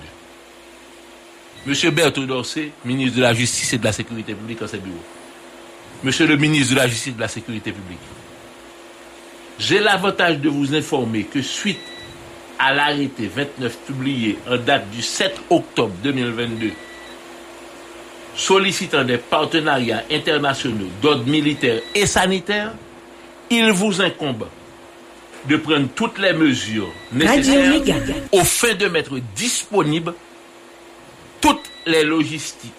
Monsieur 1.68 1.92
Bertrand 1.92 2.28
Dorcé, 2.28 2.72
Ministre 2.84 3.18
de 3.18 3.22
la 3.22 3.34
Justice 3.34 3.74
et 3.74 3.78
de 3.78 3.86
la 3.86 3.94
Sécurité 3.94 4.34
Publique 4.34 4.62
en 4.62 4.68
ses 4.68 4.80
bureaux. 4.80 5.21
Monsieur 6.04 6.26
le 6.26 6.36
ministre 6.36 6.74
de 6.74 6.80
la 6.80 6.88
Justice 6.88 7.08
et 7.10 7.12
de 7.16 7.22
la 7.22 7.28
Sécurité 7.28 7.72
publique. 7.72 8.00
J'ai 9.60 9.80
l'avantage 9.80 10.40
de 10.40 10.50
vous 10.50 10.74
informer 10.74 11.24
que 11.24 11.42
suite 11.42 11.78
à 12.58 12.74
l'arrêté 12.74 13.28
29 13.28 13.78
publié 13.86 14.38
en 14.50 14.58
date 14.58 14.90
du 14.90 15.02
7 15.02 15.40
octobre 15.50 15.94
2022 16.04 16.72
sollicitant 18.36 19.04
des 19.04 19.18
partenariats 19.18 20.04
internationaux 20.12 20.88
d'ordre 21.02 21.26
militaire 21.26 21.82
et 21.94 22.06
sanitaire, 22.06 22.74
il 23.50 23.72
vous 23.72 24.02
incombe 24.02 24.48
de 25.48 25.58
prendre 25.58 25.88
toutes 25.96 26.18
les 26.20 26.34
mesures 26.34 26.92
nécessaires 27.12 27.74
au 28.32 28.44
fin 28.44 28.74
de 28.76 28.88
mettre 28.88 29.20
disponibles 29.36 30.14
toutes 31.42 31.70
les 31.86 32.04
logistiques 32.04 32.72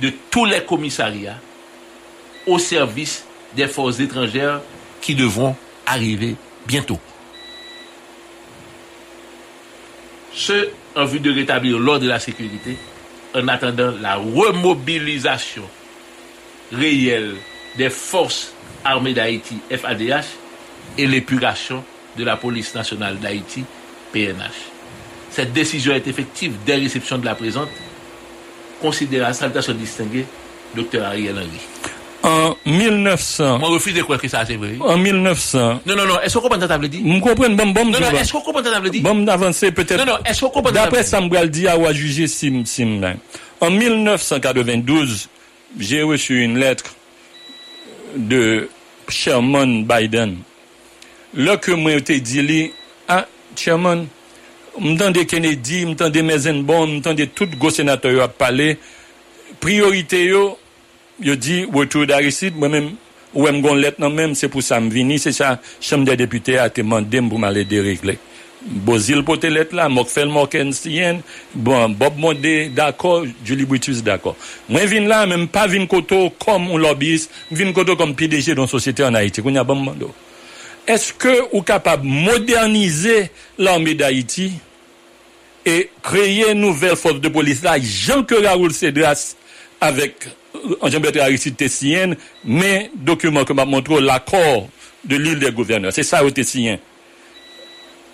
de 0.00 0.12
tous 0.30 0.44
les 0.44 0.62
commissariats 0.64 1.38
au 2.48 2.58
service 2.58 3.24
des 3.54 3.68
forces 3.68 4.00
étrangères 4.00 4.60
qui 5.00 5.14
devront 5.14 5.54
arriver 5.86 6.34
bientôt. 6.66 6.98
Ce 10.32 10.68
en 10.96 11.04
vue 11.04 11.20
de 11.20 11.32
rétablir 11.32 11.78
l'ordre 11.78 12.04
et 12.04 12.08
la 12.08 12.18
sécurité 12.18 12.76
en 13.34 13.46
attendant 13.48 13.92
la 14.00 14.16
remobilisation 14.16 15.64
réelle 16.72 17.36
des 17.76 17.90
forces 17.90 18.52
armées 18.84 19.14
d'Haïti, 19.14 19.58
FADH, 19.70 20.24
et 20.96 21.06
l'épuration 21.06 21.84
de 22.16 22.24
la 22.24 22.36
police 22.36 22.74
nationale 22.74 23.18
d'Haïti, 23.18 23.64
PNH. 24.12 24.50
Cette 25.30 25.52
décision 25.52 25.94
est 25.94 26.06
effective 26.06 26.54
dès 26.64 26.76
réception 26.76 27.18
de 27.18 27.24
la 27.24 27.34
présente. 27.34 27.68
Considérez 28.80 29.34
salutation 29.34 29.74
distinguée, 29.74 30.24
Dr 30.74 31.02
Ariel 31.02 31.36
Henry. 31.36 31.77
En 32.26 32.56
1900. 32.64 33.58
Mwen 33.62 33.74
refize 33.76 34.02
kwe 34.02 34.18
ki 34.18 34.30
sa 34.32 34.42
se 34.46 34.56
vre. 34.58 34.74
En 34.82 34.98
1900. 34.98 35.84
Non, 35.86 35.94
non, 35.94 36.04
non. 36.06 36.18
Esko 36.26 36.42
kompon 36.42 36.58
ta 36.58 36.68
table 36.70 36.90
di? 36.90 37.02
Mwen 37.04 37.22
kompon 37.22 37.54
bom 37.58 37.72
bom. 37.76 37.92
Non, 37.94 38.02
non. 38.02 38.18
Esko 38.18 38.42
kompon 38.42 38.66
ta 38.66 38.74
table 38.74 38.90
di? 38.90 39.02
Bom 39.04 39.22
avanse 39.28 39.70
peut-être. 39.70 40.02
Non, 40.02 40.16
non. 40.16 40.26
Esko 40.26 40.50
kompon 40.50 40.72
ta 40.72 40.86
table 40.86 40.90
di? 40.90 40.96
Dapre 40.98 41.06
sa 41.06 41.20
mbrel 41.22 41.50
di 41.54 41.68
a 41.70 41.76
wajuje 41.78 42.26
sim 42.26 42.64
sim 42.66 42.98
lan. 43.02 43.22
En 43.60 43.70
1992, 43.70 45.28
j'ai 45.78 46.02
reçu 46.02 46.42
une 46.42 46.58
lettre 46.58 46.94
de 48.16 48.68
Sherman 49.08 49.84
Biden. 49.84 50.38
Lò 51.36 51.58
ke 51.60 51.74
mwen 51.76 52.00
te 52.06 52.18
di 52.24 52.42
li, 52.42 52.60
ah, 53.08 53.26
Sherman, 53.56 54.06
mtande 54.80 55.26
Kennedy, 55.28 55.84
mtande 55.86 56.22
Mezenbon, 56.22 56.98
mtande 56.98 57.26
tout 57.26 57.50
go 57.58 57.70
senatoyo 57.70 58.22
ap 58.24 58.38
pale, 58.38 58.76
priorite 59.60 60.22
yo, 60.24 60.56
yo 61.22 61.36
di, 61.38 61.62
wotou 61.74 62.08
d'Arisid, 62.08 62.56
mwen 62.58 62.74
mèm, 62.74 62.88
ou 63.34 63.44
mwen 63.44 63.60
gon 63.64 63.80
let 63.80 63.98
nan 64.02 64.14
mèm, 64.14 64.34
se 64.38 64.50
pou 64.50 64.64
sa 64.64 64.80
m 64.82 64.88
vini, 64.92 65.18
se 65.22 65.34
sa 65.36 65.56
chanm 65.80 66.06
de 66.08 66.16
depute 66.18 66.58
a 66.60 66.68
te 66.72 66.84
mandem 66.86 67.30
pou 67.30 67.40
male 67.42 67.66
de 67.68 67.82
regle. 67.84 68.18
Bozil 68.58 69.22
pote 69.26 69.46
let 69.52 69.70
la, 69.76 69.86
Mokfel 69.92 70.30
Mokensiyen, 70.32 71.20
bon, 71.54 71.94
Bob 71.94 72.18
Monde, 72.18 72.72
d'akor, 72.74 73.26
Julie 73.46 73.66
Boutus, 73.68 74.02
d'akor. 74.02 74.34
Mwen 74.68 74.88
vin 74.90 75.06
la, 75.10 75.22
mwen 75.30 75.46
pa 75.52 75.68
vin 75.70 75.86
koto 75.90 76.24
kom 76.42 76.70
ou 76.72 76.80
lobbyist, 76.82 77.30
vin 77.54 77.70
koto 77.76 77.94
kom 77.98 78.16
PDG 78.18 78.56
don 78.58 78.70
sosyete 78.70 79.06
an 79.06 79.18
Haiti, 79.18 79.44
koun 79.44 79.60
ya 79.60 79.66
ban 79.66 79.78
mando. 79.78 80.10
Eske 80.88 81.34
ou 81.52 81.62
kapab 81.66 82.02
modernize 82.02 83.28
l'armè 83.60 83.94
d'Haiti 83.98 84.50
e 85.68 85.82
kreye 86.02 86.54
nouvel 86.56 86.96
fos 86.96 87.20
de 87.20 87.30
polis 87.32 87.62
la, 87.62 87.76
jan 87.78 88.24
ke 88.26 88.40
Raoul 88.42 88.72
Cedras 88.74 89.34
avèk 89.84 90.30
Jean-Bertrand 90.82 91.26
Aristide 91.26 91.58
Tessien, 91.60 92.16
men 92.44 92.92
dokumen 92.94 93.46
ke 93.48 93.56
map 93.56 93.68
montrou 93.70 94.02
l'akor 94.02 94.68
de 95.08 95.16
l'il 95.16 95.38
de 95.38 95.50
gouverneur. 95.50 95.94
Se 95.94 96.04
sa 96.06 96.24
ou 96.26 96.34
Tessien. 96.34 96.80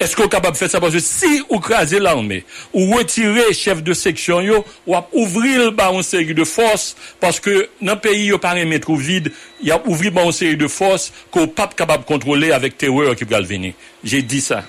Esko 0.02 0.26
kapab 0.28 0.56
fè 0.58 0.66
sa? 0.68 0.80
Parce 0.82 0.98
si 0.98 1.38
ou 1.46 1.60
krasè 1.62 2.00
l'armè, 2.02 2.42
ou 2.74 2.96
retire 2.96 3.46
chef 3.54 3.82
de 3.86 3.94
seksyon 3.94 4.42
yo, 4.42 4.60
ou 4.88 4.96
ap 4.98 5.12
ouvri 5.14 5.54
l'ba 5.60 5.86
an 5.94 6.02
seri 6.04 6.34
de 6.36 6.46
fos, 6.48 6.92
paske 7.22 7.68
nan 7.84 8.00
peyi 8.02 8.32
yo 8.32 8.40
pare 8.42 8.64
metrou 8.68 8.98
vide, 8.98 9.32
ya 9.62 9.78
ouvri 9.86 10.10
l'ba 10.10 10.26
an 10.26 10.34
seri 10.34 10.58
de 10.60 10.68
fos, 10.72 11.10
ko 11.34 11.46
pap 11.46 11.76
kapab 11.78 12.04
kontrole 12.08 12.50
avèk 12.56 12.76
teror 12.80 13.14
ki 13.18 13.28
pral 13.30 13.46
veni. 13.48 13.74
Jè 14.02 14.24
di 14.26 14.42
sa. 14.44 14.64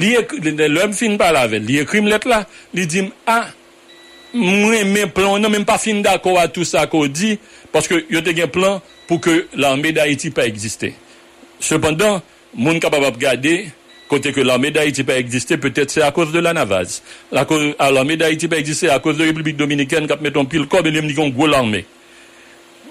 Li 0.00 0.14
ek, 0.20 0.38
lèm 0.40 0.94
fin 0.96 1.18
pa 1.20 1.32
la 1.34 1.48
vel, 1.50 1.66
li 1.66 1.80
ekrim 1.82 2.06
let 2.08 2.24
la, 2.28 2.44
li 2.76 2.86
dim, 2.88 3.10
a, 3.26 3.42
ah, 3.42 3.50
mwen 4.34 4.90
men 4.92 5.12
plan 5.12 5.40
nan 5.42 5.52
men 5.52 5.66
pa 5.68 5.78
fin 5.80 6.02
dako 6.04 6.36
a 6.40 6.48
tout 6.48 6.68
sa 6.68 6.86
ko 6.90 7.04
di, 7.08 7.36
paske 7.72 8.02
yo 8.12 8.22
te 8.24 8.34
gen 8.36 8.50
plan 8.52 8.80
pou 9.08 9.22
ke 9.22 9.46
l'armè 9.58 9.92
d'Haïti 9.94 10.32
pa 10.34 10.46
egziste. 10.48 10.92
Sependan, 11.62 12.20
moun 12.56 12.80
kapab 12.82 13.06
ap 13.10 13.18
gade, 13.20 13.54
kote 14.10 14.32
ke 14.34 14.44
l'armè 14.44 14.72
d'Haïti 14.74 15.04
pa 15.08 15.18
egziste, 15.20 15.58
petèt 15.60 15.92
se 15.92 16.04
a 16.04 16.10
kouz 16.14 16.32
de 16.32 16.40
la 16.42 16.54
Navaz. 16.56 17.00
La 17.32 17.46
l'armè 17.90 18.16
d'Haïti 18.16 18.48
pa 18.48 18.60
egziste 18.60 18.90
a 18.92 19.00
kouz 19.02 19.20
de 19.20 19.28
Republik 19.28 19.58
Dominikèn 19.60 20.08
kap 20.10 20.24
meton 20.24 20.48
pil 20.48 20.68
kob 20.70 20.88
e 20.88 20.94
lèm 20.94 21.10
di 21.10 21.18
kon 21.18 21.32
gwo 21.32 21.50
l'armè. 21.50 21.84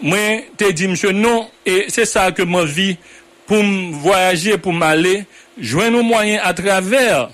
Mwen 0.02 0.48
te 0.58 0.72
di 0.74 0.88
msè 0.90 1.12
non, 1.14 1.46
e 1.66 1.86
se 1.94 2.08
sa 2.10 2.32
ke 2.34 2.46
mwen 2.50 2.66
vi 2.70 2.96
pou 3.50 3.62
m 3.62 4.00
voyaje, 4.02 4.58
pou 4.62 4.74
m 4.74 4.82
ale, 4.86 5.22
jwen 5.58 5.94
nou 5.94 6.06
mwayen 6.06 6.42
a 6.42 6.54
traver 6.58 7.30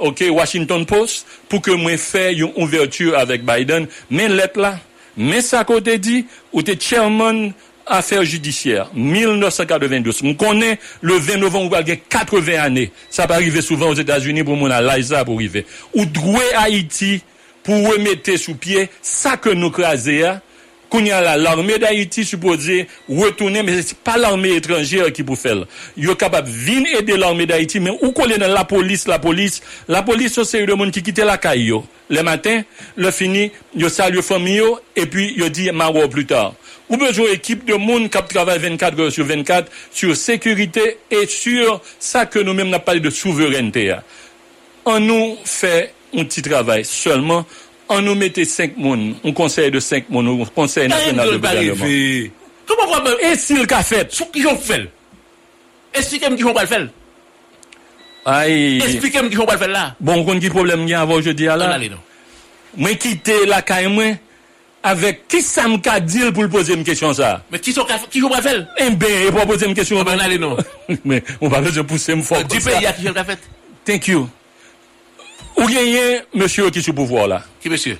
ok, 0.00 0.26
Washington 0.34 0.86
Post, 0.88 1.28
pou 1.50 1.62
ke 1.64 1.76
mwen 1.78 2.00
fè 2.00 2.30
yon 2.34 2.54
ouverture 2.58 3.18
avèk 3.20 3.44
Biden, 3.46 3.88
men 4.12 4.36
let 4.38 4.58
la, 4.60 4.76
men 5.16 5.44
sa 5.44 5.62
kote 5.68 5.98
di, 6.02 6.24
ou 6.54 6.64
te 6.66 6.76
chairman 6.78 7.50
affaire 7.90 8.24
judiciaire, 8.24 8.88
1992. 8.94 10.22
Mwen 10.24 10.36
konen, 10.40 10.76
le 11.04 11.16
20 11.18 11.42
novembre, 11.42 11.72
ou 11.72 11.78
algen 11.78 12.00
80 12.10 12.60
anè, 12.62 12.86
sa 13.12 13.26
pa 13.30 13.40
rive 13.42 13.62
souvan 13.66 13.94
os 13.94 14.02
Etats-Unis 14.02 14.46
pou 14.46 14.58
moun 14.58 14.74
alayza 14.74 15.24
pou 15.28 15.40
rive. 15.40 15.66
Ou 15.94 16.06
drouè 16.06 16.52
Haiti 16.56 17.18
pou 17.66 17.90
remete 17.90 18.38
sou 18.40 18.56
pie 18.60 18.88
sa 19.04 19.36
ke 19.40 19.56
nou 19.58 19.74
krasè 19.74 20.20
ya, 20.22 20.36
Kounya 20.90 21.20
la, 21.20 21.36
l'armée 21.36 21.78
d'Haïti 21.78 22.24
supposée 22.24 22.88
retourner, 23.08 23.62
mais 23.62 23.80
c'est 23.80 23.96
pas 23.96 24.16
l'armée 24.16 24.56
étrangère 24.56 25.12
qui 25.12 25.22
peut 25.22 25.36
faire. 25.36 25.64
Yo 25.96 26.16
capable 26.16 26.50
venir 26.50 26.98
aider 26.98 27.16
l'armée 27.16 27.46
d'Haïti, 27.46 27.78
mais 27.78 27.96
où 28.02 28.10
coller 28.10 28.38
dans 28.38 28.48
la 28.48 28.64
police, 28.64 29.06
la 29.06 29.20
police, 29.20 29.62
la 29.88 30.02
police, 30.02 30.42
c'est 30.42 30.66
le 30.66 30.74
monde 30.74 30.90
qui 30.90 31.02
quitte 31.02 31.20
la 31.20 31.38
caille, 31.38 31.72
Le 32.08 32.22
matin, 32.22 32.62
le 32.96 33.10
fini, 33.12 33.52
yo 33.74 33.88
salue 33.88 34.20
famille, 34.20 34.62
et 34.96 35.06
puis 35.06 35.32
yo 35.36 35.48
dit 35.48 35.70
maro 35.70 36.08
plus 36.08 36.26
tard. 36.26 36.54
Ou 36.88 36.96
besoin 36.96 37.30
équipe 37.30 37.64
de 37.64 37.74
monde 37.74 38.10
qui 38.10 38.18
travaille 38.34 38.58
24 38.58 39.00
heures 39.00 39.12
sur 39.12 39.24
24 39.24 39.70
sur 39.92 40.16
sécurité 40.16 40.98
et 41.08 41.26
sur 41.26 41.80
ça 42.00 42.26
que 42.26 42.40
nous-mêmes 42.40 42.68
n'a 42.68 42.80
parlé 42.80 42.98
de 42.98 43.10
souveraineté. 43.10 43.94
On 44.84 44.98
nous 44.98 45.36
fait 45.44 45.94
un 46.16 46.24
petit 46.24 46.42
travail 46.42 46.84
seulement 46.84 47.46
an 47.90 48.06
nou 48.06 48.14
mette 48.18 48.44
5 48.46 48.78
moun, 48.78 49.10
un 49.24 49.34
konsey 49.36 49.70
de 49.74 49.80
5 49.82 50.08
moun, 50.14 50.28
un 50.30 50.52
konsey 50.54 50.88
national 50.88 51.32
de 51.32 51.38
gouvernement. 51.38 52.30
E 53.20 53.34
sil 53.38 53.66
ka 53.70 53.82
fet? 53.86 54.14
Sou 54.14 54.30
ki 54.32 54.44
joun 54.44 54.58
fel? 54.62 54.86
Esplikem 55.96 56.36
ki 56.38 56.46
joun 56.46 56.56
pal 56.56 56.70
fel? 56.70 56.88
Ay. 58.28 58.78
Esplikem 58.86 59.30
ki 59.30 59.38
joun 59.38 59.48
pal 59.50 59.60
fel 59.60 59.74
la? 59.74 59.90
Bon, 59.98 60.24
kon 60.26 60.42
ki 60.42 60.52
problem 60.54 60.86
gen 60.88 61.00
avon 61.02 61.22
je 61.24 61.34
di 61.36 61.50
ala? 61.50 61.72
Mwen 62.78 62.98
kite 63.02 63.40
la 63.50 63.60
kay 63.66 63.90
mwen, 63.90 64.18
avek 64.86 65.26
ki 65.28 65.42
sa 65.44 65.66
m 65.68 65.80
ka 65.82 65.98
dil 66.04 66.30
pou 66.30 66.46
l 66.46 66.52
pose 66.52 66.76
m 66.78 66.86
kesyon 66.86 67.16
sa? 67.18 67.38
Mwen 67.50 67.64
ki 67.64 67.74
joun 67.74 68.30
pal 68.30 68.44
fel? 68.46 68.66
E 68.78 68.90
mbe, 68.94 69.14
e 69.26 69.30
pou 69.34 69.50
pose 69.50 69.66
m 69.66 69.74
kesyon. 69.78 70.04
Mwen 70.06 70.22
alè 70.26 70.38
non. 70.40 70.58
Mwen 71.02 71.50
pa 71.50 71.64
vez 71.64 71.80
yo 71.80 71.86
puse 71.88 72.14
m 72.14 72.22
fok. 72.26 72.46
Di 72.50 72.62
pe 72.62 72.78
ya 72.78 72.94
ki 72.94 73.08
joun 73.08 73.18
pal 73.18 73.32
fet? 73.34 73.50
Thank 73.88 74.12
you. 74.12 74.28
Ou 75.60 75.68
genyen 75.68 76.24
monsye 76.32 76.70
ki 76.72 76.82
sou 76.82 76.96
pouvoir 76.96 77.28
la. 77.28 77.42
Ki 77.60 77.72
monsye? 77.72 77.98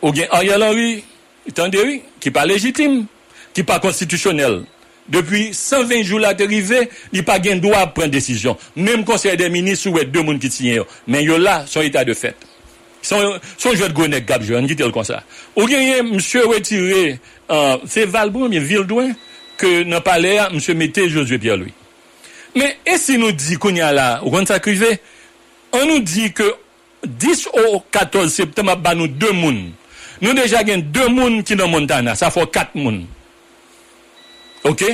Ou 0.00 0.14
genyen 0.14 0.30
Ariel 0.38 0.62
Henry, 0.62 1.04
oui, 1.48 2.02
ki 2.22 2.30
pa 2.34 2.46
legitime, 2.46 3.06
ki 3.56 3.64
pa 3.66 3.80
konstitusyonel. 3.82 4.62
Depi 5.08 5.54
120 5.56 6.04
jou 6.04 6.20
la 6.20 6.34
terive, 6.36 6.84
li 7.14 7.22
pa 7.24 7.38
gen 7.42 7.62
do 7.64 7.72
ap 7.74 7.94
pren 7.96 8.12
desisyon. 8.12 8.58
Mem 8.76 9.06
konser 9.08 9.38
de 9.40 9.48
minis 9.50 9.80
sou 9.80 9.98
et 9.98 10.10
de 10.12 10.22
moun 10.22 10.38
ki 10.40 10.50
tiyen 10.52 10.82
yo. 10.82 10.86
Men 11.08 11.24
yo 11.24 11.38
la 11.40 11.62
son 11.66 11.86
etat 11.86 12.06
de 12.06 12.14
fet. 12.14 12.36
Son, 13.00 13.38
son 13.56 13.72
jwet 13.72 13.94
gounek 13.96 14.26
gap 14.28 14.44
jwen, 14.44 14.68
gitel 14.68 14.92
kon 14.92 15.06
sa. 15.08 15.22
Ou 15.56 15.66
genyen 15.70 16.06
monsye 16.10 16.44
wetire, 16.50 17.16
uh, 17.48 17.80
se 17.88 18.04
Valbroum, 18.04 18.52
yon 18.52 18.68
Vildouin, 18.68 19.14
ke 19.58 19.82
nan 19.88 20.04
pale 20.04 20.36
a 20.44 20.48
monsye 20.52 20.76
mette 20.78 21.08
Josué 21.08 21.40
Pierre-Louis. 21.40 21.74
Men 22.58 22.76
esi 22.88 23.16
nou 23.20 23.32
di 23.32 23.56
konya 23.60 23.90
la, 23.96 24.08
ou 24.22 24.34
kon 24.34 24.46
sa 24.48 24.60
krive, 24.62 24.98
an 25.72 25.88
nou 25.88 26.04
di 26.04 26.28
ke 26.36 26.46
10 27.04 27.46
ou 27.52 27.82
14 27.94 28.32
septem 28.34 28.72
ap 28.72 28.82
ba 28.84 28.94
nou 28.98 29.10
2 29.10 29.34
moun. 29.36 29.60
Nou 30.22 30.34
deja 30.34 30.64
gen 30.66 30.82
2 30.94 31.08
moun 31.14 31.42
ki 31.46 31.58
nan 31.58 31.70
Montana. 31.72 32.16
Sa 32.18 32.32
fo 32.34 32.46
4 32.46 32.78
moun. 32.78 33.04
Ok? 34.66 34.84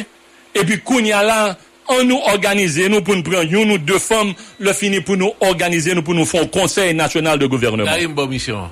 E 0.54 0.64
pi 0.68 0.78
koun 0.84 1.08
ya 1.08 1.22
la, 1.24 1.40
an 1.94 2.06
nou 2.08 2.20
organize 2.32 2.88
nou 2.92 3.04
pou 3.04 3.16
nou 3.16 3.26
pren 3.26 3.48
yon 3.48 3.68
nou 3.72 3.80
2 3.80 4.00
fom, 4.02 4.32
le 4.60 4.76
fini 4.76 5.02
pou 5.04 5.18
nou 5.20 5.36
organize 5.44 5.96
nou 5.96 6.04
pou 6.06 6.16
nou 6.16 6.28
fon 6.28 6.48
konsey 6.52 6.94
nasyonal 6.96 7.40
de 7.40 7.50
gouvernement. 7.50 7.88
La 7.88 8.00
yon 8.00 8.16
bon 8.16 8.28
misyon. 8.30 8.68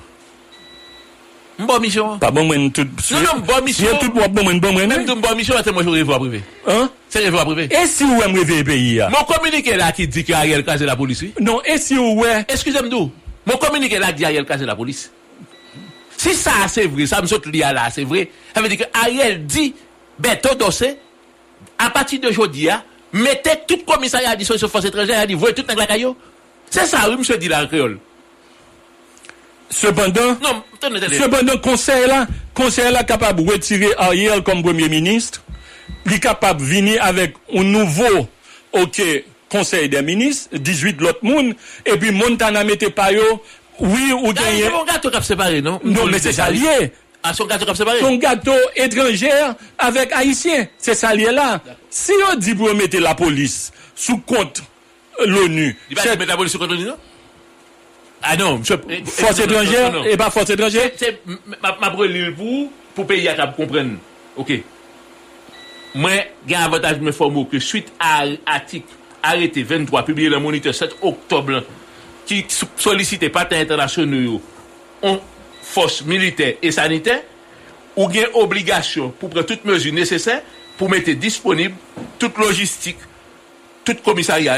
Mbo 1.59 1.79
misyon. 1.79 2.17
Pa 2.19 2.31
bon 2.33 2.47
mwen 2.49 2.71
tout. 2.73 2.89
Non, 3.11 3.21
non, 3.21 3.41
mbo 3.43 3.59
misyon. 3.65 3.91
Yon 3.91 3.99
tout 4.01 4.15
wap 4.17 4.31
bon 4.33 4.47
mwen 4.47 4.61
bon 4.61 4.73
mwen. 4.73 4.89
Mwen 4.89 5.05
tout 5.05 5.19
mbo 5.19 5.33
misyon, 5.37 5.59
ate 5.59 5.73
mwen 5.73 5.85
joun 5.85 5.99
revo 5.99 6.15
aprive. 6.15 6.41
Hein? 6.65 6.87
Se 7.13 7.21
revo 7.21 7.41
aprive. 7.43 7.67
E 7.69 7.83
si 7.89 8.07
ou 8.07 8.21
wè 8.21 8.29
mreve 8.31 8.57
e 8.63 8.65
peyi 8.67 8.95
ya? 8.97 9.09
Mwen 9.13 9.27
komunike 9.29 9.75
la 9.77 9.91
ki 9.93 10.07
di 10.09 10.23
ki 10.25 10.33
a 10.33 10.41
rel 10.47 10.65
kaze 10.65 10.87
la 10.89 10.97
polisi? 10.97 11.29
Non, 11.39 11.61
e 11.61 11.77
si 11.81 11.99
ou 12.01 12.23
wè. 12.23 12.39
Eskuse 12.49 12.81
mdou. 12.87 13.11
Mon 13.45 13.57
communiqué 13.57 13.99
là 13.99 14.11
dit 14.11 14.25
Ariel 14.25 14.45
Kazé 14.45 14.65
la 14.65 14.75
police. 14.75 15.11
Si 16.17 16.33
ça 16.33 16.51
c'est 16.67 16.85
vrai, 16.85 17.05
ça 17.05 17.21
me 17.21 17.27
saute 17.27 17.45
lié 17.47 17.59
là, 17.59 17.89
c'est 17.91 18.03
vrai. 18.03 18.29
Ça 18.55 18.61
veut 18.61 18.69
dire 18.69 18.77
que 18.77 18.97
Ariel 18.97 19.45
dit, 19.45 19.73
Beto 20.17 20.55
Dossé, 20.55 20.97
à 21.77 21.89
partir 21.89 22.19
de 22.21 22.29
aujourd'hui, 22.29 22.69
hein, 22.69 22.83
mettez 23.11 23.51
tout 23.67 23.79
commissariat 23.85 24.31
à 24.31 24.35
disposition 24.35 24.69
force 24.69 24.85
étrangère, 24.85 25.21
il 25.23 25.27
dit, 25.27 25.33
voyez 25.33 25.53
tout 25.55 25.63
dans 25.63 25.75
la 25.75 25.85
caillou. 25.85 26.15
C'est 26.69 26.85
ça, 26.85 27.09
oui, 27.09 27.17
monsieur 27.17 27.37
dit 27.37 27.47
la 27.47 27.65
créole. 27.65 27.99
Cependant, 29.69 30.37
Non, 30.41 30.63
tenez, 30.79 30.99
tenez. 30.99 31.17
Cependant, 31.17 31.57
conseil 31.57 32.07
là, 32.07 32.27
conseil 32.53 32.91
là 32.91 33.03
capable 33.03 33.43
de 33.43 33.51
retirer 33.51 33.89
Ariel 33.97 34.43
comme 34.43 34.61
premier 34.61 34.87
ministre, 34.87 35.41
il 36.05 36.13
est 36.13 36.19
capable 36.19 36.61
de 36.61 36.65
venir 36.65 37.03
avec 37.03 37.35
un 37.53 37.63
nouveau, 37.63 38.27
ok, 38.71 39.01
konsey 39.53 39.87
de 39.93 40.01
minis, 40.05 40.47
18 40.51 41.03
lot 41.05 41.21
moun, 41.25 41.53
epi 41.85 42.11
moun 42.15 42.35
tan 42.41 42.57
amete 42.59 42.89
payo, 42.93 43.37
oui 43.79 44.11
ou 44.17 44.33
genye... 44.33 44.65
Da, 44.65 44.73
yon 44.73 44.89
gato 44.89 45.13
kap 45.13 45.25
separe, 45.27 45.61
non? 45.65 45.79
Non, 45.85 46.09
men 46.09 46.21
se 46.23 46.33
salye. 46.35 46.89
A 47.23 47.31
son 47.37 47.47
gato 47.47 47.69
kap 47.69 47.79
separe? 47.79 48.01
Son 48.03 48.19
gato 48.21 48.57
etranjer 48.73 49.53
avèk 49.85 50.17
haisyen, 50.17 50.67
se 50.81 50.97
salye 50.97 51.31
la. 51.31 51.55
Si 51.93 52.17
yo 52.17 52.33
di 52.41 52.57
pou 52.57 52.73
mette 52.77 52.99
la 53.03 53.15
polis 53.19 53.71
sou 53.93 54.19
kont 54.27 54.65
l'ONU... 55.23 55.71
Di 55.87 55.97
ba 55.97 56.09
di 56.09 56.17
mette 56.17 56.33
la 56.33 56.39
polis 56.41 56.57
sou 56.57 56.65
kont 56.65 56.73
l'ONU, 56.73 56.89
non? 56.91 57.09
Ah 58.23 58.37
non, 58.37 58.63
force 58.63 58.79
non, 59.39 59.47
non, 59.47 59.61
étrangère 59.61 59.91
non, 59.91 60.03
et 60.05 60.15
pas 60.15 60.31
force 60.31 60.49
étrangère. 60.49 60.91
C'est 60.95 61.19
ma 61.61 61.89
brûlure 61.89 62.33
pour 62.33 62.71
pour 62.95 63.07
pays 63.07 63.27
à 63.27 63.47
comprendre. 63.47 63.97
OK. 64.37 64.51
Moi, 65.95 66.11
j'ai 66.47 66.55
un 66.55 66.61
avantage 66.61 66.99
de 66.99 67.03
me 67.03 67.11
former 67.11 67.45
que 67.51 67.59
suite 67.59 67.91
à 67.99 68.25
l'article 68.25 68.87
arrêté 69.23 69.63
23 69.63 70.05
publié 70.05 70.29
le 70.29 70.39
moniteur 70.39 70.75
7 70.75 70.97
octobre 71.01 71.63
qui 72.25 72.45
sollicitait 72.77 73.29
partenaires 73.29 73.63
internationaux 73.63 74.41
en 75.01 75.19
force 75.61 76.03
militaire 76.05 76.55
et 76.61 76.71
sanitaire 76.71 77.21
ou 77.95 78.07
gain 78.07 78.25
obligation 78.33 79.09
pour 79.09 79.29
prendre 79.29 79.45
toutes 79.45 79.65
mesures 79.65 79.93
nécessaires 79.93 80.41
pour 80.77 80.89
mettre 80.89 81.11
disponible 81.11 81.75
toute 82.19 82.37
logistique, 82.37 82.97
tout 83.85 83.95
commissariat 84.03 84.57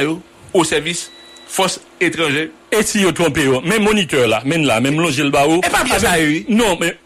au 0.53 0.63
service 0.63 1.11
force 1.47 1.79
étrangère 1.99 2.47
Et 2.71 2.83
si 2.83 3.03
vous 3.03 3.11
trompez, 3.11 3.43
yo, 3.45 3.61
même 3.61 3.83
moniteur 3.83 4.27
là, 4.27 4.41
même 4.45 4.65
là, 4.65 4.79
même 4.81 4.99
loger 4.99 5.23
le 5.23 5.29
barreau. 5.29 5.61
Et 5.65 5.69
pas 5.69 5.83
bien 5.83 5.99
ça, 5.99 6.13
oui. 6.17 6.45
Non, 6.49 6.77
mais, 6.79 6.97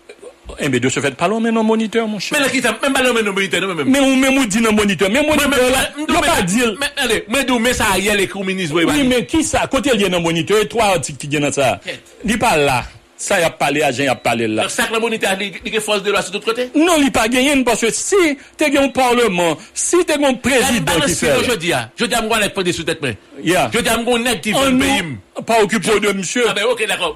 Mbe 0.59 0.81
de 0.83 0.91
se 0.91 1.01
fèt 1.03 1.17
palon 1.19 1.43
men 1.43 1.53
nan 1.55 1.65
moniteur 1.67 2.07
mon 2.07 2.19
chè. 2.19 2.35
Men 2.35 2.45
la 2.45 2.51
ki 2.51 2.61
sa, 2.65 2.75
men 2.81 2.95
palon 2.95 3.15
men 3.17 3.27
nan 3.27 3.35
moniteur 3.37 3.63
nan 3.63 3.73
men 3.73 3.83
men. 3.83 3.93
Men 3.93 4.07
ou 4.07 4.19
men 4.19 4.35
mou 4.35 4.49
di 4.49 4.63
nan 4.63 4.75
moniteur. 4.75 5.11
Men 5.13 5.27
moniteur 5.27 5.69
la, 5.73 5.83
yo 6.01 6.21
pa 6.25 6.41
dil. 6.41 6.75
Men 6.81 7.03
ale, 7.05 7.23
men 7.31 7.47
dou 7.49 7.63
men 7.63 7.75
sa 7.77 7.93
a 7.95 7.99
ye 8.01 8.15
le 8.17 8.27
kou 8.31 8.47
minis 8.47 8.73
wè. 8.75 8.85
Oui 8.89 9.07
men 9.07 9.27
ki 9.29 9.43
sa, 9.47 9.67
kote 9.71 9.95
li 9.95 10.09
nan 10.11 10.23
moniteur, 10.25 10.65
3 10.69 10.93
artik 10.95 11.19
ki 11.21 11.31
gen 11.35 11.47
nan 11.47 11.55
sa. 11.55 11.75
Li 12.27 12.39
pa 12.41 12.55
la. 12.59 12.81
ça 13.19 13.39
y 13.39 13.43
a 13.43 13.49
parlé 13.49 13.83
agent 13.83 14.03
y 14.03 14.07
a 14.07 14.15
parlé 14.15 14.47
là 14.47 14.63
donc 14.63 14.71
ça 14.71 14.87
que 14.87 14.93
la 14.93 14.99
bonité 14.99 15.27
a 15.27 15.35
dit 15.35 15.51
que 15.51 15.79
force 15.79 16.01
de 16.01 16.09
loi 16.09 16.21
sur 16.21 16.31
tout 16.31 16.39
côté? 16.39 16.71
Non 16.73 16.95
il 16.97 17.11
pas 17.11 17.27
gagné 17.27 17.63
parce 17.63 17.81
que 17.81 17.91
si 17.91 18.15
tu 18.57 18.63
as 18.63 18.81
un 18.81 18.89
parlement 18.89 19.57
si 19.73 19.97
tu 20.05 20.11
as 20.11 20.15
un 20.15 20.33
président 20.33 20.99
qui 21.05 21.13
fait 21.13 21.43
je 21.43 21.55
dis 21.55 21.71
je 21.97 22.05
dis 22.05 22.15
moi 22.27 22.39
les 22.39 22.49
prendre 22.49 22.71
sous 22.71 22.83
tête 22.83 22.99
mais. 23.01 23.17
Je 23.43 23.79
dis 23.79 24.03
moi 24.05 24.19
nèg 24.19 24.41
qui 24.41 24.53
veut 24.53 24.77
pays. 24.77 25.17
pas 25.45 25.61
occupé 25.61 25.99
de 25.99 26.11
monsieur. 26.13 26.45
Ah 26.47 26.53
ben 26.53 26.63
OK 26.63 26.87
d'accord. 26.87 27.15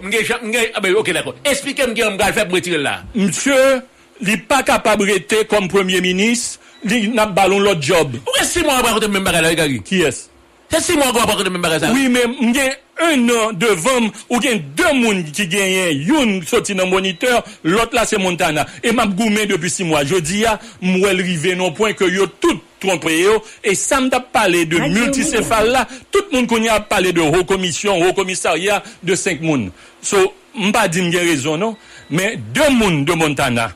Ah 0.76 0.80
ben 0.82 0.94
OK 0.94 1.12
d'accord. 1.12 1.36
Expliquez-moi 1.46 1.96
qui 1.96 2.04
on 2.04 2.18
va 2.18 2.34
faire 2.34 2.48
pour 2.48 2.56
retirer 2.56 2.78
là. 2.78 3.04
Monsieur 3.16 3.82
il 4.22 4.44
pas 4.46 4.62
capable 4.64 5.04
rester 5.04 5.46
comme 5.46 5.68
premier 5.68 6.02
ministre 6.02 6.60
il 6.86 7.14
n'a 7.14 7.26
ballon 7.26 7.60
l'autre 7.60 7.82
job. 7.82 8.16
Ou 8.16 8.42
est-ce 8.42 8.60
que 8.60 8.66
moi, 8.66 8.76
je 8.96 9.00
vais 9.00 9.08
même 9.08 9.24
bagarre 9.24 9.46
avec 9.46 9.84
Qui 9.84 10.02
est-ce? 10.02 10.33
Pesi 10.74 10.96
mwen 10.98 11.12
gwa 11.14 11.28
pakon 11.30 11.46
de 11.46 11.52
mwen 11.54 11.62
bagay 11.62 11.84
sa. 11.84 11.92
Oui, 11.94 12.08
men 12.10 12.32
mwen 12.34 12.54
gen 12.56 12.72
un 13.04 13.28
an 13.30 13.58
devan 13.62 14.08
ou 14.26 14.40
gen 14.42 14.62
dè 14.74 14.90
moun 14.98 15.20
ki 15.30 15.46
genyen. 15.52 16.00
Youn 16.08 16.32
soti 16.50 16.74
nan 16.74 16.90
moniteur, 16.90 17.44
lot 17.68 17.94
la 17.94 18.08
se 18.10 18.18
Montana. 18.18 18.66
E 18.82 18.90
map 18.96 19.14
goumen 19.14 19.46
depi 19.52 19.70
6 19.70 19.76
si 19.78 19.86
mwa. 19.86 20.02
Jodi 20.08 20.42
ya, 20.42 20.56
mwen 20.82 21.22
rive 21.22 21.54
non 21.60 21.76
point 21.78 21.94
ke 21.94 22.10
yo 22.10 22.26
tout 22.42 22.64
trompé 22.82 23.20
yo. 23.20 23.36
E 23.62 23.76
sam 23.78 24.10
da 24.10 24.18
pale 24.24 24.64
de 24.70 24.82
multicéphale 24.82 25.76
la. 25.76 25.86
Tout 26.10 26.34
moun 26.34 26.50
konye 26.50 26.74
a 26.74 26.80
pale 26.82 27.14
de 27.14 27.22
ho-komisyon, 27.22 28.02
ho-komissaria 28.08 28.82
de 29.06 29.20
5 29.20 29.46
moun. 29.46 29.70
So, 30.02 30.18
mpa 30.58 30.88
di 30.90 31.06
mgen 31.06 31.30
rezon 31.30 31.62
non. 31.62 31.78
Men, 32.10 32.42
dè 32.56 32.72
moun 32.74 33.04
de 33.06 33.14
Montana. 33.20 33.70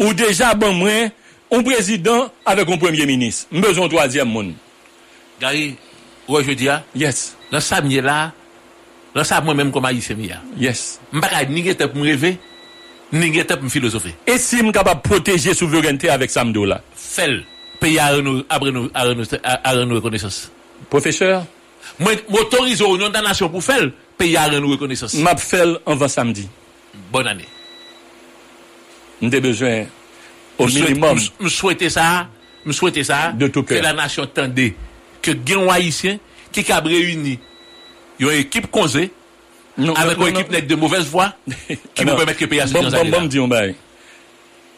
Ou 0.00 0.16
deja 0.16 0.54
ban 0.56 0.72
mwen, 0.72 1.12
ou 1.50 1.60
prezident 1.66 2.32
avek 2.48 2.72
ou 2.72 2.80
premier 2.80 3.04
ministre. 3.04 3.50
Mbezon 3.52 3.92
troasyem 3.92 4.28
moun. 4.30 4.54
Gari, 5.40 5.74
ouais, 6.30 6.44
je 6.44 6.52
dis, 6.52 6.68
ah, 6.68 6.82
Yes. 6.94 7.36
dans 7.50 7.60
ça, 7.60 7.78
est 7.78 8.00
là, 8.00 8.32
dans 9.14 9.24
ça, 9.24 9.40
moi-même, 9.40 9.70
comme 9.72 9.84
haïtien. 9.84 10.16
Yes. 10.58 11.00
M'pas 11.12 11.44
ni 11.48 11.62
guette 11.62 11.86
pour 11.86 11.96
me 12.00 12.04
rêver, 12.06 12.38
ni 13.12 13.30
me 13.30 13.68
philosopher. 13.68 14.14
Et 14.26 14.38
si 14.38 14.56
je 14.58 14.62
suis 14.62 14.72
capable 14.72 15.02
de 15.02 15.08
protéger 15.08 15.50
la 15.50 15.54
souveraineté 15.54 16.08
avec 16.10 16.30
Samdo 16.30 16.64
là 16.64 16.80
Fais 16.94 17.40
pays 17.80 17.98
à 17.98 18.12
renou 18.12 18.42
reconnaissance. 19.94 20.50
Professeur, 20.88 21.44
Moi, 21.98 22.12
m'autorise 22.28 22.82
au 22.82 22.96
nom 22.96 23.08
de 23.08 23.14
la 23.14 23.22
nation 23.22 23.48
pour 23.48 23.62
faire 23.64 23.90
pays 24.16 24.36
à 24.36 24.44
renou 24.46 24.70
reconnaissance. 24.70 25.14
m'a 25.14 25.36
fait 25.36 25.64
avant 25.86 26.08
samedi. 26.08 26.48
Bonne 27.12 27.26
année. 27.26 27.46
J'ai 29.22 29.40
besoin 29.40 29.84
au 30.58 30.66
minimum 30.66 31.18
me 31.40 31.48
souhaiter 31.48 31.90
ça, 31.90 32.28
me 32.64 32.72
souhaiter 32.72 33.04
ça, 33.04 33.32
De 33.32 33.48
tout 33.48 33.62
que 33.62 33.74
cœur. 33.74 33.82
la 33.82 33.92
nation 33.92 34.26
tendait, 34.26 34.74
ke 35.24 35.36
gen 35.46 35.68
Haitien 35.68 36.18
ki 36.54 36.64
kab 36.66 36.88
reuni 36.90 37.38
yon 38.20 38.36
ekip 38.38 38.70
konze 38.72 39.08
avèk 39.78 40.18
yon 40.18 40.34
ekip 40.34 40.50
net 40.52 40.66
de 40.68 40.76
mouvez 40.76 41.06
vwa 41.12 41.30
ki 41.46 42.04
mou 42.04 42.18
pèmèt 42.18 42.36
ke 42.38 42.50
peyi 42.50 42.64
asè 42.66 42.76
nan 42.80 42.92
zanè 42.92 43.46
la. 43.50 43.64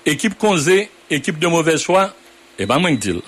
Ekip 0.07 0.35
konze, 0.39 0.89
ekip 1.15 1.39
de 1.39 1.47
mouvez 1.47 1.85
vwa, 1.87 2.09
e 2.59 2.67
ba 2.67 2.79
mwen 2.83 2.99
kdil. 2.99 3.21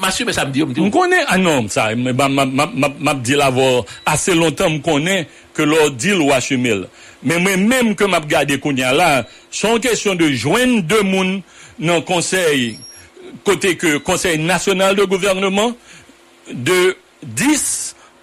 Masye 0.00 0.24
mè 0.26 0.32
sa 0.34 0.46
mdi 0.48 0.62
yo 0.62 0.66
mdi 0.66 0.80
yo? 0.80 0.86
M 0.88 0.92
konen 0.94 1.26
anon 1.30 1.68
sa, 1.70 1.90
mè 1.94 2.14
ba 2.16 2.26
map 2.32 3.20
di 3.22 3.36
la 3.38 3.50
vò 3.54 3.84
asè 4.08 4.34
lontan 4.34 4.74
m 4.74 4.80
konen 4.82 5.26
ke 5.54 5.66
lò 5.68 5.86
dil 5.92 6.24
wache 6.26 6.58
mil. 6.58 6.86
Mè 7.22 7.38
mè 7.42 7.54
mèm 7.60 7.92
ke 7.98 8.08
map 8.10 8.26
gade 8.30 8.58
konen 8.62 8.96
la, 8.98 9.10
son 9.54 9.78
kesyon 9.82 10.18
de 10.18 10.32
jwen 10.34 10.80
de 10.88 11.02
moun 11.06 11.36
nan 11.78 12.02
konsey 12.08 12.72
kote 13.46 13.76
ke 13.78 13.98
konsey 14.02 14.40
nasyonal 14.42 14.96
de 14.98 15.06
gouvernement, 15.06 15.76
de 16.50 16.96
10 17.22 17.66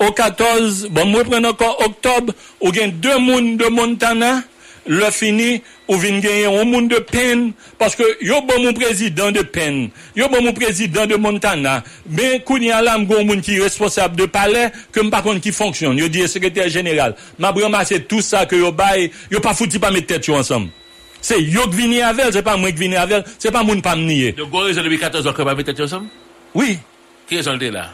ou 0.04 0.12
14, 0.12 0.88
bon 0.94 1.12
mwen 1.12 1.30
pren 1.30 1.52
ankon 1.52 1.86
oktob, 1.88 2.34
ou 2.60 2.74
gen 2.76 2.96
2 3.04 3.20
moun 3.24 3.54
de 3.60 3.70
Montana, 3.72 4.42
le 4.86 5.10
fini 5.12 5.62
ou 5.88 5.98
vin 6.00 6.20
genye 6.22 6.48
ou 6.48 6.66
moun 6.68 6.88
de 6.92 7.00
pen, 7.08 7.52
paske 7.80 8.06
yo 8.24 8.40
bon 8.48 8.62
moun 8.66 8.76
prezident 8.78 9.32
de 9.36 9.44
pen, 9.44 9.88
yo 10.16 10.28
bon 10.32 10.44
moun 10.44 10.56
prezident 10.58 11.08
de 11.08 11.16
Montana, 11.20 11.82
ben 12.06 12.40
koun 12.48 12.66
ya 12.68 12.82
lam 12.84 13.06
goun 13.08 13.28
moun 13.28 13.44
ki 13.44 13.60
responsable 13.64 14.20
de 14.20 14.28
pale, 14.32 14.70
ke 14.96 15.04
mpa 15.08 15.24
kon 15.26 15.42
ki 15.44 15.54
fonksyon, 15.56 16.00
yo 16.00 16.10
diye 16.12 16.28
sekretèr 16.32 16.72
jeneral, 16.74 17.18
mabri 17.40 17.66
amase 17.68 18.02
tout 18.08 18.24
sa 18.24 18.46
ke 18.50 18.60
yo 18.60 18.72
bay, 18.76 19.10
yo 19.32 19.44
pa 19.44 19.56
fouti 19.56 19.80
pa 19.80 19.92
met 19.94 20.08
tèt 20.10 20.28
yo 20.28 20.40
ansam. 20.40 20.70
Se 21.24 21.40
yo 21.40 21.70
kvini 21.72 22.02
avel, 22.04 22.34
se 22.36 22.44
pa 22.44 22.58
mwen 22.60 22.76
kvini 22.76 23.00
avel, 23.00 23.24
se 23.40 23.52
pa 23.52 23.64
moun 23.64 23.84
pa 23.84 23.96
mniye. 23.96 24.36
Yo 24.38 24.50
gori 24.52 24.76
zan 24.76 24.88
2014 24.88 25.32
wakre 25.32 25.48
pa 25.48 25.56
met 25.56 25.72
tèt 25.72 25.80
yo 25.80 25.88
ansam? 25.88 26.10
Oui. 26.56 26.80
Ki 27.30 27.40
yon 27.40 27.48
zan 27.48 27.60
lte 27.60 27.72
la? 27.72 27.92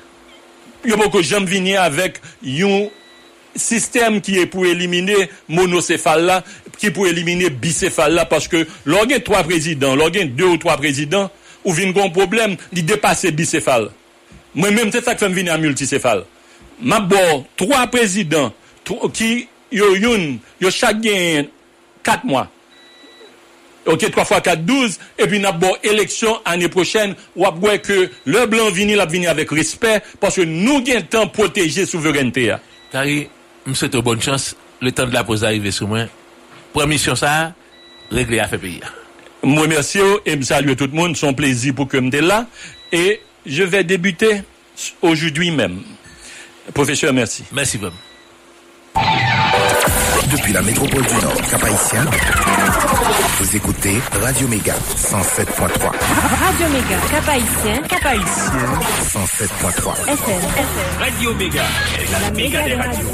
yo 0.85 0.97
moko 0.99 1.21
jom 1.25 1.47
vini 1.49 1.75
avèk 1.79 2.19
yon 2.45 2.89
sistem 3.59 4.19
ki 4.23 4.39
e 4.43 4.47
pou 4.49 4.67
elimine 4.69 5.27
monosefal 5.51 6.25
la, 6.27 6.39
ki 6.79 6.93
pou 6.95 7.09
elimine 7.09 7.49
bisefal 7.61 8.15
la, 8.15 8.27
paske 8.29 8.65
lor 8.87 9.07
gen 9.09 9.23
3 9.25 9.43
prezident, 9.47 9.97
lor 9.99 10.13
gen 10.15 10.31
2 10.37 10.51
ou 10.53 10.61
3 10.61 10.77
prezident, 10.79 11.33
ou 11.65 11.75
vin 11.75 11.91
kon 11.95 12.13
problem, 12.15 12.55
li 12.71 12.85
depase 12.87 13.33
bisefal. 13.35 13.89
Mwen 14.55 14.77
menm 14.77 14.93
se 14.93 15.01
sak 15.05 15.19
fèm 15.21 15.35
vini 15.35 15.51
an 15.53 15.61
multisefal. 15.61 16.23
Mabor, 16.79 17.43
3 17.59 17.87
prezident, 17.91 18.55
ki 18.87 19.31
yo 19.75 19.91
yon, 19.99 20.37
yo 20.61 20.71
chak 20.73 21.01
gen 21.03 21.49
4 22.07 22.23
mwa. 22.29 22.47
Ok, 23.89 24.11
3 24.11 24.23
fois 24.25 24.39
4, 24.39 24.63
12. 24.65 24.99
Et 25.17 25.25
puis, 25.27 25.39
n'a 25.39 25.51
bon 25.51 25.75
élection 25.83 26.39
année 26.45 26.69
prochaine. 26.69 27.15
Ou 27.35 27.45
après 27.45 27.79
que 27.79 28.09
le 28.25 28.45
blanc 28.45 28.69
vini, 28.69 28.93
l'a 28.95 29.05
vini 29.07 29.25
avec 29.25 29.49
respect. 29.49 30.01
Parce 30.19 30.35
que 30.35 30.41
nous 30.41 30.81
gagnons 30.81 31.01
temps 31.09 31.27
protéger 31.27 31.85
souveraineté. 31.85 32.51
hein. 32.51 32.59
Kari, 32.91 33.27
je 33.65 33.73
souhaite 33.73 33.95
bonne 33.97 34.21
chance. 34.21 34.55
Le 34.79 34.91
temps 34.91 35.07
de 35.07 35.13
la 35.13 35.23
pause 35.23 35.43
arrive 35.43 35.69
sur 35.71 35.87
moi. 35.87 36.05
Pour 36.71 36.85
mission 36.85 37.15
ça, 37.15 37.53
régler 38.11 38.39
à 38.39 38.47
faire 38.47 38.59
payer. 38.59 38.81
Moi, 39.41 39.67
merci 39.67 39.99
et 40.25 40.35
me 40.35 40.43
salue 40.43 40.75
tout 40.75 40.85
le 40.85 40.91
monde. 40.93 41.17
C'est 41.17 41.27
un 41.27 41.33
plaisir 41.33 41.73
pour 41.73 41.87
que 41.87 41.97
me 41.97 42.11
là. 42.21 42.45
Et 42.91 43.21
je 43.45 43.63
vais 43.63 43.83
débuter 43.83 44.41
aujourd'hui 45.01 45.49
même. 45.51 45.81
Professeur, 46.73 47.11
merci. 47.11 47.43
Merci 47.51 47.77
vraiment. 47.77 47.95
Depuis 50.27 50.53
la 50.53 50.61
métropole 50.61 51.03
du 51.05 51.13
Nord, 51.15 51.41
Cap-Haïtien, 51.49 52.05
vous 53.39 53.55
écoutez 53.55 53.99
Radio 54.21 54.47
Méga 54.47 54.75
107.3. 54.95 55.69
Radio 55.79 56.67
Méga, 56.69 56.97
Cap-Haïtien, 57.09 57.81
Cap-Haïtien. 57.87 58.53
107.3. 59.01 60.11
FM, 60.11 60.41
Radio 60.99 61.33
Méga, 61.35 61.63
la 62.11 62.31
méga 62.31 62.63
des 62.63 62.75
radios. 62.75 63.07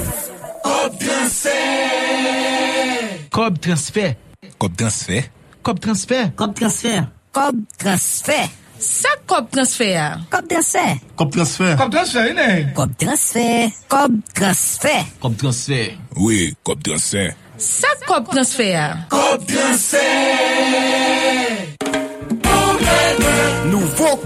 Cob 3.31 3.59
transfert. 3.59 4.15
Cob 4.57 4.75
transfert. 4.75 5.23
Cob 5.63 5.79
transfert. 5.79 6.35
Cob 6.35 6.53
transfert. 6.53 7.07
Cob 7.31 7.55
transfert. 7.77 8.49
Sa 8.79 9.09
kop 9.25 9.49
transfer 9.51 9.95
a? 9.95 10.07
Kop 10.29 10.47
transfer. 10.49 10.99
Kop 11.15 11.31
transfer. 11.31 11.75
Kop 11.79 11.91
transfer, 11.91 12.31
inè? 12.33 12.49
Kop 12.75 12.91
transfer. 12.99 13.71
Kop 13.87 14.11
transfer. 14.35 15.01
Kop 15.23 15.37
transfer. 15.39 15.95
Oui, 16.19 16.53
kop 16.63 16.83
transfer. 16.83 17.31
Sa 17.57 17.87
kop 18.05 18.31
transfer 18.33 18.75
a? 18.75 18.87
Kop 19.09 19.47
transfer. 19.47 21.14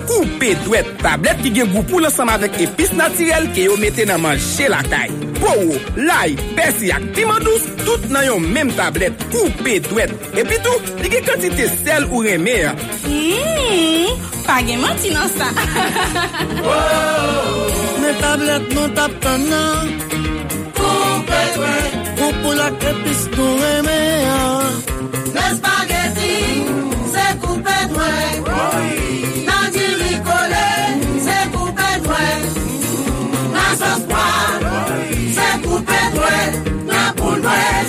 Koupe 0.06 0.52
dwet 0.66 0.90
tablet 1.04 1.42
ki 1.44 1.54
gen 1.56 1.72
goupou 1.74 2.02
lansan 2.04 2.32
avèk 2.34 2.60
epis 2.66 2.94
naturel 2.98 3.50
ke 3.56 3.66
yo 3.68 3.78
mette 3.82 4.06
nan 4.10 4.22
manje 4.24 4.70
la 4.72 4.82
kay. 4.88 5.12
Pou, 5.40 5.76
lay, 5.96 6.36
persi 6.58 6.92
ak 6.92 7.06
piment 7.16 7.40
dous, 7.46 7.68
tout 7.86 8.10
nan 8.12 8.26
yon 8.28 8.48
menm 8.56 8.74
tablet 8.76 9.16
koupe 9.32 9.78
dwet. 9.88 10.12
Epi 10.36 10.60
tou, 10.66 10.84
li 11.00 11.14
gen 11.14 11.28
kantite 11.28 11.70
sel 11.80 12.10
ou 12.12 12.24
reme 12.26 12.58
ya. 12.60 12.74
Mmm, 13.08 14.26
pa 14.48 14.60
gen 14.68 14.84
manti 14.84 15.14
nan 15.16 15.30
sa. 15.38 15.48
Ne 18.00 18.12
tablet 18.22 18.74
nou 18.76 18.88
tap 18.98 19.16
tanan 19.24 19.92
Koupe 20.78 21.42
dwet 21.56 21.98
Koupou 22.20 22.56
la 22.58 22.70
krepis 22.82 23.26
nou 23.36 23.58
reme 23.64 24.00
Ne 25.36 25.46
spaghetti 25.58 26.40
Se 27.14 27.28
koupe 27.44 27.78
dwet 27.94 28.99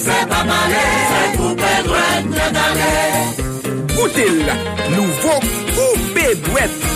se 0.01 0.19
pa 0.31 0.45
male, 0.49 0.85
se 1.11 1.23
koupe 1.37 1.73
dwet 1.89 2.31
ne 2.35 2.47
dale. 2.57 2.93
Goutil, 3.95 4.41
nouvo 4.97 5.37
koupe 5.75 6.27
dwet. 6.47 6.87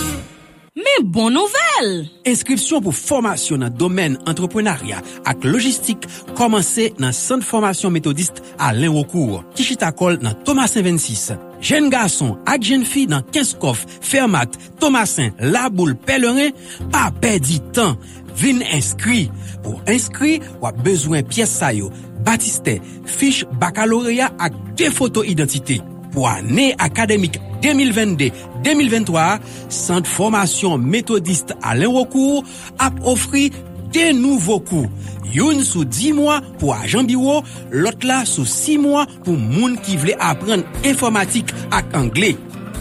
Men 0.75 1.05
bon 1.07 1.31
nouvel! 1.31 1.91
Inskripsyon 2.27 2.81
pou 2.83 2.91
formasyon 2.95 3.61
nan 3.63 3.75
domen 3.79 4.17
entreprenarya 4.27 4.99
ak 5.23 5.45
logistik 5.47 6.03
komanse 6.35 6.89
nan 6.99 7.15
San 7.15 7.45
Formasyon 7.45 7.93
Metodist 7.95 8.41
Alain 8.59 8.91
Wokour, 8.91 9.45
Kishita-Kol 9.55 10.19
nan 10.25 10.35
Thomasin 10.43 10.83
26. 10.83 11.37
Jen 11.63 11.87
gason 11.93 12.35
ak 12.43 12.67
jen 12.67 12.83
fi 12.85 13.05
nan 13.07 13.23
Kenskov, 13.31 13.85
Fermat, 14.03 14.59
Thomasin, 14.81 15.31
Laboul, 15.39 15.95
Pelerin, 15.95 16.51
pa 16.91 17.07
pe 17.23 17.37
di 17.39 17.61
tan, 17.73 17.95
vin 18.35 18.59
inskri. 18.75 19.29
Po 19.63 19.77
inskri, 19.87 20.41
wap 20.59 20.83
bezwen 20.83 21.23
piyes 21.29 21.55
sayo. 21.61 21.87
Batiste, 22.25 22.79
fiche 23.05 23.45
bakaloreya 23.61 24.31
ak 24.41 24.55
de 24.77 24.89
foto 24.93 25.23
identite. 25.23 25.79
Po 26.15 26.25
ane 26.29 26.71
akademik 26.81 27.37
2022-2023, 27.61 29.39
Sant 29.69 30.07
Formasyon 30.07 30.81
Metodiste 30.81 31.57
Alen 31.61 31.91
Rokour 31.93 32.43
ap 32.79 32.97
ofri 33.05 33.49
de 33.93 34.09
nouvo 34.15 34.59
kou. 34.63 34.89
Youn 35.35 35.63
sou 35.67 35.83
10 35.83 36.15
mwa 36.15 36.39
pou 36.59 36.73
ajan 36.75 37.07
biwo, 37.09 37.41
lot 37.75 38.05
la 38.07 38.23
sou 38.29 38.47
6 38.47 38.79
mwa 38.83 39.05
pou 39.25 39.35
moun 39.35 39.75
ki 39.83 39.99
vle 40.01 40.15
apren 40.23 40.63
informatik 40.85 41.51
ak 41.75 41.95
angle. 41.99 42.35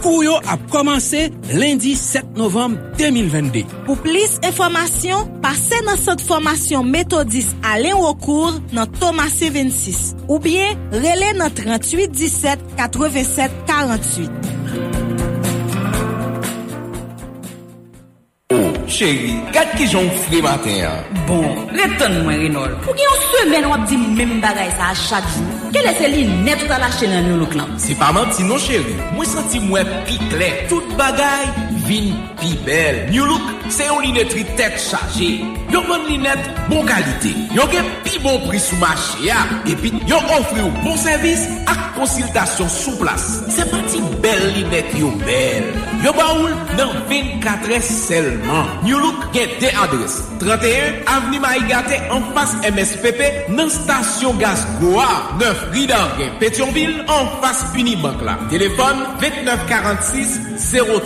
Konkou 0.05 0.21
yo 0.21 0.35
ap 0.53 0.61
komanse 0.69 1.31
lendi 1.57 1.95
7 1.97 2.35
novem 2.37 2.75
2022. 2.99 3.63
Pou 3.87 3.97
plis 4.05 4.35
informasyon, 4.45 5.31
pase 5.41 5.79
nan 5.87 5.97
sot 5.97 6.21
formasyon 6.29 6.91
metodis 6.93 7.49
alen 7.71 7.97
wakour 8.03 8.59
nan 8.77 8.93
Tomase 9.01 9.49
26. 9.55 10.03
Ou 10.29 10.37
bien, 10.45 10.77
rele 10.93 11.33
nan 11.41 11.49
38 11.57 12.13
17 12.21 12.69
87 12.83 13.57
48. 13.73 15.04
Chéri, 18.53 19.33
kat 19.57 19.71
ki 19.77 19.87
jon 19.89 20.09
fri 20.27 20.43
maten 20.45 20.77
ya. 20.77 20.91
Bon, 21.27 21.47
mwen 21.73 22.43
Renol. 22.43 22.75
Pou 22.85 22.93
gen 22.93 23.07
yon 23.07 23.23
semen 23.31 23.69
wap 23.71 23.87
di 23.89 23.97
mem 23.97 24.35
bagay 24.43 24.69
sa 24.77 24.91
a 24.93 24.95
chak 24.95 25.25
jou. 25.33 25.71
Kele 25.73 25.95
se 25.97 26.11
li 26.13 26.27
net 26.45 26.61
tout 26.61 26.75
ala 26.77 26.91
chen 26.93 27.09
nan 27.15 27.25
nou 27.31 27.41
luk 27.41 27.57
lan? 27.57 27.73
Se 27.81 27.97
pa 27.97 28.11
manti 28.13 28.45
non 28.45 28.61
chéri, 28.61 28.93
mwen 29.17 29.31
santi 29.31 29.63
mwen 29.65 29.89
pi 30.05 30.19
kle. 30.29 30.51
Tout 30.69 30.93
bagay 31.01 31.49
vin 31.87 32.15
pi 32.41 32.55
bel. 32.65 33.11
New 33.11 33.27
Look 33.27 33.71
se 33.73 33.87
yon 33.89 34.03
linetri 34.05 34.45
tet 34.59 34.77
chaje. 34.81 35.31
Yon 35.73 35.87
bon 35.89 36.05
linet, 36.09 36.51
bon 36.69 36.85
kalite. 36.87 37.33
Yon 37.57 37.71
gen 37.73 37.89
pi 38.05 38.19
bon 38.23 38.39
pri 38.47 38.61
sou 38.63 38.79
mache 38.83 39.25
ya. 39.25 39.41
Epi, 39.71 39.93
yon 40.09 40.29
ofri 40.37 40.63
ou 40.63 40.73
bon 40.85 40.99
servis 41.01 41.47
ak 41.71 41.95
konsiltasyon 41.99 42.71
sou 42.73 42.99
plas. 43.01 43.25
Se 43.55 43.67
pati 43.71 44.03
bel 44.25 44.45
linet 44.59 44.93
yo 44.99 45.11
bel. 45.25 45.71
Yon 46.05 46.19
baoul 46.19 46.55
nan 46.79 46.95
24 47.11 47.75
es 47.79 47.91
selman. 48.05 48.71
New 48.85 49.01
Look 49.03 49.29
gen 49.37 49.57
de 49.63 49.73
adres. 49.83 50.21
31 50.45 51.03
Avni 51.11 51.41
Maigate 51.41 52.01
an 52.13 52.27
fas 52.37 52.55
MSPP 52.69 53.51
nan 53.55 53.73
stasyon 53.73 54.39
gas 54.43 54.65
Goa. 54.81 55.09
9 55.41 55.69
Ridan 55.75 56.17
gen 56.21 56.39
Petionville 56.43 57.07
an 57.09 57.33
fas 57.43 57.65
Unibank 57.75 58.23
la. 58.25 58.39
Telefon 58.53 59.05
2946 59.21 60.39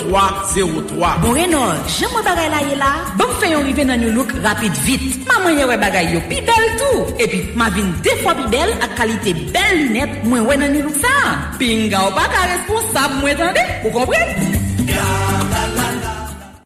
03 0.04 0.26
0. 0.54 0.67
Numéro 0.68 0.82
3. 0.82 1.16
Bon 1.22 1.30
Renaud, 1.30 1.74
j'aime 1.86 2.10
moi 2.12 2.22
bagay 2.22 2.48
la 2.48 2.62
ye 2.68 2.76
la. 2.76 2.92
Fè 3.38 3.52
yon 3.52 3.62
rive 3.62 3.84
nan 3.86 4.00
New 4.02 4.10
Look 4.10 4.32
rapide 4.42 4.74
vite. 4.82 5.20
Maman 5.28 5.54
ye 5.54 5.66
wè 5.68 5.76
bagay 5.78 6.08
yo 6.10 6.20
pi 6.26 6.40
bel 6.42 6.64
tout. 6.80 7.14
Et 7.20 7.28
puis, 7.28 7.44
ma 7.54 7.70
vin 7.70 7.86
deux 8.02 8.16
fois 8.22 8.34
pi 8.34 8.48
bel 8.50 8.72
ak 8.82 8.96
kalite 8.98 9.34
bel 9.54 9.84
lunettes 9.84 10.24
mwen 10.26 10.42
wè 10.48 10.56
nan 10.58 10.74
New 10.74 10.88
Look 10.88 10.98
sa. 10.98 11.12
Pinga 11.60 12.02
ou 12.08 12.16
pa 12.16 12.26
ka 12.32 12.46
responsable 12.50 13.20
mwen 13.22 13.38
tande. 13.38 13.62
Ou 13.84 13.94
kompren? 13.94 14.34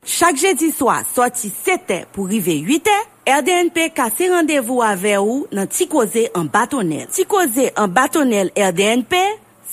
Chak 0.09 0.41
jeudi 0.41 0.71
swa, 0.73 1.03
soti 1.13 1.53
7 1.53 2.07
pou 2.15 2.25
rive 2.31 2.57
8 2.65 2.89
RDNP 3.29 3.93
kase 3.95 4.31
randevou 4.33 4.81
ave 4.87 5.19
ou 5.21 5.45
nan 5.53 5.69
ti 5.69 5.85
koze 5.93 6.25
an 6.39 6.49
batonel. 6.53 7.11
Ti 7.13 7.27
koze 7.29 7.69
an 7.77 7.93
batonel 7.93 8.49
RDNP, 8.57 9.19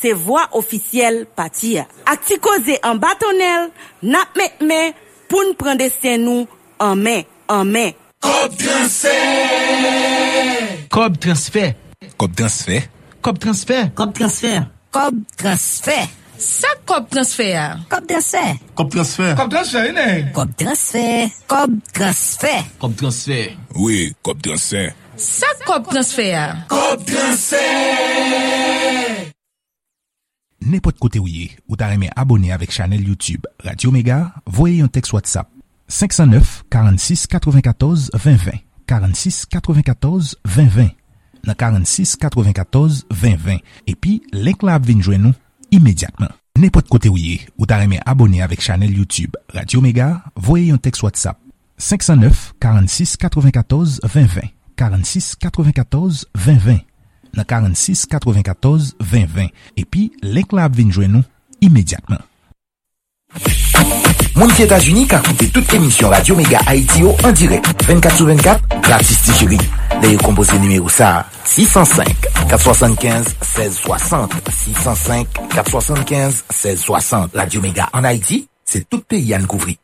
se 0.02 0.14
vwa 0.14 0.48
ofisyel 0.58 1.26
pati 1.36 1.76
ya. 1.78 1.86
Ak 2.06 2.26
ti 2.28 2.40
koze 2.42 2.80
an 2.84 3.00
batonel, 3.02 3.70
nap 4.02 4.36
mek 4.40 4.62
me 4.62 4.94
pou 5.30 5.44
n 5.46 5.56
prende 5.60 5.90
sen 5.94 6.24
nou 6.26 6.48
an 6.82 6.96
men, 7.04 7.26
an 7.52 7.68
men. 7.68 7.94
Kob 8.24 8.56
transfer. 8.60 9.16
Kob 10.90 11.20
transfer. 11.22 11.74
Kob 12.18 12.34
transfer. 12.36 12.88
Kob 13.22 13.40
transfer. 13.40 13.92
Kob 13.96 14.16
transfer. 14.16 14.64
Kob 14.92 15.20
transfer. 15.38 16.08
Sa 16.40 16.68
kop 16.88 17.10
transfer? 17.12 17.84
Kob 17.92 18.08
transfer. 18.08 18.56
Kob 18.74 18.92
transfer. 18.92 19.36
Kob 19.36 19.52
transfer, 19.52 19.90
ene. 19.92 20.32
Kob 20.34 20.56
transfer. 20.56 21.28
Kob 21.52 21.76
transfer. 21.92 22.64
Kob 22.80 22.96
transfer. 22.96 23.58
Oui, 23.76 24.16
kob 24.24 24.40
transfer. 24.42 24.94
Sa 25.20 25.52
kop 25.68 25.92
transfer? 25.92 26.64
Kob 26.72 27.04
transfer. 27.04 28.79
nepot 30.66 30.98
kote 31.00 31.20
ou 31.22 31.28
ye, 31.30 31.50
ou 31.68 31.76
ta 31.80 31.88
reme 31.92 32.08
abone 32.20 32.52
avek 32.54 32.72
chanel 32.76 33.08
YouTube 33.08 33.46
Radio 33.66 33.90
Mega, 33.96 34.20
voye 34.46 34.78
yon 34.80 34.92
tekst 34.92 35.14
WhatsApp. 35.16 35.48
509-46-94-2020 35.90 38.60
46-94-2020 38.90 40.90
nan 41.46 41.56
46-94-2020 41.56 43.60
epi, 43.88 44.22
link 44.34 44.64
la 44.66 44.74
ap 44.80 44.86
vinjwen 44.88 45.22
nou 45.24 45.34
imediatman. 45.74 46.30
Nepot 46.60 46.88
kote 46.92 47.10
ou 47.12 47.18
ye, 47.20 47.40
ou 47.56 47.66
ta 47.70 47.78
reme 47.80 47.98
abone 48.10 48.42
avek 48.44 48.62
chanel 48.66 48.98
YouTube 48.98 49.36
Radio 49.56 49.80
Mega, 49.86 50.10
voye 50.36 50.66
yon 50.72 50.82
tekst 50.82 51.04
WhatsApp. 51.06 51.38
509-46-94-2020 51.80 54.50
46-94-2020 54.80 56.84
94 57.30 57.30
2020 57.30 57.30
46 57.30 57.30
94 57.30 57.30
2020 57.30 57.32
nan 57.34 57.46
46 57.46 58.06
94 58.10 58.96
2020 59.00 59.50
epi, 59.78 60.12
link 60.24 60.54
la 60.54 60.64
ap 60.70 60.76
vin 60.78 60.92
jwen 60.94 61.12
nou 61.18 61.24
imediatman. 61.64 62.20
Moun 64.40 64.54
ki 64.56 64.64
Etats-Unis 64.64 65.10
ka 65.12 65.20
koute 65.26 65.50
tout 65.52 65.74
emisyon 65.76 66.14
Radio 66.14 66.36
Mega 66.38 66.60
Haiti 66.70 67.02
yo 67.04 67.10
an 67.28 67.34
direk 67.36 67.66
24 67.84 68.16
sou 68.16 68.26
24, 68.30 68.78
gratis 68.86 69.20
ti. 69.26 69.34
Le 70.00 70.08
yo 70.14 70.20
kompose 70.24 70.56
numéro 70.62 70.88
sa 70.90 71.26
605-475-1660 71.44 74.32
605-475-1660 74.64 77.36
Radio 77.36 77.62
Mega 77.62 77.90
en 77.94 78.04
Haiti, 78.08 78.48
se 78.64 78.80
tout 78.88 79.04
peyi 79.04 79.34
an 79.36 79.44
kouvri. 79.50 79.78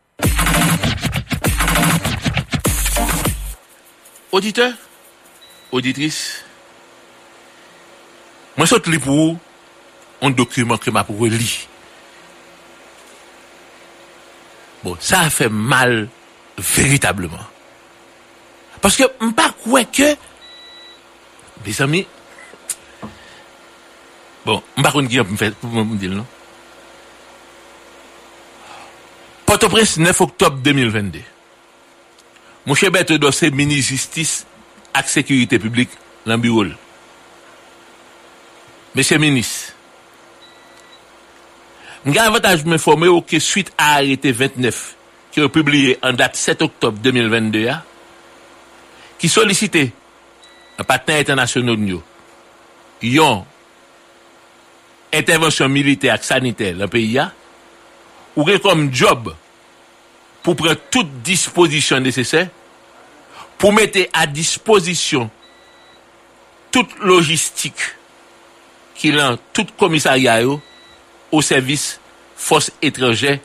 Auditeur, 4.32 4.72
auditrice, 5.72 6.45
Mwen 8.56 8.70
sot 8.70 8.88
li 8.88 9.00
pou 9.04 9.30
ou, 9.30 9.40
an 10.24 10.36
dokumen 10.36 10.80
ke 10.82 10.94
ma 10.96 11.04
pou 11.08 11.26
ou 11.26 11.32
li. 11.32 11.50
Bon, 14.84 14.96
sa 15.02 15.26
a 15.26 15.32
fe 15.34 15.50
mal 15.50 16.06
veritableman. 16.56 17.42
Paske 18.84 19.08
mpa 19.24 19.50
kwe 19.64 19.82
ke, 19.90 20.12
bes 21.66 21.82
ami, 21.84 22.04
bon, 24.46 24.62
mpa 24.78 24.94
kon 24.94 25.10
ki 25.10 25.20
an 25.20 25.28
pou 25.28 25.40
mwen 25.40 25.60
pou 25.60 25.76
mwen 25.82 26.00
dil, 26.00 26.16
non? 26.20 26.32
Port-au-Prince, 29.46 30.00
9 30.02 30.22
oktob 30.26 30.62
2022. 30.66 31.22
Mwen 32.66 32.80
chebet 32.80 33.14
do 33.22 33.30
se 33.36 33.52
mini-jistis 33.54 34.44
ak 34.96 35.12
sekurite 35.12 35.60
publik 35.62 35.92
lan 36.26 36.42
biwol. 36.42 36.74
Mese 38.96 39.18
Menis, 39.20 39.50
mga 42.06 42.30
avantaj 42.30 42.62
mwen 42.64 42.80
fome 42.80 43.10
yo 43.10 43.18
ke 43.28 43.42
suite 43.44 43.74
a 43.76 43.98
arete 43.98 44.32
29 44.32 44.78
ki 45.34 45.42
yo 45.42 45.50
publie 45.52 45.98
an 46.00 46.16
dat 46.16 46.38
7 46.40 46.64
oktob 46.64 47.02
2022 47.04 47.66
ya, 47.66 47.82
ki 49.20 49.28
solisite 49.28 49.82
an 50.80 50.88
patnen 50.88 51.20
internasyonou 51.26 51.76
nyo 51.82 52.00
yon 53.04 53.44
intervensyon 55.12 55.76
milite 55.76 56.08
ak 56.14 56.24
sanite 56.24 56.72
la 56.80 56.88
peyi 56.92 57.18
ya, 57.18 57.28
ou 58.32 58.48
gen 58.48 58.64
kom 58.64 58.88
job 58.96 59.28
pou 60.40 60.56
pren 60.56 60.80
tout 60.88 61.12
disposisyon 61.28 62.08
desese, 62.08 62.46
pou 63.60 63.76
mette 63.76 64.08
a 64.16 64.24
disposisyon 64.24 65.28
tout 66.72 66.96
logistik 67.04 67.76
ki 68.96 69.12
lan 69.16 69.40
tout 69.56 69.70
komisarya 69.80 70.40
yo 70.46 70.60
ou 71.32 71.44
servis 71.46 71.96
fos 72.36 72.70
etranje 72.84 73.38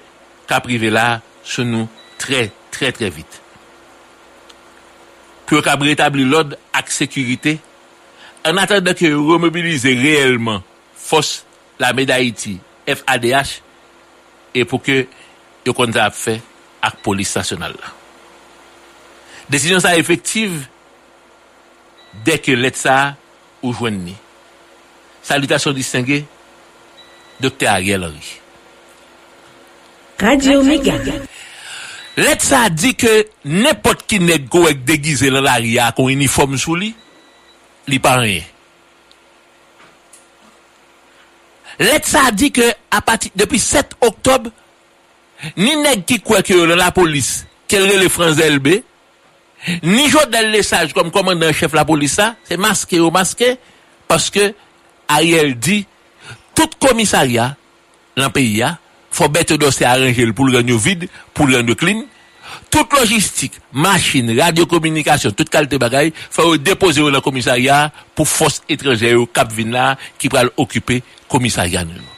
ka 0.50 0.60
prive 0.62 0.90
la 0.92 1.20
sou 1.46 1.66
nou 1.66 1.88
tre, 2.20 2.48
tre, 2.74 2.90
tre 2.94 3.10
vit. 3.10 3.38
Pyo 5.50 5.62
ka 5.66 5.74
bretabli 5.80 6.26
lod 6.28 6.54
ak 6.76 6.92
sekurite, 6.94 7.56
an 8.46 8.60
atade 8.62 8.94
ke 8.98 9.10
remobilize 9.10 9.90
reyelman 9.98 10.62
fos 10.94 11.40
la 11.80 11.90
medayiti 11.96 12.58
FADH 12.86 13.58
e 14.54 14.64
pou 14.68 14.82
ke 14.82 15.04
yo 15.66 15.74
konta 15.76 16.06
ap 16.06 16.16
fe 16.16 16.38
ak 16.80 17.00
polis 17.04 17.32
stasyonal 17.34 17.74
la. 17.76 17.94
Desisyon 19.50 19.82
sa 19.82 19.96
efektiv 19.98 20.54
dek 22.26 22.52
let 22.54 22.78
sa 22.78 23.16
ou 23.60 23.74
jwen 23.74 23.98
ni. 24.06 24.14
Salutasyon 25.30 25.72
distingé, 25.72 26.24
Dr. 27.38 27.68
Ariel 27.68 28.02
Henry. 28.02 28.40
Radio 30.18 30.62
Mega. 30.66 30.96
Let 32.18 32.42
sa 32.42 32.64
di 32.68 32.96
ke 32.98 33.12
nepot 33.46 34.02
ki 34.10 34.18
neg 34.18 34.48
go 34.50 34.64
ek 34.66 34.80
degize 34.88 35.30
lan 35.30 35.46
la 35.46 35.54
ria 35.62 35.92
kon 35.94 36.10
uniform 36.10 36.56
sou 36.58 36.74
li, 36.74 36.90
li 37.86 37.98
pa 38.02 38.16
rin. 38.18 38.42
Let 41.78 42.08
sa 42.10 42.26
di 42.34 42.50
ke 42.50 42.66
apati, 42.90 43.30
depi 43.30 43.60
7 43.62 44.00
oktob, 44.08 44.48
ni 45.62 45.76
neg 45.78 46.02
ki 46.10 46.18
kwe 46.26 46.42
ke 46.42 46.58
yo 46.58 46.66
lan 46.66 46.82
la 46.82 46.90
polis, 46.96 47.44
kelre 47.70 48.00
le 48.02 48.10
franze 48.10 48.42
elbe, 48.50 48.80
ni 49.86 50.10
jodel 50.10 50.50
le 50.56 50.64
saj 50.66 50.90
kom 50.96 51.14
komandan 51.14 51.54
chef 51.54 51.78
la 51.78 51.86
polis 51.86 52.18
sa, 52.18 52.32
se 52.50 52.58
maske 52.58 52.98
yo 52.98 53.14
maske, 53.14 53.54
paske 54.10 54.50
Ariel 55.10 55.56
di, 55.58 55.82
tout 56.54 56.76
komisarya 56.82 57.52
nan 58.18 58.32
peyi 58.34 58.60
ya, 58.60 58.74
fò 59.10 59.28
bete 59.32 59.58
dosè 59.60 59.86
aranjel 59.88 60.34
pou 60.36 60.48
l'renyo 60.48 60.78
vide, 60.80 61.08
pou 61.34 61.48
l'renyo 61.48 61.76
klin, 61.78 62.04
tout 62.70 62.94
logistik, 62.98 63.56
machin, 63.72 64.30
radiokomunikasyon, 64.38 65.34
tout 65.38 65.50
kalte 65.50 65.78
bagay, 65.82 66.12
fò 66.14 66.46
ou 66.50 66.60
depose 66.60 67.02
ou 67.02 67.12
nan 67.12 67.24
komisarya 67.24 67.88
pou 68.14 68.28
fòs 68.28 68.60
etrejè 68.70 69.14
ou 69.18 69.28
kap 69.30 69.52
vin 69.54 69.74
la 69.74 69.92
ki 70.20 70.30
pral 70.32 70.52
okupè 70.60 71.00
komisarya 71.30 71.84
nou. 71.88 72.16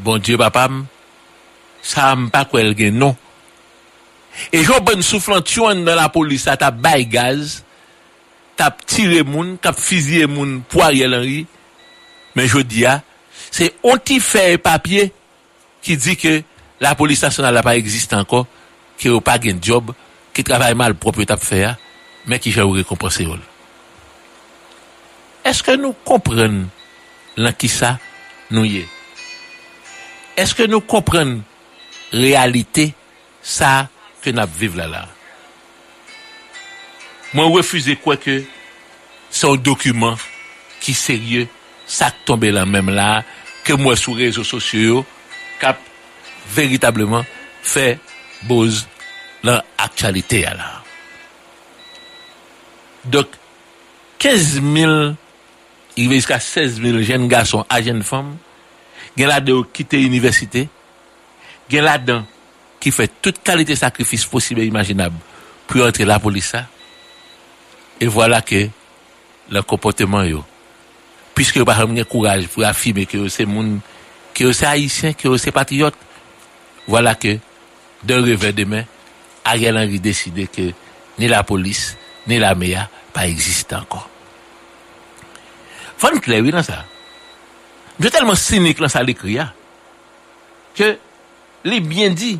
Bon 0.00 0.22
diyo 0.22 0.38
papam, 0.40 0.86
sa 1.84 2.12
m 2.16 2.30
pa 2.32 2.46
kwen 2.48 2.72
gen 2.78 2.96
nou. 3.00 3.16
E 4.54 4.62
jò 4.64 4.78
bon 4.84 5.02
souflant 5.04 5.44
yon 5.56 5.82
nan 5.84 5.98
la 5.98 6.08
polis 6.12 6.46
sa 6.46 6.56
ta 6.56 6.70
bay 6.72 7.04
gaz, 7.10 7.60
tap 8.60 8.84
tire 8.84 9.24
moun, 9.24 9.56
kap 9.62 9.78
fizye 9.80 10.28
moun 10.28 10.58
pou 10.68 10.84
a 10.84 10.90
riel 10.92 11.16
anri, 11.16 11.44
men 12.36 12.48
jodi 12.48 12.84
ya, 12.84 12.98
se 13.50 13.70
onti 13.86 14.18
fey 14.20 14.58
papye 14.60 15.08
ki 15.80 15.96
di 15.96 16.16
ke 16.20 16.34
la 16.82 16.92
polis 16.98 17.22
nasyonal 17.24 17.56
la 17.56 17.64
pa 17.64 17.76
exist 17.80 18.12
anko, 18.16 18.44
ki 19.00 19.08
yo 19.08 19.22
pa 19.24 19.38
gen 19.40 19.62
job, 19.64 19.94
ki 20.36 20.44
travay 20.46 20.76
mal 20.76 20.94
propyo 21.00 21.24
tap 21.28 21.40
feya, 21.44 21.72
men 22.28 22.40
ki 22.42 22.52
jè 22.52 22.66
ou 22.66 22.76
rekompense 22.76 23.24
yo. 23.24 23.38
Eske 25.48 25.78
nou 25.80 25.96
kompren 26.04 26.66
lan 27.40 27.56
ki 27.56 27.70
sa 27.72 27.94
nou 28.52 28.68
ye? 28.68 28.84
Eske 30.36 30.68
nou 30.68 30.84
kompren 30.84 31.38
realite 32.12 32.90
sa 33.40 33.88
ke 34.20 34.36
nap 34.36 34.52
vive 34.52 34.76
la 34.76 34.90
la? 34.90 35.06
Mwen 37.34 37.52
refuze 37.54 37.94
kwa 38.02 38.16
ke 38.18 38.40
son 39.30 39.60
dokumen 39.62 40.18
ki 40.82 40.94
serye 40.96 41.46
sak 41.90 42.24
tombe 42.26 42.50
lan 42.50 42.70
menm 42.70 42.90
la 42.94 43.22
ke 43.66 43.76
mwen 43.78 43.98
sou 43.98 44.18
rezo 44.18 44.42
sosyo 44.46 45.04
kap 45.60 45.78
veritableman 46.54 47.26
fe 47.62 47.94
boz 48.48 48.84
lan 49.46 49.62
aktualite 49.78 50.42
ya 50.42 50.56
la. 50.58 50.70
Dok, 53.10 53.32
15.000 54.20 55.14
ive 56.02 56.18
iska 56.18 56.40
16.000 56.42 57.06
jen 57.06 57.28
gason 57.30 57.64
a 57.70 57.78
jen 57.84 58.02
fom 58.06 58.34
gen 59.16 59.30
la 59.30 59.38
de 59.44 59.54
ou 59.54 59.64
kite 59.64 60.00
universite 60.02 60.66
gen 61.70 61.86
la 61.86 61.96
dan 62.02 62.26
ki 62.82 62.92
fe 62.94 63.06
tout 63.22 63.38
kalite 63.44 63.76
sakrifis 63.78 64.26
posibè 64.28 64.66
imaginab 64.66 65.14
pou 65.68 65.80
yon 65.80 65.90
entre 65.92 66.06
la 66.08 66.18
polisa 66.22 66.66
E 68.00 68.08
wala 68.08 68.40
ke 68.40 68.68
la 69.52 69.62
kompoteman 69.62 70.28
yo. 70.30 70.44
Piske 71.36 71.60
yo 71.60 71.66
pa 71.68 71.76
remne 71.78 72.04
kouraj 72.08 72.46
pou 72.50 72.64
afime 72.66 73.04
ke 73.08 73.20
yo 73.20 73.28
se 73.32 73.44
moun, 73.48 73.78
ke 74.34 74.46
yo 74.46 74.54
se 74.56 74.66
haisyen, 74.68 75.14
ke 75.14 75.28
yo 75.28 75.36
se 75.40 75.52
patriyot. 75.54 75.96
Wala 76.90 77.14
ke, 77.14 77.36
d'un 78.02 78.24
revè 78.24 78.54
demè, 78.56 78.86
Ariel 79.44 79.78
Henry 79.80 80.00
deside 80.00 80.46
ke 80.50 80.70
ni 81.20 81.28
la 81.28 81.42
polis, 81.44 81.94
ni 82.26 82.40
la 82.40 82.54
meya 82.56 82.86
pa 83.12 83.26
existe 83.28 83.76
ankon. 83.76 84.02
Fon 86.00 86.16
klewi 86.24 86.54
nan 86.54 86.64
sa. 86.64 86.82
Mwen 87.98 88.08
te 88.08 88.14
telman 88.16 88.38
sinik 88.40 88.80
lan 88.80 88.92
sa 88.92 89.04
li 89.04 89.12
kriya, 89.16 89.50
ke 90.76 90.94
li 91.68 91.80
bien 91.84 92.14
di, 92.16 92.38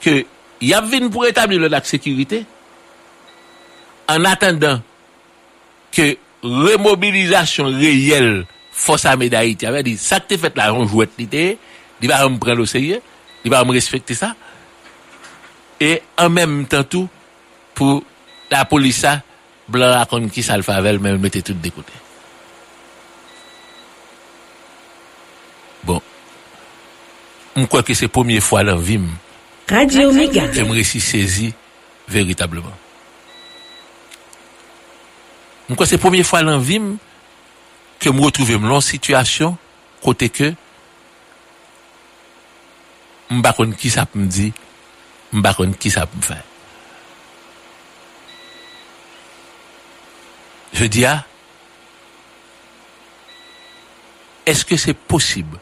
ke 0.00 0.22
yav 0.64 0.88
vin 0.88 1.10
pou 1.12 1.28
etabli 1.28 1.60
le 1.60 1.68
lak 1.68 1.84
sekurite, 1.88 2.46
en 4.08 4.24
attendant 4.24 4.80
que 5.92 6.16
remobilisation 6.42 7.66
réelle 7.66 8.46
force 8.70 9.04
armée 9.04 9.28
d'Haïti 9.28 9.66
avait 9.66 9.82
dit 9.82 9.96
ça 9.96 10.20
que 10.20 10.34
tu 10.34 10.38
fait 10.38 10.56
là 10.56 10.72
on 10.72 10.86
jouette 10.86 11.10
l'idée 11.18 11.58
il 12.00 12.08
va 12.08 12.28
me 12.28 12.38
prendre 12.38 12.60
au 12.60 12.66
sérieux 12.66 13.00
il 13.44 13.50
va 13.50 13.64
me 13.64 13.72
respecter 13.72 14.14
ça. 14.14 14.34
Et 15.80 16.02
en 16.16 16.28
même 16.28 16.66
temps 16.66 16.84
tout 16.84 17.08
pour 17.74 18.02
la 18.50 18.64
police 18.64 18.98
ça 18.98 19.22
blanc 19.68 19.92
raconte 19.92 20.30
qui 20.30 20.42
ça 20.42 20.56
le 20.56 20.62
favel 20.62 20.98
mais 20.98 21.16
mettez 21.16 21.42
tout 21.42 21.54
de 21.54 21.68
côté. 21.68 21.92
Bon. 25.84 26.02
Je 27.56 27.64
crois 27.64 27.82
que 27.82 27.94
c'est 27.94 28.06
la 28.06 28.08
première 28.08 28.42
fois 28.42 28.64
dans 28.64 28.76
la 28.76 28.82
vie 28.82 29.00
Radio 29.68 30.12
Méga. 30.12 30.50
j'aimerais 30.52 30.82
si 30.82 31.00
saisi 31.00 31.52
véritablement 32.08 32.72
Mwen 35.68 35.76
kwa 35.76 35.86
se 35.86 35.98
pwemye 36.00 36.24
fwa 36.24 36.40
lan 36.46 36.62
vim, 36.64 36.94
ke 38.00 38.08
mwen 38.12 38.30
retrouve 38.30 38.56
mwen 38.56 38.72
lon 38.72 38.84
situasyon, 38.84 39.56
kote 40.00 40.30
ke, 40.32 40.54
mwen 43.28 43.42
bakon 43.44 43.74
ki 43.76 43.92
sa 43.92 44.06
pou 44.08 44.22
mdi, 44.22 44.48
mwen 45.32 45.44
bakon 45.44 45.74
ki 45.76 45.92
sa 45.92 46.06
pou 46.08 46.22
mfè. 46.22 46.38
Je 50.78 50.88
di 50.88 51.04
a, 51.04 51.18
eske 54.48 54.78
se 54.80 54.94
posib 54.96 55.56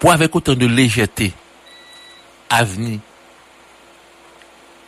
pou 0.00 0.10
avek 0.10 0.34
otan 0.40 0.58
de 0.58 0.66
lejete 0.66 1.30
avni 2.50 2.98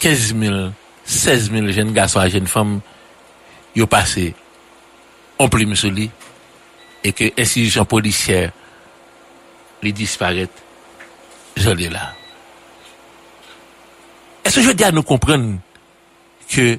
15.000, 0.02 0.72
16.000 1.06 1.70
jen 1.74 1.94
gaso 1.94 2.18
a 2.18 2.26
jen 2.30 2.50
fam 2.50 2.78
ont 3.82 3.86
passé 3.86 4.34
en 5.38 5.48
plume 5.48 5.74
sur 5.74 5.90
lui 5.90 6.10
et 7.04 7.12
que 7.12 7.24
institution 7.40 7.84
policière 7.84 8.52
les 9.82 9.92
disparaît, 9.92 10.48
je 11.56 11.70
l'ai 11.70 11.88
là. 11.88 12.14
Est-ce 14.44 14.56
que 14.56 14.62
je 14.62 14.70
dis 14.72 14.84
à 14.84 14.90
nous 14.90 15.02
comprendre 15.02 15.58
que 16.50 16.78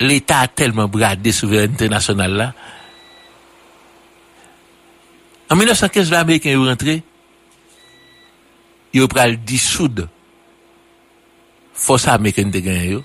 l'État 0.00 0.40
a 0.40 0.48
tellement 0.48 0.88
bradé 0.88 1.32
souveraineté 1.32 1.88
nationale 1.88 2.32
là? 2.32 2.54
En 5.48 5.54
1915, 5.54 6.10
les 6.10 6.16
Américains 6.16 6.54
sont 6.54 6.64
rentrés, 6.64 7.02
ils 8.92 9.02
ont 9.02 9.08
dissoudre 9.44 10.08
force 11.72 12.04
qui 12.04 12.44
ont 12.44 12.48
gagné, 12.48 12.98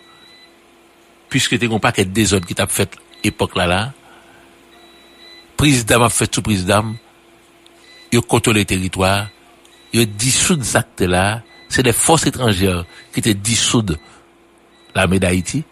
puisque 1.31 1.53
n'as 1.53 1.79
pas 1.79 1.93
que 1.93 2.01
des 2.01 2.33
autres 2.33 2.45
qui 2.45 2.53
t'a 2.53 2.67
fait 2.67 2.93
époque 3.23 3.55
là 3.55 3.65
là. 3.65 3.93
Président 5.55 6.03
a 6.03 6.09
fait 6.09 6.33
sous 6.35 6.41
président, 6.41 6.93
il 8.11 8.19
contrôle 8.21 8.57
le 8.57 8.65
territoire, 8.65 9.29
il 9.93 10.05
dissoudre 10.13 10.65
cet 10.65 10.75
acte 10.75 11.01
là, 11.01 11.41
c'est 11.69 11.83
des 11.83 11.93
forces 11.93 12.27
étrangères 12.27 12.83
qui 13.13 13.21
te 13.21 13.29
dissoudent 13.29 13.97
l'armée 14.93 15.19
d'Haïti 15.19 15.63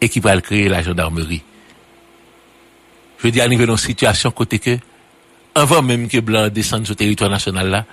et 0.00 0.08
qui 0.08 0.18
va 0.18 0.40
créer 0.40 0.68
la 0.68 0.82
gendarmerie. 0.82 1.42
Je 3.18 3.22
veux 3.22 3.30
dire, 3.30 3.44
arriver 3.44 3.64
dans 3.64 3.76
une 3.76 3.78
situation 3.78 4.32
côté 4.32 4.58
que, 4.58 4.76
avant 5.54 5.82
même 5.82 6.08
que 6.08 6.18
Blanc 6.18 6.48
descende 6.48 6.84
sur 6.84 6.92
le 6.92 6.96
territoire 6.96 7.30
national 7.30 7.68
là, 7.68 7.84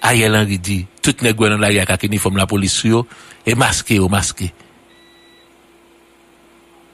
Ariel 0.00 0.34
Henry 0.34 0.58
dit, 0.58 0.86
tout 1.02 1.14
les 1.20 1.34
gouvernements 1.34 1.60
dans 1.60 1.62
l'arrière 1.68 1.98
qui 1.98 2.06
uniforme 2.06 2.38
la 2.38 2.46
police 2.46 2.86
est 3.44 3.54
masqué 3.54 3.98
ou 3.98 4.08
masqué. 4.08 4.54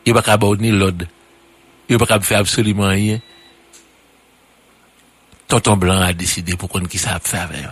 Il 0.04 0.12
n'y 0.12 0.18
a 0.18 0.22
pas 0.22 0.36
qu'à 0.36 0.46
ni 0.56 0.70
l'ordre. 0.70 1.06
Il 1.88 1.96
a 1.96 2.06
pas 2.06 2.20
faire 2.20 2.40
absolument 2.40 2.88
rien. 2.88 3.20
Tonton 5.48 5.76
Blanc 5.76 6.00
a 6.00 6.12
décidé 6.12 6.56
pour 6.56 6.68
qu'on 6.68 6.84
qui 6.84 6.98
ça 6.98 7.18
fait 7.20 7.38
avec. 7.38 7.64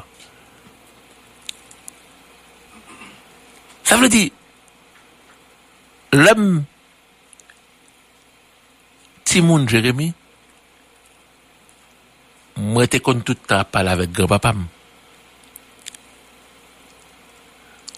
Ça 3.84 3.96
veut 3.96 4.08
dire, 4.08 4.30
l'homme, 6.12 6.64
Timoun 9.24 9.68
Jérémy, 9.68 10.14
moi, 12.56 12.84
j'étais 12.84 13.00
con 13.00 13.20
tout 13.20 13.32
le 13.32 13.46
temps 13.46 13.64
parler 13.64 13.90
avec 13.90 14.12
grand-papa. 14.12 14.54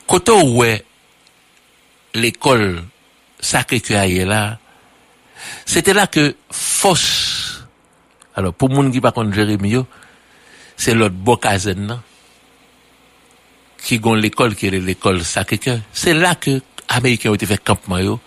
Quand 0.06 0.28
on 0.28 0.56
ouais 0.56 0.84
l'école 2.14 2.84
Sacré-Cœur 3.44 4.26
là, 4.26 4.58
c'était 5.66 5.92
là 5.92 6.06
que 6.06 6.34
force, 6.50 7.62
alors 8.34 8.54
pour 8.54 8.70
moun 8.70 8.90
qui 8.90 9.00
pas 9.00 9.12
yo, 9.64 9.86
c'est 10.76 10.94
l'autre 10.94 11.14
Bokazen, 11.14 12.00
qui 13.78 13.98
gon 13.98 14.14
l'école 14.14 14.54
qui 14.54 14.68
est 14.68 14.70
l'école 14.70 15.22
Sacré-Cœur. 15.22 15.80
C'est 15.92 16.14
là 16.14 16.34
que 16.34 16.62
Américains 16.88 17.30
ont 17.30 17.34
été 17.34 17.44
fait 17.44 17.62
campement, 17.62 17.98
yo. 17.98 18.18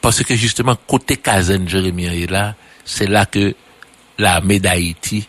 Parce 0.00 0.24
que 0.24 0.34
justement, 0.34 0.74
côté 0.74 1.16
Kazen 1.16 1.68
Jérémy 1.68 2.06
est 2.06 2.30
là, 2.30 2.56
c'est 2.84 3.06
là 3.06 3.26
que 3.26 3.54
l'armée 4.18 4.58
d'Haïti 4.58 5.28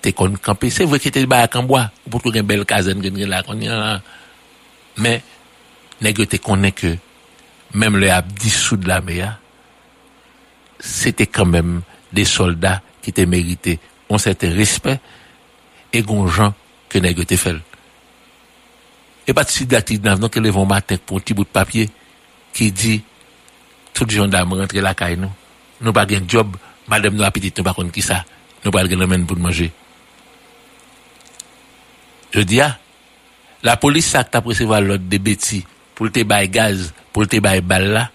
t'es 0.00 0.12
qu'on 0.12 0.32
campé. 0.32 0.70
C'est 0.70 0.84
vrai 0.84 1.00
que 1.00 1.08
t'es 1.08 1.26
bas 1.26 1.40
à 1.40 1.48
Cambois, 1.48 1.90
pour 2.08 2.20
trouver 2.20 2.38
une 2.40 2.46
belle 2.46 2.64
Kazen, 2.64 3.00
a, 3.00 4.00
mais, 4.96 5.22
nègre 6.00 6.26
te 6.26 6.36
connaît 6.36 6.72
que, 6.72 6.96
même 7.74 7.96
le 7.96 8.10
a 8.10 8.22
dissous 8.22 8.76
de 8.76 8.88
l'armée, 8.88 9.24
c'était 10.78 11.26
quand 11.26 11.46
même 11.46 11.82
des 12.12 12.24
soldats 12.24 12.82
qui 13.00 13.10
étaient 13.10 13.26
mérités 13.26 13.78
un 14.10 14.18
certain 14.18 14.52
respect 14.52 15.00
et 15.92 16.02
gon 16.02 16.26
gens 16.26 16.54
que 16.88 16.98
te 16.98 17.36
fait. 17.36 17.56
Et 19.26 19.32
pas 19.32 19.44
de 19.44 19.50
si 19.50 19.66
d'actifs 19.66 20.00
donc 20.00 20.36
ils 20.36 20.50
vont 20.50 20.66
matin 20.66 20.96
pour 21.04 21.18
un 21.18 21.20
petit 21.20 21.34
bout 21.34 21.44
de 21.44 21.48
papier 21.48 21.88
qui 22.52 22.72
dit 22.72 23.02
tout 23.94 24.04
les 24.04 24.16
gendarmes 24.16 24.52
rentrer 24.52 24.80
la 24.80 24.94
caille 24.94 25.16
nous. 25.16 25.30
Nous 25.80 25.92
pas 25.92 26.02
un 26.02 26.28
job, 26.28 26.56
madame 26.88 27.14
nous 27.14 27.30
petite 27.30 27.58
nous 27.58 27.64
pas 27.64 27.74
qui 27.92 28.02
ça. 28.02 28.24
Nous 28.64 28.70
pas 28.70 28.82
le 28.82 29.06
même 29.06 29.26
pour 29.26 29.36
manger. 29.36 29.72
Je 32.32 32.40
dis 32.40 32.60
ah, 32.60 32.78
la 33.62 33.76
police 33.76 34.08
ça 34.08 34.24
t'a 34.24 34.40
recevoir 34.40 34.80
l'ordre 34.80 35.04
de 35.08 35.18
bêtises 35.18 35.64
pour 35.94 36.10
te 36.10 36.22
bail 36.22 36.48
gaz, 36.48 36.92
pour 37.12 37.26
te 37.26 37.38
bail 37.38 37.60
balle 37.60 37.92
là. 37.92 38.10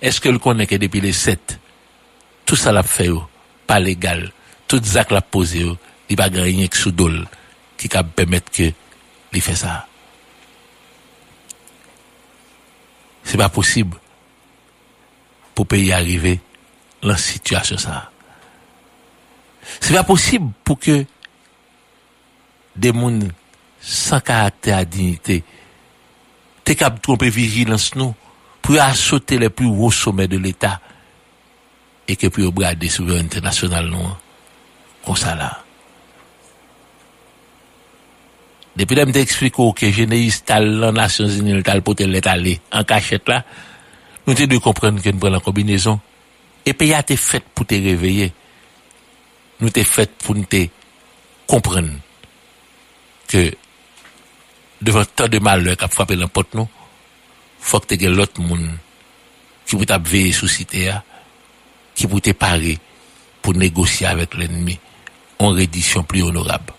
Est-ce 0.00 0.20
que 0.20 0.28
le 0.28 0.38
connaît 0.38 0.66
que 0.66 0.76
depuis 0.76 1.00
les 1.00 1.12
7 1.12 1.58
tout 2.46 2.56
ça 2.56 2.72
l'a 2.72 2.84
fait 2.84 3.10
pas 3.66 3.80
légal. 3.80 4.32
Tout 4.68 4.80
ça 4.82 5.04
l'a 5.10 5.20
posé 5.20 5.66
il 6.08 6.16
pas 6.16 6.30
gagner 6.30 6.68
que 6.68 6.76
sous 6.76 6.92
dol 6.92 7.26
qui 7.76 7.88
peut 7.88 8.02
permettre 8.04 8.50
que 8.52 8.72
il 9.32 9.42
fait 9.42 9.56
ça. 9.56 9.86
C'est 13.24 13.36
pas 13.36 13.48
possible 13.48 13.98
pour 15.54 15.66
pays 15.66 15.92
arriver 15.92 16.40
dans 17.02 17.16
cette 17.16 17.32
situation 17.32 17.76
ça. 17.76 18.10
C'est 19.80 19.94
pas 19.94 20.04
possible 20.04 20.52
pour 20.62 20.78
que 20.78 21.04
des 22.76 22.92
gens 22.92 23.18
sans 23.80 24.20
caractère 24.20 24.78
à 24.78 24.84
dignité 24.84 25.42
te 26.66 26.74
kap 26.78 26.98
trompe 27.04 27.28
vigilans 27.32 27.92
nou, 27.94 28.14
pou 28.64 28.80
a 28.82 28.90
sote 28.98 29.38
le 29.38 29.52
plus 29.54 29.70
wou 29.70 29.94
somè 29.94 30.26
de 30.30 30.40
l'Etat, 30.42 30.82
e 32.06 32.14
ke 32.18 32.30
pou 32.30 32.42
yo 32.42 32.52
brade 32.54 32.90
souveranite 32.90 33.42
nasyonal 33.42 33.86
nou 33.90 34.10
an, 34.10 34.18
kon 35.06 35.18
sa 35.18 35.36
la. 35.38 35.52
Depi 38.76 38.98
dem 38.98 39.12
te 39.14 39.22
ekspliko 39.24 39.70
ke 39.76 39.88
jeneis 39.94 40.42
tal 40.44 40.66
lan 40.82 40.98
nasyon 40.98 41.30
zinil 41.32 41.62
tal 41.64 41.80
potel 41.86 42.10
let 42.12 42.26
ale, 42.28 42.58
an 42.76 42.84
kachet 42.88 43.30
la, 43.30 43.40
nou 44.26 44.36
te 44.36 44.48
de 44.50 44.58
komprende 44.62 45.04
ke 45.04 45.14
nou 45.14 45.22
pren 45.22 45.36
la 45.38 45.42
kombinezon, 45.44 46.02
e 46.66 46.74
pe 46.76 46.90
ya 46.90 47.00
te 47.06 47.16
fet 47.16 47.46
pou 47.54 47.64
te 47.68 47.78
reveye, 47.80 48.28
nou 49.62 49.72
te 49.72 49.86
fet 49.86 50.18
pou 50.20 50.36
nou 50.36 50.50
te 50.50 50.66
komprende 51.48 52.02
ke 53.30 53.48
devant 54.80 55.04
tant 55.04 55.28
de 55.28 55.38
malheur 55.38 55.76
qui 55.76 55.84
a 55.84 55.88
frappé 55.88 56.16
dans 56.16 56.28
porte 56.28 56.54
nous, 56.54 56.68
faut 57.58 57.80
que 57.80 57.94
tu 57.94 58.08
l'autre 58.08 58.40
monde 58.40 58.70
qui 59.66 59.76
peut 59.76 59.98
veiller 60.04 60.32
sous 60.32 60.48
cité, 60.48 60.92
qui 61.94 62.06
peut 62.06 62.20
te 62.20 62.30
parer 62.30 62.78
pour 63.42 63.54
négocier 63.54 64.06
avec 64.06 64.34
l'ennemi 64.34 64.78
en 65.38 65.50
reddition 65.50 66.02
plus 66.02 66.22
honorable. 66.22 66.72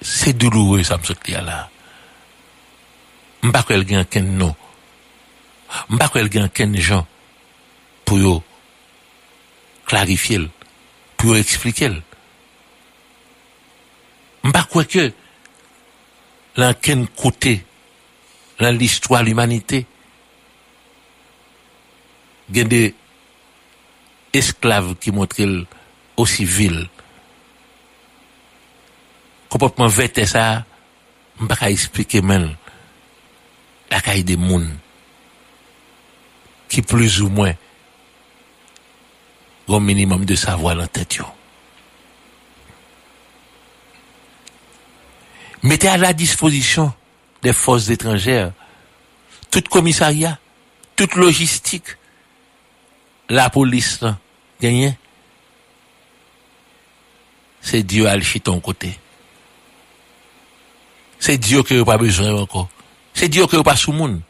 C'est 0.00 0.32
douloureux, 0.32 0.84
ça 0.84 0.96
me 0.96 1.02
saute 1.02 1.28
là. 1.28 1.68
M'pas 3.42 3.62
qu'elle 3.62 3.84
gagne 3.84 4.04
ken 4.04 4.36
non. 4.36 4.54
M'pas 5.88 6.08
qu'elle 6.08 6.28
gagne 6.28 6.48
ken 6.48 6.76
gens 6.76 7.06
pour 8.04 8.42
clarifier, 9.86 10.48
pour 11.16 11.36
expliquer. 11.36 11.90
Mpa 14.46 14.62
kwe 14.70 14.84
ke 14.86 15.04
lan 16.58 16.74
ken 16.82 17.06
kote 17.18 17.58
lan 18.58 18.78
l'histoire 18.78 19.22
l'humanité 19.22 19.84
gen 22.50 22.70
de 22.70 22.82
esklave 24.34 24.96
ki 25.00 25.12
montre 25.14 25.46
osi 26.18 26.46
vil. 26.48 26.80
Kompotman 29.48 29.92
vete 29.92 30.26
sa 30.28 30.64
mpa 31.38 31.56
ka 31.58 31.70
explike 31.72 32.22
men 32.24 32.50
lakay 33.92 34.24
de 34.26 34.36
moun 34.36 34.66
ki 36.68 36.84
plus 36.84 37.22
ou 37.24 37.32
mwen 37.32 37.56
goun 39.68 39.84
minimum 39.84 40.24
de 40.28 40.36
savoi 40.36 40.74
lan 40.76 40.88
tet 40.92 41.20
yo. 41.20 41.37
Mettez 45.62 45.88
à 45.88 45.96
la 45.96 46.12
disposition 46.12 46.92
des 47.42 47.52
forces 47.52 47.88
étrangères 47.88 48.52
tout 49.50 49.62
commissariat, 49.70 50.38
toute 50.96 51.14
logistique, 51.14 51.96
la 53.28 53.50
police, 53.50 54.00
là, 54.00 54.18
gagné. 54.60 54.96
C'est 57.60 57.82
Dieu 57.82 58.06
chez 58.20 58.40
ton 58.40 58.60
côté. 58.60 58.98
C'est 61.18 61.38
Dieu 61.38 61.62
n'a 61.70 61.84
pas 61.84 61.98
besoin 61.98 62.34
encore. 62.34 62.68
C'est 63.14 63.28
Dieu 63.28 63.44
n'a 63.52 63.62
pas 63.62 63.76
sous 63.76 63.92
monde. 63.92 64.20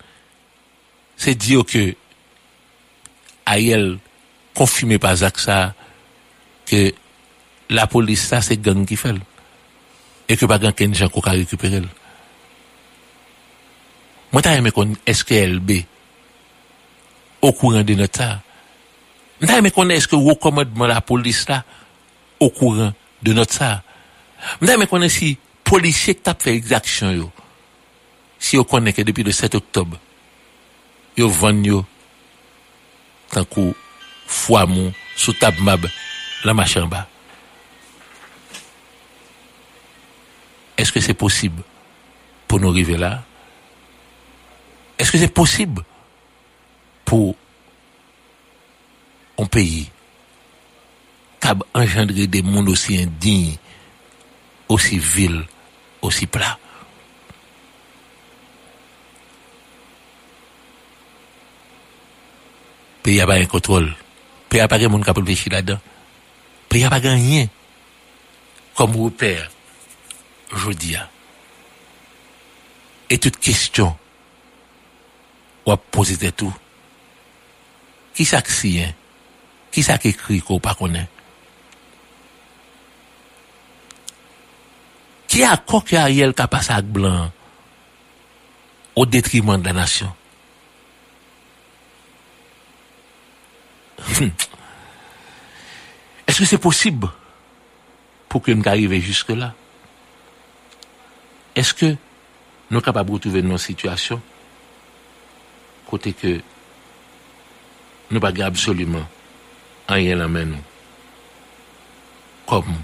C'est 1.17 1.35
Dieu 1.35 1.63
que 1.63 1.95
Ariel 3.45 3.99
confirmé 4.55 4.99
par 4.99 5.17
Zach 5.17 5.39
ça 5.39 5.75
que 6.67 6.93
la 7.71 7.87
police 7.87 8.27
ça 8.27 8.41
c'est 8.41 8.57
gang 8.57 8.85
qui 8.87 8.97
fait. 8.97 9.15
e 10.29 10.37
ke 10.37 10.47
bagan 10.49 10.77
ken 10.77 10.95
jan 10.95 11.11
kou 11.11 11.25
ka 11.25 11.35
rekupere 11.37 11.81
l. 11.83 11.89
Mwen 14.33 14.45
ta 14.45 14.53
yeme 14.53 14.73
kon 14.77 14.93
eske 15.09 15.41
LB 15.49 15.79
ou 17.41 17.55
kouran 17.57 17.87
de 17.89 17.97
nota. 17.97 18.39
Mwen 19.39 19.49
ta 19.49 19.57
yeme 19.57 19.73
kon 19.73 19.93
eske 19.95 20.19
wakomadman 20.21 20.93
la 20.93 21.01
polis 21.01 21.47
la 21.49 21.63
ou 22.39 22.53
kouran 22.53 22.93
de 23.25 23.35
nota. 23.37 23.79
Mwen 24.61 24.69
ta 24.69 24.77
yeme 24.77 24.89
kon 24.91 25.07
eski 25.07 25.37
polisye 25.69 26.19
tap 26.21 26.45
fe 26.45 26.53
exaksyon 26.59 27.17
yo. 27.17 27.31
Si 28.39 28.57
yo 28.57 28.67
konen 28.69 28.95
ke 28.95 29.05
depi 29.07 29.25
le 29.27 29.33
7 29.35 29.57
oktob 29.59 29.97
yo 31.19 31.27
van 31.41 31.65
yo 31.67 31.83
tankou 33.33 33.73
fwa 34.29 34.67
moun 34.69 34.93
sou 35.17 35.35
tab 35.41 35.57
mab 35.65 35.89
la 36.45 36.55
machan 36.55 36.87
ba. 36.89 37.09
Est-ce 40.79 40.93
que 40.93 41.01
c'est 41.01 41.13
possible 41.13 41.63
pour 42.47 42.61
nous 42.61 42.71
arriver 42.71 42.97
là? 42.97 43.25
Est-ce 44.97 45.11
que 45.11 45.19
c'est 45.19 45.35
possible 45.35 45.83
pour 47.05 47.35
un 49.39 49.47
pays 49.47 49.91
qui 51.41 51.49
a 51.49 51.57
engendré 51.75 52.29
des 52.29 52.43
mondes 52.43 52.69
aussi 52.69 52.97
indignes, 52.97 53.57
aussi 54.69 54.99
vils, 54.99 55.45
aussi 56.01 56.27
plats? 56.27 56.59
Pays 63.03 63.19
n'a 63.19 63.27
pas 63.27 63.35
un 63.35 63.47
contrôle. 63.47 63.97
Pays 64.49 64.61
n'a 64.61 64.69
pas 64.69 64.79
de 64.79 64.87
monde 64.87 65.03
qui 65.03 65.11
a 65.11 65.53
là-dedans. 65.53 65.81
Pays 66.69 66.83
n'a 66.83 66.91
pas 66.91 67.01
gagné 67.01 67.49
comme 68.75 68.95
repère, 68.97 69.51
je 70.55 70.71
dis. 70.71 70.97
Et 73.11 73.19
toute 73.19 73.39
question, 73.39 73.97
on 75.67 75.71
va 75.73 75.77
poser 75.77 76.33
tout. 76.33 76.55
Qui 78.15 78.25
ça 78.25 78.43
qui 78.43 78.53
sien? 78.53 78.95
Qui 79.71 79.83
ça 79.83 79.99
qui 79.99 80.09
écrit 80.09 80.41
qu'on 80.41 80.59
pas 80.59 80.75
connaît? 80.75 81.09
Qui 85.27 85.43
a 85.43 85.57
quoi 85.57 85.83
Ariel 85.93 86.35
qui 86.35 86.43
a 86.43 86.49
passé 86.49 86.73
avec 86.73 86.87
blanc 86.87 87.31
au 88.97 89.07
détriment 89.07 89.59
de 89.61 89.65
la 89.67 89.73
nation? 89.73 90.13
Est-ce 96.27 96.39
que 96.39 96.45
c'est 96.45 96.59
possible 96.59 97.09
pour 98.29 98.43
que 98.43 98.51
nous 98.51 99.01
jusque-là? 99.01 99.55
Est-ce 101.59 101.75
que 101.75 101.87
nous 101.87 101.97
sommes 102.71 102.83
capables 102.83 103.09
de 103.09 103.15
retrouver 103.15 103.43
nos 103.43 103.59
situations 103.59 104.23
côté 105.91 106.13
que 106.13 106.41
nous 108.13 108.21
pas 108.21 108.31
absolument 108.45 109.05
rien 109.89 110.15
la 110.15 110.29
main 110.29 110.45
nous 110.45 110.63
comme 112.47 112.77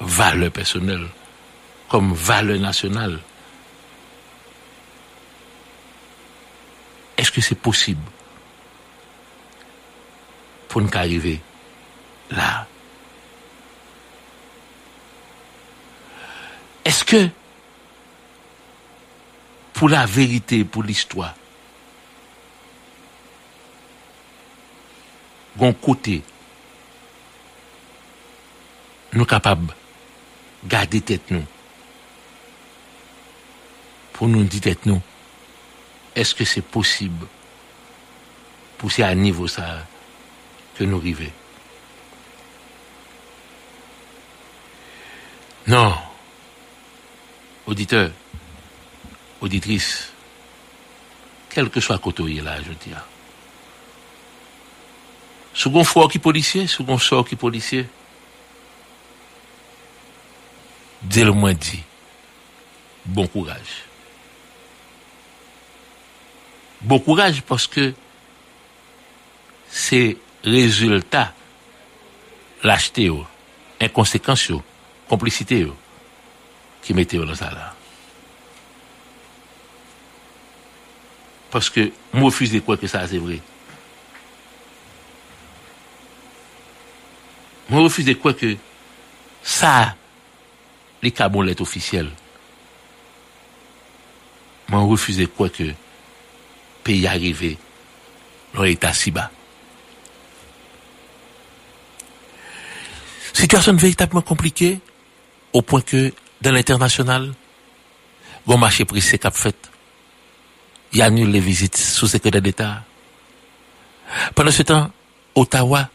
valeur 0.00 0.50
personnelle, 0.50 1.06
comme 1.88 2.12
valeur 2.12 2.58
nationale? 2.58 3.20
Est-ce 7.16 7.30
que 7.30 7.40
c'est 7.40 7.54
possible 7.54 8.02
pour 10.66 10.80
nous 10.80 10.90
arriver 10.92 11.40
là? 12.32 12.66
Est-ce 16.84 17.04
que 17.04 17.28
pour 19.78 19.88
la 19.88 20.06
vérité, 20.06 20.64
pour 20.64 20.82
l'histoire, 20.82 21.36
bon 25.54 25.72
côté, 25.72 26.20
nous 29.12 29.24
capables 29.24 29.72
de 30.64 30.68
garder 30.68 31.00
tête 31.00 31.30
nous, 31.30 31.44
pour 34.14 34.26
nous 34.26 34.42
dire 34.42 34.62
tête 34.62 34.84
nous, 34.84 35.00
est-ce 36.16 36.34
que 36.34 36.44
c'est 36.44 36.60
possible 36.60 37.28
pour 38.78 38.90
c'est 38.90 39.04
à 39.04 39.14
niveau 39.14 39.46
ça 39.46 39.86
que 40.76 40.82
nous 40.82 40.98
arrivons. 40.98 41.30
Non. 45.68 45.94
Auditeur, 47.64 48.10
auditrice, 49.40 50.12
quel 51.48 51.70
que 51.70 51.80
soit 51.80 51.98
côté 51.98 52.22
là, 52.40 52.58
je 52.62 52.70
dis. 52.70 52.94
Second 55.54 55.84
fort 55.84 56.10
qui 56.10 56.18
policier, 56.18 56.66
second 56.66 56.98
sort 56.98 57.26
qui 57.26 57.36
policier. 57.36 57.86
Dès 61.02 61.24
le 61.24 61.32
moins 61.32 61.54
dit, 61.54 61.82
bon 63.04 63.26
courage. 63.26 63.84
Bon 66.80 66.98
courage 67.00 67.42
parce 67.42 67.66
que 67.66 67.92
c'est 69.68 70.16
résultat 70.44 71.34
lâcheté 72.62 73.04
yo, 73.04 73.26
inconséquence 73.80 74.48
yo, 74.48 74.62
complicité 75.08 75.60
yo, 75.60 75.76
qui 76.82 76.94
mettait 76.94 77.18
dans 77.18 77.34
ça 77.34 77.50
là. 77.50 77.74
Parce 81.50 81.70
que 81.70 81.90
moi 82.12 82.26
refuse 82.26 82.52
de 82.52 82.60
croire 82.60 82.78
que 82.78 82.86
ça 82.86 83.06
c'est 83.08 83.18
vrai. 83.18 83.40
Moi 87.68 87.82
refuse 87.82 88.04
de 88.04 88.14
croire 88.14 88.36
que 88.36 88.56
Ça, 89.42 89.96
les 91.02 91.10
cabolettes 91.10 91.60
officielles, 91.60 92.10
m'ont 94.68 94.86
refusé 94.86 95.26
quoi 95.26 95.48
que 95.48 95.72
pays 96.84 97.06
arrivé 97.06 97.56
dans 98.54 98.62
l'état 98.62 98.92
si 98.92 99.10
bas. 99.10 99.30
Situation 103.32 103.72
véritablement 103.74 104.20
compliquée, 104.20 104.80
au 105.52 105.62
point 105.62 105.80
que 105.80 106.12
dans 106.42 106.52
l'international, 106.52 107.32
bon 108.46 108.58
marché 108.58 108.84
pressé 108.84 109.18
cap 109.18 109.34
fait, 109.34 109.56
il 110.92 111.02
annule 111.02 111.30
les 111.30 111.40
visites 111.40 111.76
sous 111.76 112.06
secrétaire 112.06 112.42
d'État. 112.42 112.82
Pendant 114.34 114.50
ce 114.50 114.62
temps, 114.62 114.90
Ottawa, 115.34 115.88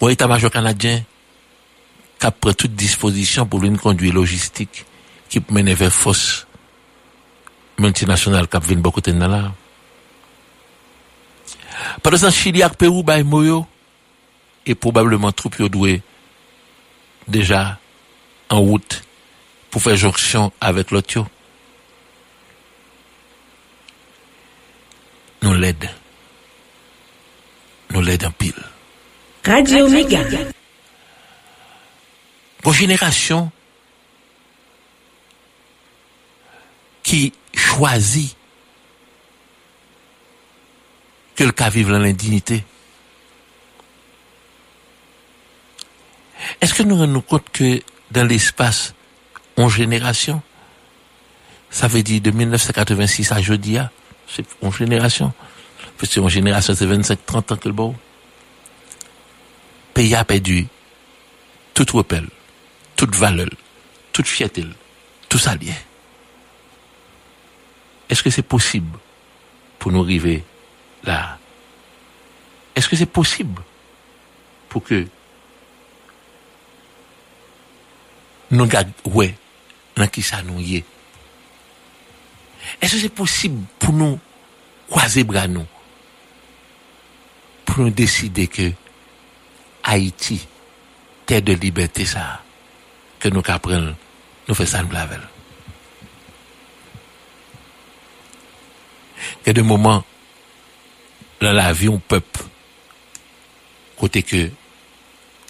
bon 0.00 0.08
état-major 0.08 0.50
canadien, 0.50 1.02
qui 2.18 2.26
pris 2.40 2.54
toute 2.54 2.74
disposition 2.74 3.46
pour 3.46 3.62
une 3.64 3.78
conduite 3.78 4.14
logistique 4.14 4.84
qui 5.28 5.42
mène 5.50 5.72
vers 5.74 5.92
force 5.92 6.46
multinationale 7.78 8.48
qui 8.48 8.58
vient 8.60 8.78
beaucoup 8.78 9.00
de 9.00 9.12
là. 9.12 9.52
Pendant 12.02 12.16
ce 12.16 12.26
temps, 12.26 12.30
Chili 12.30 12.62
Pérou, 12.78 13.02
bah, 13.02 13.22
Moyo, 13.22 13.66
et 14.64 14.74
probablement 14.74 15.32
troupes 15.32 15.62
doué 15.62 16.02
déjà 17.28 17.78
en 18.48 18.60
route 18.60 19.02
pour 19.70 19.82
faire 19.82 19.96
jonction 19.96 20.52
avec 20.60 20.90
l'autre. 20.90 21.26
Nous 25.44 25.52
l'aide. 25.52 25.90
Nous 27.90 28.00
l'aide 28.00 28.24
en 28.24 28.30
pile. 28.30 28.54
Radio 29.44 29.90
Méga. 29.90 30.22
Vos 32.62 32.72
génération 32.72 33.52
qui 37.02 37.34
choisit 37.54 38.34
que 41.36 41.44
le 41.44 41.52
cas 41.52 41.68
vive 41.68 41.90
dans 41.90 41.98
l'indignité. 41.98 42.64
Est-ce 46.62 46.72
que 46.72 46.84
nous 46.84 46.96
rendons 46.96 47.20
compte 47.20 47.50
que 47.50 47.82
dans 48.10 48.26
l'espace, 48.26 48.94
en 49.58 49.68
génération, 49.68 50.40
ça 51.68 51.86
veut 51.86 52.02
dire 52.02 52.22
de 52.22 52.30
1986 52.30 53.30
à 53.30 53.42
jeudi, 53.42 53.78
c'est 54.28 54.46
en 54.62 54.70
génération. 54.70 55.32
Parce 55.98 56.12
que 56.12 56.20
en 56.20 56.28
génération, 56.28 56.74
c'est 56.74 56.86
25-30 56.86 57.52
ans 57.52 57.56
que 57.56 57.68
le 57.68 57.74
beau. 57.74 57.94
Pays 59.92 60.14
a 60.14 60.24
perdu 60.24 60.66
toute 61.72 61.90
repelle, 61.90 62.28
toute 62.96 63.14
valeur, 63.14 63.48
toute 64.12 64.26
fierté, 64.26 64.64
tout 65.28 65.38
ça 65.38 65.54
lié. 65.54 65.72
Est-ce 68.08 68.22
que 68.22 68.30
c'est 68.30 68.42
possible 68.42 68.98
pour 69.78 69.92
nous 69.92 70.02
arriver 70.02 70.44
là? 71.04 71.38
Est-ce 72.74 72.88
que 72.88 72.96
c'est 72.96 73.06
possible 73.06 73.62
pour 74.68 74.82
que 74.82 75.06
nous 78.50 78.66
gag 78.66 78.88
ouais 79.04 79.34
dans 79.96 80.06
qui 80.08 80.22
ça 80.22 80.42
nous 80.42 80.60
y 80.60 80.76
est? 80.76 80.84
Est-ce 82.80 82.94
que 82.94 83.00
c'est 83.00 83.08
possible 83.08 83.62
pour 83.78 83.92
nous 83.92 84.18
croiser 84.88 85.24
bras 85.24 85.46
nous 85.46 85.66
pour 87.64 87.78
nous 87.78 87.90
décider 87.90 88.46
que 88.46 88.72
Haïti, 89.82 90.46
terre 91.26 91.42
de 91.42 91.54
liberté 91.54 92.04
ça, 92.04 92.42
que 93.18 93.28
nous 93.28 93.42
apprenons, 93.46 93.96
nous 94.48 94.54
faisons 94.54 94.70
ça 94.70 94.82
nous 94.82 94.88
blavel. 94.88 95.20
Il 99.42 99.46
y 99.48 99.50
a 99.50 99.52
des 99.52 99.62
moments 99.62 100.04
dans 101.40 101.52
la 101.52 101.72
vie, 101.72 101.88
on 101.88 101.98
peuple, 101.98 102.40
côté 103.96 104.22
que 104.22 104.50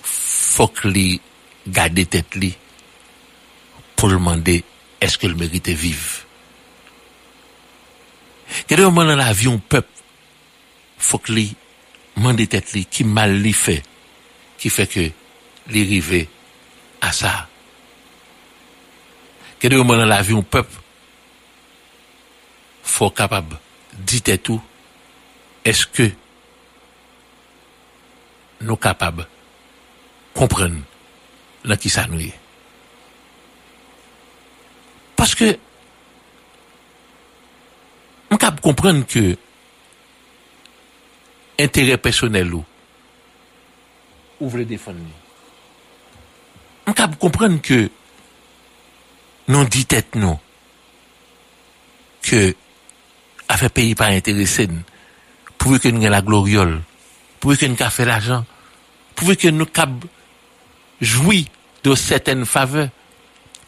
faut 0.02 0.68
que 0.68 0.88
les 0.88 1.20
garder 1.66 2.06
tête 2.06 2.34
li 2.34 2.56
pour 3.96 4.08
demander 4.08 4.64
est-ce 5.00 5.18
qu'il 5.18 5.34
mérite 5.34 5.68
vivre. 5.68 6.23
Kede 8.68 8.86
ou 8.86 8.94
man 8.94 9.10
nan 9.10 9.20
la 9.20 9.30
avyon 9.32 9.58
pep, 9.58 9.88
fok 10.98 11.28
li 11.34 11.48
man 12.22 12.38
de 12.38 12.46
tet 12.50 12.72
li 12.76 12.84
ki 12.86 13.06
mal 13.08 13.32
li 13.44 13.52
fe, 13.56 13.80
ki 14.60 14.70
fe 14.72 14.86
ke 14.90 15.08
li 15.74 15.82
rive 15.88 16.22
a 17.04 17.10
sa. 17.12 17.34
Kede 19.60 19.80
ou 19.80 19.88
man 19.88 20.02
nan 20.02 20.10
la 20.12 20.20
avyon 20.22 20.46
pep, 20.46 20.70
fok 22.94 23.18
kapab 23.18 23.56
di 23.94 24.20
tet 24.24 24.48
ou, 24.52 24.62
eske 25.64 26.10
nou 28.64 28.76
kapab 28.80 29.24
kompren 30.36 30.80
lan 31.64 31.80
ki 31.80 31.92
sa 31.92 32.06
nou 32.08 32.20
ye. 32.20 32.32
Paske 35.18 35.54
que 38.34 38.34
on 38.34 38.36
capable 38.36 38.60
comprendre 38.60 39.06
que 39.06 39.36
intérêt 41.58 41.98
personnel 41.98 42.52
ou 42.52 42.64
ouvre 44.40 44.58
le 44.58 44.64
défendre. 44.64 44.98
On 46.86 46.92
capable 46.92 47.16
comprendre 47.16 47.60
que 47.60 47.90
non 49.48 49.64
dit 49.64 49.86
tête 49.86 50.14
non 50.16 50.38
que 52.22 52.54
affaire 53.48 53.70
pays 53.70 53.94
pas 53.94 54.06
intéressé 54.06 54.68
pour 55.58 55.78
que 55.78 55.88
nous 55.88 56.00
ayons 56.00 56.10
la 56.10 56.22
gloriole 56.22 56.82
pour 57.40 57.56
que 57.56 57.66
nous 57.66 57.76
ayons 57.76 57.90
fait 57.90 58.04
l'argent 58.06 58.44
pour 59.14 59.36
que 59.36 59.48
nous 59.48 59.66
ayons 59.76 60.00
joui 61.00 61.48
de 61.82 61.94
certaines 61.94 62.46
faveurs 62.46 62.88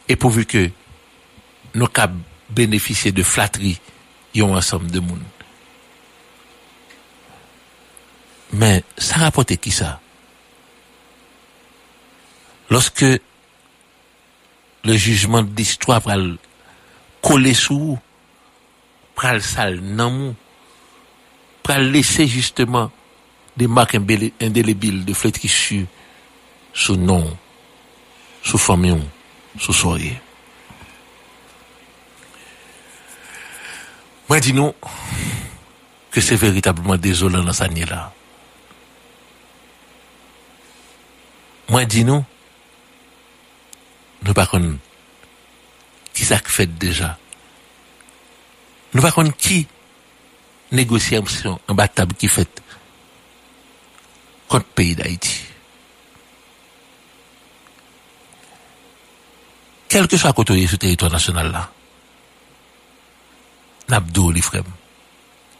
et 0.08 0.16
pourvu 0.16 0.46
que 0.46 0.70
nous 1.74 1.86
ayons 1.86 2.20
bénéficié 2.48 3.12
de 3.12 3.22
flatterie 3.22 3.78
ensemble 4.44 4.90
de 4.90 5.00
monde. 5.00 5.22
Mais 8.52 8.84
ça 8.96 9.16
rapporte 9.16 9.56
qui 9.56 9.70
ça? 9.70 10.00
Lorsque 12.70 13.04
le 14.84 14.96
jugement 14.96 15.42
de 15.42 15.54
l'histoire 15.56 16.00
va 16.00 16.16
coller 17.22 17.54
sous 17.54 17.98
pral 19.16 19.40
sale 19.42 19.80
nan 19.80 20.12
mou, 20.12 20.34
pral 21.62 21.90
laisser 21.90 22.26
justement 22.26 22.90
des 23.56 23.66
marques 23.66 23.96
indélébiles 23.96 25.04
de 25.04 25.14
flétrissure 25.14 25.86
sous 26.74 26.96
nom, 26.96 27.36
sous 28.42 28.58
famille, 28.58 29.02
sous 29.58 29.72
soirée. 29.72 30.20
Moi, 34.28 34.40
dis 34.40 34.52
nous 34.52 34.74
que 36.10 36.20
c'est 36.20 36.36
véritablement 36.36 36.96
désolant 36.96 37.44
dans 37.44 37.52
sa 37.52 37.68
là. 37.68 38.12
Moi, 41.68 41.84
dis 41.84 42.04
nous, 42.04 42.24
nous 44.22 44.34
pas 44.34 44.48
qui 46.12 46.24
ça 46.24 46.38
fait 46.38 46.66
déjà. 46.66 47.18
Nous 48.94 49.02
pas 49.02 49.12
qui 49.36 49.66
négociation 50.72 51.60
imbattable 51.68 52.14
qui 52.14 52.28
fait 52.28 52.62
contre 54.48 54.66
le 54.66 54.74
pays 54.74 54.94
d'Haïti. 54.96 55.42
Quel 59.88 60.08
que 60.08 60.16
soit 60.16 60.32
côté 60.32 60.66
sur 60.66 60.72
le 60.72 60.78
territoire 60.78 61.12
national 61.12 61.52
là, 61.52 61.70
Nabdou 63.88 64.32
li 64.34 64.42
frem. 64.42 64.66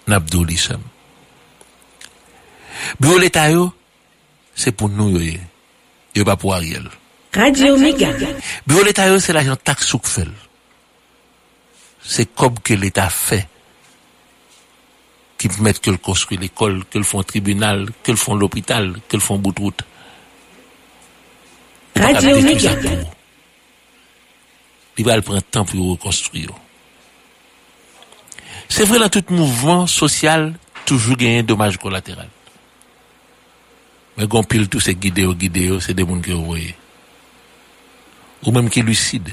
Nabdou 0.07 0.45
li 0.45 0.57
sem. 0.57 0.81
Bureau 3.01 3.19
l'État 3.19 3.51
yo, 3.51 3.73
c'est 4.55 4.73
pour 4.73 4.89
nous 4.89 5.11
yo 5.11 5.21
ye. 5.21 5.41
Yo 6.15 6.25
pas 6.25 6.37
pour 6.37 6.55
Ariel. 6.55 6.89
Radio. 7.35 7.77
Bureau 8.67 8.83
l'État 8.85 9.09
yo, 9.09 9.19
c'est 9.19 9.33
l'agent 9.33 9.57
taxe 9.57 9.87
souk 9.87 10.07
fait. 10.07 10.29
C'est 12.03 12.33
comme 12.35 12.59
que 12.61 12.75
l'État 12.75 13.11
fait. 13.11 13.49
Qui 15.39 15.49
permettent 15.49 15.81
que 15.81 15.91
le 15.91 15.99
construit 15.99 16.39
l'école, 16.39 16.85
que 16.87 16.99
le 16.99 17.05
font 17.05 17.23
tribunal, 17.23 17.89
que 18.03 18.11
le 18.11 18.17
font 18.17 18.35
l'hôpital, 18.35 18.97
que 19.09 19.17
le 19.17 19.23
font 19.23 19.37
bout 19.37 19.53
de 19.53 19.61
route. 19.61 19.83
Radio 21.95 22.41
Méga. 22.41 22.75
Il 24.99 25.05
va 25.05 25.21
prendre 25.21 25.43
temps 25.43 25.65
pour 25.65 25.91
reconstruire. 25.91 26.51
C'est 28.69 28.85
vrai, 28.85 28.99
dans 28.99 29.09
tout 29.09 29.25
mouvement 29.31 29.87
social, 29.87 30.55
toujours 30.85 31.17
gagner 31.17 31.43
dommage 31.43 31.79
collatéral. 31.79 32.29
Mais 34.17 34.27
gon 34.27 34.43
pile 34.43 34.69
tous 34.69 34.81
ces 34.81 34.95
guidéos, 34.95 35.35
guidéos, 35.35 35.81
c'est 35.81 35.95
des 35.95 36.07
gens 36.07 36.21
que 36.21 36.33
vous 36.33 36.45
voyez. 36.45 36.75
ou 38.45 38.53
même 38.53 38.71
qui 38.71 38.83
lucide, 38.83 39.31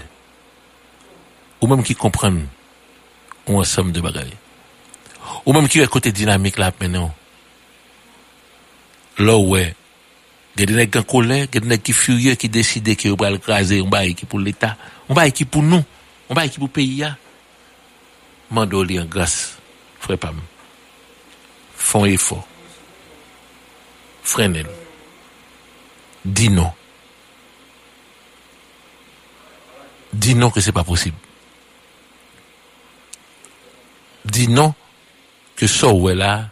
ou 1.61 1.67
même 1.67 1.83
qui 1.83 1.95
comprennent 1.95 2.47
un 3.47 3.53
ensemble 3.53 3.91
de 3.91 4.01
bagailles, 4.01 4.33
ou 5.45 5.53
même 5.53 5.67
qui 5.67 5.79
est 5.79 5.87
côté 5.87 6.11
dynamique 6.11 6.57
là 6.57 6.71
maintenant, 6.79 7.13
là 9.19 9.37
ouais, 9.37 9.75
il 10.55 10.61
y 10.61 10.63
a 10.63 10.65
des 10.65 10.73
nègres 10.73 10.99
en 10.99 11.03
colère, 11.03 11.45
y 11.45 11.59
des 11.59 11.67
nègres 11.67 11.83
qui 11.83 11.93
furieux 11.93 12.35
qui 12.35 12.49
décident 12.49 12.95
qu'ils 12.95 13.11
vont 13.11 13.35
écraser 13.35 13.81
un 13.81 13.87
bail 13.87 14.15
qui 14.15 14.25
pour 14.25 14.39
l'État, 14.39 14.77
un 15.09 15.13
bail 15.13 15.31
qui 15.31 15.45
pour 15.45 15.63
nous, 15.63 15.83
un 16.29 16.33
bail 16.33 16.49
qui 16.49 16.57
pour 16.57 16.67
le 16.67 16.73
pays. 16.73 17.05
Là. 18.53 18.61
Mando 18.61 18.83
li 18.83 18.99
en 18.99 19.05
grâce, 19.05 19.57
frère 19.99 20.17
Pam. 20.17 20.39
Font 21.75 22.05
effort. 22.05 22.47
Freinez. 24.23 24.65
Dis 26.25 26.49
non. 26.49 26.71
Dis 30.13 30.35
non 30.35 30.51
que 30.51 30.61
c'est 30.61 30.71
pas 30.71 30.83
possible. 30.83 31.17
Dis 34.25 34.47
non 34.47 34.73
que 35.55 35.67
ça 35.67 35.87
ou 35.87 36.09
est 36.09 36.15
là, 36.15 36.49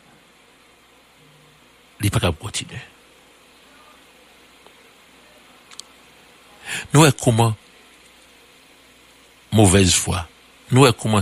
il 1.99 2.03
n'est 2.03 2.09
pas 2.09 2.19
capable 2.19 2.37
de 2.37 2.43
continuer. 2.43 2.81
Nous 6.93 7.09
comment? 7.11 7.55
Mauvaise 9.51 9.93
foi, 9.93 10.27
nous 10.71 10.85
est 10.85 10.97
comment 10.97 11.21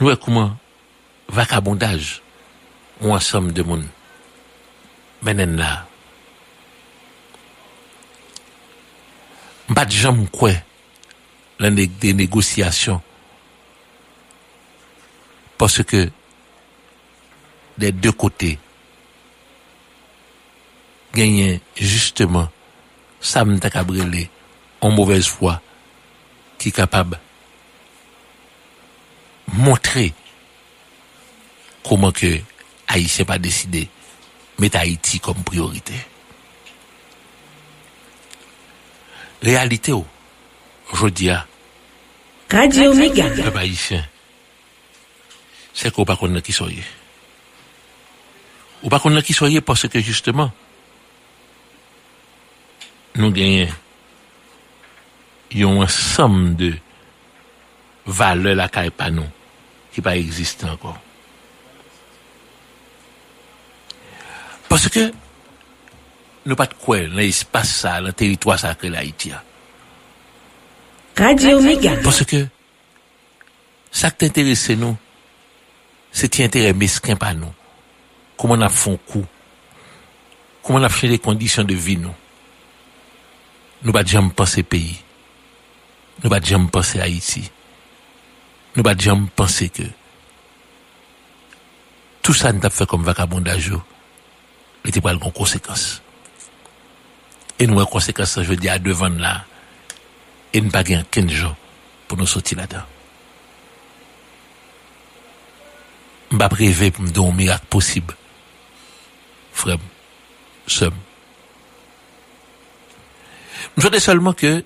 nous 0.00 0.10
est 0.10 0.20
comment 0.20 0.56
vagabondage, 1.28 2.22
ou 3.00 3.12
ensemble 3.12 3.52
de 3.52 3.62
monde 3.62 3.86
menen 5.22 5.56
là. 5.56 5.86
Pas 9.74 9.86
quoi, 10.32 10.50
des 11.60 12.12
négociations, 12.12 13.00
parce 15.56 15.82
que 15.84 16.10
des 17.78 17.92
deux 17.92 18.12
côtés, 18.12 18.58
gagner 21.14 21.60
justement 21.76 22.48
Sam 23.20 23.60
Takabrele 23.60 24.28
en 24.80 24.90
mauvaise 24.90 25.26
foi 25.26 25.60
qui 26.58 26.68
est 26.68 26.72
capable 26.72 27.18
montrer 29.52 30.12
comment 31.84 32.12
que 32.12 32.40
Haïtien 32.88 33.24
pas 33.24 33.38
décidé 33.38 33.88
mettre 34.58 34.78
Haïti 34.78 35.18
comme 35.20 35.42
priorité. 35.42 35.94
Réalité, 39.42 39.92
oh, 39.92 40.06
je 40.92 41.06
dis 41.06 41.30
à 41.30 41.46
Radio 42.50 42.92
peuple 42.92 43.58
haïtien, 43.58 44.04
c'est 45.72 45.92
qu'on 45.92 46.02
ne 46.02 46.06
pas 46.06 46.16
connaître 46.16 46.44
qui 46.44 46.52
soyez. 46.52 46.82
Ou 48.82 48.88
pas 48.88 49.00
qui 49.24 49.32
soyez 49.32 49.60
parce 49.60 49.88
que 49.88 50.00
justement, 50.00 50.52
nous 53.14 53.30
gagnons 53.30 53.68
un 55.54 55.76
ensemble 55.84 56.56
de 56.56 56.74
valeurs 58.04 58.68
pas 58.96 59.10
nous 59.10 59.26
qui 60.00 60.02
pas 60.02 60.16
exister 60.16 60.66
encore. 60.66 60.98
Parce 64.68 64.88
que 64.88 65.12
nous 66.46 66.56
pas 66.56 66.66
de 66.66 66.74
quoi 66.74 67.00
dans 67.00 67.16
l'espace 67.16 67.70
ça, 67.70 68.00
dans 68.00 68.06
le 68.06 68.12
territoire 68.12 68.58
sacré 68.58 68.88
l'Haïti. 68.88 69.30
a. 69.32 69.42
Radio 71.18 71.60
Méga. 71.60 71.96
Parce 72.02 72.24
que 72.24 72.46
ça 73.90 74.10
qui 74.10 74.18
t'intéresse 74.18 74.70
nous, 74.70 74.96
c'est 76.12 76.40
un 76.40 76.44
intérêt 76.44 76.72
mesquin 76.72 77.16
par 77.16 77.34
nous. 77.34 77.52
Comment 78.38 78.54
on 78.54 78.60
a 78.62 78.68
fait 78.70 78.90
un 78.90 78.96
coup, 78.96 79.26
comment 80.62 80.78
on 80.78 80.82
a 80.82 80.88
fait 80.88 81.08
les 81.08 81.18
conditions 81.18 81.64
de 81.64 81.74
vie 81.74 81.98
nous. 81.98 82.14
Nous 83.82 83.92
pas 83.92 84.04
jamais 84.04 84.30
penser 84.30 84.62
pays. 84.62 85.02
Nous 86.22 86.30
pas 86.30 86.40
jamais 86.40 86.68
penser 86.68 87.00
Haïti. 87.00 87.50
Nous 88.76 88.82
pas 88.82 88.96
jamais 88.96 89.26
penser 89.34 89.68
que 89.68 89.82
tout 92.22 92.34
ça 92.34 92.52
nous 92.52 92.64
a 92.64 92.70
fait 92.70 92.86
comme 92.86 93.02
vagabondage, 93.02 93.72
il 94.84 94.88
était 94.88 95.00
pas 95.00 95.14
de 95.14 95.18
conséquences. 95.18 96.02
Et 97.58 97.66
nous, 97.66 97.78
les 97.78 97.86
conséquences, 97.86 98.36
je 98.36 98.48
veux 98.48 98.56
dire, 98.56 98.72
à 98.72 98.78
devant 98.78 99.08
là, 99.08 99.44
et 100.52 100.60
nous 100.60 100.70
pas 100.70 100.82
gagner 100.82 101.04
15 101.10 101.28
jours 101.28 101.56
pour 102.08 102.18
nous 102.18 102.26
sortir 102.26 102.58
là-dedans. 102.58 102.82
Je 106.30 106.36
pas 106.36 106.48
rêver 106.48 106.90
pour 106.90 107.02
me 107.02 107.10
donner 107.10 107.28
un 107.28 107.34
miracle 107.34 107.66
possible. 107.68 108.14
Frère, 109.52 109.78
seul. 110.66 110.92
Je 113.76 113.88
dire 113.88 114.00
seulement 114.00 114.32
que, 114.32 114.64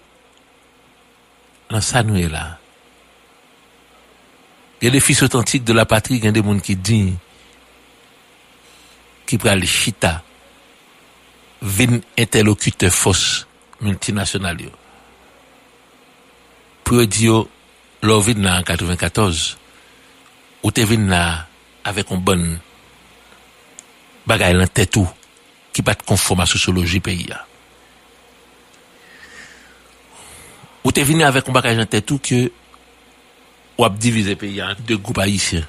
dans 1.71 1.81
ça, 1.81 2.03
nous 2.03 2.17
est 2.17 2.29
là. 2.29 2.59
gen 4.85 4.93
de 4.93 5.01
fils 5.01 5.23
autantik 5.25 5.65
de 5.65 5.73
la 5.73 5.87
patri, 5.89 6.19
gen 6.21 6.35
de 6.37 6.43
moun 6.45 6.61
ki 6.61 6.77
di, 6.77 7.01
ki 9.25 9.39
pral 9.41 9.65
chita, 9.65 10.19
vin 11.65 12.03
interlokute 12.21 12.91
fos 12.93 13.47
multinasyonal 13.81 14.61
yo. 14.67 14.73
Pwè 16.85 17.07
di 17.09 17.31
yo, 17.31 17.39
lò 18.05 18.19
vin 18.21 18.45
la 18.45 18.59
an 18.61 18.67
94, 18.69 19.55
ou 20.61 20.73
te 20.75 20.85
vin 20.89 21.09
la 21.09 21.23
avèk 21.89 22.13
an 22.13 22.21
bon 22.25 22.43
bagay 24.29 24.53
lan 24.57 24.69
tètou 24.69 25.09
ki 25.73 25.85
pat 25.85 26.05
konforma 26.05 26.45
sosiologi 26.49 27.01
peyi 27.05 27.31
ya. 27.31 27.41
Ou 30.85 30.93
te 30.93 31.01
vin 31.09 31.25
la 31.25 31.33
avèk 31.33 31.49
an 31.49 31.57
bagay 31.57 31.81
lan 31.81 31.89
tètou 31.89 32.21
ki 32.21 32.43
wap 33.79 33.97
divize 33.99 34.37
peyi 34.39 34.63
an 34.65 34.79
de 34.87 34.97
goup 34.97 35.19
haisyen. 35.23 35.65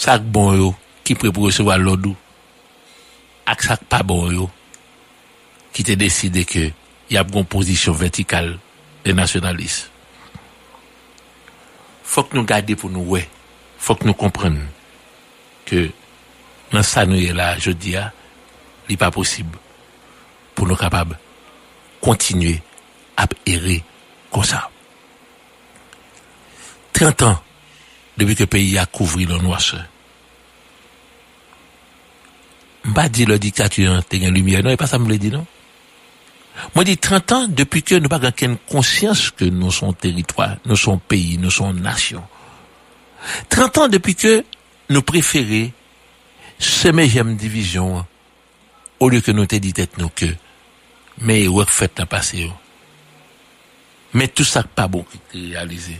Sak 0.00 0.24
bon 0.24 0.54
yo 0.56 0.70
ki 1.04 1.16
pre 1.18 1.32
pou 1.34 1.50
resewa 1.50 1.76
lodou 1.80 2.16
ak 3.50 3.66
sak 3.66 3.84
pa 3.90 4.02
bon 4.06 4.30
yo 4.32 4.46
ki 5.74 5.84
te 5.86 5.96
deside 5.98 6.46
ke 6.48 6.70
yap 7.10 7.30
gon 7.34 7.44
pozisyon 7.44 7.98
vertikal 7.98 8.54
de 9.04 9.14
nasyonalist. 9.16 9.88
Fok 12.10 12.34
nou 12.34 12.46
gade 12.46 12.74
pou 12.78 12.90
nou 12.90 13.14
we, 13.14 13.22
fok 13.78 14.02
nou 14.06 14.18
kompren 14.18 14.56
ke 15.68 15.88
nan 16.72 16.86
sa 16.86 17.04
nou 17.06 17.18
ye 17.18 17.34
la 17.34 17.52
jodi 17.58 17.94
ya 17.94 18.08
li 18.88 18.96
pa 18.98 19.12
posib 19.14 19.52
pou 20.54 20.66
nou 20.66 20.78
kapab 20.78 21.14
kontinue 22.02 22.56
ap 23.20 23.34
ere 23.46 23.82
kon 24.32 24.46
sa. 24.46 24.64
30 27.00 27.22
ans 27.22 27.42
depuis 28.18 28.34
que 28.34 28.42
le 28.42 28.46
pays 28.46 28.76
a 28.76 28.84
couvert 28.84 29.26
le. 29.26 29.38
Je 29.58 29.76
pas 32.92 33.08
dit 33.08 33.24
la 33.24 33.38
dictature 33.38 33.90
a 33.94 34.02
une 34.14 34.34
lumière, 34.34 34.62
non, 34.62 34.68
et 34.68 34.76
pas 34.76 34.86
ça 34.86 34.98
me 34.98 35.08
le 35.08 35.16
dit, 35.16 35.30
non? 35.30 35.46
Moi, 36.74 36.84
dis 36.84 36.98
30 36.98 37.32
ans 37.32 37.48
depuis 37.48 37.82
que 37.82 37.94
nous 37.94 38.06
n'avons 38.06 38.20
pas 38.20 38.32
qu'une 38.32 38.58
conscience 38.58 39.30
que 39.30 39.46
nous 39.46 39.70
sommes 39.70 39.94
territoire, 39.94 40.56
nous 40.66 40.76
sommes 40.76 41.00
pays, 41.00 41.38
nous 41.38 41.50
sommes 41.50 41.80
nation. 41.80 42.22
30 43.48 43.78
ans 43.78 43.88
depuis 43.88 44.14
que 44.14 44.44
nous 44.90 45.00
préférons 45.00 45.70
semer 46.58 47.08
division 47.34 48.04
au 48.98 49.08
lieu 49.08 49.22
que 49.22 49.32
nous 49.32 49.46
te 49.46 49.56
dit 49.56 49.72
tête 49.72 49.96
nous 49.96 50.10
que 50.10 50.26
mais 51.22 51.48
ouais 51.48 51.64
fait 51.66 51.96
dans 51.96 52.02
le 52.02 52.08
passé 52.08 52.50
mais 54.12 54.28
tout 54.28 54.44
ça 54.44 54.62
pas 54.62 54.88
bon 54.88 55.06
réalisé 55.32 55.98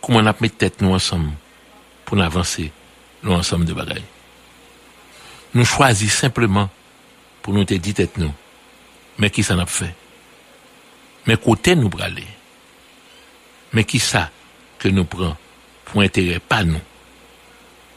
Kouman 0.00 0.30
ap 0.30 0.40
met 0.42 0.56
tèt 0.56 0.80
nou 0.80 0.96
ansam 0.96 1.28
pou 2.06 2.16
nou 2.16 2.26
avanse 2.26 2.66
nou 3.20 3.36
ansam 3.36 3.64
de 3.68 3.76
bagay. 3.76 4.02
Nou 5.52 5.68
chwazi 5.68 6.08
simplement 6.12 6.70
pou 7.44 7.52
nou 7.54 7.68
te 7.68 7.78
di 7.80 7.94
tèt 7.96 8.18
nou. 8.20 8.32
Mè 9.20 9.28
ki 9.32 9.44
sa 9.44 9.56
nap 9.58 9.70
fè? 9.72 9.90
Mè 11.28 11.36
kote 11.40 11.74
nou 11.76 11.92
brale? 11.92 12.24
Mè 13.76 13.84
ki 13.84 14.00
sa 14.02 14.28
ke 14.80 14.92
nou 14.94 15.08
pran 15.08 15.36
pou 15.88 16.04
entere 16.04 16.40
pa 16.40 16.62
nou? 16.64 16.80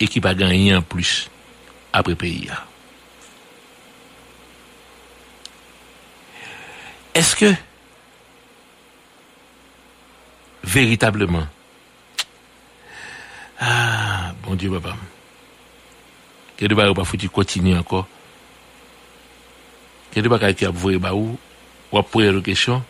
E 0.02 0.10
ki 0.10 0.20
pa 0.24 0.34
ganyen 0.36 0.82
an 0.82 0.88
plus 0.88 1.28
apre 1.96 2.18
peyi 2.20 2.50
ya. 2.50 2.60
Eske 7.14 7.54
veritableman 10.66 11.46
ah 13.65 14.34
bon 14.44 14.56
Dieu 14.56 14.69
papa 14.69 14.98
que 16.57 16.65
de 16.65 16.76
pas 16.76 16.94
pas 16.94 17.06
foutu 17.06 17.30
continuer 17.30 17.77
encore 17.77 18.07
que 20.11 20.19
de 20.19 20.27
pas 20.27 20.53
qui 20.53 20.65
a 20.65 20.69
voué 20.69 20.98
ba 20.98 21.14
ou? 21.15 21.38
Ou 21.91 22.02
poser 22.02 22.31
la 22.31 22.41
question. 22.41 22.84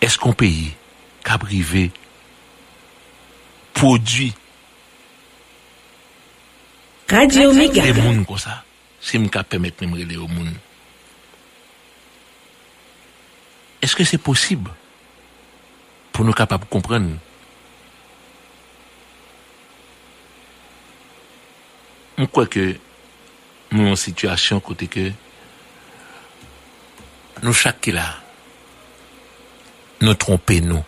Est-ce 0.00 0.18
qu'on 0.18 0.32
pays 0.32 0.72
qu'a 1.22 1.38
privé 1.38 1.90
produit 3.72 4.34
Radio 7.08 7.52
Méga. 7.52 7.82
des 7.82 7.92
monde 7.92 8.26
comme 8.26 8.38
ça, 8.38 8.64
si 9.00 9.18
me 9.18 9.28
permettre 9.28 9.82
de 9.82 9.86
me 9.86 9.92
relayer 9.92 10.16
au 10.16 10.26
monde. 10.28 10.54
Est-ce 13.82 13.94
que 13.94 14.04
c'est 14.04 14.18
possible 14.18 14.70
pour 16.12 16.24
nous 16.24 16.32
capables 16.32 16.64
de 16.64 16.68
comprendre. 16.68 17.10
Je 22.18 22.24
crois 22.24 22.46
que 22.46 22.76
nous 23.72 23.88
en 23.88 23.96
situation 23.96 24.60
côté 24.60 24.86
que 24.86 25.10
nous 27.42 27.52
chaque 27.52 27.86
là, 27.86 28.16
nous 30.00 30.14
tromper 30.14 30.60
nous. 30.60 30.84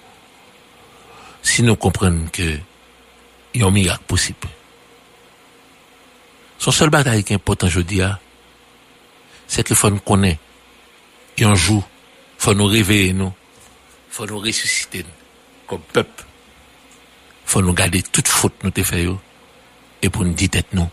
Si 1.42 1.62
nous 1.62 1.76
comprenons 1.76 2.26
que 2.28 2.58
il 3.54 3.60
y 3.60 3.64
a 3.64 3.66
un 3.66 3.70
miracle 3.70 4.04
possible. 4.06 4.48
Son 6.58 6.72
seul 6.72 6.90
bataille 6.90 7.22
qui 7.22 7.32
est 7.32 7.36
important, 7.36 7.66
aujourd'hui, 7.66 8.00
c'est 9.46 9.62
que 9.62 9.74
faut 9.74 9.90
nous 9.90 10.00
connaître. 10.00 10.40
Et 11.36 11.44
un 11.44 11.54
jour, 11.54 11.88
faut 12.38 12.54
nous 12.54 12.66
réveiller, 12.66 13.12
nous. 13.12 13.32
Faut 14.14 14.26
nous 14.26 14.38
ressusciter 14.38 15.04
comme 15.66 15.80
peuple. 15.80 16.24
Faut 17.46 17.60
nous 17.60 17.72
garder 17.72 18.00
toute 18.00 18.28
faute 18.28 18.54
nous 18.62 18.70
fait 18.84 19.08
et 20.02 20.08
pour 20.08 20.24
nous 20.24 20.32
dire 20.32 20.50
tête 20.50 20.72
nous. 20.72 20.88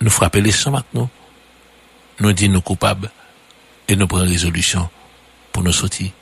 Nous 0.00 0.08
frapper 0.08 0.40
les 0.40 0.52
sangs 0.52 0.70
maintenant. 0.70 1.10
Nous 2.20 2.32
dire 2.32 2.48
nous 2.48 2.60
coupables 2.60 3.10
et 3.88 3.96
nous 3.96 4.06
prendre 4.06 4.26
résolution 4.26 4.88
pour 5.50 5.64
nous 5.64 5.72
sortir 5.72 6.12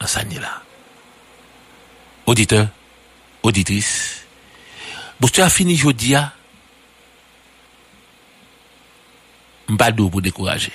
dans 0.00 0.06
sa 0.06 0.24
là. 0.24 0.62
Auditeur, 2.24 2.68
auditrice, 3.42 4.22
vous 5.20 5.28
as 5.42 5.50
fini 5.50 5.76
jeudi, 5.76 6.14
m'badou 9.68 10.08
pour 10.08 10.22
décourager. 10.22 10.72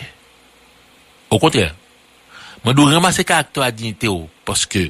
Au 1.32 1.40
contraire, 1.40 1.74
Mwen 2.66 2.74
do 2.74 2.88
remase 2.90 3.22
karakter 3.24 3.62
a 3.62 3.70
dignite 3.70 4.10
ou, 4.10 4.26
poske 4.42 4.88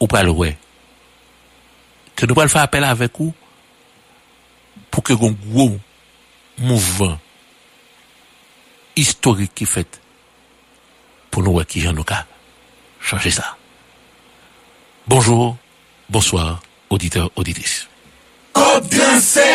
ou 0.00 0.08
pral 0.08 0.30
wè. 0.32 0.54
Ke 2.16 2.24
nou 2.24 2.38
pral 2.38 2.48
fè 2.48 2.62
apel 2.64 2.86
avèk 2.88 3.20
ou, 3.20 3.34
pou 4.88 5.04
ke 5.04 5.12
goun 5.12 5.36
gwo 5.44 5.68
mouvan 6.64 7.18
historik 8.96 9.52
ki 9.58 9.68
fèt 9.68 10.00
pou 11.28 11.44
nou 11.44 11.58
wè 11.58 11.68
ki 11.68 11.84
jan 11.84 11.98
nou 11.98 12.08
ka 12.08 12.22
chanje 13.04 13.36
sa. 13.36 13.52
Bonjour, 15.04 15.58
bonsoir, 16.08 16.62
auditeur, 16.88 17.28
auditrice. 17.36 17.90
Kob 18.56 18.88
transfer! 18.88 19.50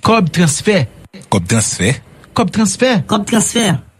Kob 0.00 0.30
transfer! 0.32 0.86
Kob 1.28 1.44
transfer! 1.50 2.00
Kob 2.32 2.50
transfer! 2.50 3.02
Kob 3.04 3.26
transfer! 3.28 3.93